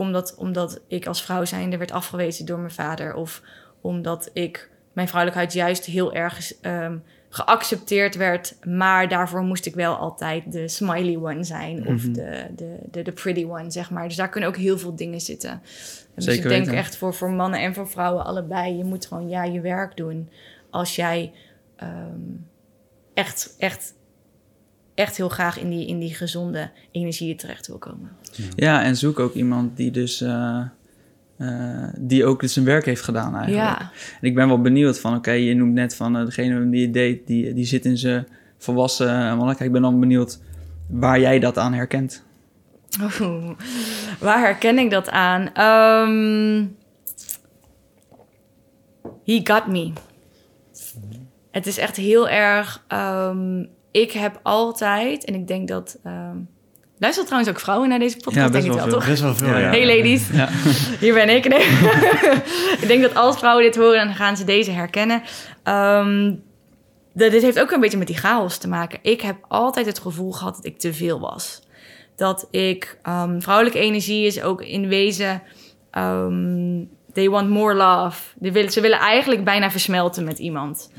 komt 0.00 0.12
dat 0.12 0.34
omdat 0.34 0.80
ik 0.86 1.06
als 1.06 1.22
vrouw 1.22 1.44
zijnde 1.44 1.76
werd 1.76 1.92
afgewezen 1.92 2.46
door 2.46 2.58
mijn 2.58 2.70
vader, 2.70 3.14
of 3.14 3.42
omdat 3.80 4.30
ik 4.32 4.70
mijn 4.92 5.08
vrouwelijkheid 5.08 5.52
juist 5.52 5.84
heel 5.84 6.12
erg 6.12 6.52
ehm, 6.60 6.96
geaccepteerd 7.32 8.16
werd, 8.16 8.56
maar 8.66 9.08
daarvoor 9.08 9.42
moest 9.42 9.66
ik 9.66 9.74
wel 9.74 9.94
altijd 9.96 10.52
de 10.52 10.68
smiley 10.68 11.16
one 11.16 11.44
zijn 11.44 11.86
of 11.86 12.02
Mhm. 12.04 12.12
de, 12.12 12.46
de, 12.56 12.76
de, 12.90 13.02
de 13.02 13.12
pretty 13.12 13.44
one, 13.44 13.70
zeg 13.70 13.90
maar. 13.90 14.08
Dus 14.08 14.16
daar 14.16 14.28
kunnen 14.28 14.48
ook 14.48 14.56
heel 14.56 14.78
veel 14.78 14.96
dingen 14.96 15.20
zitten. 15.20 15.60
Dus 16.14 16.24
Zeker 16.24 16.42
ik 16.44 16.48
denk 16.48 16.64
weten. 16.64 16.78
echt 16.78 16.96
voor, 16.96 17.14
voor 17.14 17.30
mannen 17.30 17.60
en 17.60 17.74
voor 17.74 17.88
vrouwen 17.88 18.24
allebei, 18.24 18.76
je 18.76 18.84
moet 18.84 19.06
gewoon 19.06 19.28
ja, 19.28 19.44
je 19.44 19.60
werk 19.60 19.96
doen 19.96 20.28
als 20.70 20.96
jij 20.96 21.32
ehm, 21.76 22.20
echt, 23.14 23.54
echt, 23.58 23.94
echt 24.94 25.16
heel 25.16 25.28
graag 25.28 25.58
in 25.58 25.70
die, 25.70 25.86
in 25.86 25.98
die 25.98 26.14
gezonde 26.14 26.70
energieën 26.90 27.36
terecht 27.36 27.66
wil 27.66 27.78
komen. 27.78 28.10
Ja, 28.56 28.82
en 28.84 28.96
zoek 28.96 29.18
ook 29.20 29.34
iemand 29.34 29.76
die 29.76 29.90
dus... 29.90 30.20
eh, 30.20 30.62
eh, 31.40 31.88
die 31.98 32.24
ook 32.24 32.40
dus 32.40 32.52
zijn 32.52 32.64
werk 32.64 32.84
heeft 32.84 33.02
gedaan 33.02 33.36
eigenlijk. 33.36 33.78
Ja, 33.78 33.90
En 34.20 34.28
ik 34.28 34.34
ben 34.34 34.48
wel 34.48 34.60
benieuwd 34.60 35.00
van, 35.00 35.16
oké, 35.16 35.30
je 35.30 35.54
noemt 35.54 35.72
net 35.72 35.96
van 35.96 36.16
eh, 36.16 36.24
degene 36.24 36.70
die 36.70 36.80
je 36.80 36.90
date, 36.90 37.22
die, 37.26 37.54
die 37.54 37.64
zit 37.64 37.84
in 37.84 37.96
zijn 37.98 38.26
volwassen 38.58 39.08
eh, 39.08 39.14
mannelijkheid. 39.28 39.60
Ik 39.60 39.72
ben 39.72 39.82
dan 39.82 40.00
benieuwd 40.00 40.40
waar 40.86 41.20
jij 41.20 41.38
dat 41.38 41.58
aan 41.58 41.72
herkent. 41.72 42.24
Waar 44.20 44.40
herken 44.40 44.78
ik 44.78 44.90
dat 44.90 45.10
aan? 45.10 45.52
Ehm, 45.54 46.66
he 49.24 49.40
got 49.44 49.66
me. 49.66 49.92
Het 51.50 51.66
is 51.66 51.78
echt 51.78 51.96
heel 51.96 52.28
erg. 52.28 52.84
ehm, 52.88 53.64
ik 53.90 54.12
heb 54.12 54.40
altijd, 54.42 55.24
en 55.24 55.34
ik 55.34 55.46
denk 55.46 55.68
dat. 55.68 55.98
ehm 56.04 56.36
luisteren 57.00 57.28
trouwens 57.28 57.50
ook 57.54 57.60
vrouwen 57.60 57.88
naar 57.88 57.98
deze 57.98 58.16
podcast? 58.16 58.36
Ja, 58.36 58.48
denk 58.48 58.64
ik 58.64 58.72
wel 58.72 58.82
veel. 58.82 58.92
toch? 58.92 59.06
Best 59.06 59.22
wel 59.22 59.34
veel, 59.34 59.46
Ja, 59.48 59.58
ja. 59.58 59.64
ja. 59.64 59.70
Hey 59.70 59.96
ladies, 59.96 60.28
Ja. 60.32 60.48
hier 61.00 61.14
ben 61.14 61.28
ik. 61.28 61.48
Nee. 61.54 61.60
ik 62.80 62.84
denk 62.86 63.02
dat 63.02 63.14
als 63.14 63.38
vrouwen 63.38 63.64
dit 63.64 63.76
horen, 63.76 64.04
dan 64.06 64.14
gaan 64.14 64.36
ze 64.36 64.44
deze 64.44 64.70
herkennen. 64.70 65.22
De- 67.12 67.30
dit 67.30 67.42
heeft 67.42 67.60
ook 67.60 67.70
een 67.70 67.80
beetje 67.80 67.98
met 67.98 68.06
die 68.06 68.16
chaos 68.16 68.58
te 68.58 68.68
maken. 68.68 68.98
Ik 69.02 69.20
heb 69.20 69.36
altijd 69.48 69.86
het 69.86 69.98
gevoel 69.98 70.32
gehad 70.32 70.56
dat 70.56 70.64
ik 70.64 70.78
te 70.78 70.92
veel 70.94 71.20
was. 71.20 71.62
Dat 72.16 72.48
ik, 72.50 72.98
ehm, 73.02 73.40
vrouwelijke 73.40 73.78
energie 73.78 74.26
is 74.26 74.42
ook 74.42 74.62
in 74.62 74.88
wezen, 74.88 75.42
ehm, 75.90 76.84
they 77.12 77.28
want 77.28 77.48
more 77.48 77.74
love. 77.74 78.20
Willen, 78.38 78.72
ze 78.72 78.80
willen 78.80 78.98
eigenlijk 78.98 79.44
bijna 79.44 79.70
versmelten 79.70 80.24
met 80.24 80.38
iemand. 80.38 80.90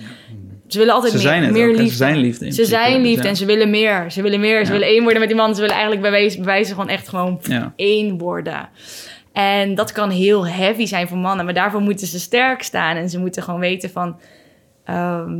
Ze 0.71 0.77
willen 0.77 0.93
altijd 0.93 1.11
Ze 1.11 1.17
meer, 1.17 1.27
zijn 1.27 1.43
het 1.43 1.51
meer 1.51 1.63
ook, 1.69 1.69
hè? 1.71 1.75
Ze 1.77 1.81
liefde. 1.81 1.97
zijn 1.97 2.17
liefde 2.17 2.45
in 2.45 2.51
Ze 2.51 2.61
principe. 2.61 2.83
zijn 2.83 3.01
liefde 3.01 3.23
Ja. 3.23 3.29
en 3.29 3.35
ze 3.35 3.45
willen 3.45 3.69
meer. 3.69 4.11
Ze 4.11 4.21
willen 4.21 4.39
meer. 4.39 4.65
Ze 4.65 4.71
willen 4.71 4.87
één 4.87 5.03
worden 5.03 5.19
met 5.21 5.29
iemand. 5.29 5.55
Ze 5.55 5.61
willen 5.61 5.75
eigenlijk 5.75 6.01
bij 6.01 6.11
wijze, 6.11 6.35
bij 6.37 6.45
wijze 6.45 6.71
gewoon 6.73 6.89
echt 6.89 7.09
gewoon 7.09 7.39
Ja. 7.43 7.73
één 7.75 8.17
worden. 8.17 8.69
En 9.33 9.75
dat 9.75 9.91
kan 9.91 10.09
heel 10.09 10.47
heavy 10.47 10.85
zijn 10.85 11.07
voor 11.07 11.17
mannen, 11.17 11.45
maar 11.45 11.53
daarvoor 11.53 11.81
moeten 11.81 12.07
ze 12.07 12.19
sterk 12.19 12.63
staan 12.63 12.95
en 12.95 13.09
ze 13.09 13.19
moeten 13.19 13.43
gewoon 13.43 13.59
weten 13.59 13.89
van 13.89 14.19
ehm, 14.85 15.33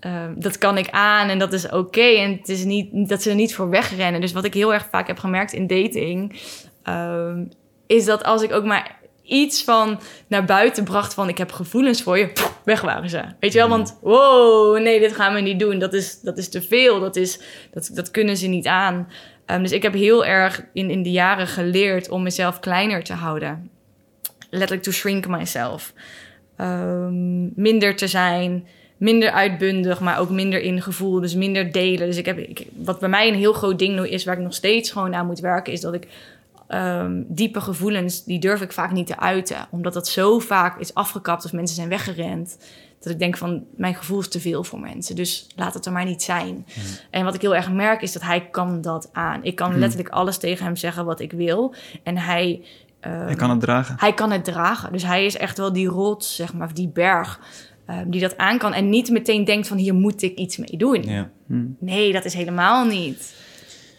ehm, 0.00 0.32
dat 0.36 0.58
kan 0.58 0.78
ik 0.78 0.88
aan 0.90 1.28
en 1.28 1.38
dat 1.38 1.52
is 1.52 1.68
oké 1.70 2.00
en 2.00 2.30
het 2.32 2.48
is 2.48 2.64
niet 2.64 3.08
dat 3.08 3.22
ze 3.22 3.30
er 3.30 3.36
niet 3.36 3.54
voor 3.54 3.70
wegrennen. 3.70 4.20
Dus 4.20 4.32
wat 4.32 4.44
ik 4.44 4.54
heel 4.54 4.72
erg 4.74 4.86
vaak 4.90 5.06
heb 5.06 5.18
gemerkt 5.18 5.52
in 5.52 5.66
dating 5.66 6.40
ehm, 6.82 7.44
is 7.86 8.04
dat 8.04 8.24
als 8.24 8.42
ik 8.42 8.52
ook 8.52 8.64
maar 8.64 8.97
iets 9.28 9.64
van 9.64 10.00
naar 10.26 10.44
buiten 10.44 10.84
bracht 10.84 11.14
van 11.14 11.28
ik 11.28 11.38
heb 11.38 11.52
gevoelens 11.52 12.02
voor 12.02 12.18
je, 12.18 12.32
weg 12.64 12.80
waren 12.80 13.10
ze. 13.10 13.22
Weet 13.40 13.52
je 13.52 13.58
wel, 13.58 13.68
want 13.68 13.98
wow, 14.00 14.78
nee, 14.78 15.00
dit 15.00 15.14
gaan 15.14 15.34
we 15.34 15.40
niet 15.40 15.58
doen. 15.58 15.78
Dat 15.78 15.94
is, 15.94 16.20
dat 16.20 16.38
is 16.38 16.48
te 16.48 16.62
veel. 16.62 17.00
Dat, 17.00 17.16
is, 17.16 17.40
dat, 17.72 17.90
dat 17.94 18.10
kunnen 18.10 18.36
ze 18.36 18.46
niet 18.46 18.66
aan. 18.66 19.08
Ehm, 19.46 19.62
dus 19.62 19.72
ik 19.72 19.82
heb 19.82 19.92
heel 19.92 20.24
erg 20.24 20.64
in, 20.72 20.90
in 20.90 21.02
de 21.02 21.10
jaren 21.10 21.46
geleerd 21.46 22.08
om 22.08 22.22
mezelf 22.22 22.60
kleiner 22.60 23.04
te 23.04 23.12
houden. 23.12 23.70
Letterlijk 24.50 24.82
to 24.82 24.92
shrink 24.92 25.26
myself. 25.26 25.92
Ehm, 26.56 27.60
minder 27.62 27.96
te 27.96 28.06
zijn, 28.06 28.66
minder 28.96 29.30
uitbundig, 29.30 30.00
maar 30.00 30.18
ook 30.18 30.30
minder 30.30 30.60
in 30.60 30.82
gevoel. 30.82 31.20
Dus 31.20 31.34
minder 31.34 31.72
delen. 31.72 32.06
Dus 32.06 32.16
ik 32.16 32.26
heb, 32.26 32.38
ik, 32.38 32.66
wat 32.76 33.00
bij 33.00 33.08
mij 33.08 33.28
een 33.28 33.34
heel 33.34 33.52
groot 33.52 33.78
ding 33.78 33.94
nu 33.94 34.08
is, 34.08 34.24
waar 34.24 34.36
ik 34.36 34.42
nog 34.42 34.54
steeds 34.54 34.90
gewoon 34.90 35.14
aan 35.14 35.26
moet 35.26 35.40
werken, 35.40 35.72
is 35.72 35.80
dat 35.80 35.94
ik 35.94 36.06
ehm, 36.68 37.22
diepe 37.26 37.60
gevoelens, 37.60 38.24
die 38.24 38.38
durf 38.38 38.60
ik 38.62 38.72
vaak 38.72 38.92
niet 38.92 39.06
te 39.06 39.18
uiten. 39.18 39.56
Omdat 39.70 39.92
dat 39.92 40.08
zo 40.08 40.38
vaak 40.38 40.78
is 40.80 40.94
afgekapt 40.94 41.44
of 41.44 41.52
mensen 41.52 41.76
zijn 41.76 41.88
weggerend. 41.88 42.58
Dat 43.00 43.12
ik 43.12 43.18
denk 43.18 43.36
van, 43.36 43.64
mijn 43.76 43.94
gevoel 43.94 44.20
is 44.20 44.28
te 44.28 44.40
veel 44.40 44.64
voor 44.64 44.80
mensen. 44.80 45.16
Dus 45.16 45.46
laat 45.56 45.74
het 45.74 45.86
er 45.86 45.92
maar 45.92 46.04
niet 46.04 46.22
zijn. 46.22 46.66
En 47.10 47.24
wat 47.24 47.34
ik 47.34 47.40
heel 47.40 47.54
erg 47.54 47.72
merk 47.72 48.02
is 48.02 48.12
dat 48.12 48.22
hij 48.22 48.48
kan 48.50 48.80
dat 48.80 49.08
aan. 49.12 49.44
Ik 49.44 49.54
kan 49.54 49.70
Hmm. 49.70 49.78
letterlijk 49.78 50.08
alles 50.08 50.38
tegen 50.38 50.64
hem 50.64 50.76
zeggen 50.76 51.04
wat 51.04 51.20
ik 51.20 51.32
wil. 51.32 51.74
En 52.02 52.16
hij... 52.18 52.62
ehm, 53.00 53.28
Je 53.28 53.36
kan 53.36 53.50
het 53.50 53.60
dragen. 53.60 53.94
hij 53.98 54.14
kan 54.14 54.30
het 54.30 54.44
dragen. 54.44 54.92
Dus 54.92 55.02
hij 55.02 55.24
is 55.24 55.36
echt 55.36 55.58
wel 55.58 55.72
die 55.72 55.88
rots, 55.88 56.34
zeg 56.36 56.54
maar, 56.54 56.66
of 56.66 56.72
die 56.72 56.88
berg, 56.88 57.40
ehm, 57.86 58.10
die 58.10 58.20
dat 58.20 58.36
aan 58.38 58.58
kan. 58.58 58.72
En 58.72 58.88
niet 58.88 59.10
meteen 59.10 59.44
denkt 59.44 59.68
van, 59.68 59.76
hier 59.76 59.94
moet 59.94 60.22
ik 60.22 60.36
iets 60.38 60.56
mee 60.56 60.76
doen. 60.76 61.02
Ja. 61.02 61.30
Nee, 61.78 62.12
dat 62.12 62.24
is 62.24 62.34
helemaal 62.34 62.84
niet. 62.84 63.34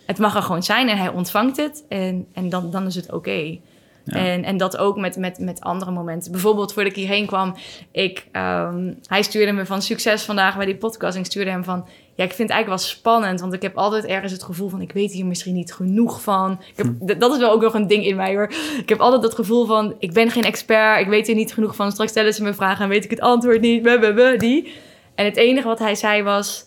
Het 0.10 0.18
mag 0.20 0.36
er 0.36 0.42
gewoon 0.42 0.64
zijn 0.64 0.90
en 0.90 0.98
hij 0.98 1.10
ontvangt 1.10 1.58
het. 1.58 1.86
En, 1.90 2.28
en 2.34 2.50
dan, 2.50 2.72
dan 2.72 2.86
is 2.86 2.96
het 2.96 3.12
oké. 3.14 3.58
Ja. 4.04 4.16
En, 4.18 4.44
en 4.44 4.58
dat 4.58 4.78
ook 4.78 4.98
met, 4.98 5.18
met, 5.18 5.40
met 5.40 5.62
andere 5.62 5.92
momenten. 5.92 6.32
Bijvoorbeeld 6.32 6.74
voordat 6.74 6.92
ik 6.92 6.98
hierheen 6.98 7.26
kwam, 7.26 7.56
ik, 7.92 8.28
ehm, 8.32 8.94
hij 9.08 9.22
stuurde 9.22 9.52
me 9.52 9.66
van 9.66 9.82
succes 9.82 10.24
vandaag 10.24 10.58
bij 10.58 10.66
die 10.66 10.76
podcast. 10.76 11.14
En 11.16 11.20
ik 11.20 11.26
stuurde 11.26 11.52
hem 11.52 11.64
van, 11.64 11.86
ja, 12.16 12.24
ik 12.24 12.34
vind 12.34 12.50
het 12.50 12.58
eigenlijk 12.58 12.68
wel 12.68 12.78
spannend. 12.92 13.40
Want 13.40 13.54
ik 13.54 13.62
heb 13.62 13.78
altijd 13.78 14.06
ergens 14.06 14.32
het 14.32 14.44
gevoel 14.44 14.70
van, 14.70 14.82
ik 14.82 14.92
weet 14.92 15.12
hier 15.12 15.26
misschien 15.26 15.54
niet 15.54 15.74
genoeg 15.74 16.22
van. 16.22 16.52
Ik 16.76 16.78
heb, 16.78 16.88
d- 17.18 17.20
Dat 17.20 17.32
is 17.32 17.38
wel 17.38 17.52
ook 17.52 17.62
nog 17.62 17.74
een 17.74 17.88
ding 17.88 18.06
in 18.06 18.16
mij 18.16 18.34
hoor. 18.36 18.52
Ik 18.82 18.90
heb 18.90 19.00
altijd 19.00 19.24
het 19.24 19.36
gevoel 19.36 19.66
van, 19.66 19.96
ik 20.00 20.14
ben 20.14 20.32
geen 20.32 20.44
expert. 20.44 21.00
Ik 21.02 21.08
weet 21.08 21.28
hier 21.28 21.36
niet 21.36 21.54
genoeg 21.54 21.76
van. 21.76 21.92
Straks 21.92 22.12
stellen 22.12 22.34
ze 22.34 22.44
me 22.44 22.54
vragen 22.54 22.84
en 22.84 22.90
weet 22.90 23.04
ik 23.04 23.10
het 23.10 23.22
antwoord 23.22 23.62
niet. 23.62 24.40
Die. 24.40 24.74
En 25.16 25.26
het 25.26 25.38
enige 25.38 25.68
wat 25.68 25.80
hij 25.80 25.96
zei 25.96 26.24
was, 26.24 26.66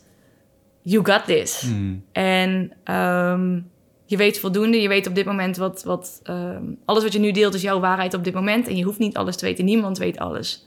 you 0.83 1.05
got 1.05 1.25
this. 1.25 1.63
Mm. 1.63 2.05
En 2.13 2.73
ehm, 2.85 3.61
je 4.07 4.17
weet 4.17 4.39
voldoende. 4.39 4.81
Je 4.81 4.89
weet 4.89 5.07
op 5.07 5.15
dit 5.15 5.25
moment 5.25 5.57
wat... 5.57 5.83
wat 5.83 6.21
ehm, 6.23 6.63
alles 6.85 7.03
wat 7.03 7.13
je 7.13 7.19
nu 7.19 7.33
deelt 7.33 7.55
is 7.55 7.63
jouw 7.63 7.81
waarheid 7.81 8.15
op 8.15 8.25
dit 8.25 8.35
moment. 8.35 8.69
En 8.69 8.77
je 8.77 8.85
hoeft 8.85 8.99
niet 8.99 9.17
alles 9.17 9.37
te 9.37 9.45
weten. 9.45 9.65
Niemand 9.65 9.99
weet 9.99 10.19
alles. 10.19 10.67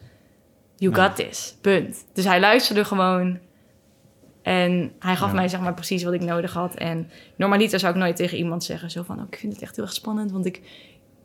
You 0.77 0.95
Ja. 0.95 1.05
got 1.07 1.15
this. 1.15 1.57
Punt. 1.61 2.05
Dus 2.13 2.25
hij 2.25 2.39
luisterde 2.39 2.85
gewoon. 2.85 3.39
En 4.41 4.91
hij 4.99 5.15
gaf 5.15 5.29
Ja. 5.29 5.35
mij 5.35 5.47
zeg 5.47 5.59
maar 5.59 5.73
precies 5.73 6.03
wat 6.03 6.13
ik 6.13 6.21
nodig 6.21 6.53
had. 6.53 6.75
En 6.75 7.09
normaliter 7.35 7.79
zou 7.79 7.93
ik 7.93 7.99
nooit 7.99 8.15
tegen 8.15 8.37
iemand 8.37 8.63
zeggen... 8.63 8.91
zo 8.91 9.03
van, 9.03 9.17
oh, 9.19 9.25
ik 9.29 9.37
vind 9.37 9.53
het 9.53 9.61
echt 9.61 9.75
heel 9.75 9.85
erg 9.85 9.93
spannend. 9.93 10.31
Want 10.31 10.45
ik, 10.45 10.61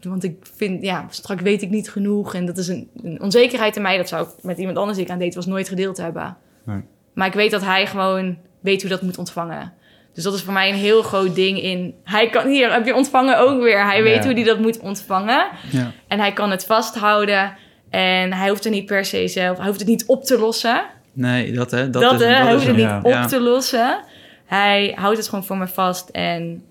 want 0.02 0.24
ik 0.24 0.36
vind, 0.54 0.82
ja, 0.82 1.06
straks 1.10 1.42
weet 1.42 1.62
ik 1.62 1.70
niet 1.70 1.90
genoeg. 1.90 2.34
En 2.34 2.46
dat 2.46 2.58
is 2.58 2.68
een, 2.68 2.88
een 3.02 3.20
onzekerheid 3.22 3.76
in 3.76 3.82
mij. 3.82 3.96
Dat 3.96 4.08
zou 4.08 4.26
ik 4.28 4.42
met 4.42 4.58
iemand 4.58 4.78
anders 4.78 4.96
die 4.96 5.06
ik 5.06 5.12
aan 5.12 5.18
deed... 5.18 5.34
was 5.34 5.46
nooit 5.46 5.68
gedeeld 5.68 5.96
hebben. 5.96 6.36
Nee. 6.64 6.80
Maar 7.14 7.26
ik 7.26 7.32
weet 7.34 7.50
dat 7.50 7.62
hij 7.64 7.86
gewoon 7.86 8.36
weet 8.60 8.80
hoe 8.80 8.90
dat 8.90 9.02
moet 9.02 9.18
ontvangen. 9.18 9.72
Dus 10.14 10.24
dat 10.24 10.34
is 10.34 10.42
voor 10.42 10.52
mij 10.52 10.68
een 10.68 10.74
heel 10.74 11.02
groot 11.02 11.34
ding 11.34 11.62
in... 11.62 11.94
Hij 12.04 12.28
kan, 12.30 12.46
hier 12.46 12.72
heb 12.72 12.86
je 12.86 12.94
ontvangen 12.94 13.38
ook 13.38 13.62
weer. 13.62 13.84
Hij 13.86 14.02
weet 14.02 14.14
Ja. 14.16 14.22
hoe 14.24 14.32
hij 14.32 14.44
dat 14.44 14.58
moet 14.58 14.78
ontvangen. 14.80 15.48
Ja. 15.70 15.92
En 16.08 16.18
hij 16.18 16.32
kan 16.32 16.50
het 16.50 16.66
vasthouden. 16.66 17.56
En 17.90 18.32
hij 18.32 18.48
hoeft 18.48 18.64
er 18.64 18.70
niet 18.70 18.86
per 18.86 19.04
se 19.04 19.28
zelf... 19.28 19.56
Hij 19.56 19.66
hoeft 19.66 19.78
het 19.78 19.88
niet 19.88 20.06
op 20.06 20.24
te 20.24 20.38
lossen. 20.38 20.82
Nee, 21.12 21.52
dat 21.52 21.70
hè. 21.70 21.90
Dat, 21.90 22.02
Dat, 22.02 22.20
is, 22.20 22.26
hè, 22.26 22.32
hij 22.32 22.38
dat 22.42 22.48
hoeft 22.50 22.62
is 22.62 22.66
het 22.68 22.76
niet 22.76 23.12
ja. 23.12 23.22
op 23.22 23.28
te 23.28 23.40
lossen. 23.40 24.00
Hij 24.46 24.92
houdt 24.96 25.16
het 25.16 25.28
gewoon 25.28 25.44
voor 25.44 25.56
me 25.56 25.68
vast. 25.68 26.08
En 26.08 26.62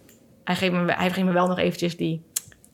hij 0.43 0.55
geeft 0.55 0.71
me, 0.71 0.93
hij 0.93 1.09
geeft 1.09 1.25
me 1.25 1.33
wel 1.33 1.47
nog 1.47 1.59
eventjes 1.59 1.97
die... 1.97 2.21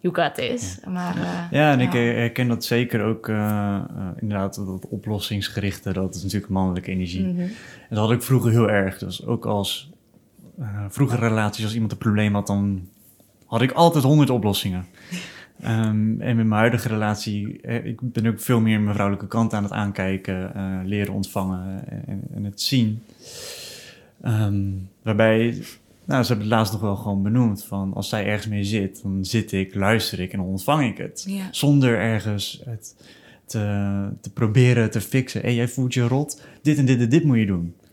you 0.06 0.16
got 0.16 0.36
this. 0.36 0.78
Maar, 0.88 1.16
eh, 1.18 1.51
Ja, 1.51 1.72
en 1.72 1.80
ik 1.80 1.91
herken 1.93 2.47
dat 2.47 2.66
zeker 2.66 3.03
ook 3.03 3.28
eh, 3.30 3.36
eh, 3.36 4.08
inderdaad, 4.20 4.56
dat 4.56 4.88
oplossingsgerichte, 4.88 5.93
dat 5.93 6.16
is 6.16 6.24
natuurlijk 6.24 6.51
mannelijke 6.51 6.91
energie. 6.91 7.24
mhm. 7.24 7.39
En 7.39 7.49
dat 7.89 7.99
had 7.99 8.12
ik 8.12 8.22
vroeger 8.22 8.51
heel 8.51 8.70
erg. 8.70 8.97
Dus 8.97 9.26
ook 9.26 9.45
als 9.45 9.93
eh 10.60 10.86
vroeger 10.89 11.20
relaties, 11.20 11.64
als 11.64 11.74
iemand 11.74 11.91
een 11.91 11.97
probleem 11.97 12.34
had, 12.34 12.47
dan 12.47 12.88
had 13.45 13.62
ik 13.62 13.72
altijd 13.72 14.03
honderd 14.03 14.30
oplossingen. 14.30 14.86
Ehm, 15.62 16.22
en 16.22 16.36
met 16.36 16.36
mijn 16.36 16.51
huidige 16.51 16.88
relatie, 16.88 17.62
eh, 17.62 17.86
ik 17.86 17.99
ben 18.01 18.28
ook 18.28 18.39
veel 18.39 18.60
meer 18.60 18.80
mijn 18.80 18.93
vrouwelijke 18.93 19.28
kant 19.28 19.53
aan 19.53 19.64
het 19.64 19.72
aankijken, 19.72 20.56
eh, 20.56 20.80
leren 20.84 21.14
ontvangen 21.14 21.88
en, 22.08 22.22
en 22.34 22.43
het 22.43 22.62
zien. 22.62 23.03
Ehm, 24.22 24.64
waarbij, 25.01 25.64
nou, 26.06 26.22
ze 26.24 26.28
hebben 26.28 26.47
het 26.47 26.56
laatst 26.56 26.74
nog 26.74 26.82
wel 26.82 26.95
gewoon 26.95 27.24
benoemd, 27.24 27.64
van 27.64 27.93
als 27.93 28.10
zij 28.10 28.26
ergens 28.26 28.47
mee 28.47 28.64
zit, 28.64 29.01
dan 29.01 29.26
zit 29.26 29.51
ik, 29.51 29.76
luister 29.76 30.20
ik 30.20 30.32
en 30.32 30.38
dan 30.38 30.47
ontvang 30.47 30.88
ik 30.88 30.97
het. 30.97 31.24
Ja. 31.28 31.47
Zonder 31.51 31.99
ergens 31.99 32.62
het 32.66 32.95
te, 33.45 33.60
te 34.22 34.32
proberen 34.34 34.91
te 34.91 35.01
fixen. 35.01 35.41
Hé, 35.41 35.49
jij 35.49 35.68
voelt 35.68 35.93
je 35.93 36.08
rot, 36.08 36.41
dit 36.62 36.78
en 36.78 36.86
dit 36.86 36.99
en 36.99 37.10
dit 37.10 37.24
moet 37.24 37.38
je 37.38 37.45
doen. 37.45 37.76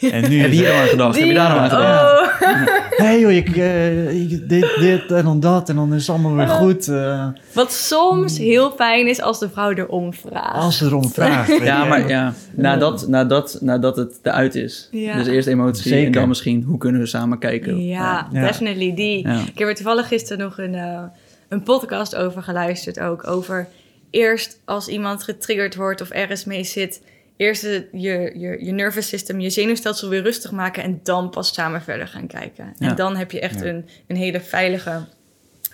En 0.00 0.30
nu 0.30 0.38
Heb 0.40 0.50
je 0.50 0.56
hier 0.56 0.72
aan 0.72 0.86
gedacht? 0.86 1.18
Heb 1.18 1.26
je 1.26 1.34
daar 1.34 1.52
al 1.52 1.58
aan 1.58 1.70
gedacht? 1.70 2.38
oh. 2.40 2.83
Nee 2.98 3.20
joh, 3.20 3.30
ik, 3.32 3.56
eh, 3.56 4.20
ik- 4.20 4.48
dit, 4.48 4.74
dit 4.80 5.10
en 5.12 5.24
dan 5.24 5.40
dat 5.40 5.68
en 5.68 5.76
dan 5.76 5.94
is 5.94 6.00
het 6.06 6.10
allemaal 6.16 6.34
weer 6.34 6.48
goed. 6.48 6.88
eh, 6.88 7.26
Wat 7.52 7.72
soms 7.72 8.38
heel 8.38 8.70
fijn 8.70 9.06
is 9.08 9.20
als 9.20 9.38
de 9.38 9.48
vrouw 9.50 9.70
erom 9.72 10.12
vraagt. 10.14 10.54
als 10.64 10.78
ze 10.78 10.84
erom 10.84 11.08
vraagt. 11.10 11.62
Ja, 11.62 11.84
maar 11.84 12.08
ja, 12.08 12.34
nadat, 12.54 13.08
nadat, 13.08 13.58
nadat 13.60 13.96
het 13.96 14.18
eruit 14.22 14.54
is. 14.54 14.88
Ja. 14.90 15.16
Dus 15.16 15.26
eerst 15.26 15.48
emotie 15.48 15.82
en 15.92 15.98
Zeker. 15.98 16.12
dan 16.12 16.28
misschien 16.28 16.62
hoe 16.62 16.78
kunnen 16.78 17.00
we 17.00 17.06
samen 17.06 17.38
kijken. 17.38 17.84
Ja, 17.84 18.28
Ja. 18.32 18.40
definitely. 18.46 18.94
Die. 18.94 19.28
Ja. 19.28 19.38
Ik 19.52 19.58
heb 19.58 19.68
er 19.68 19.74
toevallig 19.74 20.08
gisteren 20.08 20.38
nog 20.44 20.58
een, 20.58 20.74
eh, 20.74 21.02
een 21.48 21.62
podcast 21.62 22.16
over 22.16 22.42
geluisterd. 22.42 23.00
Ook 23.00 23.26
over 23.26 23.68
eerst 24.10 24.58
als 24.64 24.88
iemand 24.88 25.22
getriggerd 25.22 25.74
wordt 25.76 26.00
of 26.00 26.10
ergens 26.10 26.44
mee 26.44 26.64
zit. 26.64 27.00
Eerst 27.36 27.62
je, 27.62 27.88
je, 27.92 28.56
je 28.64 28.72
nervous 28.72 29.08
system, 29.08 29.40
je 29.40 29.50
zenuwstelsel 29.50 30.08
weer 30.08 30.22
rustig 30.22 30.52
maken. 30.52 30.82
En 30.82 31.00
dan 31.02 31.30
pas 31.30 31.54
samen 31.54 31.82
verder 31.82 32.08
gaan 32.08 32.26
kijken. 32.26 32.74
Ja. 32.78 32.88
En 32.88 32.96
dan 32.96 33.16
heb 33.16 33.30
je 33.30 33.40
echt 33.40 33.60
Ja. 33.60 33.66
een, 33.66 33.84
een 34.06 34.16
hele 34.16 34.40
veilige, 34.40 35.04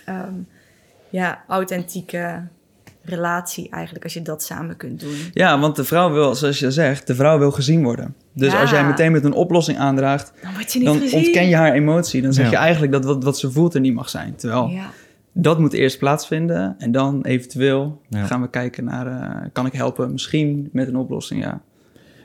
ehm, 0.05 0.33
ja, 1.09 1.43
authentieke 1.47 2.47
relatie 3.03 3.69
eigenlijk. 3.69 4.03
Als 4.03 4.13
je 4.13 4.21
dat 4.21 4.43
samen 4.43 4.77
kunt 4.77 4.99
doen. 4.99 5.15
Ja, 5.33 5.59
want 5.59 5.75
de 5.75 5.83
vrouw 5.83 6.11
wil, 6.11 6.35
zoals 6.35 6.59
je 6.59 6.71
zegt, 6.71 7.07
de 7.07 7.15
vrouw 7.15 7.37
wil 7.39 7.51
gezien 7.51 7.83
worden. 7.83 8.15
Dus 8.33 8.51
Ja. 8.51 8.61
als 8.61 8.69
jij 8.69 8.85
meteen 8.85 9.11
met 9.11 9.23
een 9.23 9.33
oplossing 9.33 9.77
aandraagt, 9.77 10.33
Dan 10.41 10.53
word 10.53 10.73
je 10.73 10.79
niet 10.79 10.87
dan 10.87 11.01
ontken 11.21 11.47
je 11.49 11.55
haar 11.55 11.73
emotie. 11.73 12.21
Dan 12.21 12.33
zeg 12.33 12.45
Ja. 12.45 12.51
je 12.51 12.57
eigenlijk 12.57 12.91
dat 12.91 13.05
wat, 13.05 13.23
wat 13.23 13.39
ze 13.39 13.51
voelt 13.51 13.73
er 13.73 13.79
niet 13.81 13.93
mag 13.93 14.09
zijn. 14.09 14.35
Terwijl 14.35 14.67
Ja. 14.67 14.89
Dat 15.33 15.59
moet 15.59 15.73
eerst 15.73 15.97
plaatsvinden. 15.99 16.75
En 16.77 16.91
dan 16.91 17.21
eventueel 17.25 18.01
Ja. 18.09 18.25
gaan 18.25 18.41
we 18.41 18.49
kijken 18.49 18.83
naar, 18.83 19.07
eh, 19.07 19.45
kan 19.51 19.65
ik 19.65 19.73
helpen? 19.73 20.11
Misschien 20.11 20.69
met 20.71 20.87
een 20.87 20.95
oplossing, 20.95 21.43
ja. 21.43 21.61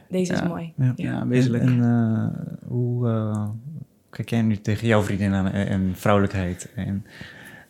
Deze 0.09 0.33
is 0.33 0.43
mooi. 0.43 0.73
Ja. 0.77 0.93
Ja, 0.97 1.27
wezenlijk. 1.27 1.63
En, 1.63 1.69
en, 1.69 1.83
eh, 1.83 2.69
hoe 2.69 3.09
eh, 3.09 3.49
kijk 4.11 4.29
jij 4.31 4.43
nu 4.43 4.57
tegen 4.57 4.87
jouw 4.87 5.03
vriendin 5.03 5.35
aan 5.35 5.51
en, 5.51 5.69
en 5.69 5.93
vrouwelijkheid? 5.95 6.69
En, 6.75 7.05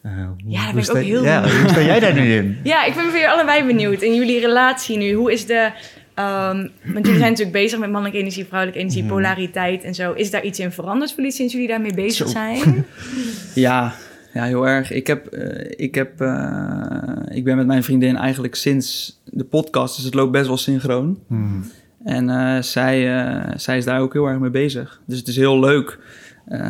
eh, 0.02 0.12
hoe, 0.12 0.34
Ja, 0.52 0.64
daar 0.64 0.74
ben 0.74 0.82
ik 0.82 0.90
ook 0.90 0.96
heel 0.96 1.24
ja, 1.24 1.40
benieuwd. 1.40 1.60
hoe 1.60 1.68
sta 1.70 1.80
jij 1.82 2.00
daar 2.00 2.14
nu 2.14 2.32
in? 2.34 2.56
Ja, 2.64 2.84
ik 2.84 2.94
ben 2.94 3.02
voor 3.02 3.12
jullie 3.12 3.28
allebei 3.28 3.64
benieuwd. 3.66 4.02
In 4.02 4.14
jullie 4.14 4.40
relatie 4.40 4.96
nu, 4.98 5.12
hoe 5.12 5.32
is 5.32 5.46
de... 5.46 5.70
ehm, 6.14 6.56
want 6.84 7.04
jullie 7.06 7.18
zijn 7.18 7.30
natuurlijk 7.30 7.52
bezig 7.52 7.78
met 7.78 7.90
mannelijke 7.90 8.18
energie, 8.20 8.44
vrouwelijke 8.44 8.80
energie, 8.82 9.02
Mhm. 9.02 9.12
polariteit 9.12 9.84
en 9.84 9.94
zo. 9.94 10.12
Is 10.12 10.30
daar 10.30 10.44
iets 10.44 10.58
in 10.58 10.70
veranderd 10.72 11.10
voor 11.10 11.18
jullie 11.18 11.36
sinds 11.36 11.52
jullie 11.52 11.68
daarmee 11.68 11.94
bezig 11.94 12.26
Zo. 12.26 12.32
zijn? 12.32 12.84
Ja, 13.54 13.94
ja 14.36 14.44
heel 14.44 14.68
erg. 14.68 14.90
Ik, 14.92 15.06
heb, 15.06 15.26
eh, 15.26 15.72
ik, 15.76 15.94
heb, 15.94 16.20
eh, 16.20 17.36
ik 17.36 17.44
ben 17.44 17.56
met 17.56 17.66
mijn 17.66 17.82
vriendin 17.84 18.16
eigenlijk 18.16 18.54
sinds 18.54 19.20
de 19.24 19.44
podcast, 19.44 19.96
dus 19.96 20.04
het 20.04 20.14
loopt 20.14 20.32
best 20.32 20.46
wel 20.46 20.56
synchroon. 20.56 21.18
Hmm. 21.26 21.64
En 22.04 22.30
eh, 22.30 22.62
zij, 22.62 23.24
eh, 23.26 23.52
zij 23.56 23.76
is 23.76 23.84
daar 23.84 24.00
ook 24.00 24.12
heel 24.12 24.26
erg 24.26 24.38
mee 24.38 24.50
bezig. 24.50 25.00
Dus 25.06 25.18
het 25.18 25.28
is 25.28 25.36
heel 25.36 25.60
leuk. 25.60 25.98
eh, 26.46 26.60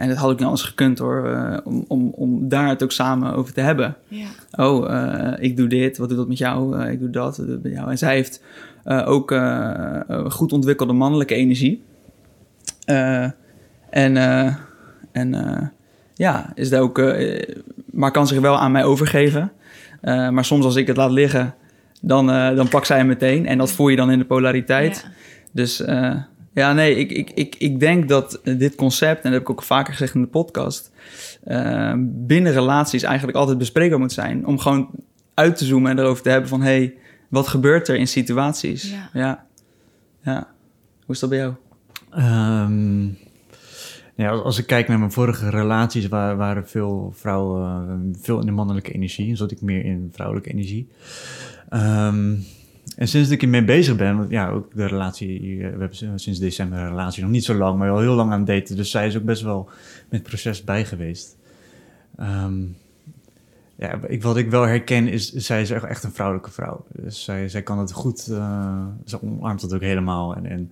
en 0.00 0.08
dat 0.08 0.16
had 0.16 0.30
ik 0.30 0.36
niet 0.36 0.46
anders 0.46 0.62
gekund 0.68 0.98
hoor. 0.98 1.28
eh, 1.28 1.58
om, 1.64 1.84
om, 1.88 2.08
om 2.14 2.48
daar 2.48 2.68
het 2.68 2.82
ook 2.82 2.92
samen 2.92 3.34
over 3.34 3.52
te 3.54 3.60
hebben. 3.60 3.96
Ja. 4.08 4.26
Oh, 4.56 4.92
eh, 4.94 5.32
ik 5.44 5.56
doe 5.56 5.66
dit. 5.66 5.98
Wat 5.98 6.08
doet 6.08 6.18
dat 6.18 6.28
met 6.28 6.38
jou? 6.38 6.84
Ik 6.88 6.98
doe 7.00 7.10
dat. 7.10 7.36
Wat 7.36 7.46
doet 7.46 7.54
dat 7.54 7.62
met 7.62 7.72
jou? 7.72 7.90
En 7.90 7.98
zij 7.98 8.14
heeft 8.14 8.42
eh, 8.84 9.08
ook 9.08 9.34
goed 10.28 10.52
ontwikkelde 10.52 10.92
mannelijke 10.92 11.34
energie. 11.34 11.82
Eh, 12.84 13.22
en 13.90 14.16
eh, 14.16 14.54
en 15.12 15.34
eh, 15.34 15.66
ja, 16.20 16.52
is 16.54 16.68
daar 16.68 16.80
ook, 16.80 16.98
eh, 16.98 17.56
maar 17.90 18.10
kan 18.10 18.26
zich 18.26 18.40
wel 18.40 18.58
aan 18.58 18.72
mij 18.72 18.84
overgeven. 18.84 19.52
Eh, 20.00 20.28
maar 20.28 20.44
soms 20.44 20.64
als 20.64 20.76
ik 20.76 20.86
het 20.86 20.96
laat 20.96 21.10
liggen, 21.10 21.54
dan, 22.00 22.30
eh, 22.30 22.56
dan 22.56 22.68
pakt 22.68 22.86
zij 22.86 22.96
hem 22.96 23.06
meteen. 23.06 23.46
En 23.46 23.58
dat 23.58 23.72
voel 23.72 23.88
je 23.88 23.96
dan 23.96 24.10
in 24.10 24.18
de 24.18 24.24
polariteit. 24.24 25.00
Ja. 25.04 25.12
Dus 25.52 25.80
eh, 25.80 26.16
ja, 26.54 26.72
nee, 26.72 26.96
ik, 26.96 27.10
ik, 27.12 27.30
ik, 27.30 27.54
ik 27.58 27.80
denk 27.80 28.08
dat 28.08 28.40
dit 28.42 28.74
concept, 28.74 29.16
en 29.16 29.22
dat 29.22 29.32
heb 29.32 29.42
ik 29.42 29.50
ook 29.50 29.62
vaker 29.62 29.92
gezegd 29.92 30.14
in 30.14 30.20
de 30.20 30.26
podcast, 30.26 30.90
binnen 31.96 32.52
relaties 32.52 33.02
eigenlijk 33.02 33.38
altijd 33.38 33.58
bespreekbaar 33.58 33.98
moet 33.98 34.12
zijn. 34.12 34.46
Om 34.46 34.58
gewoon 34.58 34.90
uit 35.34 35.56
te 35.56 35.64
zoomen 35.64 35.90
en 35.90 35.98
erover 35.98 36.22
te 36.22 36.30
hebben 36.30 36.48
van, 36.48 36.62
hé, 36.62 36.76
hey, 36.76 36.94
wat 37.28 37.48
gebeurt 37.48 37.88
er 37.88 37.96
in 37.96 38.08
situaties? 38.08 38.90
Ja. 38.90 39.10
ja. 39.12 39.44
Ja. 40.22 40.48
Hoe 41.04 41.14
is 41.14 41.20
dat 41.20 41.28
bij 41.28 41.38
jou? 41.38 41.54
Ehm, 42.10 43.06
ja, 44.20 44.30
als 44.30 44.58
ik 44.58 44.66
kijk 44.66 44.88
naar 44.88 44.98
mijn 44.98 45.12
vorige 45.12 45.50
relaties, 45.50 46.08
waar, 46.08 46.36
waren 46.36 46.68
veel 46.68 47.12
vrouwen 47.14 48.16
veel 48.20 48.40
in 48.40 48.46
de 48.46 48.52
mannelijke 48.52 48.92
energie. 48.92 49.30
En 49.30 49.36
zat 49.36 49.50
ik 49.50 49.60
meer 49.60 49.84
in 49.84 50.10
vrouwelijke 50.12 50.50
energie. 50.50 50.88
Ehm, 51.68 52.34
en 52.96 53.08
sinds 53.08 53.30
ik 53.30 53.42
ermee 53.42 53.64
bezig 53.64 53.96
ben, 53.96 54.16
want 54.16 54.30
ja, 54.30 54.48
ook 54.48 54.74
de 54.74 54.86
relatie, 54.86 55.58
we 55.58 55.64
hebben 55.64 56.18
sinds 56.20 56.38
december 56.38 56.78
een 56.78 56.88
relatie, 56.88 57.22
nog 57.22 57.30
niet 57.30 57.44
zo 57.44 57.54
lang, 57.54 57.78
maar 57.78 57.90
al 57.90 58.00
heel 58.00 58.14
lang 58.14 58.32
aan 58.32 58.38
het 58.38 58.46
daten. 58.46 58.76
Dus 58.76 58.90
zij 58.90 59.06
is 59.06 59.16
ook 59.16 59.24
best 59.24 59.42
wel 59.42 59.64
met 60.08 60.20
het 60.20 60.22
proces 60.28 60.64
bij 60.64 60.84
geweest. 60.84 61.36
Ehm, 62.16 62.62
ja, 63.76 64.00
wat 64.20 64.36
ik 64.36 64.50
wel 64.50 64.66
herken 64.66 65.08
is, 65.08 65.32
zij 65.32 65.60
is 65.60 65.70
echt- 65.70 65.84
echt 65.84 66.04
een 66.04 66.12
vrouwelijke 66.12 66.50
vrouw. 66.50 66.84
Dus 66.92 67.24
zij, 67.24 67.48
zij 67.48 67.62
kan 67.62 67.78
het 67.78 67.92
goed, 67.92 68.28
eh, 68.30 68.86
ze 69.04 69.22
omarmt 69.22 69.62
het 69.62 69.74
ook 69.74 69.80
helemaal. 69.80 70.34
En, 70.36 70.46
en 70.46 70.70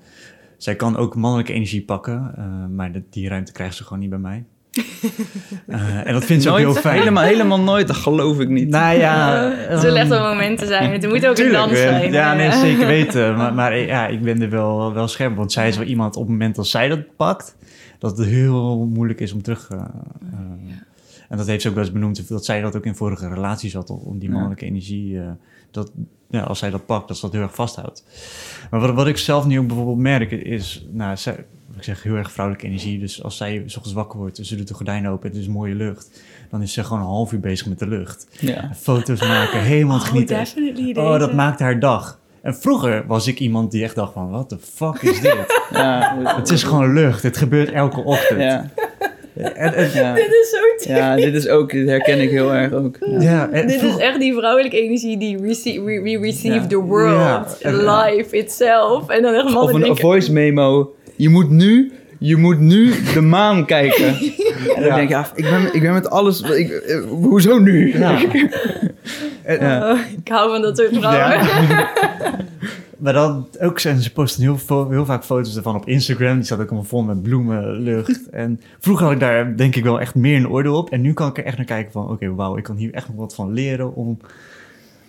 zij 0.58 0.74
kan 0.76 0.96
ook 0.96 1.14
mannelijke 1.14 1.52
energie 1.52 1.82
pakken, 1.82 2.32
eh, 2.36 2.44
maar 2.76 2.92
dat- 2.92 3.02
die 3.10 3.28
ruimte 3.28 3.52
krijgt 3.52 3.76
ze 3.76 3.82
gewoon 3.84 3.98
niet 3.98 4.10
bij 4.10 4.18
mij. 4.18 4.44
Eh, 5.66 6.06
en 6.06 6.12
dat 6.12 6.24
vindt 6.24 6.42
ze 6.42 6.50
ook 6.50 6.56
heel 6.58 6.74
fijn. 6.74 6.98
Helemaal, 6.98 7.22
helemaal 7.24 7.60
nooit, 7.60 7.86
dat 7.86 7.96
geloof 7.96 8.38
ik 8.40 8.48
niet. 8.48 8.68
Nou 8.68 8.98
ja, 8.98 9.42
Er 9.52 9.78
zullen 9.78 10.00
echt 10.00 10.10
ehm, 10.10 10.20
wel 10.20 10.32
momenten 10.32 10.66
zijn. 10.66 10.92
Het 10.92 11.08
moet 11.08 11.26
ook 11.26 11.34
Tuurlijk, 11.34 11.38
een 11.62 11.68
dans 11.68 11.72
eh, 11.72 11.88
zijn. 11.88 12.12
Ja, 12.12 12.34
nee, 12.34 12.52
zeker 12.52 12.86
weten. 12.86 13.34
Maar, 13.36 13.54
maar 13.54 13.78
ja, 13.78 14.06
ik 14.06 14.22
ben 14.22 14.42
er 14.42 14.50
wel, 14.50 14.92
wel 14.92 15.08
scherp. 15.08 15.36
Want 15.36 15.52
zij 15.52 15.68
is 15.68 15.76
wel 15.76 15.86
iemand 15.86 16.16
op 16.16 16.22
het 16.22 16.30
moment 16.30 16.56
dat 16.56 16.66
zij 16.66 16.88
dat 16.88 17.16
pakt, 17.16 17.56
dat 17.98 18.18
het 18.18 18.26
heel 18.26 18.86
moeilijk 18.86 19.20
is 19.20 19.32
om 19.32 19.42
terug. 19.42 19.68
eh, 19.70 19.78
eh, 19.78 20.38
En 21.28 21.36
dat 21.36 21.46
heeft 21.46 21.62
ze 21.62 21.68
ook 21.68 21.74
wel 21.74 21.84
eens 21.84 21.92
benoemd, 21.92 22.28
dat 22.28 22.44
zij 22.44 22.60
dat 22.60 22.76
ook 22.76 22.84
in 22.86 22.94
vorige 22.94 23.28
relaties 23.28 23.74
had, 23.74 23.90
om 23.90 24.18
die 24.18 24.28
Ja. 24.28 24.34
mannelijke 24.34 24.64
energie. 24.64 25.18
eh, 25.20 25.26
dat, 25.70 25.92
ja, 26.30 26.42
als 26.42 26.58
zij 26.58 26.70
dat 26.70 26.86
pakt, 26.86 27.08
dat 27.08 27.16
ze 27.16 27.22
dat 27.22 27.32
heel 27.32 27.42
erg 27.42 27.54
vasthoudt. 27.54 28.04
Maar 28.70 28.80
wat, 28.80 28.94
wat 28.94 29.06
ik 29.06 29.16
zelf 29.16 29.46
nu 29.46 29.58
ook 29.58 29.66
bijvoorbeeld 29.66 29.98
merk, 29.98 30.30
is, 30.30 30.86
nou, 30.90 31.16
zij, 31.16 31.44
ik 31.76 31.82
zeg 31.84 32.02
heel 32.02 32.14
erg 32.14 32.32
vrouwelijke 32.32 32.68
energie. 32.68 32.98
Dus 32.98 33.22
als 33.22 33.36
zij 33.36 33.62
s 33.66 33.76
ochtends 33.76 33.92
wakker 33.92 34.18
wordt 34.18 34.38
en 34.38 34.44
ze 34.44 34.56
doet 34.56 34.68
de 34.68 34.74
gordijnen 34.74 35.10
open, 35.10 35.28
het 35.28 35.38
is 35.38 35.48
mooie 35.48 35.74
lucht, 35.74 36.20
dan 36.50 36.62
is 36.62 36.72
ze 36.72 36.84
gewoon 36.84 36.98
een 37.02 37.08
half 37.08 37.32
uur 37.32 37.40
bezig 37.40 37.66
met 37.66 37.78
de 37.78 37.86
lucht. 37.88 38.26
Ja. 38.40 38.70
Foto's 38.76 39.20
maken, 39.20 39.60
helemaal 39.62 39.96
Oh, 39.98 40.04
genieten. 40.04 40.36
Oh, 41.02 41.18
dat 41.18 41.34
maakt 41.34 41.60
haar 41.60 41.80
dag. 41.80 42.18
En 42.42 42.54
vroeger 42.56 43.06
was 43.06 43.26
ik 43.26 43.38
iemand 43.38 43.70
die 43.70 43.82
echt 43.82 43.94
dacht 43.94 44.12
van, 44.12 44.30
wat 44.30 44.48
de 44.48 44.58
fuck 44.58 45.02
is 45.02 45.20
dit? 45.20 45.62
Ja, 45.70 46.16
het 46.36 46.50
is 46.50 46.62
gewoon 46.62 46.92
lucht, 46.92 47.22
het 47.22 47.36
gebeurt 47.36 47.70
elke 47.70 48.00
ochtend. 48.00 48.40
ja, 48.40 48.70
En, 49.38 49.74
en- 49.74 49.90
ja. 49.94 50.14
Dit 50.22 50.28
is 50.30 50.50
zo 50.50 50.56
typisch. 50.78 50.96
ja, 50.96 51.16
dit 51.16 51.34
is 51.34 51.48
ook, 51.48 51.70
dit 51.70 51.88
herken 51.88 52.20
ik 52.20 52.30
heel 52.30 52.54
erg 52.54 52.72
ook. 52.72 52.96
Ja. 53.00 53.20
ja, 53.20 53.48
en 53.52 53.66
Dit 53.66 53.82
is 53.82 53.96
echt 53.96 54.18
die 54.20 54.34
vrouwelijke 54.34 54.80
energie 54.82 55.18
die 55.18 55.38
receive, 55.42 55.80
we, 55.82 56.00
we 56.02 56.18
receive 56.20 56.60
Ja. 56.60 56.66
the 56.66 56.76
world, 56.76 57.56
Ja, 57.60 57.68
en- 57.68 57.84
life 57.84 58.36
itself. 58.36 59.08
En 59.08 59.22
dan 59.22 59.34
echt 59.34 59.54
Of 59.56 59.72
een 59.72 59.80
denken... 59.80 60.00
voice 60.00 60.32
memo. 60.32 60.94
Je 61.16 61.28
moet 61.28 61.50
nu, 61.50 61.92
je 62.18 62.36
moet 62.36 62.60
nu 62.60 62.92
de 63.14 63.20
maan 63.20 63.66
kijken. 63.66 64.06
En 64.76 64.84
dan 64.84 64.92
Ja. 64.92 64.94
denk 64.94 65.08
ik, 65.08 65.14
ja, 65.16 65.26
ik 65.34 65.44
ben, 65.50 65.74
ik 65.74 65.80
ben 65.82 65.92
met 65.92 66.10
alles... 66.10 66.40
Ik, 66.40 66.70
eh, 66.70 67.00
hoezo 67.08 67.58
nu? 67.58 67.98
Ja. 67.98 68.18
En- 69.42 69.60
Ja. 69.66 69.90
Oh, 69.92 69.98
ik 70.24 70.28
hou 70.28 70.50
van 70.50 70.62
dat 70.62 70.78
soort 70.78 70.96
vrouwen. 70.96 71.30
Ja. 71.30 71.88
Maar 72.98 73.12
dan 73.12 73.48
ook 73.60 73.78
zijn 73.78 74.00
ze 74.00 74.12
posten 74.12 74.42
heel, 74.42 74.88
heel 74.90 75.04
vaak 75.04 75.24
foto's 75.24 75.56
ervan 75.56 75.76
op 75.76 75.88
Instagram. 75.88 76.34
Die 76.34 76.44
staat 76.44 76.60
ook 76.60 76.68
allemaal 76.68 76.88
vol 76.88 77.02
met 77.02 77.22
bloemen, 77.22 77.70
lucht. 77.70 78.30
En 78.44 78.60
vroeger 78.78 79.04
had 79.04 79.14
ik 79.14 79.20
daar 79.20 79.56
denk 79.56 79.76
ik 79.76 79.84
wel 79.84 80.00
echt 80.00 80.14
meer 80.14 80.36
een 80.36 80.48
oordeel 80.48 80.76
op. 80.76 80.90
En 80.90 81.00
nu 81.00 81.12
kan 81.12 81.28
ik 81.28 81.38
er 81.38 81.44
echt 81.44 81.56
naar 81.56 81.66
kijken 81.66 81.92
van, 81.92 82.10
oké, 82.10 82.34
wauw, 82.34 82.56
ik 82.56 82.64
kan 82.64 82.76
hier 82.76 82.94
echt 82.94 83.08
nog 83.08 83.16
wat 83.16 83.34
van 83.34 83.52
leren 83.52 83.94
om 83.94 84.18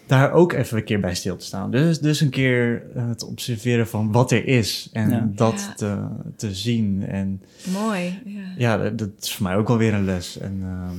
daar 0.05 0.31
ook 0.31 0.53
even 0.53 0.77
een 0.77 0.83
keer 0.83 0.99
bij 0.99 1.15
stil 1.15 1.35
te 1.35 1.45
staan. 1.45 1.71
Dus, 1.71 1.99
dus 1.99 2.21
een 2.21 2.29
keer 2.29 2.83
te 3.15 3.25
observeren 3.25 3.87
van 3.87 4.11
wat 4.11 4.31
er 4.31 4.47
is 4.47 4.89
en 4.93 5.09
Ja. 5.09 5.29
dat 5.35 5.65
Ja. 5.67 5.73
te, 5.73 5.97
te 6.35 6.53
zien. 6.55 7.05
En 7.07 7.41
Mooi. 7.73 8.19
Ja. 8.25 8.41
ja, 8.57 8.77
dat, 8.77 8.97
dat 8.97 9.09
is 9.19 9.33
voor 9.35 9.45
mij 9.45 9.55
ook 9.55 9.67
wel 9.67 9.77
weer 9.77 9.93
een 9.93 10.05
les. 10.05 10.37
En 10.39 10.59
ehm, 10.61 10.97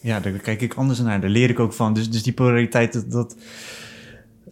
ja, 0.00 0.20
daar 0.20 0.32
kijk 0.32 0.60
ik 0.60 0.74
anders 0.74 0.98
naar. 0.98 1.20
Daar 1.20 1.30
leer 1.30 1.50
ik 1.50 1.60
ook 1.60 1.72
van. 1.72 1.94
Dus, 1.94 2.10
dus 2.10 2.22
die 2.22 2.32
polariteit, 2.32 2.92
dat... 2.92 3.10
dat 3.10 3.36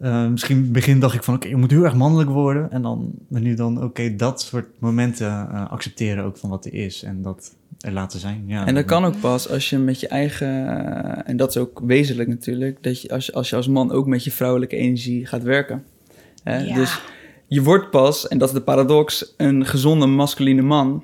eh, 0.01 0.27
misschien 0.27 0.55
in 0.57 0.63
het 0.63 0.71
begin 0.71 0.99
dacht 0.99 1.15
ik 1.15 1.23
van, 1.23 1.33
oké, 1.33 1.47
je 1.47 1.55
moet 1.55 1.71
heel 1.71 1.83
erg 1.83 1.95
mannelijk 1.95 2.29
worden. 2.29 2.71
En 2.71 2.81
dan, 2.81 3.11
nu 3.27 3.53
dan, 3.55 3.83
oké, 3.83 4.15
dat 4.15 4.41
soort 4.41 4.65
momenten 4.79 5.27
eh, 5.27 5.71
accepteren 5.71 6.23
ook 6.23 6.37
van 6.37 6.49
wat 6.49 6.65
er 6.65 6.73
is. 6.73 7.03
En 7.03 7.21
dat 7.21 7.55
er 7.79 7.91
laten 7.91 8.19
zijn. 8.19 8.43
Ja, 8.45 8.65
En 8.65 8.75
dat 8.75 8.85
kan 8.85 9.05
ook 9.05 9.19
pas 9.19 9.49
als 9.49 9.69
je 9.69 9.77
met 9.77 9.99
je 9.99 10.07
eigen, 10.07 10.47
eh, 10.47 11.29
en 11.29 11.37
dat 11.37 11.49
is 11.49 11.57
ook 11.57 11.81
wezenlijk 11.85 12.29
natuurlijk, 12.29 12.83
dat 12.83 13.01
je 13.01 13.09
als, 13.09 13.33
als 13.33 13.49
je 13.49 13.55
als 13.55 13.67
man 13.67 13.91
ook 13.91 14.07
met 14.07 14.23
je 14.23 14.31
vrouwelijke 14.31 14.75
energie 14.75 15.25
gaat 15.25 15.43
werken. 15.43 15.83
Hè? 16.43 16.57
Ja. 16.57 16.75
Dus 16.75 17.01
je 17.47 17.61
wordt 17.61 17.89
pas, 17.89 18.27
en 18.27 18.37
dat 18.37 18.47
is 18.47 18.53
de 18.53 18.61
paradox, 18.61 19.33
een 19.37 19.65
gezonde 19.65 20.05
masculine 20.05 20.61
man 20.61 21.03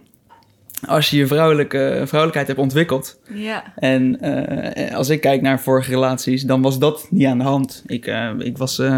als 0.87 1.09
je 1.09 1.17
je 1.17 1.27
vrouwelijke, 1.27 2.01
vrouwelijkheid 2.05 2.47
hebt 2.47 2.59
ontwikkeld. 2.59 3.19
Ja. 3.33 3.63
En 3.75 4.19
eh, 4.21 4.95
als 4.95 5.09
ik 5.09 5.21
kijk 5.21 5.41
naar 5.41 5.59
vorige 5.59 5.89
relaties, 5.89 6.43
dan 6.43 6.61
was 6.61 6.79
dat 6.79 7.07
niet 7.09 7.25
aan 7.27 7.37
de 7.37 7.43
hand. 7.43 7.83
Ik, 7.87 8.05
eh, 8.05 8.29
ik, 8.37 8.57
was, 8.57 8.79
eh, 8.79 8.97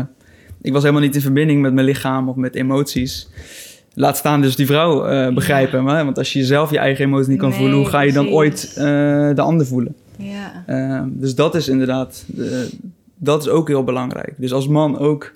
ik 0.61 0.71
was 0.73 0.81
helemaal 0.81 1.03
niet 1.03 1.15
in 1.15 1.21
verbinding 1.21 1.61
met 1.61 1.73
mijn 1.73 1.85
lichaam 1.85 2.29
of 2.29 2.35
met 2.35 2.55
emoties. 2.55 3.29
Laat 3.93 4.17
staan 4.17 4.41
dus 4.41 4.55
die 4.55 4.65
vrouw 4.65 5.33
begrijpen. 5.33 5.83
Want 5.83 6.17
als 6.17 6.33
je 6.33 6.39
jezelf 6.39 6.71
je 6.71 6.77
eigen 6.77 7.05
emoties 7.05 7.27
niet 7.27 7.39
kan 7.39 7.49
Nee, 7.49 7.57
voelen, 7.57 7.77
hoe 7.77 7.85
ga 7.87 8.01
je 8.01 8.11
dan 8.13 8.23
precies. 8.29 8.39
ooit 8.39 8.75
de 9.35 9.41
ander 9.41 9.65
voelen? 9.65 9.95
Ja. 10.17 10.63
Eh, 10.65 11.01
dus 11.07 11.35
dat 11.35 11.55
is 11.55 11.67
inderdaad, 11.67 12.23
de- 12.27 12.69
dat 13.15 13.41
is 13.41 13.49
ook 13.49 13.67
heel 13.67 13.83
belangrijk. 13.83 14.33
Dus 14.37 14.53
als 14.53 14.67
man 14.67 14.97
ook 14.97 15.33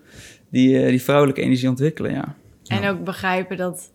die, 0.49 0.87
die 0.87 1.01
vrouwelijke 1.01 1.41
energie 1.41 1.69
ontwikkelen, 1.69 2.11
ja. 2.11 2.35
En 2.67 2.89
ook 2.89 3.03
begrijpen 3.03 3.57
dat 3.57 3.89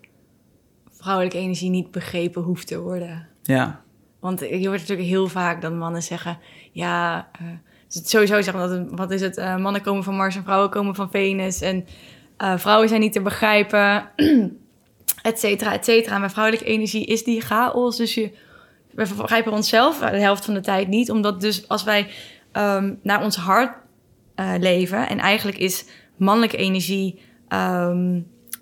vrouwelijke 1.01 1.38
energie 1.38 1.70
niet 1.70 1.90
begrepen 1.90 2.42
hoeft 2.42 2.66
te 2.66 2.80
worden. 2.80 3.28
Ja, 3.42 3.80
Want 4.20 4.40
je 4.40 4.66
hoort 4.68 4.80
natuurlijk 4.80 5.09
heel 5.09 5.28
vaak 5.28 5.62
dat 5.62 5.72
mannen 5.72 6.03
zeggen... 6.03 6.38
Ja, 6.72 7.28
eh, 7.32 7.46
sowieso 7.88 8.40
zeggen 8.42 8.68
dat... 8.68 8.70
het- 8.70 8.88
Wat 8.90 9.11
is 9.11 9.20
het? 9.20 9.36
eh, 9.36 9.57
mannen 9.57 9.82
komen 9.82 10.05
van 10.05 10.16
Mars 10.16 10.36
en 10.36 10.42
vrouwen 10.42 10.70
komen 10.70 10.94
van 10.94 11.11
Venus. 11.11 11.61
En 11.61 11.84
eh, 12.36 12.59
vrouwen 12.59 12.88
zijn 12.88 13.01
niet 13.01 13.12
te 13.12 13.20
begrijpen. 13.22 14.09
et 15.22 15.38
cetera, 15.38 15.72
et 15.72 15.84
cetera. 15.84 16.18
Maar 16.18 16.30
vrouwelijke 16.30 16.66
energie 16.66 17.05
is 17.07 17.24
die 17.24 17.40
chaos. 17.40 17.96
Dus 17.96 18.14
je, 18.14 18.30
we 18.90 19.09
begrijpen 19.16 19.53
onszelf 19.53 19.98
de 19.98 20.07
helft 20.20 20.44
van 20.44 20.55
de 20.55 20.61
tijd 20.61 20.88
niet. 20.88 21.11
Omdat 21.11 21.40
dus 21.40 21.68
als 21.68 21.84
wij 21.84 22.11
ehm, 22.53 22.94
naar 23.03 23.22
ons 23.22 23.36
hart 23.36 23.72
leven... 24.59 25.09
en 25.09 25.18
eigenlijk 25.18 25.59
is 25.59 25.84
mannelijke 26.16 26.57
energie... 26.57 27.20
ehm, 27.48 28.20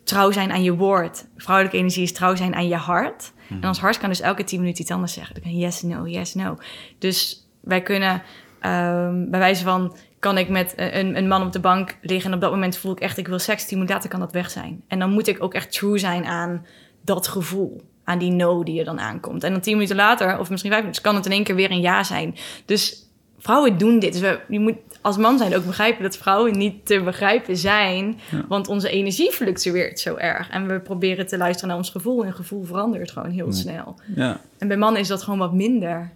trouw 0.08 0.30
zijn 0.30 0.52
aan 0.52 0.62
je 0.62 0.74
woord. 0.74 1.26
Vrouwelijke 1.36 1.78
energie 1.78 2.02
is 2.02 2.12
trouw 2.12 2.36
zijn 2.36 2.54
aan 2.54 2.68
je 2.68 2.76
hart. 2.76 3.32
En 3.48 3.68
ons 3.68 3.80
hart 3.80 3.98
kan 3.98 4.08
dus 4.08 4.20
elke 4.20 4.44
tien 4.44 4.60
minuten 4.60 4.82
iets 4.82 4.90
anders 4.90 5.12
zeggen. 5.12 5.34
Dan 5.34 5.42
kan 5.42 5.56
yes, 5.56 5.82
no, 5.82 6.06
yes, 6.06 6.34
no. 6.34 6.56
Dus 6.98 7.48
wij 7.60 7.82
kunnen 7.82 8.22
ehm, 8.60 9.30
bij 9.30 9.38
wijze 9.38 9.64
van... 9.64 9.96
kan 10.18 10.38
ik 10.38 10.48
met 10.48 10.72
een, 10.76 11.16
een 11.16 11.28
man 11.28 11.42
op 11.42 11.52
de 11.52 11.60
bank 11.60 11.96
liggen... 12.02 12.30
en 12.30 12.36
op 12.36 12.42
dat 12.42 12.50
moment 12.50 12.76
voel 12.76 12.92
ik 12.92 13.00
echt, 13.00 13.18
ik 13.18 13.28
wil 13.28 13.38
seks. 13.38 13.66
Tien 13.66 13.76
minuten 13.76 13.94
later 13.94 14.10
kan 14.10 14.20
dat 14.20 14.32
weg 14.32 14.50
zijn. 14.50 14.82
En 14.88 14.98
dan 14.98 15.10
moet 15.10 15.26
ik 15.26 15.42
ook 15.42 15.54
echt 15.54 15.72
true 15.72 15.98
zijn 15.98 16.24
aan 16.24 16.66
dat 17.04 17.28
gevoel. 17.28 17.80
Aan 18.04 18.18
die 18.18 18.30
no 18.30 18.62
die 18.62 18.78
er 18.78 18.84
dan 18.84 19.00
aankomt. 19.00 19.44
En 19.44 19.52
dan 19.52 19.60
tien 19.60 19.74
minuten 19.74 19.96
later, 19.96 20.38
of 20.38 20.50
misschien 20.50 20.70
vijf 20.70 20.82
minuten... 20.82 21.04
kan 21.04 21.14
het 21.14 21.26
in 21.26 21.32
één 21.32 21.44
keer 21.44 21.54
weer 21.54 21.70
een 21.70 21.80
ja 21.80 22.02
zijn. 22.02 22.36
Dus 22.64 23.07
vrouwen 23.38 23.78
doen 23.78 23.98
dit. 23.98 24.12
Dus 24.12 24.20
we, 24.20 24.38
je 24.48 24.60
moet 24.60 24.74
als 25.00 25.16
man 25.16 25.38
zijn 25.38 25.56
ook 25.56 25.66
begrijpen 25.66 26.02
dat 26.02 26.16
vrouwen 26.16 26.58
niet 26.58 26.86
te 26.86 27.00
begrijpen 27.02 27.56
zijn. 27.56 28.18
Want 28.48 28.68
onze 28.68 28.90
energie 28.90 29.30
fluctueert 29.32 30.00
zo 30.00 30.16
erg. 30.16 30.50
En 30.50 30.66
we 30.68 30.80
proberen 30.80 31.26
te 31.26 31.36
luisteren 31.38 31.68
naar 31.68 31.76
ons 31.78 31.90
gevoel. 31.90 32.24
En 32.24 32.32
gevoel 32.32 32.64
verandert 32.64 33.10
gewoon 33.10 33.30
heel 33.30 33.52
snel. 33.52 33.94
ja, 34.14 34.40
En 34.58 34.68
bij 34.68 34.76
mannen 34.76 35.00
is 35.00 35.08
dat 35.08 35.22
gewoon 35.22 35.38
wat 35.38 35.52
minder. 35.52 36.10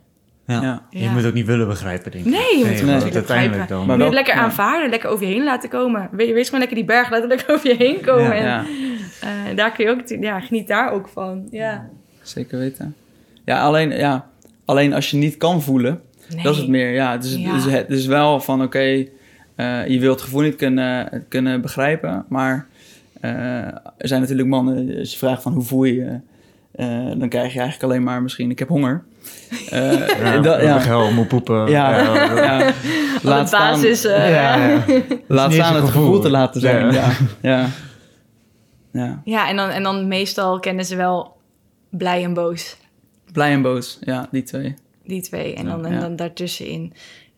Ja. 0.47 0.63
ja. 0.63 0.83
Je 0.91 0.99
Ja. 0.99 1.11
moet 1.11 1.27
ook 1.27 1.33
niet 1.33 1.47
willen 1.47 1.69
begrijpen, 1.69 2.11
denk 2.11 2.25
ik. 2.25 2.31
Nee, 2.31 2.59
je 2.59 2.65
moet 2.65 2.75
het 2.75 2.83
nee. 2.85 2.93
uiteindelijk 2.93 3.25
begrijpen. 3.27 3.67
dan. 3.69 3.87
Maar 3.87 3.97
Je 3.97 4.05
moet 4.05 4.15
het 4.15 4.27
lekker 4.27 4.35
aanvaarden, 4.43 4.91
lekker 4.91 5.09
over 5.11 5.27
je 5.27 5.33
heen 5.33 5.45
laten 5.45 5.69
komen. 5.69 6.09
We- 6.13 6.17
Wees 6.33 6.45
gewoon 6.45 6.61
lekker 6.61 6.77
die 6.77 6.87
berg, 6.87 7.11
laat 7.11 7.21
het 7.21 7.29
lekker 7.31 7.55
over 7.55 7.69
je 7.69 7.77
heen 7.77 8.01
komen. 8.01 8.37
Ja. 8.37 8.41
en 8.41 8.45
ja. 8.45 8.65
eh, 9.51 9.57
daar 9.57 9.73
kun 9.73 9.85
je 9.85 9.91
ook, 9.91 10.23
ja, 10.23 10.41
geniet 10.41 10.69
daar 10.69 10.91
ook 10.93 11.09
van. 11.09 11.47
Ja. 11.51 11.89
Zeker 12.23 12.59
weten. 12.59 12.95
Ja, 13.45 13.61
alleen, 13.63 13.91
ja, 13.91 14.27
alleen 14.65 14.93
als 14.95 15.11
je 15.11 15.17
niet 15.17 15.37
kan 15.37 15.63
voelen, 15.63 16.01
Nee. 16.35 16.43
dat 16.45 16.53
is 16.55 16.59
het 16.61 16.69
meer. 16.69 16.93
Ja, 16.93 17.13
het 17.13 17.25
is, 17.25 17.35
Ja. 17.35 17.55
Het 17.55 17.65
is, 17.67 17.73
het 17.73 17.91
is 17.91 18.07
wel 18.07 18.41
van 18.41 18.63
oké, 18.63 19.07
eh, 19.55 19.87
je 19.87 19.99
wilt 20.01 20.15
het 20.15 20.23
gevoel 20.25 20.41
niet 20.43 20.57
kunnen, 20.57 21.25
kunnen 21.29 21.61
begrijpen, 21.61 22.25
maar 22.29 22.67
eh, 23.21 23.31
er 23.65 24.09
zijn 24.09 24.21
natuurlijk 24.21 24.49
mannen, 24.49 24.99
als 24.99 25.11
je 25.13 25.19
vraagt 25.19 25.43
van 25.43 25.53
hoe 25.53 25.63
voel 25.63 25.85
je 25.85 25.95
je, 25.95 26.21
eh, 26.73 27.19
dan 27.19 27.29
krijg 27.29 27.53
je 27.53 27.61
eigenlijk 27.61 27.83
alleen 27.93 28.03
maar 28.03 28.23
misschien 28.23 28.51
ik 28.51 28.59
heb 28.59 28.69
honger. 28.69 29.03
Eh, 29.71 29.93
Ja, 30.23 30.39
dat- 30.49 30.63
ja. 30.85 31.11
moet 31.11 31.29
poepen. 31.29 31.71
Ja, 31.71 31.97
ja. 32.03 32.35
ja. 32.35 32.73
Laat 33.23 33.51
de 33.51 33.57
basis, 33.57 33.99
staan, 33.99 34.13
eh, 34.13 34.31
Ja, 34.31 34.67
ja. 34.67 34.83
laat 35.29 35.53
staan 35.53 35.75
het 35.75 35.85
gevoel. 35.85 36.03
gevoel 36.05 36.21
te 36.21 36.31
laten 36.31 36.61
zijn. 36.61 36.93
Ja. 36.93 36.93
Ja, 36.93 37.11
ja. 37.41 37.69
ja. 38.93 39.21
Ja, 39.25 39.49
en 39.49 39.57
dan, 39.57 39.69
en 39.71 39.83
dan 39.83 40.09
meestal 40.09 40.61
kennen 40.61 40.85
ze 40.85 40.97
wel 40.97 41.37
blij 41.91 42.25
en 42.25 42.35
boos. 42.35 42.77
Blij 43.33 43.53
en 43.53 43.63
boos, 43.63 43.99
ja, 44.01 44.29
die 44.31 44.43
twee. 44.43 44.75
Die 45.05 45.23
twee. 45.23 45.55
En 45.55 45.67
dan, 45.67 45.87
en 45.87 46.01
dan 46.01 46.17
daartussenin. 46.17 46.93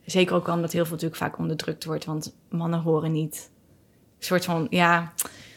Zeker 0.04 0.34
ook 0.34 0.48
omdat 0.48 0.72
heel 0.72 0.84
veel 0.84 0.92
natuurlijk 0.94 1.20
vaak 1.20 1.38
onderdrukt 1.38 1.84
wordt. 1.84 2.04
Want 2.04 2.34
mannen 2.48 2.80
horen 2.80 3.12
niet. 3.12 3.50
Een 4.18 4.24
soort 4.24 4.44
van, 4.44 4.66
ja... 4.70 5.12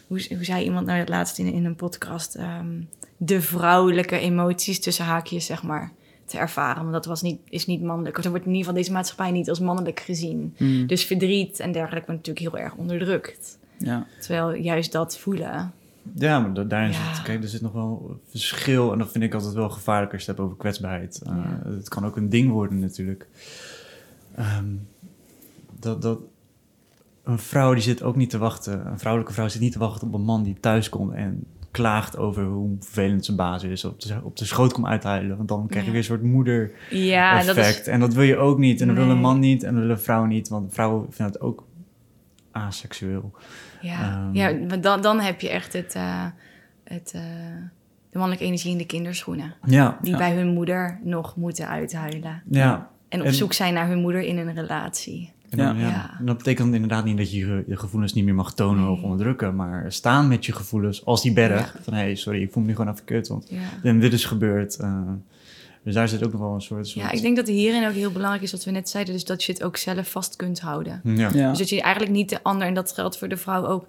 Hoe, 0.08 0.26
hoe 0.30 0.43
zei 0.43 0.64
iemand 0.64 0.86
nou 0.86 0.99
het 0.99 1.10
laatst 1.10 1.38
in, 1.39 1.53
in 1.53 1.66
een 1.66 1.76
podcast? 1.76 2.36
ehm, 2.36 2.82
de 3.18 3.41
vrouwelijke 3.41 4.18
emoties 4.20 4.80
tussen 4.80 5.05
haakjes, 5.05 5.45
zeg 5.45 5.64
maar, 5.64 5.91
te 6.26 6.38
ervaren. 6.38 6.82
Want 6.82 6.93
dat 6.93 7.05
was 7.05 7.22
niet, 7.22 7.39
is 7.49 7.66
niet 7.66 7.82
mannelijk. 7.82 8.18
Er 8.18 8.30
wordt 8.30 8.45
in 8.45 8.51
ieder 8.51 8.66
geval 8.66 8.82
deze 8.82 8.91
maatschappij 8.91 9.32
niet 9.32 9.49
als 9.49 9.60
mannelijk 9.60 9.99
gezien. 9.99 10.53
Hmm, 10.58 10.88
Dus 10.88 11.05
verdriet 11.05 11.60
en 11.60 11.72
dergelijke 11.72 12.05
wordt 12.12 12.28
natuurlijk 12.28 12.55
heel 12.55 12.64
erg 12.66 12.76
onderdrukt. 12.76 13.58
ja. 13.78 14.08
Terwijl 14.20 14.53
juist 14.53 14.91
dat 14.91 15.18
voelen... 15.18 15.74
Ja, 16.16 16.39
maar 16.39 16.53
da- 16.53 16.64
daarin 16.64 16.91
Ja. 16.91 17.14
zit, 17.14 17.24
kijk, 17.24 17.43
er 17.43 17.49
zit 17.49 17.62
nog 17.62 17.72
wel 17.72 18.20
verschil. 18.30 18.91
En 18.91 18.97
dat 18.97 19.12
vind 19.12 19.24
ik 19.24 19.34
altijd 19.34 19.53
wel 19.53 19.70
gevaarlijk 19.70 20.14
als 20.14 20.22
je 20.24 20.28
het 20.28 20.38
hebt 20.38 20.49
over 20.49 20.62
kwetsbaarheid. 20.62 21.22
Uh, 21.28 21.34
Ja. 21.36 21.70
Het 21.70 21.89
kan 21.89 22.05
ook 22.05 22.16
een 22.16 22.30
ding 22.30 22.51
worden 22.51 22.80
natuurlijk. 22.80 23.28
Ehm, 24.36 24.66
dat, 25.80 26.01
dat, 26.01 26.20
een 27.24 27.39
vrouw 27.39 27.74
die 27.74 27.84
zit 27.84 28.03
ook 28.03 28.16
niet 28.16 28.30
te 28.30 28.38
wachten. 28.38 28.88
Een 28.88 28.99
vrouwelijke 28.99 29.34
vrouw 29.36 29.47
zit 29.47 29.62
niet 29.62 29.72
te 29.72 29.80
wachten 29.80 30.08
op 30.08 30.14
een 30.14 30.22
man 30.22 30.43
die 30.43 30.58
thuis 30.60 30.89
komt 30.89 31.14
en 31.14 31.43
klaagt 31.72 32.18
over 32.18 32.43
hoe 32.45 32.76
vervelend 32.80 33.26
zijn 33.26 33.38
baas 33.38 33.64
is. 33.64 33.86
Op 33.86 34.01
de, 34.01 34.16
op 34.24 34.38
de 34.38 34.45
schoot 34.45 34.74
komt 34.74 34.86
uithuilen. 34.88 35.38
Want 35.38 35.49
dan 35.49 35.68
krijg 35.68 35.86
je 35.86 35.91
Ja. 35.91 35.97
weer 35.97 35.97
een 35.97 36.03
soort 36.18 36.24
moeder 36.24 36.72
Ja, 36.89 37.43
dat 37.43 37.55
effect. 37.58 37.80
is... 37.80 37.88
En 37.88 37.99
dat 37.99 38.14
wil 38.14 38.24
je 38.24 38.38
ook 38.38 38.58
niet. 38.58 38.82
En 38.82 38.88
dat 38.88 38.95
wil 38.95 39.10
een 39.10 39.18
man 39.20 39.39
niet. 39.39 39.64
En 39.64 39.74
dat 39.74 39.82
wil 39.84 39.91
een 39.91 39.99
vrouw 39.99 40.26
niet. 40.26 40.47
Want 40.49 40.74
vrouwen 40.74 41.05
vinden 41.10 41.34
het 41.34 41.41
ook 41.41 41.64
aseksueel. 42.51 43.32
Ja, 43.82 44.11
Ehm. 44.25 44.36
ja 44.36 44.67
want 44.67 44.84
dan, 44.84 45.01
dan 45.01 45.19
heb 45.19 45.41
je 45.41 45.49
echt 45.49 45.73
het, 45.73 45.95
eh, 45.95 46.25
het, 46.84 47.11
eh, 47.15 47.21
de 48.09 48.17
mannelijke 48.17 48.45
energie 48.45 48.71
in 48.71 48.78
de 48.78 48.86
kinderschoenen. 48.86 49.53
Ja, 49.65 49.97
Die 50.01 50.11
Ja. 50.11 50.17
bij 50.17 50.36
hun 50.36 50.47
moeder 50.47 50.99
nog 51.03 51.36
moeten 51.36 51.67
uithuilen. 51.67 52.41
ja. 52.49 52.89
En 53.09 53.19
op 53.19 53.25
En- 53.25 53.34
zoek 53.34 53.53
zijn 53.53 53.73
naar 53.73 53.88
hun 53.88 53.99
moeder 53.99 54.21
in 54.21 54.38
een 54.38 54.53
relatie. 54.53 55.32
En 55.49 55.57
dan, 55.57 55.75
Ja. 55.78 55.82
ja. 55.82 55.88
Ja. 55.89 56.15
En 56.19 56.25
dat 56.25 56.38
betekent 56.38 56.73
inderdaad 56.73 57.05
niet 57.05 57.17
dat 57.17 57.32
je 57.32 57.38
je 57.38 57.63
je 57.67 57.78
gevoelens 57.78 58.13
niet 58.13 58.25
meer 58.25 58.36
mag 58.36 58.53
tonen 58.53 58.84
Nee. 58.84 58.91
of 58.91 59.01
onderdrukken, 59.01 59.55
maar 59.55 59.91
staan 59.91 60.28
met 60.28 60.45
je 60.45 60.51
gevoelens 60.53 61.05
als 61.05 61.21
die 61.21 61.34
berg. 61.34 61.73
Ja. 61.73 61.80
Van 61.82 61.93
hé, 61.93 61.99
hey, 61.99 62.15
sorry, 62.15 62.41
ik 62.41 62.51
voel 62.51 62.63
me 62.63 62.69
nu 62.69 62.75
gewoon 62.75 62.93
even 62.93 63.05
kut, 63.05 63.28
want 63.28 63.47
Ja. 63.49 63.59
en 63.84 63.99
dit 63.99 64.13
is 64.13 64.25
gebeurd. 64.25 64.75
eh, 64.75 65.01
dus 65.88 65.95
daar 65.95 66.07
zit 66.07 66.23
ook 66.25 66.31
nog 66.31 66.41
wel 66.41 66.53
een 66.53 66.61
soort... 66.61 66.88
soort 66.88 67.05
ja, 67.05 67.11
ik 67.11 67.21
denk 67.21 67.35
dat 67.35 67.47
hierin 67.47 67.88
ook 67.88 67.93
heel 67.93 68.11
belangrijk 68.11 68.43
is 68.43 68.51
wat 68.51 68.63
we 68.63 68.71
net 68.71 68.89
zeiden. 68.89 69.13
Dus 69.13 69.25
dat 69.25 69.43
je 69.43 69.51
het 69.51 69.63
ook 69.63 69.77
zelf 69.77 70.09
vast 70.09 70.35
kunt 70.35 70.59
houden. 70.59 71.01
Ja. 71.03 71.29
Ja. 71.33 71.49
Dus 71.49 71.57
dat 71.57 71.69
je 71.69 71.81
eigenlijk 71.81 72.13
niet 72.13 72.29
de 72.29 72.43
ander, 72.43 72.67
en 72.67 72.73
dat 72.73 72.91
geldt 72.91 73.17
voor 73.17 73.27
de 73.27 73.38
vrouw 73.38 73.65
ook. 73.65 73.85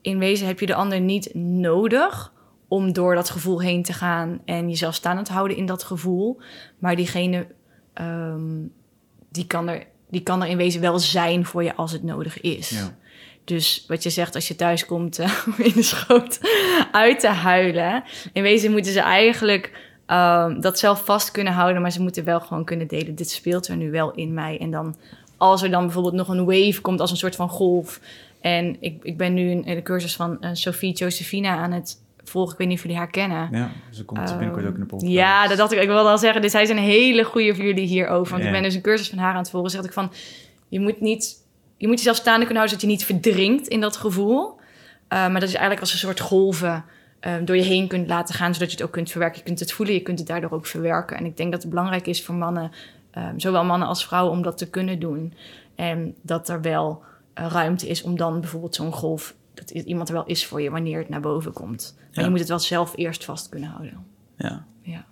In 0.00 0.18
wezen 0.18 0.46
heb 0.46 0.60
je 0.60 0.66
de 0.66 0.74
ander 0.74 1.00
niet 1.00 1.34
nodig 1.34 2.32
om 2.68 2.92
door 2.92 3.14
dat 3.14 3.30
gevoel 3.30 3.60
heen 3.60 3.82
te 3.82 3.92
gaan 3.92 4.40
en 4.44 4.68
jezelf 4.68 4.94
staande 4.94 5.22
te 5.22 5.32
houden 5.32 5.56
in 5.56 5.66
dat 5.66 5.82
gevoel. 5.82 6.40
Maar 6.78 6.96
diegene, 6.96 7.46
ehm, 7.92 8.66
die, 9.30 9.46
kan 9.46 9.68
er, 9.68 9.86
die 10.10 10.22
kan 10.22 10.42
er 10.42 10.48
in 10.48 10.56
wezen 10.56 10.80
wel 10.80 10.98
zijn 10.98 11.46
voor 11.46 11.64
je 11.64 11.74
als 11.74 11.92
het 11.92 12.02
nodig 12.02 12.40
is. 12.40 12.68
Ja. 12.68 12.96
Dus 13.44 13.84
wat 13.88 14.02
je 14.02 14.10
zegt 14.10 14.34
als 14.34 14.48
je 14.48 14.56
thuis 14.56 14.86
komt 14.86 15.18
om 15.46 15.54
in 15.56 15.72
de 15.74 15.82
schoot 15.82 16.40
uit 16.92 17.20
te 17.20 17.28
huilen. 17.28 18.04
In 18.32 18.42
wezen 18.42 18.70
moeten 18.70 18.92
ze 18.92 19.00
eigenlijk 19.00 19.90
ehm, 20.12 20.60
dat 20.60 20.78
zelf 20.78 21.04
vast 21.04 21.30
kunnen 21.30 21.52
houden, 21.52 21.82
maar 21.82 21.92
ze 21.92 22.02
moeten 22.02 22.24
wel 22.24 22.40
gewoon 22.40 22.64
kunnen 22.64 22.86
delen. 22.86 23.14
Dit 23.14 23.30
speelt 23.30 23.68
er 23.68 23.76
nu 23.76 23.90
wel 23.90 24.10
in 24.10 24.34
mij. 24.34 24.58
En 24.58 24.70
dan 24.70 24.96
als 25.36 25.62
er 25.62 25.70
dan 25.70 25.84
bijvoorbeeld 25.84 26.14
nog 26.14 26.28
een 26.28 26.44
wave 26.44 26.80
komt 26.80 27.00
als 27.00 27.10
een 27.10 27.16
soort 27.16 27.36
van 27.36 27.48
golf. 27.48 28.00
En 28.40 28.76
ik, 28.80 29.04
ik 29.04 29.16
ben 29.16 29.34
nu 29.34 29.50
in, 29.50 29.62
de 29.62 29.82
cursus 29.82 30.16
van 30.16 30.40
eh, 30.40 30.50
Sophie 30.52 30.92
Josephina 30.92 31.56
aan 31.56 31.72
het 31.72 32.00
volgen. 32.24 32.52
Ik 32.52 32.58
weet 32.58 32.68
niet 32.68 32.76
of 32.76 32.82
jullie 32.82 32.98
haar 32.98 33.10
kennen. 33.10 33.48
Ja, 33.52 33.70
ze 33.90 34.04
komt 34.04 34.24
binnenkort 34.24 34.66
ook 34.66 34.74
in 34.74 34.80
de 34.80 34.86
podcast. 34.86 35.12
Ja, 35.12 35.48
dat 35.48 35.56
dacht 35.56 35.72
ik. 35.72 35.80
Ik 35.80 35.88
wilde 35.88 36.08
al 36.08 36.18
zeggen, 36.18 36.42
dus 36.42 36.50
zij 36.50 36.62
is 36.62 36.68
een 36.68 36.78
hele 36.78 37.24
goede 37.24 37.54
voor 37.54 37.64
jullie 37.64 37.86
hierover. 37.86 38.32
Want 38.32 38.44
ik 38.44 38.52
ben 38.52 38.62
dus 38.62 38.74
een 38.74 38.80
cursus 38.80 39.08
van 39.08 39.18
haar 39.18 39.32
aan 39.32 39.38
het 39.38 39.50
volgen. 39.50 39.70
Zeg 39.70 39.84
ik 39.84 39.92
van, 39.92 40.12
je 40.68 40.80
moet 40.80 41.00
niet, 41.00 41.36
je 41.76 41.86
moet 41.86 41.96
jezelf 41.96 42.16
staande 42.16 42.44
kunnen 42.46 42.56
houden, 42.56 42.80
zodat 42.80 42.90
je 42.90 43.06
niet 43.06 43.22
verdrinkt 43.22 43.68
in 43.68 43.80
dat 43.80 43.96
gevoel. 43.96 44.60
Eh, 45.08 45.18
maar 45.18 45.40
dat 45.40 45.50
je 45.50 45.56
eigenlijk 45.58 45.80
als 45.80 45.92
een 45.92 45.98
soort 45.98 46.20
golven 46.20 46.84
eh, 47.22 47.34
door 47.44 47.56
je 47.56 47.62
heen 47.62 47.88
kunt 47.88 48.08
laten 48.08 48.34
gaan, 48.34 48.54
zodat 48.54 48.70
je 48.70 48.76
het 48.76 48.86
ook 48.86 48.92
kunt 48.92 49.10
verwerken. 49.10 49.38
Je 49.38 49.44
kunt 49.44 49.60
het 49.60 49.72
voelen, 49.72 49.94
je 49.94 50.00
kunt 50.02 50.18
het 50.18 50.28
daardoor 50.28 50.50
ook 50.50 50.66
verwerken. 50.66 51.16
En 51.16 51.24
ik 51.24 51.36
denk 51.36 51.52
dat 51.52 51.60
het 51.62 51.70
belangrijk 51.70 52.06
is 52.06 52.24
voor 52.24 52.34
mannen 52.34 52.70
ehm, 53.10 53.38
zowel 53.38 53.64
mannen 53.64 53.88
als 53.88 54.06
vrouwen, 54.06 54.32
om 54.32 54.42
dat 54.42 54.58
te 54.58 54.70
kunnen 54.70 54.98
doen. 54.98 55.34
En 55.74 56.14
dat 56.22 56.48
er 56.48 56.60
wel 56.60 57.02
eh, 57.34 57.46
ruimte 57.50 57.88
is 57.88 58.02
om 58.02 58.16
dan 58.16 58.40
bijvoorbeeld 58.40 58.74
zo'n 58.74 58.92
golf, 58.92 59.34
dat 59.54 59.70
iemand 59.70 60.08
er 60.08 60.14
wel 60.14 60.26
is 60.26 60.46
voor 60.46 60.62
je 60.62 60.70
wanneer 60.70 60.98
het 60.98 61.08
naar 61.08 61.20
boven 61.20 61.52
komt. 61.52 61.94
Maar 61.98 62.08
Ja. 62.10 62.22
je 62.22 62.30
moet 62.30 62.38
het 62.38 62.48
wel 62.48 62.58
zelf 62.58 62.92
eerst 62.96 63.24
vast 63.24 63.48
kunnen 63.48 63.68
houden. 63.68 64.06
Ja. 64.36 64.64
Ja. 64.82 65.04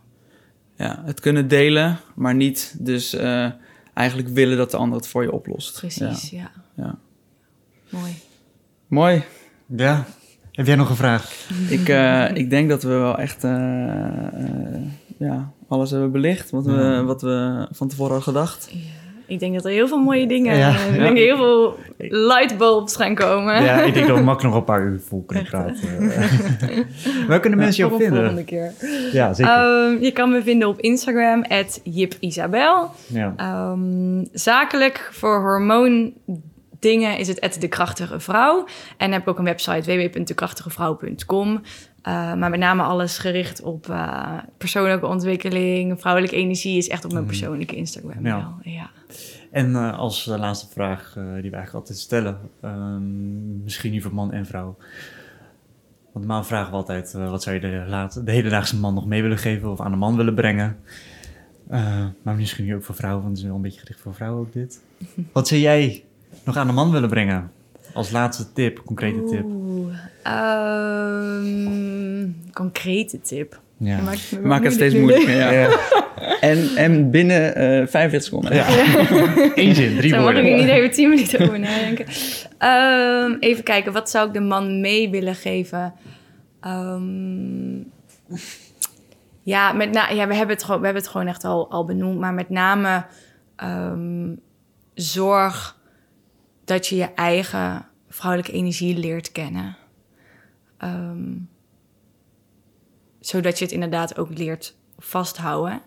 ja, 0.77 1.03
het 1.05 1.21
kunnen 1.21 1.49
delen, 1.49 1.99
maar 2.15 2.35
niet 2.35 2.75
dus 2.79 3.15
eh, 3.15 3.51
eigenlijk 3.95 4.29
willen 4.29 4.57
dat 4.57 4.71
de 4.71 4.77
ander 4.77 4.99
het 4.99 5.07
voor 5.07 5.23
je 5.23 5.33
oplost. 5.33 5.79
Precies, 5.79 6.31
ja. 6.31 6.39
Ja. 6.39 6.51
ja. 6.85 6.99
Mooi. 7.89 8.13
Mooi. 8.87 9.25
Ja. 9.67 10.07
Heb 10.61 10.69
jij 10.69 10.77
nog 10.79 10.91
een 10.91 10.97
vraag? 10.97 11.31
Ik, 11.69 11.89
eh, 11.89 12.25
ik 12.35 12.51
denk 12.51 12.69
dat 12.69 12.83
we 12.83 12.89
wel 12.89 13.19
echt 13.19 13.45
eh, 13.45 13.53
eh, 13.53 14.81
ja, 15.19 15.51
alles 15.69 15.91
hebben 15.91 16.13
belicht 16.13 16.51
wat 16.51 16.65
we, 16.65 16.73
Ja. 16.73 17.05
wat 17.05 17.23
we 17.23 17.67
van 17.71 17.89
tevoren 17.89 18.13
hadden 18.15 18.33
gedacht. 18.35 18.71
Ik 19.27 19.39
denk 19.41 19.55
dat 19.55 19.65
er 19.65 19.71
heel 19.71 19.89
veel 19.89 19.99
mooie 20.03 20.27
dingen, 20.27 20.57
Ja. 20.57 20.71
ik 20.71 20.95
Ja. 20.95 20.99
denk 21.03 21.17
heel 21.17 21.37
veel 21.37 21.79
lightbulbs 21.99 22.97
gaan 22.97 23.15
komen. 23.15 23.63
Ja, 23.63 23.83
ik 23.83 23.95
denk 23.95 24.07
dat 24.07 24.17
we 24.19 24.23
makkelijk 24.23 24.55
nog 24.55 24.63
een 24.67 24.75
paar 24.75 24.83
uur 24.83 25.01
vol 25.01 25.25
kunnen 25.27 25.45
praten. 25.47 25.77
Waar 27.29 27.41
kunnen 27.41 27.59
mensen 27.59 27.77
jou 27.87 27.91
volgende 27.91 28.27
vinden? 28.27 28.45
keer. 28.45 28.73
Ja, 29.13 29.33
zeker. 29.35 29.53
Ehm, 29.53 30.03
je 30.05 30.11
kan 30.13 30.31
me 30.31 30.43
vinden 30.43 30.69
op 30.69 30.81
Instagram, 30.81 31.45
@jipisabel. 31.83 32.91
ja. 33.07 33.33
Ehm, 33.37 34.25
zakelijk 34.33 35.09
voor 35.13 35.43
hormoondingen 36.81 37.19
is 37.19 37.29
het 37.29 37.61
de 37.61 37.69
krachtige 37.69 38.21
vrouw. 38.21 38.67
En 38.97 39.13
heb 39.13 39.23
ik 39.23 39.29
ook 39.29 39.39
een 39.39 39.45
website 39.45 39.83
www.dekrachtigevrouw.com. 40.11 41.61
Eh, 42.03 42.35
maar 42.35 42.51
met 42.51 42.59
name 42.61 42.83
alles 42.83 43.19
gericht 43.19 43.63
op 43.63 43.89
eh, 43.89 44.39
persoonlijke 44.59 45.07
ontwikkeling, 45.07 46.01
vrouwelijke 46.01 46.37
energie 46.37 46.77
is 46.77 46.89
echt 46.89 47.05
op 47.05 47.13
mijn 47.13 47.25
Mhm. 47.25 47.33
persoonlijke 47.33 47.77
Instagram. 47.77 48.27
Ja. 48.27 48.37
wel, 48.37 48.73
ja. 48.73 48.91
En 49.51 49.75
eh, 49.75 49.99
als 49.99 50.25
laatste 50.25 50.67
vraag 50.73 51.13
die 51.15 51.23
we 51.23 51.33
eigenlijk 51.33 51.75
altijd 51.75 51.99
stellen, 51.99 52.39
ehm, 52.63 53.63
misschien 53.63 53.91
niet 53.91 54.03
voor 54.03 54.15
man 54.15 54.33
en 54.33 54.47
vrouw. 54.47 54.77
Want 56.13 56.27
normaal 56.27 56.45
vragen 56.45 56.71
we 56.71 56.77
altijd, 56.77 57.13
wat 57.13 57.43
zou 57.43 57.55
je 57.55 57.61
de, 57.61 57.85
laat, 57.89 58.27
de 58.27 58.33
hedendaagse 58.33 58.77
man 58.77 58.95
nog 58.95 59.07
mee 59.07 59.23
willen 59.23 59.39
geven 59.39 59.71
of 59.71 59.81
aan 59.81 59.91
de 59.91 59.97
man 59.97 60.17
willen 60.17 60.35
brengen? 60.35 60.77
Maar 62.23 62.35
misschien 62.37 62.65
nu 62.65 62.75
ook 62.75 62.83
voor 62.83 62.95
vrouwen, 62.95 63.23
want 63.23 63.33
het 63.35 63.43
is 63.43 63.49
wel 63.49 63.57
een 63.57 63.63
beetje 63.63 63.81
gericht 63.81 64.01
voor 64.01 64.15
vrouwen 64.15 64.41
ook 64.41 64.53
dit. 64.53 64.83
Wat 65.33 65.49
zou 65.49 65.61
jij 65.61 66.05
nog 66.45 66.57
aan 66.57 66.67
de 66.67 66.73
man 66.73 66.91
willen 66.91 67.09
brengen? 67.09 67.51
Als 67.95 68.11
laatste 68.11 68.53
tip, 68.53 68.83
concrete 68.85 69.25
tip. 69.25 69.45
Oeh, 69.45 69.95
ehm, 70.23 71.49
concrete 72.53 73.21
tip. 73.21 73.61
Ja. 73.77 73.97
Je 73.97 74.03
maakt 74.03 74.41
Maak 74.43 74.65
het 74.65 74.73
steeds 74.73 74.95
moeilijk 74.95 75.23
moeilijker. 75.27 75.53
Ja. 75.53 75.79
En, 76.41 76.77
en 76.77 77.11
binnen 77.11 77.55
eh 77.55 77.87
45 77.87 78.23
seconden. 78.23 78.55
Ja. 78.55 78.67
Eén 79.65 79.75
zin, 79.75 79.97
drie 79.97 80.11
Zo 80.11 80.17
mag 80.17 80.25
woorden. 80.25 80.47
ik 80.47 80.57
niet 80.57 80.69
even 80.69 80.91
tien 80.91 81.09
minuten 81.09 81.41
over 81.41 81.59
nadenken. 81.59 82.07
Ehm, 82.59 83.37
even 83.41 83.65
kijken, 83.65 83.93
wat 83.93 84.11
zou 84.11 84.27
ik 84.27 84.33
de 84.33 84.41
man 84.41 84.81
mee 84.81 85.11
willen 85.11 85.35
geven? 85.35 85.93
Ehm, 86.61 87.77
ja, 89.43 89.73
met 89.73 89.93
na, 89.93 90.09
ja 90.09 90.27
we, 90.27 90.35
hebben 90.35 90.55
het 90.57 90.65
gewoon, 90.65 90.81
we 90.81 90.85
hebben 90.85 91.03
het 91.03 91.13
gewoon 91.13 91.27
echt 91.27 91.45
al, 91.45 91.71
al 91.71 91.85
benoemd. 91.85 92.19
Maar 92.19 92.35
met 92.35 92.51
name 92.51 93.05
ehm, 93.57 94.35
zorg 94.95 95.80
dat 96.71 96.87
je 96.87 96.97
je 96.97 97.05
eigen 97.15 97.87
vrouwelijke 98.09 98.53
energie 98.53 98.97
leert 98.97 99.33
kennen. 99.33 99.77
Ehm, 100.77 101.37
zodat 103.21 103.59
je 103.59 103.65
het 103.65 103.75
inderdaad 103.75 104.19
ook 104.19 104.39
leert 104.39 104.77
vasthouden. 104.99 105.83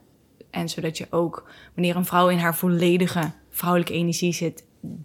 En 0.50 0.70
zodat 0.70 0.98
je 0.98 1.08
ook, 1.10 1.50
wanneer 1.74 1.96
een 1.96 2.06
vrouw 2.06 2.30
in 2.30 2.38
haar 2.38 2.56
volledige 2.56 3.32
vrouwelijke 3.50 3.94
energie 3.94 4.34
zit, 4.34 4.64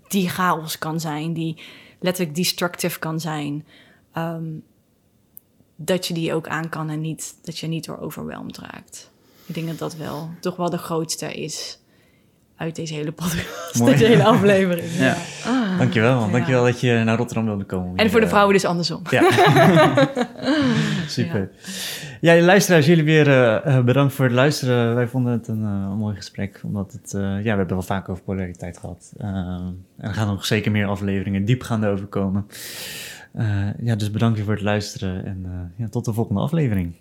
die 0.08 0.28
chaos 0.28 0.78
kan 0.78 1.00
zijn, 1.00 1.32
die 1.32 1.62
letterlijk 2.00 2.36
destructive 2.36 2.98
kan 2.98 3.20
zijn, 3.20 3.66
ehm, 4.12 4.46
dat 5.76 6.06
je 6.06 6.14
die 6.14 6.34
ook 6.34 6.48
aan 6.48 6.68
kan 6.68 6.90
en 6.90 7.00
niet, 7.00 7.34
dat 7.42 7.58
je 7.58 7.66
niet 7.66 7.84
door 7.84 7.98
overweldigd 7.98 8.58
raakt. 8.58 9.10
Ik 9.46 9.54
denk 9.54 9.66
dat 9.66 9.78
dat 9.78 9.96
wel 9.96 10.30
toch 10.40 10.56
wel 10.56 10.70
de 10.70 10.78
grootste 10.78 11.34
is 11.34 11.78
uit 12.56 12.76
deze 12.76 12.94
hele 12.94 13.12
podcast, 13.12 13.78
Mooi. 13.78 13.92
deze 13.92 14.04
hele 14.04 14.24
aflevering. 14.24 14.92
Ja. 14.92 15.16
Ah. 15.44 15.67
Dankjewel, 15.78 16.20
Ja. 16.26 16.30
dankjewel 16.32 16.64
dat 16.64 16.80
je 16.80 17.02
naar 17.04 17.16
Rotterdam 17.16 17.44
wilde 17.44 17.64
komen. 17.64 17.96
En 17.96 18.04
voor 18.10 18.14
de 18.20 18.20
Hier, 18.20 18.28
vrouwen 18.28 18.54
dus 18.54 18.64
andersom. 18.64 19.02
Ja. 19.10 19.22
Super. 21.06 21.50
Ja, 22.20 22.40
luisteraars, 22.40 22.86
jullie 22.86 23.04
weer 23.04 23.28
eh, 23.28 23.76
eh, 23.76 23.84
bedankt 23.84 24.12
voor 24.14 24.24
het 24.24 24.34
luisteren. 24.34 24.94
Wij 24.94 25.06
vonden 25.08 25.32
het 25.32 25.48
een, 25.48 25.62
eh, 25.64 25.94
mooi 25.94 26.16
gesprek, 26.16 26.60
omdat 26.64 26.92
het, 26.92 27.14
eh, 27.14 27.20
ja, 27.22 27.38
we 27.42 27.48
hebben 27.48 27.68
wel 27.68 27.82
vaak 27.82 28.08
over 28.08 28.22
polariteit 28.22 28.78
gehad. 28.78 29.12
Eh, 29.18 29.26
en 29.28 29.84
er 29.98 30.14
gaan 30.14 30.26
nog 30.26 30.46
zeker 30.46 30.70
meer 30.70 30.86
afleveringen 30.86 31.44
diepgaande 31.44 31.86
over 31.88 32.06
komen. 32.06 32.46
Eh, 33.32 33.46
ja, 33.82 33.94
dus 33.96 34.10
bedankt 34.10 34.36
weer 34.36 34.44
voor 34.44 34.54
het 34.54 34.62
luisteren 34.62 35.24
en 35.24 35.42
eh, 35.44 35.50
ja, 35.84 35.88
tot 35.88 36.04
de 36.04 36.12
volgende 36.12 36.40
aflevering. 36.40 36.94